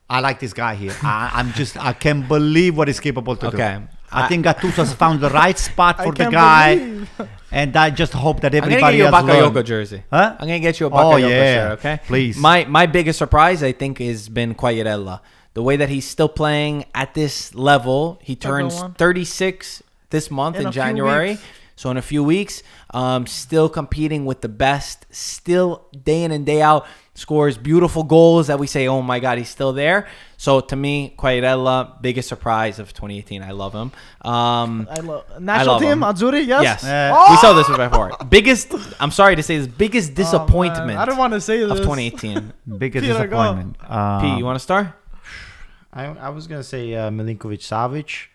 I 0.09 0.21
like 0.21 0.41
this 0.41 0.53
guy 0.53 0.75
here. 0.75 0.95
I, 1.03 1.31
I'm 1.35 1.53
just 1.53 1.77
I 1.77 1.93
can't 1.93 2.27
believe 2.27 2.77
what 2.77 2.89
he's 2.89 3.01
capable 3.01 3.37
to 3.37 3.51
do. 3.51 3.57
Okay. 3.57 3.79
I 4.13 4.29
think 4.29 4.45
Gattuso's 4.45 4.93
found 4.93 5.21
the 5.21 5.31
right 5.31 5.59
spot 5.59 5.97
I 6.01 6.05
for 6.05 6.13
the 6.13 6.31
guy, 6.31 6.77
believe. 6.77 7.11
and 7.51 7.77
I 7.77 7.91
just 7.91 8.13
hope 8.13 8.41
that 8.41 8.55
everybody 8.55 8.75
I'm 8.77 8.81
gonna 8.81 8.93
get 8.93 9.07
everybody 9.07 9.29
you 9.31 9.37
a 9.39 9.41
else 9.43 9.53
learn. 9.53 9.53
Bakayoko 9.55 9.65
jersey. 9.65 10.03
Huh? 10.11 10.37
I'm 10.39 10.47
gonna 10.49 10.61
get 10.61 10.81
you 10.81 10.87
a 10.87 10.91
Oh, 10.91 10.93
Bakayoko 10.93 11.31
yeah. 11.31 11.55
shirt. 11.69 11.79
Okay, 11.79 12.01
Please. 12.07 12.37
My 12.37 12.65
my 12.65 12.87
biggest 12.87 13.19
surprise, 13.19 13.63
I 13.63 13.73
think, 13.73 13.99
has 13.99 14.29
been 14.29 14.55
Quagliarella. 14.55 15.21
The 15.55 15.63
way 15.63 15.77
that 15.77 15.89
he's 15.91 16.07
still 16.09 16.29
playing 16.31 16.87
at 16.95 17.13
this 17.15 17.55
level. 17.55 18.19
He 18.23 18.35
turns 18.37 18.81
36 18.97 19.83
this 20.11 20.31
month 20.31 20.57
In 20.57 20.67
in, 20.67 20.73
January. 20.73 21.39
So 21.77 21.91
in 21.91 21.97
a 21.97 22.03
few 22.03 22.23
weeks, 22.23 22.63
um, 22.95 23.27
still 23.27 23.69
competing 23.69 24.25
with 24.25 24.41
the 24.41 24.49
best, 24.49 25.05
still 25.11 25.87
day 26.05 26.23
in 26.23 26.31
and 26.31 26.47
day 26.47 26.63
out 26.63 26.87
scores 27.15 27.59
beautiful 27.59 28.05
goals 28.05 28.47
that 28.47 28.59
we 28.59 28.67
say, 28.67 28.89
oh 28.89 29.03
my 29.03 29.21
god, 29.21 29.37
he's 29.39 29.51
still 29.51 29.73
there. 29.75 30.09
So 30.39 30.61
to 30.61 30.75
me, 30.77 31.15
Quagliarella, 31.19 32.01
biggest 32.01 32.29
surprise 32.29 32.79
of 32.79 32.93
2018. 32.95 33.43
I 33.43 33.51
love 33.51 33.73
him. 33.75 33.93
Um, 34.23 34.89
I 34.91 35.01
love 35.01 35.25
national 35.41 35.75
love 35.75 35.83
team 35.83 35.91
him. 35.93 36.01
Azzurri. 36.01 36.47
Yes. 36.47 36.63
Yes, 36.63 36.85
Uh, 36.85 37.27
we 37.31 37.37
saw 37.37 37.53
this 37.53 37.69
before. 37.69 38.13
Biggest, 38.29 38.73
I'm 38.99 39.11
sorry 39.11 39.37
to 39.37 39.43
say, 39.43 39.59
this 39.59 39.67
biggest 39.67 40.13
Oh, 40.13 40.15
disappointment 40.15 40.87
man. 40.87 40.97
I 40.97 41.05
don't 41.05 41.19
want 41.19 41.35
to 41.35 41.41
say 41.41 41.59
this. 41.61 41.71
of 41.71 41.79
2018. 41.79 42.53
Biggest 42.79 43.03
Peter, 43.03 43.15
disappointment. 43.15 43.77
Uh, 43.87 44.21
P, 44.21 44.37
you 44.39 44.45
want 44.45 44.57
to 44.57 44.61
start? 44.63 44.89
I, 45.93 46.07
I 46.07 46.29
was 46.31 46.47
gonna 46.47 46.65
say 46.65 46.95
uh, 46.95 47.11
Milinkovic 47.11 47.61
Savic, 47.61 48.29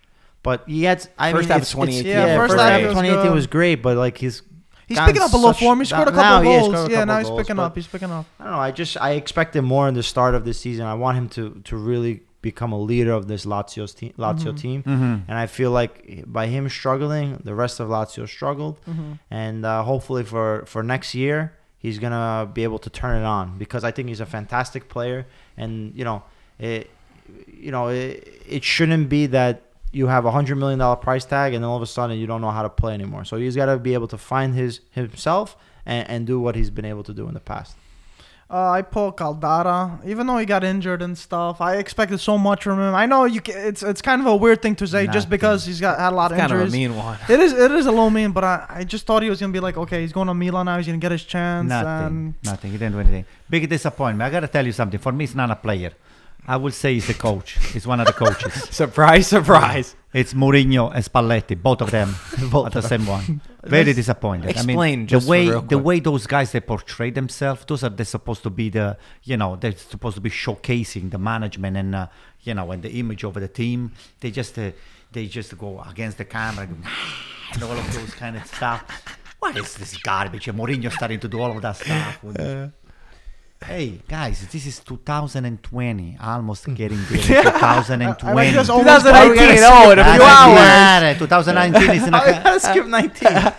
but 0.44 0.64
he 0.68 0.84
had. 0.84 1.08
I 1.18 1.32
First 1.32 1.50
mean, 1.50 1.54
half 1.54 1.62
of 1.64 1.70
2018 1.70 2.00
it's- 2.00 2.06
Yeah, 2.30 2.38
was 2.40 2.52
first 2.52 2.62
half 2.62 2.82
of 2.84 2.90
2018 2.90 3.34
was 3.34 3.48
great, 3.48 3.82
but 3.82 3.98
like 3.98 4.18
he's. 4.20 4.44
He's 4.88 5.00
picking 5.00 5.22
up 5.22 5.34
a 5.34 5.38
little 5.38 5.54
form. 5.54 5.80
He 5.80 5.86
scored 5.86 6.08
a 6.08 6.12
couple 6.12 6.24
now 6.24 6.42
he 6.42 6.52
has 6.52 6.62
goals. 6.62 6.74
scored 6.74 6.90
a 6.90 6.92
yeah, 6.92 6.98
couple 7.00 7.14
now 7.14 7.20
he's 7.20 7.28
goals, 7.28 7.42
picking 7.42 7.60
up. 7.60 7.76
He's 7.76 7.88
picking 7.88 8.12
up. 8.12 8.26
I 8.40 8.44
don't 8.46 8.54
know. 8.54 8.60
I 8.60 8.72
just 8.72 8.98
I 9.02 9.12
expected 9.12 9.62
more 9.64 9.88
in 9.90 9.94
the 9.96 10.04
start 10.04 10.34
of 10.36 10.46
the 10.46 10.54
season. 10.54 10.86
I 10.86 10.94
want 10.94 11.18
him 11.18 11.28
to 11.30 11.62
to 11.66 11.76
really 11.76 12.22
become 12.42 12.72
a 12.72 12.80
leader 12.80 13.12
of 13.12 13.28
this 13.28 13.46
Lazio's 13.46 13.94
team. 13.94 14.14
Lazio 14.18 14.54
Mhm. 14.54 14.60
team, 14.62 14.84
mhm. 14.84 15.22
and 15.28 15.38
I 15.38 15.48
feel 15.48 15.72
like 15.72 16.24
by 16.28 16.48
him 16.48 16.70
struggling, 16.70 17.42
the 17.44 17.54
rest 17.56 17.80
of 17.82 17.90
Lazio 17.90 18.28
struggled, 18.28 18.80
Mhm. 18.88 19.20
and 19.30 19.66
uh, 19.66 19.84
hopefully 19.84 20.24
for 20.24 20.64
for 20.66 20.82
next 20.84 21.14
year 21.16 21.54
he's 21.80 22.00
gonna 22.00 22.48
be 22.54 22.64
able 22.64 22.80
to 22.80 22.90
turn 22.90 23.22
it 23.22 23.26
on 23.26 23.58
because 23.58 23.84
I 23.84 23.92
think 23.92 24.08
he's 24.08 24.22
a 24.22 24.26
fantastic 24.26 24.88
player, 24.88 25.26
and 25.58 25.94
you 25.96 26.06
know, 26.06 26.24
it, 26.60 26.90
you 27.52 27.72
know, 27.72 27.88
it, 27.90 28.28
it 28.48 28.64
shouldn't 28.64 29.10
be 29.10 29.26
that 29.28 29.64
you 29.92 30.08
have 30.08 30.26
a 30.26 30.32
hundred 30.32 30.58
million 30.58 30.80
dollar 30.80 30.96
price 30.96 31.26
tag 31.26 31.54
and 31.54 31.64
then 31.64 31.70
all 31.70 31.78
of 31.78 31.82
a 31.82 31.88
sudden 31.88 32.18
you 32.18 32.28
don't 32.28 32.42
know 32.42 32.52
how 32.52 32.64
to 32.64 32.70
play 32.70 32.94
anymore. 32.94 33.26
So 33.26 33.38
he's 33.38 33.56
got 33.56 33.68
to 33.68 33.78
be 33.78 33.94
able 33.94 34.08
to 34.10 34.18
find 34.18 34.54
his 34.54 34.82
himself 34.92 35.56
and, 35.86 36.10
and 36.10 36.28
do 36.28 36.40
what 36.40 36.56
he's 36.56 36.70
been 36.70 36.86
able 36.86 37.04
to 37.04 37.14
do 37.14 37.28
in 37.28 37.34
the 37.34 37.40
past. 37.40 37.76
Uh, 38.50 38.70
I 38.72 38.82
pulled 38.82 39.18
Caldara, 39.18 40.00
even 40.06 40.26
though 40.26 40.38
he 40.38 40.46
got 40.46 40.64
injured 40.64 41.02
and 41.02 41.18
stuff. 41.18 41.60
I 41.60 41.76
expected 41.76 42.20
so 42.22 42.38
much 42.38 42.64
from 42.64 42.80
him. 42.80 42.96
I 42.96 43.06
know 43.06 43.26
you. 43.26 43.42
Ca- 43.42 43.52
it's 43.68 43.84
it's 43.84 44.02
kind 44.02 44.22
of 44.22 44.28
a 44.28 44.36
weird 44.38 44.62
thing 44.62 44.74
to 44.78 44.88
say 44.88 45.06
just 45.06 45.16
Nothing. 45.16 45.30
because 45.32 45.66
he's 45.66 45.82
got 45.82 46.00
had 46.00 46.14
a 46.14 46.16
lot 46.16 46.32
of 46.32 46.38
injuries. 46.38 46.52
Kind 46.52 46.62
of 46.62 46.70
a 46.70 46.72
mean 46.72 46.96
one. 46.96 47.18
It 47.28 47.42
is 47.42 47.52
it 47.52 47.72
is 47.72 47.88
a 47.88 47.92
low 47.92 48.10
mean, 48.10 48.32
but 48.32 48.46
I, 48.46 48.66
I 48.70 48.84
just 48.86 49.06
thought 49.06 49.22
he 49.22 49.30
was 49.30 49.42
gonna 49.42 49.52
be 49.52 49.60
like, 49.60 49.76
okay, 49.76 50.00
he's 50.00 50.14
going 50.14 50.28
to 50.28 50.34
Milan 50.34 50.66
now. 50.68 50.78
He's 50.78 50.86
gonna 50.86 50.98
get 50.98 51.12
his 51.12 51.24
chance. 51.26 51.68
Nothing. 51.68 52.08
And 52.08 52.34
Nothing. 52.46 52.72
He 52.72 52.78
didn't 52.78 52.94
do 52.94 53.00
anything. 53.02 53.26
Big 53.50 53.68
disappointment. 53.68 54.26
I 54.26 54.32
gotta 54.32 54.48
tell 54.48 54.66
you 54.66 54.72
something. 54.72 54.98
For 54.98 55.12
me, 55.12 55.26
it's 55.26 55.36
not 55.36 55.52
a 55.52 55.56
player. 55.58 55.92
I 56.48 56.56
would 56.56 56.74
say 56.74 56.94
he's 56.94 57.10
a 57.10 57.14
coach. 57.14 57.58
He's 57.74 57.86
one 57.86 58.00
of 58.00 58.08
the 58.08 58.14
coaches. 58.14 58.54
Surprise, 58.72 59.28
surprise. 59.28 59.96
It's 60.14 60.34
Mourinho 60.34 60.94
and 60.96 61.04
Spalletti, 61.04 61.62
both 61.62 61.82
of 61.82 61.92
them 61.92 62.16
at 62.66 62.72
the 62.72 62.82
same 62.82 63.06
one. 63.06 63.42
Very 63.64 63.92
disappointed. 63.92 64.48
I 64.48 64.50
Explain 64.52 65.00
mean, 65.00 65.08
the 65.08 65.20
way 65.28 65.50
the 65.50 65.78
way 65.78 66.00
those 66.00 66.26
guys 66.26 66.54
they 66.54 66.62
portray 66.62 67.12
themselves. 67.12 67.66
Those 67.66 67.84
are 67.84 67.90
they're 67.90 68.06
supposed 68.06 68.44
to 68.44 68.50
be 68.50 68.70
the 68.70 68.98
you 69.24 69.36
know 69.36 69.58
they're 69.58 69.76
supposed 69.76 70.16
to 70.16 70.22
be 70.22 70.30
showcasing 70.30 71.12
the 71.12 71.18
management 71.18 71.76
and 71.76 71.94
uh, 71.94 72.08
you 72.42 72.54
know 72.54 72.72
and 72.72 72.82
the 72.82 72.92
image 72.92 73.26
of 73.26 73.34
the 73.34 73.50
team. 73.50 73.92
They 74.22 74.32
just 74.32 74.58
uh, 74.58 74.72
they 75.12 75.26
just 75.28 75.58
go 75.58 75.82
against 75.82 76.18
the 76.18 76.26
camera 76.26 76.66
and 77.52 77.64
all 77.64 77.74
of 77.74 77.94
those 77.94 78.14
kind 78.16 78.38
of 78.38 78.46
stuff. 78.48 78.86
What 79.40 79.58
is 79.58 79.76
this 79.76 79.98
garbage? 79.98 80.48
And 80.48 80.58
Mourinho 80.58 80.92
starting 80.92 81.20
to 81.20 81.28
do 81.28 81.42
all 81.42 81.52
of 81.52 81.62
that 81.62 81.76
stuff. 81.76 82.24
with- 82.24 82.72
Hey 83.66 84.02
guys, 84.08 84.48
this 84.52 84.68
is 84.68 84.80
2020, 84.82 86.18
almost 86.22 86.66
mm. 86.66 86.76
getting 86.76 87.04
there. 87.10 87.44
2020. 87.44 88.40
I 88.40 88.52
just 88.52 88.70
almost 88.70 89.06
2019, 89.06 89.64
oh, 89.64 89.92
in 89.92 90.00
a 90.00 90.04
few 90.04 90.22
hours. 90.22 91.18
2019 91.18 91.90
is 91.90 92.08
in 92.08 92.14
a 92.14 92.18
gotta 92.44 92.60
skip 92.60 92.86
19. 92.86 93.54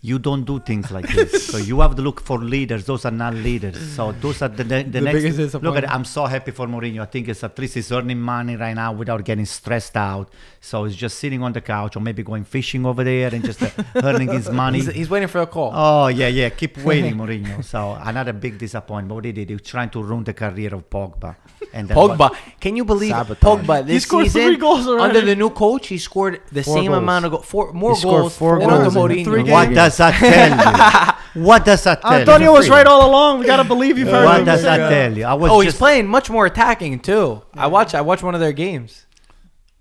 You 0.00 0.16
don't 0.20 0.44
do 0.44 0.60
things 0.60 0.90
like 0.92 1.08
this. 1.08 1.46
So 1.50 1.56
you 1.58 1.80
have 1.80 1.96
to 1.96 2.02
look 2.02 2.20
for 2.20 2.38
leaders. 2.38 2.84
Those 2.84 3.04
are 3.04 3.10
not 3.10 3.34
leaders. 3.34 3.76
So 3.96 4.12
those 4.12 4.42
are 4.42 4.48
the, 4.48 4.62
the, 4.62 4.82
the, 4.84 4.90
The 4.90 5.00
next. 5.00 5.22
biggest 5.22 5.54
Look 5.62 5.76
at 5.76 5.84
it. 5.84 5.90
I'm 5.90 6.04
so 6.04 6.26
happy 6.26 6.52
for 6.52 6.66
Mourinho. 6.68 7.00
I 7.02 7.06
think 7.06 7.26
it's 7.28 7.42
at 7.42 7.58
least 7.58 7.74
he's 7.74 7.90
earning 7.90 8.20
money 8.20 8.54
right 8.54 8.74
now 8.74 8.92
without 8.92 9.24
getting 9.24 9.44
stressed 9.46 9.96
out. 9.96 10.30
So 10.60 10.84
he's 10.84 10.94
just 10.94 11.18
sitting 11.18 11.42
on 11.42 11.52
the 11.52 11.60
couch 11.60 11.96
or 11.96 12.00
maybe 12.00 12.22
going 12.22 12.44
fishing 12.44 12.86
over 12.86 13.02
there 13.02 13.34
and 13.34 13.44
just 13.44 13.60
uh, 13.62 13.70
earning 13.96 14.28
his 14.28 14.48
money. 14.50 14.78
He's, 14.78 14.92
he's 15.00 15.10
waiting 15.10 15.28
for 15.28 15.40
a 15.40 15.46
call. 15.48 15.72
Oh 15.74 16.06
yeah, 16.08 16.28
yeah. 16.28 16.48
Keep 16.50 16.78
waiting, 16.90 17.14
Mourinho. 17.16 17.64
So 17.64 17.98
another 18.00 18.32
big 18.32 18.58
disappointment. 18.58 19.14
What 19.16 19.24
he 19.24 19.32
did, 19.32 19.48
he 19.48 19.54
was 19.56 19.62
trying 19.62 19.90
to 19.90 20.02
ruin 20.02 20.22
the 20.22 20.34
career 20.34 20.74
of 20.74 20.88
Pogba. 20.90 21.34
And 21.72 21.88
Pogba. 21.88 22.18
what- 22.18 22.36
Can 22.60 22.76
you 22.76 22.84
believe 22.84 23.10
Sabotage. 23.10 23.42
Pogba 23.66 23.86
this 23.86 24.04
scored 24.04 24.26
season 24.26 24.42
three 24.42 24.56
goals 24.58 24.86
already. 24.86 25.02
under 25.18 25.20
the 25.26 25.34
new 25.34 25.50
coach? 25.50 25.88
He 25.88 25.98
scored 25.98 26.40
the 26.52 26.62
Four 26.62 26.76
same 26.76 26.86
goals. 26.92 27.02
amount 27.02 27.24
of 27.26 27.30
goals, 27.32 27.44
four 27.46 27.72
more 27.72 27.96
He 27.96 28.02
goals 28.02 28.36
four 28.36 28.58
than 28.60 28.68
goals 28.68 28.96
under 28.96 29.14
Mourinho. 29.14 29.24
games. 29.36 29.50
What 29.50 29.74
does 29.74 29.87
that 29.96 30.14
tell 30.14 31.36
you? 31.36 31.44
what 31.46 31.64
does 31.64 31.82
that 31.84 32.02
tell 32.02 32.12
you? 32.12 32.18
Antonio 32.18 32.52
you? 32.52 32.56
was 32.58 32.68
right 32.68 32.86
all 32.86 33.08
along. 33.08 33.40
We 33.40 33.46
gotta 33.46 33.64
believe 33.64 33.98
you've 33.98 34.08
heard 34.08 34.24
What 34.24 34.44
does 34.44 34.62
that 34.62 34.88
tell 34.90 35.16
you? 35.16 35.24
I 35.24 35.34
was 35.34 35.50
Oh, 35.50 35.60
he's 35.60 35.68
just 35.72 35.78
playing 35.78 36.06
much 36.06 36.28
more 36.30 36.46
attacking 36.46 37.00
too. 37.00 37.42
I 37.54 37.66
watched. 37.66 37.94
I 37.94 38.02
watched 38.02 38.22
one 38.22 38.34
of 38.34 38.40
their 38.40 38.52
games. 38.52 39.06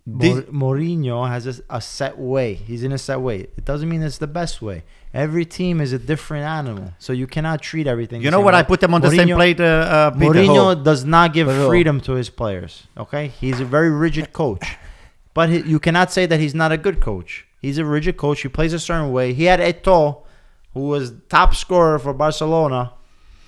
This- 0.09 0.45
Mor- 0.49 0.77
Mourinho 0.77 1.27
has 1.27 1.45
a, 1.47 1.55
a 1.69 1.81
set 1.81 2.17
way. 2.17 2.53
He's 2.53 2.81
in 2.83 2.93
a 2.93 2.97
set 2.97 3.19
way. 3.19 3.39
It 3.57 3.65
doesn't 3.65 3.89
mean 3.89 4.01
it's 4.01 4.17
the 4.19 4.27
best 4.27 4.61
way. 4.61 4.83
Every 5.13 5.43
team 5.45 5.81
is 5.81 5.91
a 5.91 5.99
different 5.99 6.45
animal, 6.45 6.93
so 6.97 7.11
you 7.11 7.27
cannot 7.27 7.61
treat 7.61 7.87
everything. 7.87 8.21
You 8.21 8.27
the 8.27 8.31
know 8.31 8.37
same 8.37 8.45
what? 8.45 8.53
way. 8.53 8.59
I 8.59 8.63
put 8.63 8.79
them 8.79 8.93
on 8.93 9.01
the 9.01 9.09
same 9.09 9.27
Mourinho- 9.27 9.35
plate, 9.35 9.59
uh, 9.59 9.63
uh, 9.63 10.11
Peter. 10.11 10.25
Mourinho 10.33 10.81
does 10.83 11.03
not 11.03 11.33
give 11.33 11.47
Who? 11.47 11.67
freedom 11.67 11.99
to 12.01 12.13
his 12.13 12.29
players. 12.29 12.87
Okay, 12.97 13.27
he's 13.27 13.59
a 13.59 13.65
very 13.65 13.89
rigid 13.89 14.31
coach, 14.31 14.77
but 15.33 15.49
he, 15.49 15.59
you 15.61 15.79
cannot 15.79 16.11
say 16.11 16.25
that 16.25 16.39
he's 16.39 16.53
not 16.55 16.71
a 16.71 16.77
good 16.77 17.01
coach. 17.01 17.46
He's 17.61 17.77
a 17.77 17.85
rigid 17.85 18.17
coach. 18.17 18.41
He 18.41 18.49
plays 18.49 18.73
a 18.73 18.79
certain 18.79 19.11
way. 19.11 19.33
He 19.33 19.45
had 19.45 19.59
Eto'o, 19.59 20.23
who 20.73 20.81
was 20.81 21.13
top 21.29 21.55
scorer 21.55 21.97
for 21.99 22.13
Barcelona, 22.13 22.93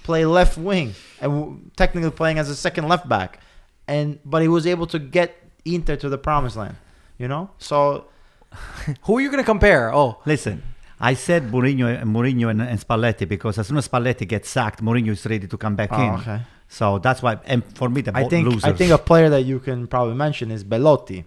play 0.04 0.26
left 0.26 0.58
wing 0.58 0.96
and 1.22 1.72
technically 1.78 2.10
playing 2.12 2.40
as 2.40 2.50
a 2.50 2.56
second 2.56 2.88
left 2.88 3.08
back, 3.08 3.40
and 3.88 4.20
but 4.26 4.42
he 4.42 4.48
was 4.48 4.66
able 4.66 4.88
to 4.88 5.00
get 5.00 5.36
Inter 5.66 5.96
to 5.98 6.10
the 6.10 6.18
promised 6.18 6.56
land. 6.58 6.76
You 7.18 7.28
know, 7.28 7.52
so 7.60 8.06
Who 9.04 9.18
are 9.18 9.22
you 9.22 9.30
gonna 9.30 9.44
compare? 9.44 9.94
Oh, 9.94 10.18
Listen, 10.26 10.64
I 11.00 11.14
said 11.14 11.52
Mourinho, 11.52 12.02
and 12.02 12.10
Mourinho 12.16 12.50
and, 12.50 12.62
and 12.62 12.80
Spalletti 12.80 13.28
because 13.28 13.60
as 13.60 13.68
soon 13.68 13.78
as 13.78 13.88
Spalletti 13.88 14.28
gets 14.28 14.50
sacked, 14.50 14.82
Mourinho 14.82 15.10
is 15.10 15.26
ready 15.26 15.48
to 15.48 15.58
come 15.58 15.76
back 15.76 15.90
Oh, 15.92 16.02
in. 16.02 16.10
okay. 16.16 16.42
So 16.68 16.98
that's 17.00 17.22
why, 17.22 17.38
and 17.46 17.64
for 17.78 17.90
me, 17.90 18.02
the 18.02 18.16
I 18.16 18.24
think 18.28 18.48
losers. 18.48 18.64
I 18.64 18.74
think 18.74 18.92
a 18.92 18.98
player 18.98 19.30
that 19.30 19.42
you 19.44 19.60
can 19.60 19.86
probably 19.88 20.16
mention 20.16 20.50
is 20.52 20.64
Belotti. 20.64 21.26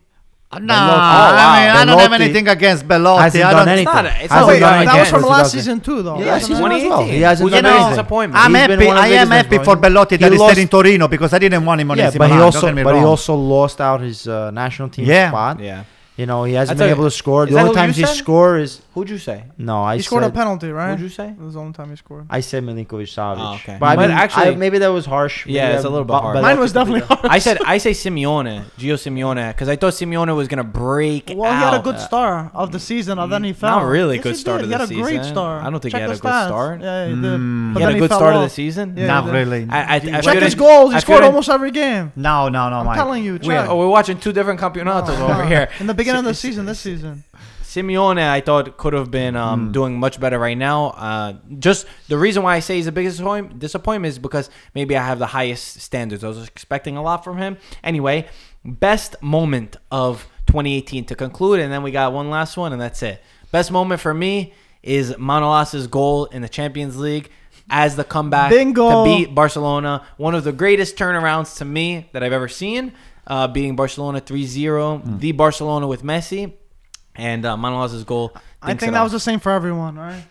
No, 0.55 0.59
Belotti- 0.59 0.77
I, 0.77 0.85
mean, 0.85 1.71
Oh, 1.77 1.81
I 1.81 1.85
don't 1.87 1.99
have 1.99 2.11
Belotti 2.11 2.25
anything 2.25 2.49
against 2.49 2.87
Belotti. 2.87 3.23
hasn't 3.23 3.45
I 3.45 3.51
done 3.53 3.59
don't, 3.67 3.69
anything. 3.69 3.95
not 3.95 4.05
it's 4.05 4.33
Hasn't 4.33 4.49
wait, 4.49 4.61
done 4.61 4.73
that 4.73 4.79
was 4.85 4.95
anything. 5.09 5.21
from 5.21 5.23
last 5.31 5.53
season 5.53 5.81
too, 5.81 6.03
though. 6.03 6.19
Yeah, 6.19 6.25
That's 6.27 6.47
season 6.47 6.63
not- 6.63 6.73
as 6.73 6.83
well. 6.85 7.03
He 7.05 7.21
hasn't 7.23 7.51
Who's 7.51 7.53
done 7.55 7.65
your 7.65 7.73
anything. 7.75 7.91
disappointment? 7.91 8.45
I'm 8.45 8.55
He's 8.55 8.61
been 8.67 8.71
happy. 8.71 8.87
one 8.87 8.97
of 8.99 9.03
I 9.03 9.07
am 9.07 9.13
biggest 9.13 9.33
happy 9.33 9.49
for 9.49 9.51
disappointments. 9.51 9.89
Belotti 9.89 10.17
that 10.19 10.27
He 10.27 10.33
he 10.33 10.39
lost- 10.39 10.53
stayed 10.53 10.63
in 10.63 10.69
Torino 10.69 11.09
because 11.09 11.33
I 11.33 11.39
didn't 11.39 11.65
want 11.65 11.81
him 11.81 11.91
on 11.91 11.97
Yeah, 11.99 12.09
AC 12.09 12.19
but 12.19 12.27
he 12.29 12.33
Milan, 12.35 12.45
also 12.45 12.61
don't 12.61 12.71
get 12.71 12.77
me 12.77 12.83
but 12.85 12.95
he 12.95 13.01
wrong. 13.01 13.09
also 13.09 13.35
lost 13.35 13.81
out 13.81 14.01
his 14.03 14.29
uh, 14.29 14.51
national 14.51 14.89
team 14.91 15.07
Yeah. 15.07 15.29
spot. 15.31 15.59
yeah. 15.61 15.85
You 16.19 16.27
know, 16.27 16.45
he 16.45 16.53
hasn't 16.53 16.79
been 16.79 16.89
a- 16.91 16.93
able 16.93 17.05
to 17.05 17.11
score. 17.11 17.45
is 17.45 17.49
The 17.49 17.55
that 17.55 17.61
only 17.63 17.71
who 17.75 17.81
you 17.81 17.83
times 17.87 17.97
he 17.97 18.05
said? 18.05 18.15
score 18.17 18.59
is 18.59 18.83
Who'd 18.95 19.09
you 19.09 19.17
say? 19.19 19.45
no. 19.57 19.83
I 19.83 19.97
He 19.97 20.03
scored 20.03 20.23
a 20.25 20.31
penalty, 20.31 20.71
right? 20.71 20.91
What'd 20.91 21.01
you 21.03 21.09
say? 21.09 21.29
It 21.29 21.39
was 21.39 21.55
the 21.55 21.61
only 21.61 21.73
time 21.73 21.89
he 21.91 21.97
scored. 21.97 22.27
I 22.29 22.41
said 22.41 22.63
Milinkovic 22.63 23.09
Savic. 23.09 23.37
Oh, 23.39 23.55
okay. 23.55 23.79
But 23.81 23.87
I 23.87 23.97
mean, 23.97 24.11
actually- 24.11 24.49
I, 24.49 24.55
maybe 24.55 24.79
that 24.79 24.89
was 24.89 25.07
harsh. 25.07 25.47
Yeah, 25.47 25.67
Maybe 25.69 25.77
it's 25.77 25.85
a 25.85 25.89
I- 25.89 25.91
little 25.93 26.05
bit 26.05 26.13
Be- 26.13 26.21
harsh. 26.21 26.43
Mine 26.43 26.59
was 26.61 26.73
definitely 26.75 27.01
the- 27.09 27.21
I 27.31 27.39
said 27.39 27.59
I 27.65 27.79
say 27.79 27.93
Simeone, 27.93 28.65
Gio 28.79 28.95
Simeone, 28.95 29.49
because 29.49 29.69
I 29.71 29.77
thought 29.77 29.95
Simeone 29.95 30.37
was 30.37 30.47
gonna 30.49 30.63
break. 30.65 31.33
Well, 31.35 31.51
he 31.53 31.59
had 31.59 31.75
a 31.75 31.83
good 31.83 31.99
start 32.01 32.51
of 32.55 32.71
the 32.71 32.79
season, 32.79 33.19
and 33.19 33.33
then 33.33 33.45
he 33.45 33.53
fell. 33.55 33.79
Not 33.81 33.87
really 33.87 34.17
Yes, 34.17 34.25
good 34.25 34.37
start 34.37 34.61
did. 34.61 34.71
of 34.73 34.79
the 34.81 34.87
season. 34.87 34.95
he 34.97 35.01
had 35.01 35.07
a 35.09 35.11
great 35.11 35.21
season. 35.23 35.35
start. 35.35 35.65
I 35.65 35.71
don't 35.71 35.81
think 35.81 35.95
he 35.95 36.01
had 36.01 36.11
a 36.11 36.15
the 36.15 36.21
good 36.21 36.29
start. 36.49 36.81
Yeah, 36.83 37.07
he 37.07 37.15
did. 37.15 37.23
Mm. 37.23 37.73
But 37.75 37.79
He 37.81 37.83
had 37.85 37.89
then 37.89 37.97
a 37.97 38.01
good 38.01 38.09
fell 38.11 38.19
start 38.19 38.35
of 38.37 38.43
the 38.43 38.49
season. 38.51 38.95
Yeah, 38.97 39.07
Not 39.07 39.33
really. 39.33 39.67
I, 39.71 39.81
I, 39.81 39.95
I 39.97 40.21
Check 40.21 40.39
his 40.43 40.55
goals. 40.55 40.93
He 40.93 41.01
scored 41.01 41.25
almost 41.25 41.49
every 41.49 41.71
game. 41.71 42.13
No, 42.15 42.49
no, 42.51 42.69
no, 42.69 42.77
I'm 42.81 42.95
telling 42.95 43.25
you, 43.25 43.33
We- 43.35 43.39
check. 43.39 43.69
Oh, 43.71 43.79
we're 43.79 43.89
watching 43.89 44.19
two 44.19 44.33
different 44.33 44.61
campeonatos 44.61 45.19
over 45.19 45.47
here. 45.47 45.69
In 45.81 45.87
the 45.87 45.95
beginning 45.95 46.21
of 46.21 46.25
the 46.27 46.35
season, 46.45 46.67
this 46.67 46.81
season. 46.81 47.25
Simeone, 47.73 48.19
I 48.29 48.41
thought 48.41 48.77
could 48.77 48.93
have 48.93 49.11
been 49.11 49.35
um, 49.37 49.69
Mm. 49.69 49.73
doing 49.73 49.99
much 49.99 50.21
better 50.21 50.39
right 50.39 50.59
now. 50.59 50.87
Uh, 50.91 51.33
just 51.59 51.87
the 52.09 52.19
reason 52.19 52.43
why 52.43 52.57
I 52.57 52.61
say 52.61 52.77
he's 52.77 52.85
the 52.85 52.93
biggest 52.93 53.19
disappointment 53.59 54.11
is 54.13 54.19
because 54.19 54.51
maybe 54.75 54.97
I 54.97 55.03
have 55.07 55.19
the 55.19 55.27
highest 55.27 55.81
standards. 55.81 56.23
I 56.23 56.29
was 56.29 56.47
expecting 56.47 56.97
a 56.97 57.03
lot 57.03 57.25
from 57.25 57.39
him. 57.39 57.57
Anyway, 57.83 58.27
best 58.65 59.17
moment 59.23 59.77
of 59.91 60.27
2018 60.47 61.07
to 61.07 61.15
conclude, 61.15 61.61
and 61.61 61.73
then 61.73 61.83
we 61.83 61.91
got 61.91 62.13
one 62.13 62.29
last 62.29 62.57
one, 62.57 62.73
and 62.73 62.81
that's 62.81 63.03
it. 63.03 63.23
Best 63.53 63.71
moment 63.71 64.01
for 64.01 64.13
me 64.13 64.53
is 64.83 65.17
Manolas's 65.17 65.87
goal 65.87 66.27
in 66.27 66.43
the 66.43 66.49
Champions 66.49 66.99
League 66.99 67.31
as 67.71 67.97
the 67.97 68.05
comeback 68.05 68.51
Bingo. 68.51 69.05
to 69.05 69.05
beat 69.05 69.35
Barcelona. 69.35 70.05
One 70.17 70.35
of 70.35 70.45
the 70.45 70.53
greatest 70.53 70.97
turnarounds 70.97 71.57
to 71.59 71.65
me 71.65 72.09
that 72.13 72.23
I've 72.23 72.33
ever 72.33 72.49
seen. 72.49 72.93
uh, 73.25 73.47
beating 73.47 73.77
Barcelona 73.77 74.21
3-0. 74.21 75.01
Mm. 75.07 75.21
The 75.21 75.31
Barcelona 75.31 75.87
with 75.87 76.03
Messi, 76.03 76.55
and 77.17 77.45
uh, 77.45 77.57
Manolas's 77.57 78.05
goal. 78.05 78.33
I 78.63 78.69
think 78.75 78.83
it 78.83 78.93
that 78.93 78.99
off. 78.99 79.05
was 79.05 79.13
the 79.13 79.21
same 79.21 79.41
for 79.41 79.53
everyone, 79.53 79.97
right? 79.97 80.25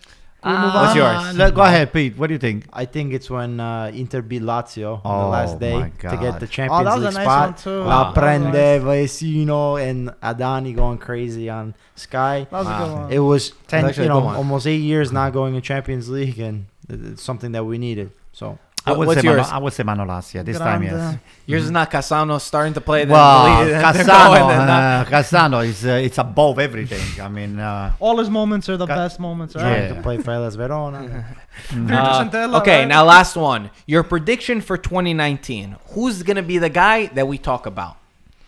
Can 0.43 0.51
we 0.53 0.57
Ah, 0.57 0.61
move 0.65 0.73
What's 0.73 0.95
yours? 0.95 1.37
let- 1.37 1.53
go 1.53 1.61
ahead, 1.61 1.93
Pete. 1.93 2.17
What 2.17 2.25
do 2.27 2.33
you 2.33 2.39
think? 2.39 2.65
I 2.73 2.85
think 2.85 3.13
it's 3.13 3.29
when 3.29 3.59
uh, 3.59 3.91
Inter 3.93 4.23
beat 4.23 4.41
Lazio 4.41 4.95
on 4.95 5.01
Oh, 5.05 5.21
the 5.25 5.27
last 5.27 5.59
day 5.59 5.73
my 5.79 5.89
to 5.89 6.17
get 6.17 6.39
the 6.39 6.47
God. 6.47 6.49
Champions 6.49 6.81
Oh, 6.81 6.83
that 6.83 6.95
was 6.95 7.03
a 7.03 7.07
League 7.09 7.13
nice 7.13 7.23
spot. 7.25 7.47
one 7.49 7.57
too. 7.57 7.79
Wow. 7.81 7.85
La 7.87 8.11
That 8.13 8.41
was. 8.41 8.53
Prende, 8.55 8.81
Vecino, 8.81 9.89
and 9.89 10.09
Adani 10.23 10.75
going 10.75 10.97
crazy 10.97 11.47
on 11.49 11.75
Sky. 11.95 12.47
That 12.49 12.57
was 12.57 12.65
a 12.65 12.69
Wow. 12.71 12.85
good 12.85 12.93
one. 12.95 13.11
It 13.11 13.19
was 13.19 13.51
ten, 13.67 13.85
actually 13.85 14.05
you 14.05 14.11
a 14.11 14.13
good 14.15 14.19
know, 14.19 14.25
one. 14.25 14.35
almost 14.35 14.65
eight 14.65 14.77
years 14.81 15.11
not 15.11 15.31
going 15.33 15.53
to 15.53 15.61
Champions 15.61 16.09
League, 16.09 16.39
and 16.39 16.65
it's 16.89 17.21
something 17.21 17.51
that 17.51 17.63
we 17.65 17.77
needed. 17.77 18.11
So 18.33 18.57
I 18.85 18.93
would 18.93 19.07
what's 19.07 19.21
say 19.21 19.27
Mano. 19.27 19.43
I 19.43 19.57
would 19.59 19.73
say 19.73 19.83
Manolas. 19.83 20.33
Yeah, 20.33 20.41
this 20.43 20.57
Good 20.57 20.63
time, 20.63 20.77
on 20.81 20.83
yes. 20.87 21.13
the- 21.13 21.19
Yours 21.51 21.63
is 21.65 21.71
not 21.71 21.91
Cassano 21.91 22.41
starting 22.41 22.73
to 22.73 22.81
play. 22.81 23.01
Then 23.05 23.09
Well, 23.13 23.57
delete 23.63 23.67
it, 23.67 23.71
then 23.81 23.93
go, 23.93 23.99
Cassano, 24.01 24.41
and 24.41 24.49
then 24.49 24.67
not- 24.67 25.07
uh, 25.07 25.09
Cassano 25.11 25.65
is 25.67 25.85
uh, 25.85 25.89
it's 25.91 26.17
above 26.17 26.57
everything. 26.57 27.21
I 27.21 27.27
mean, 27.29 27.59
uh, 27.59 27.93
All 27.99 28.17
his 28.17 28.29
moments 28.29 28.69
are 28.69 28.77
the 28.77 28.87
Ca- 28.87 28.95
best 28.95 29.19
moments, 29.19 29.53
Yeah. 29.55 29.63
right? 29.63 29.77
trying 29.87 29.95
to 29.95 30.01
play 30.01 30.17
for 30.17 30.31
Hellas 30.31 30.55
Verona. 30.55 31.25
Uh, 31.73 32.59
okay, 32.61 32.79
right? 32.79 32.87
now 32.87 33.03
last 33.05 33.35
one. 33.35 33.69
Your 33.85 34.03
prediction 34.03 34.61
for 34.61 34.77
2019. 34.77 35.75
Who's 35.89 36.23
gonna 36.23 36.41
be 36.41 36.57
the 36.57 36.69
guy 36.69 37.07
that 37.07 37.27
we 37.27 37.37
talk 37.37 37.65
about? 37.65 37.97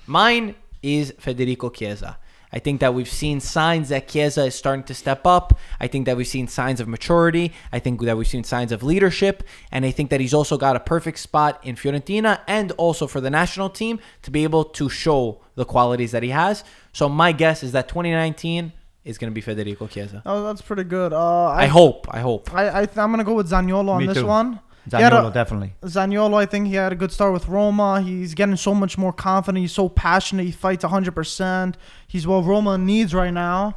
Mine 0.08 0.56
is 0.82 1.14
Federico 1.20 1.70
Chiesa. 1.70 2.18
I 2.54 2.60
think 2.60 2.80
that 2.82 2.93
we've 2.93 3.10
seen 3.10 3.39
signs 3.39 3.89
that 3.89 4.08
Chiesa 4.08 4.45
is 4.45 4.56
starting 4.56 4.84
to 4.86 4.93
step 4.93 5.26
up. 5.26 5.58
I 5.80 5.88
think 5.88 6.06
that 6.06 6.16
we've 6.16 6.28
seen 6.28 6.47
signs 6.47 6.80
of 6.80 6.88
maturity. 6.88 7.51
I 7.72 7.80
think 7.80 7.99
that 8.01 8.16
we've 8.16 8.28
seen 8.28 8.43
signs 8.43 8.72
of 8.72 8.84
leadership. 8.84 9.43
And 9.72 9.84
I 9.86 9.91
think 9.91 10.12
that 10.12 10.20
he's 10.22 10.34
also 10.36 10.58
got 10.58 10.76
a 10.76 10.80
perfect 10.80 11.18
spot 11.18 11.60
in 11.64 11.76
Fiorentina 11.76 12.41
and 12.47 12.72
also 12.74 13.08
for 13.08 13.20
the 13.20 13.32
national 13.32 13.70
team 13.72 13.99
to 14.22 14.30
be 14.32 14.43
able 14.43 14.64
to 14.66 14.88
show 14.88 15.41
the 15.56 15.66
qualities 15.66 16.12
that 16.12 16.22
he 16.24 16.30
has. 16.30 16.64
So 16.93 17.10
my 17.10 17.32
guess 17.32 17.64
is 17.64 17.72
that 17.72 17.88
2019 17.88 18.72
is 19.04 19.18
going 19.18 19.32
to 19.32 19.36
be 19.36 19.41
Federico 19.41 19.88
Chiesa. 19.88 20.22
Oh, 20.26 20.43
that's 20.45 20.62
pretty 20.62 20.84
good. 20.84 21.12
Uh, 21.12 21.45
I 21.47 21.64
I, 21.64 21.66
hope. 21.68 22.08
I 22.12 22.20
hope. 22.20 22.54
I, 22.54 22.82
I 22.82 22.86
th- 22.86 22.97
I'm 22.97 23.12
gonna 23.12 23.24
go 23.24 23.34
with 23.34 23.49
Zaniolo 23.49 23.89
on 23.89 23.99
Me 24.01 24.08
this 24.08 24.18
too. 24.18 24.26
one. 24.28 24.60
He 24.86 24.92
Zaniolo 24.92 25.30
a- 25.30 25.34
definitely. 25.34 25.74
Zaniolo, 25.84 26.36
I 26.36 26.46
think 26.46 26.68
he 26.68 26.76
had 26.76 26.92
a 26.92 26.96
good 26.96 27.12
start 27.12 27.32
with 27.34 27.48
Roma. 27.48 28.02
He's 28.02 28.34
getting 28.34 28.56
so 28.58 28.74
much 28.76 28.98
more 28.98 29.14
confident. 29.14 29.62
He's 29.62 29.72
so 29.72 29.88
passionate. 29.90 30.44
He 30.46 30.52
fights 30.52 30.84
100%. 30.84 31.76
He's 32.08 32.28
what 32.28 32.44
Roma 32.46 32.78
needs 32.78 33.14
right 33.14 33.34
now. 33.34 33.76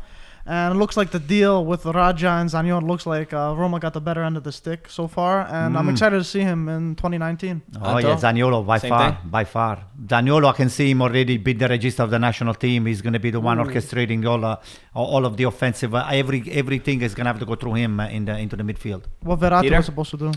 And 0.49 0.77
it 0.77 0.79
looks 0.79 0.97
like 0.97 1.11
the 1.11 1.19
deal 1.19 1.65
with 1.67 1.83
Radja 1.83 2.41
and 2.41 2.49
Zaniolo 2.49 2.87
looks 2.87 3.05
like 3.05 3.33
uh, 3.33 3.53
Roma 3.57 3.81
got 3.81 3.95
the 3.95 4.01
better 4.01 4.23
end 4.23 4.37
of 4.37 4.45
the 4.45 4.53
stick 4.53 4.89
so 4.89 5.09
far. 5.09 5.41
And 5.41 5.77
I'm 5.77 5.89
Mm. 5.89 5.91
excited 5.91 6.19
to 6.19 6.23
see 6.23 6.39
him 6.41 6.69
in 6.69 6.95
2019. 6.95 7.63
Oh 7.83 7.99
yeah, 7.99 8.11
Anto? 8.11 8.15
Zaniolo 8.29 8.65
by 8.65 8.79
Same 8.79 8.91
far, 8.91 9.11
thing? 9.11 9.19
by 9.29 9.43
far. 9.43 9.79
Zaniolo, 10.07 10.49
I 10.49 10.53
can 10.53 10.69
see 10.69 10.89
him 10.93 11.03
already 11.03 11.37
beat 11.39 11.59
the 11.59 11.67
regista 11.67 11.99
of 12.05 12.11
the 12.11 12.21
national 12.21 12.55
team. 12.55 12.87
He's 12.87 13.03
going 13.03 13.15
to 13.15 13.19
be 13.19 13.31
the 13.33 13.41
one 13.41 13.59
orchestrating 13.59 14.25
all, 14.25 14.45
uh, 14.45 14.57
all 14.95 15.27
of 15.27 15.37
the 15.37 15.43
offensive. 15.45 15.93
Uh, 15.97 16.07
every 16.13 16.45
everything 16.53 17.03
is 17.03 17.13
going 17.17 17.25
to 17.25 17.31
have 17.33 17.41
to 17.41 17.47
go 17.47 17.57
through 17.57 17.75
him 17.75 17.99
uh, 17.99 18.07
in 18.07 18.25
the 18.27 18.39
into 18.39 18.55
the 18.55 18.63
midfield. 18.63 19.03
What 19.23 19.41
Verratti 19.41 19.63
Peter? 19.63 19.77
was 19.79 19.87
supposed 19.87 20.11
to 20.13 20.17
do. 20.17 20.31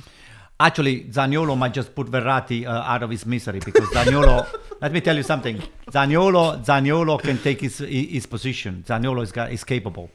Actually, 0.60 1.06
Zaniolo 1.06 1.58
might 1.58 1.74
just 1.74 1.96
put 1.96 2.08
Verratti 2.08 2.66
uh, 2.66 2.70
out 2.94 3.02
of 3.04 3.10
his 3.10 3.26
misery 3.26 3.60
because 3.60 3.88
Zaniolo. 3.90 4.46
let 4.82 4.92
me 4.92 5.00
tell 5.02 5.16
you 5.16 5.24
something. 5.24 5.62
Zaniolo, 5.90 6.64
Zaniolo 6.66 7.18
can 7.22 7.38
take 7.38 7.62
his 7.62 7.78
his 7.80 8.26
position. 8.26 8.84
Zaniolo 8.86 9.24
is 9.24 9.32
is 9.54 9.64
capable. 9.64 10.10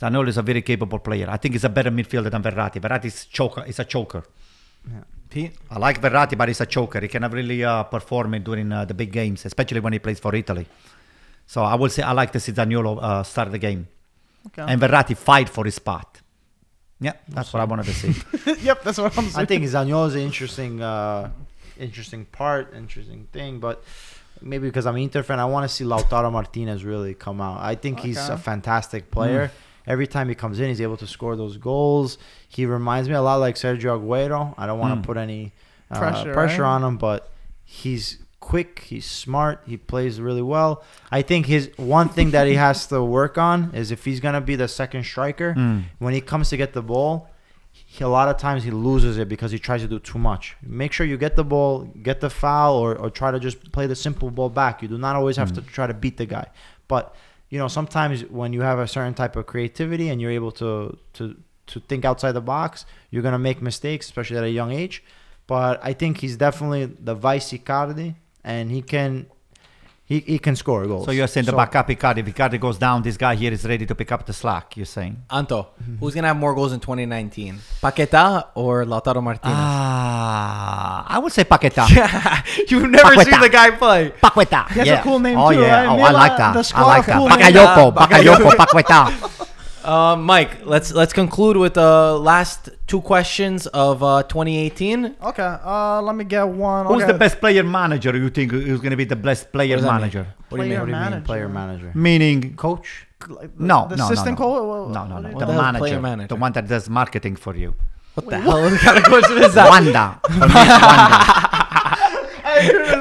Zaniolo 0.00 0.28
is 0.28 0.36
a 0.36 0.42
very 0.42 0.62
capable 0.62 0.98
player. 1.00 1.28
I 1.28 1.38
think 1.38 1.54
he's 1.54 1.64
a 1.64 1.68
better 1.68 1.90
midfielder 1.90 2.30
than 2.30 2.42
Verratti. 2.42 2.80
Verratti 2.80 3.06
is 3.06 3.26
choker. 3.26 3.64
Is 3.66 3.78
a 3.80 3.84
choker. 3.84 4.22
Pete? 5.30 5.52
I 5.70 5.78
like 5.78 6.00
Verratti, 6.00 6.36
but 6.36 6.48
he's 6.48 6.60
a 6.60 6.66
choker. 6.66 7.00
He 7.00 7.08
cannot 7.08 7.32
really 7.32 7.64
uh, 7.64 7.82
perform 7.84 8.34
it 8.34 8.44
during 8.44 8.70
uh, 8.70 8.84
the 8.84 8.94
big 8.94 9.10
games, 9.10 9.44
especially 9.44 9.80
when 9.80 9.92
he 9.92 9.98
plays 9.98 10.20
for 10.20 10.34
Italy. 10.34 10.66
So 11.46 11.62
I 11.64 11.74
will 11.74 11.88
say 11.88 12.02
I 12.02 12.12
like 12.12 12.30
to 12.32 12.40
see 12.40 12.52
Zaniolo 12.52 12.98
uh, 13.02 13.22
start 13.24 13.50
the 13.50 13.58
game 13.58 13.88
Okay. 14.46 14.62
and 14.68 14.80
Verratti 14.80 15.16
fight 15.16 15.48
for 15.48 15.64
his 15.64 15.74
spot. 15.76 16.20
Yeah, 17.04 17.12
that's 17.28 17.52
what 17.52 17.60
I 17.60 17.64
wanted 17.64 17.86
to 17.86 17.94
see. 17.94 18.12
yep, 18.62 18.82
that's 18.82 18.98
what 18.98 19.16
I'm 19.18 19.24
saying. 19.28 19.42
I 19.42 19.44
think 19.44 19.64
Zaniolo 19.64 20.08
is 20.08 20.14
an 20.14 20.22
interesting, 20.22 20.80
uh, 20.82 21.30
interesting 21.78 22.24
part, 22.26 22.74
interesting 22.74 23.28
thing. 23.32 23.60
But 23.60 23.82
maybe 24.40 24.66
because 24.68 24.86
I'm 24.86 24.96
an 24.96 25.02
Inter 25.02 25.22
fan, 25.22 25.38
I 25.40 25.44
want 25.44 25.68
to 25.68 25.74
see 25.74 25.84
Lautaro 25.84 26.30
Martinez 26.32 26.84
really 26.84 27.14
come 27.14 27.40
out. 27.40 27.60
I 27.60 27.74
think 27.74 28.00
he's 28.00 28.18
a 28.18 28.36
fantastic 28.36 29.10
player. 29.10 29.50
Every 29.86 30.06
time 30.06 30.30
he 30.30 30.34
comes 30.34 30.60
in, 30.60 30.68
he's 30.68 30.80
able 30.80 30.96
to 30.96 31.06
score 31.06 31.36
those 31.36 31.58
goals. 31.58 32.16
He 32.48 32.64
reminds 32.64 33.06
me 33.08 33.14
a 33.14 33.20
lot 33.20 33.36
like 33.36 33.56
Sergio 33.56 34.00
Aguero. 34.00 34.54
I 34.56 34.66
don't 34.66 34.78
want 34.78 34.94
to 34.94 35.00
Mm. 35.02 35.06
put 35.06 35.18
any 35.18 35.52
uh, 35.90 35.98
Pressure, 35.98 36.32
pressure, 36.32 36.62
right? 36.62 36.68
on 36.76 36.82
him, 36.82 36.96
but 36.96 37.30
he's 37.64 38.18
quick. 38.50 38.70
He's 38.90 39.06
smart. 39.26 39.56
He 39.72 39.76
plays 39.92 40.14
really 40.28 40.42
well. 40.56 40.72
I 41.18 41.20
think 41.22 41.46
his 41.46 41.70
one 41.76 42.08
thing 42.16 42.28
that 42.36 42.46
he 42.52 42.54
has 42.66 42.78
to 42.92 42.98
work 43.20 43.34
on 43.50 43.56
is 43.80 43.90
if 43.96 44.00
he's 44.08 44.20
gonna 44.26 44.40
be 44.52 44.56
the 44.64 44.68
second 44.80 45.02
striker 45.12 45.50
Mm. 45.56 45.78
when 46.04 46.12
he 46.18 46.20
comes 46.32 46.46
to 46.52 46.56
get 46.62 46.70
the 46.78 46.82
ball, 46.92 47.12
he, 47.72 48.04
a 48.04 48.08
lot 48.18 48.28
of 48.32 48.36
times 48.46 48.60
he 48.68 48.70
loses 48.88 49.14
it 49.22 49.28
because 49.34 49.50
he 49.56 49.58
tries 49.68 49.80
to 49.86 49.88
do 49.94 49.98
too 50.12 50.18
much. 50.30 50.44
Make 50.82 50.92
sure 50.96 51.06
you 51.12 51.18
get 51.26 51.34
the 51.40 51.44
ball, 51.54 51.72
get 52.08 52.18
the 52.26 52.30
foul, 52.42 52.74
or, 52.84 52.90
or 53.02 53.08
try 53.20 53.30
to 53.36 53.40
just 53.48 53.56
play 53.76 53.86
the 53.92 53.98
simple 54.06 54.30
ball 54.38 54.50
back. 54.62 54.74
You 54.82 54.88
do 54.94 54.98
not 55.06 55.14
always 55.20 55.36
have 55.42 55.50
to 55.56 55.60
try 55.76 55.86
to 55.92 55.94
beat 56.04 56.16
the 56.22 56.26
guy. 56.36 56.46
But 56.92 57.04
you 57.52 57.58
know, 57.60 57.68
sometimes 57.78 58.14
when 58.40 58.50
you 58.56 58.62
have 58.70 58.78
a 58.86 58.88
certain 58.96 59.14
type 59.22 59.34
of 59.40 59.44
creativity 59.52 60.06
and 60.10 60.16
you're 60.20 60.36
able 60.40 60.52
to 60.62 60.96
to 61.16 61.22
to 61.72 61.76
think 61.88 62.04
outside 62.10 62.32
the 62.40 62.46
box, 62.54 62.84
you're 63.10 63.22
gonna 63.26 63.44
make 63.50 63.58
mistakes, 63.70 64.02
especially 64.10 64.36
at 64.42 64.44
a 64.52 64.54
young 64.60 64.70
age. 64.82 64.96
But 65.46 65.74
I 65.90 65.92
think 66.00 66.12
he's 66.22 66.36
definitely 66.46 66.82
the 67.08 67.14
vice 67.28 67.48
Icardi, 67.58 68.08
and 68.44 68.70
he 68.70 68.82
can 68.82 69.26
he, 70.06 70.20
he 70.20 70.38
can 70.38 70.54
score 70.54 70.84
goals. 70.86 71.06
So 71.06 71.12
you're 71.12 71.26
saying 71.26 71.46
the 71.46 71.52
So- 71.52 71.56
backup 71.56 71.88
Icardi. 71.88 72.18
If 72.18 72.26
Icardi 72.26 72.60
goes 72.60 72.76
down, 72.76 73.02
this 73.02 73.16
guy 73.16 73.34
here 73.36 73.50
is 73.50 73.64
ready 73.64 73.86
to 73.86 73.94
pick 73.94 74.12
up 74.12 74.26
the 74.26 74.34
slack. 74.34 74.76
You're 74.76 74.84
saying? 74.84 75.22
Anto, 75.30 75.68
who's 75.98 76.14
gonna 76.14 76.28
have 76.28 76.36
more 76.36 76.54
goals 76.54 76.74
in 76.74 76.80
2019? 76.80 77.58
Paqueta 77.82 78.48
or 78.54 78.84
Lautaro 78.84 79.22
Martinez? 79.22 79.56
Ah, 79.56 81.06
I 81.08 81.18
would 81.18 81.32
say 81.32 81.44
Paqueta. 81.44 81.88
You've 82.70 82.90
never 82.90 83.14
Paqueta. 83.14 83.24
seen 83.24 83.40
the 83.40 83.48
guy 83.48 83.70
play. 83.70 84.12
Paqueta. 84.22 84.68
He 84.68 84.80
has 84.80 84.88
a 84.88 84.90
yeah. 84.92 85.02
cool 85.02 85.18
name 85.18 85.38
oh, 85.38 85.50
too, 85.50 85.60
yeah. 85.60 85.86
right? 85.86 85.98
Oh, 85.98 86.02
I 86.02 86.10
like 86.10 86.36
that. 86.36 86.52
the 86.52 86.72
I 86.76 86.82
like 86.84 87.06
that. 87.06 87.16
cool 87.16 87.28
name. 87.30 87.38
Bakayoko. 87.38 87.94
Bakayoko. 87.94 88.50
Bakayoko. 88.50 88.56
Paqueta. 88.56 89.43
Uh, 89.84 90.16
Mike, 90.16 90.64
let's 90.64 90.92
let's 90.92 91.12
conclude 91.12 91.58
with 91.58 91.74
the 91.74 92.18
last 92.18 92.70
two 92.86 93.02
questions 93.02 93.66
of 93.68 94.02
uh, 94.02 94.22
2018. 94.22 95.16
Okay, 95.22 95.42
uh, 95.42 96.00
let 96.00 96.16
me 96.16 96.24
get 96.24 96.48
one. 96.48 96.86
Who's 96.86 97.02
okay. 97.02 97.12
the 97.12 97.18
best 97.18 97.38
player 97.38 97.62
manager 97.62 98.16
you 98.16 98.30
think 98.30 98.54
is 98.54 98.80
going 98.80 98.92
to 98.92 98.96
be 98.96 99.04
the 99.04 99.16
best 99.16 99.52
player 99.52 99.76
What 99.76 99.82
does 99.82 99.84
mean? 99.84 100.00
manager? 100.00 100.26
What 100.48 100.58
do 100.58 100.64
you 100.64 100.70
mean? 100.70 100.80
What 100.80 100.86
do 100.86 100.92
you 100.92 101.10
mean, 101.10 101.22
player 101.22 101.48
manager? 101.50 101.92
Meaning, 101.94 102.56
Coach? 102.56 103.06
Like, 103.28 103.58
no, 103.60 103.86
the 103.88 103.96
no, 103.96 104.04
assistant 104.06 104.38
no, 104.38 104.46
no. 104.46 104.86
coach? 104.86 104.94
No, 104.94 105.06
no, 105.06 105.18
no. 105.20 105.38
The 105.38 105.46
the 105.46 105.52
manager, 105.52 106.00
manager? 106.00 106.28
the 106.28 106.36
one 106.36 106.52
that 106.52 106.66
does 106.66 106.88
marketing 106.88 107.36
for 107.36 107.54
you. 107.54 107.74
What 108.14 108.30
the 108.30 108.40
hell 108.40 108.62
what 108.70 108.80
kind 108.80 108.98
of 108.98 109.04
question 109.04 109.38
is 109.38 109.54
that? 109.54 109.68
Wanda. 109.68 110.20
For 110.22 110.48
me, 110.48 110.60
it's 110.64 110.82
Wanda. 110.82 111.40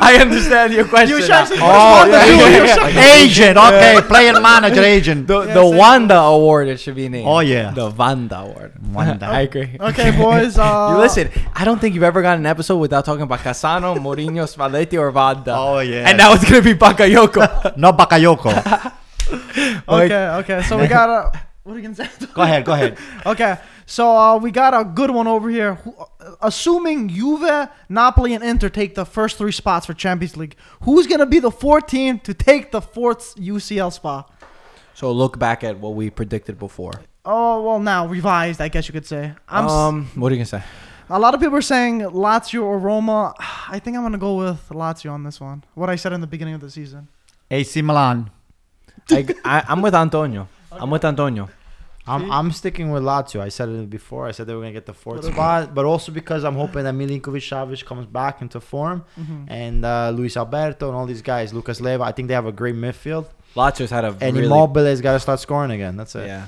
I 0.09 0.19
understand 0.19 0.73
your 0.73 0.85
question. 0.85 1.17
You 1.17 1.27
now. 1.27 1.45
should 1.45 1.59
Oh, 1.61 2.05
yeah, 2.05 2.25
yeah, 2.25 2.89
yeah. 2.89 3.15
agent. 3.23 3.57
Okay, 3.57 4.01
player 4.07 4.39
manager 4.39 4.83
agent. 4.83 5.27
The, 5.27 5.47
Yeah, 5.47 5.53
the. 5.53 5.65
Wanda 5.65 6.19
Award 6.19 6.67
it 6.67 6.79
should 6.79 6.95
be 6.95 7.07
named. 7.07 7.27
Oh, 7.27 7.39
yeah. 7.39 7.71
the 7.71 7.89
Wanda 7.89 8.39
Award. 8.39 8.73
Wanda. 8.93 9.25
I 9.25 9.41
agree. 9.41 9.77
Okay, 9.79 10.11
boys. 10.11 10.57
Uh, 10.57 10.91
You 10.91 10.97
listen, 10.99 11.29
I 11.55 11.63
don't 11.63 11.79
think 11.79 11.95
you've 11.95 12.03
ever 12.03 12.21
gotten 12.21 12.41
an 12.41 12.51
episode 12.51 12.77
without 12.77 13.05
talking 13.05 13.23
about 13.23 13.39
Cassano, 13.39 13.95
Mourinho, 13.97 14.43
Spalletti, 14.43 14.99
or 14.99 15.11
Wanda. 15.11 15.55
Oh, 15.55 15.79
yeah. 15.79 16.09
And 16.09 16.17
now 16.17 16.33
it's 16.33 16.43
gonna 16.43 16.61
be 16.61 16.73
Bakayoko. 16.73 17.77
No 17.77 17.93
Bakayoko. 17.93 18.51
Okay, 19.87 20.27
okay. 20.43 20.61
So 20.63 20.77
we 20.77 20.87
got 20.87 21.09
a. 21.09 21.31
What 21.63 21.73
are 21.73 21.79
you 21.79 21.83
gonna 21.83 21.95
say? 21.95 22.09
Go 22.33 22.41
ahead, 22.41 22.65
go 22.65 22.73
ahead. 22.73 22.97
Okay, 23.25 23.57
so 23.93 24.17
uh, 24.17 24.37
we 24.37 24.49
got 24.49 24.73
a 24.73 24.83
good 24.83 25.11
one 25.11 25.27
over 25.27 25.49
here. 25.51 25.77
Uh, 25.85 26.33
assuming 26.41 27.09
Juve, 27.09 27.69
Napoli, 27.89 28.33
and 28.33 28.43
Inter 28.43 28.67
take 28.69 28.95
the 28.95 29.05
first 29.05 29.37
three 29.37 29.51
spots 29.51 29.85
for 29.85 29.93
Champions 29.93 30.35
League, 30.35 30.55
who's 30.81 31.05
gonna 31.05 31.27
be 31.27 31.37
the 31.39 31.51
fourth 31.51 31.85
team 31.85 32.17
to 32.21 32.33
take 32.33 32.71
the 32.71 32.81
fourth 32.81 33.35
UCL 33.35 33.91
spot? 33.93 34.31
so 34.95 35.11
look 35.11 35.37
back 35.37 35.63
at 35.63 35.77
what 35.79 35.93
we 35.93 36.09
predicted 36.09 36.57
before. 36.57 36.93
Oh 37.23 37.61
well, 37.65 37.79
now 37.79 38.07
revised, 38.07 38.59
I 38.61 38.67
guess 38.67 38.87
you 38.87 38.93
could 38.93 39.05
say. 39.05 39.33
I'm. 39.47 39.65
s- 39.65 39.71
um, 39.71 39.95
what 40.15 40.31
are 40.31 40.35
you 40.35 40.39
gonna 40.39 40.57
say? 40.57 40.63
a 41.09 41.19
lot 41.19 41.35
of 41.35 41.39
people 41.39 41.55
are 41.55 41.61
saying 41.61 41.99
Lazio 42.01 42.63
or 42.63 42.79
Roma. 42.79 43.33
I 43.69 43.77
think 43.77 43.95
I'm 43.95 44.01
gonna 44.01 44.17
go 44.17 44.37
with 44.37 44.69
Lazio 44.69 45.11
on 45.11 45.21
this 45.23 45.39
one. 45.39 45.63
What 45.75 45.89
I 45.91 45.97
said 45.97 46.13
in 46.13 46.21
the 46.21 46.31
beginning 46.35 46.55
of 46.55 46.61
the 46.61 46.71
season. 46.71 47.09
AC 47.51 47.81
Milan. 47.83 48.31
I, 49.11 49.27
I, 49.45 49.63
I'm 49.67 49.81
with 49.83 49.93
Antonio. 49.93 50.47
I'm 50.71 50.89
with 50.89 51.05
Antonio. 51.05 51.47
I'm, 52.05 52.29
I'm 52.31 52.51
sticking 52.51 52.91
with 52.91 53.03
Lazio. 53.03 53.39
I 53.39 53.49
said 53.49 53.69
it 53.69 53.89
before. 53.89 54.27
I 54.27 54.31
said 54.31 54.45
they 54.47 54.53
were 54.53 54.61
gonna 54.61 54.73
get 54.73 54.85
the 54.85 54.93
fourth 54.93 55.23
spot, 55.25 55.73
but 55.73 55.85
also 55.85 56.11
because 56.11 56.43
I'm 56.43 56.55
hoping 56.55 56.83
that 56.83 56.93
Milinkovic 56.93 57.41
Savic 57.49 57.85
comes 57.85 58.05
back 58.05 58.41
into 58.41 58.59
form, 58.59 59.05
Mm-hmm. 59.19 59.45
and 59.47 59.85
uh, 59.85 60.09
Luis 60.09 60.35
Alberto 60.35 60.87
and 60.89 60.95
all 60.97 61.05
these 61.05 61.21
guys, 61.21 61.53
Lucas 61.53 61.79
Leiva. 61.79 62.03
I 62.03 62.11
think 62.11 62.27
they 62.27 62.33
have 62.33 62.45
a 62.45 62.51
great 62.51 62.75
midfield, 62.75 63.25
Lazio's 63.55 63.89
had 63.91 64.03
a 64.03 64.15
and 64.19 64.35
really 64.35 64.47
Immobile's 64.47 64.99
got 65.01 65.13
to 65.13 65.19
start 65.19 65.39
scoring 65.39 65.71
again. 65.71 65.95
That's 65.95 66.15
it. 66.15 66.27
yeah. 66.27 66.47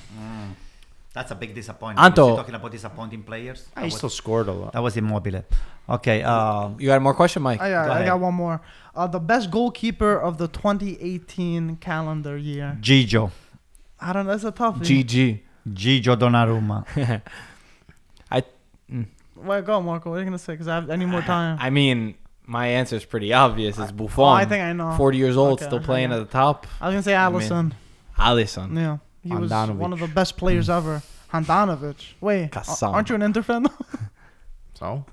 That's 1.14 1.32
a 1.32 1.36
big 1.36 1.56
disappointment. 1.56 2.03
Anto. 2.03 2.28
You're 2.28 2.36
talking 2.36 2.56
about 2.56 2.72
disappointing 2.74 3.24
players. 3.24 3.68
Ah, 3.70 3.72
That 3.76 3.82
he 3.84 3.86
was, 3.86 3.95
still 3.95 4.10
scored 4.10 4.49
a 4.49 4.51
lot. 4.51 4.74
that 4.74 4.84
was 4.84 4.97
Immobile. 4.97 5.45
Okay. 5.88 6.22
Uh, 6.22 6.72
You 6.78 6.88
got 6.88 7.01
more 7.01 7.14
question, 7.14 7.41
Mike? 7.41 7.62
Oh, 7.62 7.66
yeah, 7.66 7.86
Go 7.86 7.91
I 7.93 8.03
got 8.06 8.20
one 8.20 8.34
more. 8.34 8.60
Uh, 8.93 9.08
the 9.08 9.20
best 9.22 9.49
goalkeeper 9.49 10.20
of 10.20 10.38
the 10.38 10.49
2018 10.49 11.78
calendar 11.78 12.36
year. 12.38 12.78
Gigio. 12.82 13.32
I 14.06 14.14
don't 14.14 14.28
know. 14.28 14.34
That's 14.34 14.43
a 14.43 14.51
tough. 14.51 14.76
GG. 14.78 15.39
Gigio 15.68 16.16
Donnarumma. 16.16 16.86
I 18.32 18.43
mm. 18.91 19.08
Wait, 19.36 19.66
go, 19.66 19.82
Marco. 19.82 20.12
What 20.12 20.18
are 20.18 20.20
you 20.20 20.26
gonna 20.26 20.38
say? 20.38 20.53
Because 20.53 20.68
I, 20.68 20.76
have, 20.76 20.91
I 20.91 20.95
need 20.95 21.08
more 21.08 21.24
time. 21.24 21.58
I 21.60 21.72
mean, 21.72 22.14
my 22.45 22.68
answer 22.68 22.95
is 22.95 23.03
pretty 23.03 23.34
obvious. 23.34 23.80
It's 23.80 23.91
Buffon. 23.91 24.24
oh, 24.24 24.28
I 24.28 24.45
think 24.45 24.64
I 24.64 24.74
know. 24.74 24.95
40 24.95 25.18
years 25.18 25.38
old, 25.38 25.53
Okay, 25.53 25.66
still 25.66 25.80
playing 25.80 26.12
at 26.12 26.20
the 26.20 26.26
top. 26.26 26.68
I 26.80 26.88
was 26.88 26.93
gonna 26.93 27.03
say 27.03 27.16
I 27.16 27.30
mean, 27.30 27.74
Alisson. 28.20 28.76
Yeah, 28.76 28.97
he 29.24 29.36
was 29.36 29.49
one 29.51 29.91
of 29.91 29.99
the 29.99 30.08
best 30.08 30.38
players 30.38 30.70
ever. 30.70 31.01
Handanovic. 31.34 32.14
Wait, 32.22 32.51
Kassan. 32.51 32.93
aren't 32.93 33.10
you 33.10 33.16
an 33.16 33.24
Inter 33.24 33.41
fan? 33.41 33.66
So 34.78 35.06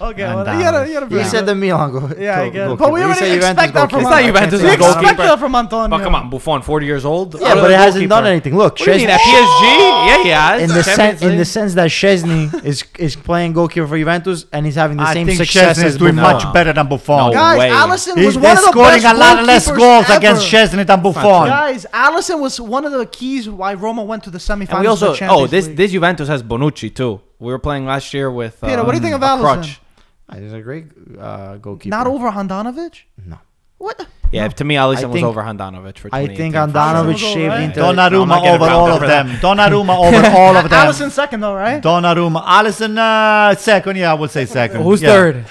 okay, 0.00 0.24
well, 0.24 0.40
you 0.56 0.62
gotta, 0.62 0.88
you 0.88 0.94
gotta. 0.94 1.06
he 1.08 1.24
said 1.24 1.46
the 1.46 1.54
Milan 1.54 1.92
go. 1.92 2.10
Yeah, 2.18 2.40
I 2.40 2.48
go- 2.48 2.50
get 2.50 2.62
it. 2.62 2.66
goalkeeper. 2.66 2.76
But 2.76 2.92
we 2.92 3.00
You 3.00 3.06
already 3.06 3.20
say 3.20 3.34
Juventus 3.34 3.50
expect 3.64 3.74
that 3.74 3.90
from 3.90 4.00
It's 4.00 4.10
not 4.10 4.22
Juventus' 4.24 4.62
We 4.62 4.68
expect 4.68 4.80
goalkeeper. 4.80 5.22
that 5.22 5.38
from 5.38 5.54
Antonio. 5.54 5.88
But 5.96 6.02
come 6.02 6.14
on, 6.16 6.28
Buffon, 6.30 6.62
40 6.62 6.86
years 6.86 7.04
old. 7.04 7.40
Yeah, 7.40 7.52
Other 7.52 7.60
but 7.62 7.70
it 7.70 7.76
hasn't 7.78 8.08
done 8.08 8.26
anything. 8.26 8.56
Look, 8.56 8.72
What 8.80 8.84
do 8.86 8.90
you 8.92 8.96
mean 8.98 9.10
at 9.10 9.20
PSG? 9.20 9.62
Yeah, 10.08 10.22
he 10.24 10.28
has. 10.30 10.62
in 10.62 10.68
the 10.68 10.82
Champions 10.82 11.20
sense 11.20 11.22
in 11.22 11.36
the 11.38 11.44
sense 11.44 11.74
that 11.74 11.90
Szczesny 11.90 12.64
is 12.64 12.84
is 12.98 13.14
playing 13.14 13.52
goalkeeper 13.52 13.86
for 13.86 13.96
Juventus 13.96 14.46
and 14.52 14.66
he's 14.66 14.74
having 14.74 14.96
the 14.96 15.04
I 15.04 15.14
same 15.14 15.26
think 15.26 15.38
success 15.38 15.78
Szczesny 15.78 15.84
as 15.84 15.92
is 15.92 15.98
doing 15.98 16.16
Buffon. 16.16 16.32
much 16.42 16.52
better 16.52 16.72
than 16.72 16.88
Buffon. 16.88 17.26
No. 17.28 17.32
Guys, 17.32 17.58
way. 17.58 17.70
Alisson 17.70 18.16
He's 18.16 18.26
was 18.26 18.38
one 18.38 18.56
of 18.58 18.64
the 18.64 18.70
scoring 18.72 19.02
best 19.02 19.14
a 19.14 19.18
lot 19.18 19.44
less 19.44 19.70
goals 19.70 20.04
ever. 20.10 20.18
against 20.18 20.42
Szczesny 20.50 20.84
than 20.86 21.02
Buffon. 21.02 21.46
Guys, 21.48 21.86
Alisson 21.92 22.40
was 22.40 22.60
one 22.60 22.84
of 22.84 22.90
the 22.92 23.06
keys 23.06 23.48
why 23.48 23.74
Roma 23.74 24.02
went 24.02 24.24
to 24.24 24.30
the 24.30 24.38
semifinals. 24.38 24.70
And 24.72 24.80
we 24.80 24.86
also, 24.88 25.12
of 25.12 25.18
the 25.18 25.24
oh, 25.24 25.28
Champions 25.28 25.42
oh, 25.42 25.46
this 25.46 25.66
this 25.68 25.92
Juventus 25.92 26.26
has 26.28 26.42
Bonucci 26.42 26.92
too. 26.92 27.20
We 27.38 27.52
were 27.52 27.58
playing 27.58 27.86
last 27.86 28.12
year 28.14 28.30
with. 28.30 28.60
Peter, 28.60 28.82
what 28.82 28.92
do 28.92 28.92
you 28.92 28.96
um, 28.98 29.02
think 29.02 29.14
of 29.14 29.22
a 29.22 29.26
Alisson? 29.26 29.40
crutch. 29.40 29.80
Ah, 30.28 30.36
He's 30.36 30.52
a 30.52 30.60
great 30.60 30.86
uh, 31.18 31.56
goalkeeper. 31.58 31.94
not 31.96 32.06
over 32.06 32.30
Handanovic. 32.30 33.02
No. 33.24 33.38
What? 33.78 34.06
Yeah, 34.32 34.48
to 34.48 34.64
me, 34.64 34.74
Alisson 34.74 35.04
was 35.10 35.12
think- 35.12 35.24
over 35.26 35.42
Handanovic 35.42 35.98
for 35.98 36.08
I 36.12 36.26
think 36.26 36.54
Alisson 36.54 36.72
Andanovic 36.72 37.16
shaved 37.18 37.48
right. 37.48 37.60
Inter. 37.64 37.80
No, 37.82 37.88
I'm 37.90 37.96
Donnarumma 37.96 38.26
not 38.28 38.46
over 38.48 38.64
all 38.70 38.90
of 38.90 39.00
them. 39.00 39.28
Donnarumma 39.36 39.96
over 39.98 40.36
all 40.36 40.56
of 40.56 40.68
them. 40.68 40.86
Alisson 40.88 41.10
second 41.10 41.40
though, 41.40 41.54
right? 41.54 41.80
Donnarumma. 41.82 42.42
Alisson 42.44 42.98
uh, 42.98 43.54
second. 43.54 43.96
Yeah, 43.96 44.10
I 44.10 44.14
would 44.14 44.30
say 44.30 44.46
second. 44.46 44.82
Who's 44.82 45.02
Yeah. 45.02 45.08
third? 45.10 45.44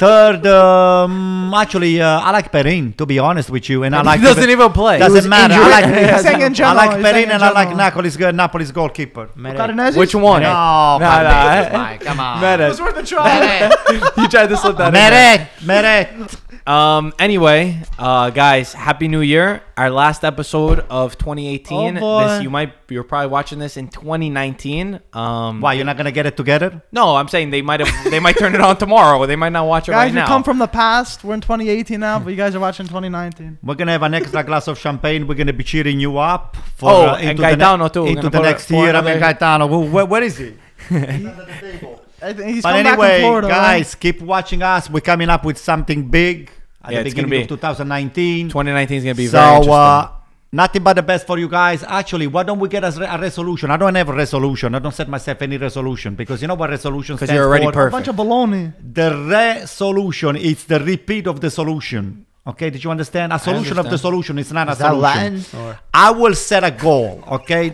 Third, 0.00 0.46
um, 0.46 1.52
actually, 1.54 2.00
uh, 2.00 2.20
I 2.20 2.30
like 2.30 2.50
Perin, 2.50 2.94
to 2.96 3.04
be 3.04 3.18
honest 3.18 3.50
with 3.50 3.68
you. 3.68 3.82
And 3.84 3.94
I 3.94 4.00
like 4.00 4.20
he 4.20 4.24
doesn't 4.24 4.48
even 4.48 4.72
play. 4.72 4.98
Doesn't 4.98 5.14
was 5.14 5.28
matter. 5.28 5.52
I 5.54 5.68
like, 5.68 5.84
He's 6.14 6.22
saying 6.22 6.40
in 6.40 6.52
I 6.52 6.54
general, 6.54 6.76
like 6.76 6.90
he's 6.96 7.04
Perin 7.04 7.12
saying 7.12 7.24
in 7.26 7.30
and 7.32 7.42
I 7.42 7.50
like 7.50 7.68
general. 7.68 7.90
Napoli's, 7.90 8.16
good, 8.16 8.34
Napoli's 8.34 8.72
goalkeeper. 8.72 9.28
Meret. 9.36 9.58
Catanese? 9.58 9.98
Which 9.98 10.14
one? 10.14 10.40
No, 10.40 10.48
Nah, 10.48 10.98
Palmeiras, 10.98 11.72
nah. 11.72 11.96
Come 11.98 12.20
on. 12.20 12.40
Meret. 12.40 12.60
It 12.60 12.68
was 12.70 12.80
worth 12.80 12.96
a 12.96 13.02
try. 13.04 13.70
you 14.16 14.28
tried 14.34 14.46
to 14.46 14.56
slip 14.56 14.78
that 14.78 14.88
in. 14.88 14.94
there. 14.94 15.50
Meret, 15.62 16.08
Meret. 16.16 16.40
Um. 16.66 17.12
Anyway, 17.18 17.82
uh, 17.98 18.30
guys, 18.30 18.72
happy 18.74 19.08
New 19.08 19.22
Year! 19.22 19.62
Our 19.76 19.88
last 19.90 20.24
episode 20.24 20.80
of 20.90 21.16
2018. 21.16 21.96
Oh, 21.96 22.00
boy. 22.00 22.26
This 22.28 22.42
you 22.42 22.50
might 22.50 22.74
you're 22.90 23.02
probably 23.02 23.28
watching 23.28 23.58
this 23.58 23.76
in 23.76 23.88
2019. 23.88 25.00
Um. 25.14 25.60
Why, 25.62 25.72
you're 25.72 25.84
not 25.86 25.96
going 25.96 26.04
to 26.04 26.12
get 26.12 26.26
it 26.26 26.36
together? 26.36 26.82
No, 26.92 27.16
I'm 27.16 27.28
saying 27.28 27.50
they 27.50 27.62
might 27.62 27.80
have 27.80 28.10
they 28.10 28.20
might 28.20 28.36
turn 28.36 28.54
it 28.54 28.60
on 28.60 28.76
tomorrow, 28.76 29.18
or 29.18 29.26
they 29.26 29.36
might 29.36 29.52
not 29.52 29.66
watch 29.66 29.88
it 29.88 29.92
Guys, 29.92 29.96
right 30.08 30.12
we 30.12 30.20
now. 30.20 30.26
come 30.26 30.42
from 30.42 30.58
the 30.58 30.66
past. 30.68 31.24
We're 31.24 31.34
in 31.34 31.40
2018 31.40 31.98
now, 31.98 32.18
but 32.18 32.30
you 32.30 32.36
guys 32.36 32.54
are 32.54 32.60
watching 32.60 32.86
2019. 32.86 33.58
We're 33.62 33.74
going 33.74 33.86
to 33.86 33.92
have 33.92 34.02
an 34.02 34.14
extra 34.14 34.44
glass 34.44 34.68
of 34.68 34.78
champagne. 34.78 35.26
We're 35.26 35.34
going 35.36 35.46
to 35.46 35.52
be 35.54 35.64
cheering 35.64 35.98
you 35.98 36.18
up. 36.18 36.56
For, 36.76 36.90
Oh, 36.90 37.06
uh, 37.08 37.14
and 37.16 37.30
into 37.30 37.42
the 37.42 37.48
Gaetano 37.48 37.88
too. 37.88 38.02
We're 38.02 38.08
Into 38.10 38.22
gonna 38.22 38.30
the 38.30 38.38
pour- 38.38 38.46
next 38.46 38.68
pour 38.70 38.84
year. 38.84 38.94
I 38.96 39.00
mean, 39.00 39.16
another- 39.16 39.32
Gaetano, 39.34 39.66
wh- 39.68 39.92
where, 39.92 40.06
where 40.06 40.22
is 40.22 40.36
he? 40.38 40.54
I 40.90 40.90
think 41.60 41.98
he's 42.20 42.62
but 42.62 42.72
come 42.72 42.82
back 42.84 42.86
anyway, 42.92 43.20
from 43.20 43.20
Florida. 43.28 43.48
right? 43.48 43.78
guys, 43.78 43.94
keep 43.94 44.20
watching 44.22 44.62
us. 44.62 44.88
We're 44.90 45.00
coming 45.00 45.28
up 45.28 45.44
with 45.44 45.58
something 45.58 46.08
big 46.08 46.50
at 46.82 46.92
Yeah, 46.92 47.00
the 47.02 47.06
it's 47.06 47.14
gonna 47.14 47.26
beginning 47.28 47.44
of 47.44 47.48
be- 47.48 47.56
2019. 47.56 48.48
2019 48.48 48.96
is 48.98 49.04
gonna 49.04 49.14
be 49.14 49.26
so, 49.26 49.32
very 49.38 49.48
interesting. 49.56 49.74
uh, 49.74 50.08
nothing 50.52 50.82
but 50.82 50.94
the 50.94 51.02
best 51.02 51.26
for 51.26 51.38
you 51.38 51.48
guys. 51.48 51.84
Actually, 51.86 52.26
why 52.26 52.42
don't 52.42 52.58
we 52.58 52.68
get 52.68 52.82
us 52.84 52.96
a 52.96 53.18
resolution? 53.18 53.70
I 53.70 53.76
don't 53.76 53.94
have 53.94 54.08
a 54.08 54.12
resolution. 54.14 54.74
I 54.74 54.78
don't 54.80 54.94
set 54.94 55.08
myself 55.08 55.40
any 55.42 55.56
resolution 55.58 56.14
because 56.14 56.42
you 56.42 56.48
know 56.48 56.54
what 56.54 56.70
resolution 56.70 57.16
'Cause 57.16 57.28
stands 57.28 57.36
you're 57.38 57.46
already 57.46 57.66
for? 57.66 57.72
perfect. 57.72 57.94
a 57.94 57.96
bunch 57.96 58.08
of 58.08 58.16
baloney. 58.16 58.72
The 58.92 59.10
resolution 59.28 60.36
is 60.36 60.64
the 60.64 60.80
repeat 60.80 61.26
of 61.26 61.40
the 61.40 61.50
solution. 61.50 62.26
Okay, 62.46 62.70
did 62.70 62.82
you 62.82 62.90
understand? 62.90 63.32
A 63.32 63.38
solution 63.38 63.78
of 63.78 63.88
the 63.90 63.98
solution 63.98 64.38
is 64.38 64.50
not 64.52 64.68
Is 64.70 64.76
a 64.76 64.82
that 64.82 64.88
solution. 64.90 65.02
Latin? 65.02 65.44
Or? 65.60 65.78
I 65.92 66.10
will 66.10 66.34
set 66.34 66.64
a 66.64 66.70
goal, 66.70 67.22
okay? 67.30 67.72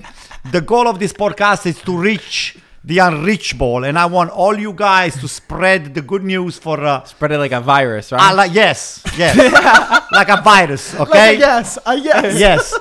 the 0.52 0.60
goal 0.60 0.86
of 0.88 0.98
this 0.98 1.12
podcast 1.12 1.66
is 1.66 1.78
to 1.82 1.96
reach 1.96 2.56
the 2.86 2.98
unreachable, 2.98 3.84
and 3.84 3.98
I 3.98 4.06
want 4.06 4.30
all 4.30 4.56
you 4.56 4.72
guys 4.72 5.18
to 5.20 5.26
spread 5.28 5.92
the 5.94 6.02
good 6.02 6.22
news 6.22 6.56
for. 6.56 6.78
Uh, 6.80 7.02
Spread 7.04 7.32
it 7.32 7.38
like 7.38 7.52
a 7.52 7.60
virus, 7.60 8.12
right? 8.12 8.20
I 8.22 8.32
like 8.32 8.54
yes, 8.54 9.02
yes, 9.18 9.36
like 10.12 10.28
a 10.28 10.40
virus, 10.40 10.94
Like 10.98 11.08
okay? 11.10 11.34
a 11.34 11.38
yes, 11.38 11.78
a 11.84 11.94
yes. 11.98 12.38
Yes. 12.38 12.74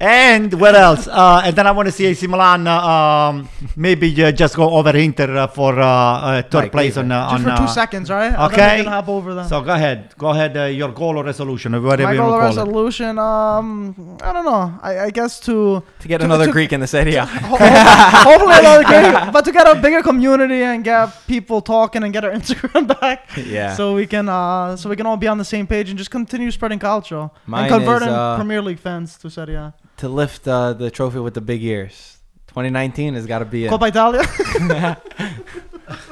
And 0.00 0.54
what 0.60 0.76
else? 0.76 1.08
Uh, 1.08 1.42
and 1.44 1.56
then 1.56 1.66
I 1.66 1.72
want 1.72 1.86
to 1.86 1.92
see 1.92 2.06
AC 2.06 2.26
Milan. 2.28 2.68
Uh, 2.68 2.86
um, 2.86 3.48
maybe 3.74 4.06
uh, 4.22 4.30
just 4.30 4.54
go 4.54 4.70
over 4.70 4.96
Inter 4.96 5.36
uh, 5.36 5.46
for 5.48 5.76
uh, 5.78 5.84
uh, 5.84 6.42
third 6.42 6.52
Like 6.54 6.72
place 6.72 6.96
on. 6.96 7.10
Uh, 7.10 7.30
Just 7.30 7.34
on 7.34 7.40
for 7.50 7.56
two 7.56 7.64
uh, 7.64 7.66
seconds, 7.66 8.08
right? 8.08 8.32
Okay. 8.52 8.76
we 8.78 8.82
can 8.84 8.92
hop 8.92 9.08
over 9.08 9.34
them. 9.34 9.48
So 9.48 9.60
go 9.60 9.74
ahead, 9.74 10.14
go 10.16 10.28
ahead. 10.28 10.56
Uh, 10.56 10.64
your 10.66 10.92
goal 10.92 11.18
or 11.18 11.24
resolution, 11.24 11.74
or 11.74 11.80
whatever 11.80 12.10
My 12.10 12.12
you 12.12 12.18
goal 12.20 12.30
want 12.30 12.44
of 12.44 12.50
to 12.50 12.60
call 12.60 12.64
it. 12.64 12.68
resolution, 12.68 13.18
um, 13.18 14.18
I 14.22 14.32
don't 14.32 14.44
know. 14.44 14.78
I, 14.82 15.00
I 15.06 15.10
guess 15.10 15.40
to 15.40 15.82
to 15.98 16.06
get 16.08 16.18
to- 16.18 16.26
another 16.26 16.46
to- 16.46 16.52
Greek 16.52 16.72
in 16.72 16.78
the 16.78 16.86
Serie 16.86 17.16
A. 17.16 17.24
ho- 17.26 17.56
ho- 17.56 18.30
hopefully 18.30 18.54
another 18.60 18.84
great, 18.84 19.32
but 19.32 19.44
to 19.46 19.50
get 19.52 19.66
a 19.66 19.74
bigger 19.80 20.02
community 20.02 20.62
and 20.62 20.84
get 20.84 21.10
people 21.26 21.60
talking 21.60 22.04
and 22.04 22.12
get 22.12 22.24
our 22.24 22.30
Instagram 22.38 22.86
back, 23.00 23.28
yeah. 23.36 23.74
so 23.74 23.96
we 23.96 24.06
can 24.06 24.28
uh, 24.28 24.76
so 24.76 24.88
we 24.88 24.94
can 24.94 25.06
all 25.06 25.16
be 25.16 25.26
on 25.26 25.38
the 25.38 25.44
same 25.44 25.66
page 25.66 25.88
and 25.90 25.98
just 25.98 26.12
continue 26.12 26.52
spreading 26.52 26.78
culture 26.78 27.28
Mine 27.46 27.64
and 27.64 27.72
converting 27.74 28.08
is, 28.08 28.14
uh, 28.14 28.36
Premier 28.36 28.62
League 28.62 28.78
fans 28.78 29.18
to 29.18 29.28
Serie 29.28 29.56
A. 29.56 29.74
to 29.98 30.08
lift 30.08 30.48
uh, 30.48 30.72
the 30.72 30.90
trophy 30.90 31.18
with 31.18 31.34
the 31.34 31.40
big 31.40 31.62
ears. 31.62 32.18
2019 32.48 33.14
has 33.14 33.26
got 33.26 33.40
to 33.40 33.44
be 33.44 33.66
it. 33.66 33.70
Coppa 33.70 33.88
Italia. 33.88 34.96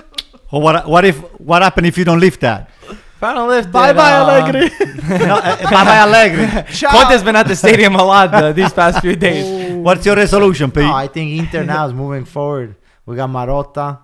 Or 0.51 0.63
what? 0.63 0.89
What 0.89 1.05
if? 1.05 1.19
What 1.41 1.63
happened 1.63 1.87
if 1.87 1.99
you 1.99 2.05
don't 2.05 2.21
lift 2.21 2.41
that? 2.41 2.71
Final 3.19 3.49
lift. 3.49 3.73
bye 3.73 3.91
it, 3.91 3.95
bye 3.95 4.13
uh, 4.13 4.25
Allegri. 4.25 4.71
no, 5.27 5.37
uh, 5.37 5.57
bye 5.65 5.85
bye 5.85 5.99
Allegri. 5.99 6.73
Ciao. 6.73 6.91
Conte's 6.91 7.23
been 7.23 7.35
at 7.35 7.49
the 7.49 7.57
stadium 7.57 7.95
a 7.95 8.05
lot 8.05 8.33
uh, 8.33 8.53
these 8.53 8.73
past 8.73 9.01
few 9.01 9.17
days. 9.17 9.75
What's 9.75 10.05
your 10.07 10.17
resolution, 10.17 10.71
Pete? 10.71 10.85
No, 10.85 10.93
I 10.95 11.09
think 11.09 11.39
Inter 11.39 11.65
now 11.65 11.87
is 11.87 11.95
moving 11.95 12.25
forward. 12.25 12.77
We 13.07 13.17
got 13.17 13.31
Marotta. 13.31 14.01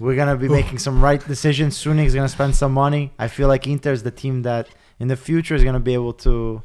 We're 0.00 0.16
gonna 0.16 0.36
be 0.36 0.48
making 0.48 0.78
some 0.78 1.02
right 1.02 1.24
decisions. 1.24 1.76
Suning's 1.76 2.14
gonna 2.14 2.28
spend 2.28 2.56
some 2.56 2.72
money. 2.72 3.12
I 3.18 3.28
feel 3.28 3.46
like 3.46 3.66
Inter 3.66 3.92
is 3.92 4.02
the 4.02 4.10
team 4.10 4.42
that 4.42 4.68
in 4.98 5.08
the 5.08 5.16
future 5.16 5.54
is 5.54 5.62
gonna 5.62 5.80
be 5.80 5.94
able 5.94 6.14
to 6.24 6.62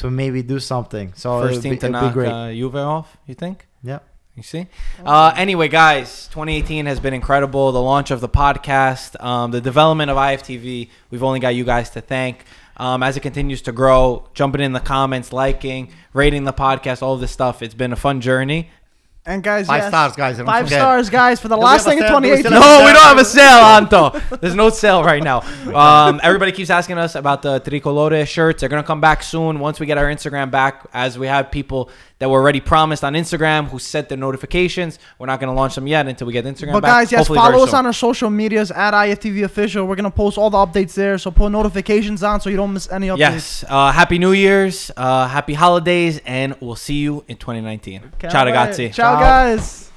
to 0.00 0.10
maybe 0.10 0.42
do 0.42 0.58
something. 0.58 1.12
So 1.14 1.40
First 1.40 1.62
team 1.62 1.72
be, 1.72 1.78
to 1.78 1.88
knock 1.88 2.12
great. 2.12 2.28
uh, 2.28 2.52
Juve 2.52 2.76
off, 2.76 3.16
you 3.26 3.34
think? 3.34 3.66
yeah. 3.82 4.00
You 4.36 4.44
see? 4.44 4.66
Uh, 5.04 5.34
anyway, 5.36 5.68
guys, 5.68 6.28
2018 6.28 6.86
has 6.86 6.98
been 7.00 7.12
incredible. 7.12 7.72
The 7.72 7.82
launch 7.82 8.10
of 8.10 8.20
the 8.22 8.28
podcast, 8.28 9.22
um, 9.22 9.50
the 9.50 9.60
development 9.60 10.10
of 10.10 10.16
IFTV, 10.16 10.88
we've 11.10 11.22
only 11.22 11.40
got 11.40 11.54
you 11.54 11.64
guys 11.64 11.90
to 11.90 12.00
thank. 12.00 12.44
Um, 12.76 13.02
as 13.02 13.16
it 13.18 13.20
continues 13.20 13.60
to 13.62 13.72
grow, 13.72 14.28
jumping 14.32 14.62
in 14.62 14.72
the 14.72 14.80
comments, 14.80 15.32
liking, 15.32 15.92
rating 16.14 16.44
the 16.44 16.52
podcast, 16.54 17.02
all 17.02 17.12
of 17.14 17.20
this 17.20 17.32
stuff. 17.32 17.60
It's 17.60 17.74
been 17.74 17.92
a 17.92 17.96
fun 17.96 18.22
journey. 18.22 18.70
And 19.26 19.42
guys, 19.42 19.66
Five 19.66 19.82
yes, 19.82 19.88
stars, 19.90 20.16
guys. 20.16 20.36
don't 20.38 20.46
Five 20.46 20.64
forget. 20.64 20.80
stars, 20.80 21.10
guys, 21.10 21.40
for 21.40 21.48
the 21.48 21.56
Do 21.56 21.62
last 21.62 21.84
thing 21.84 21.98
in 21.98 22.04
sale? 22.04 22.20
2018. 22.20 22.52
No, 22.52 22.84
we 22.86 22.92
don't 22.92 23.02
have 23.02 23.18
a 23.18 23.24
sale, 23.24 23.44
Anto. 23.62 24.18
There's 24.38 24.54
no 24.54 24.70
sale 24.70 25.04
right 25.04 25.22
now. 25.22 25.40
Um, 25.70 26.20
everybody 26.22 26.52
keeps 26.52 26.68
asking 26.70 26.98
us 26.98 27.14
about 27.14 27.42
the 27.42 27.60
Tricolore 27.60 28.26
shirts. 28.26 28.60
They're 28.60 28.68
going 28.68 28.82
to 28.82 28.86
come 28.86 29.00
back 29.00 29.22
soon 29.22 29.60
once 29.60 29.78
we 29.78 29.86
get 29.86 29.98
our 29.98 30.06
Instagram 30.06 30.50
back, 30.50 30.86
as 30.92 31.18
we 31.18 31.26
have 31.28 31.50
people 31.50 31.90
that 32.20 32.28
were 32.30 32.38
already 32.40 32.60
promised 32.60 33.02
on 33.02 33.14
Instagram 33.14 33.66
who 33.68 33.78
set 33.80 34.08
their 34.08 34.16
notifications. 34.18 34.98
We're 35.18 35.26
not 35.26 35.40
going 35.40 35.52
to 35.52 35.58
launch 35.60 35.74
them 35.74 35.86
yet 35.88 36.06
until 36.06 36.26
we 36.28 36.32
get 36.32 36.44
Instagram 36.44 36.72
But 36.74 36.82
back. 36.82 36.90
guys, 36.92 37.12
yes, 37.12 37.18
Hopefully 37.20 37.38
follow 37.38 37.64
us 37.64 37.70
soon. 37.70 37.78
on 37.80 37.86
our 37.86 37.92
social 37.92 38.30
medias 38.30 38.70
at 38.70 38.92
IFTV 38.94 39.42
official. 39.44 39.86
We're 39.86 39.96
gonna 39.96 40.10
post 40.10 40.38
all 40.38 40.50
the 40.50 40.58
updates 40.58 40.94
there, 40.94 41.18
so 41.18 41.30
put 41.32 41.50
notifications 41.50 42.22
on 42.22 42.40
so 42.40 42.48
you 42.50 42.56
don't 42.56 42.72
miss 42.72 42.90
any 42.92 43.08
updates. 43.08 43.18
Yes. 43.18 43.64
Uh, 43.68 43.90
happy 43.90 44.18
New 44.18 44.32
Year's. 44.32 44.90
Uh, 44.96 45.26
happy 45.26 45.54
holidays. 45.54 46.20
And 46.26 46.54
we'll 46.60 46.76
see 46.76 46.94
you 46.98 47.24
in 47.26 47.36
2019. 47.36 48.02
Okay, 48.14 48.28
Ciao, 48.28 48.40
all 48.40 48.46
right. 48.52 48.54
ragazzi. 48.70 48.92
Ciao, 48.92 49.14
Ciao. 49.14 49.20
guys. 49.20 49.89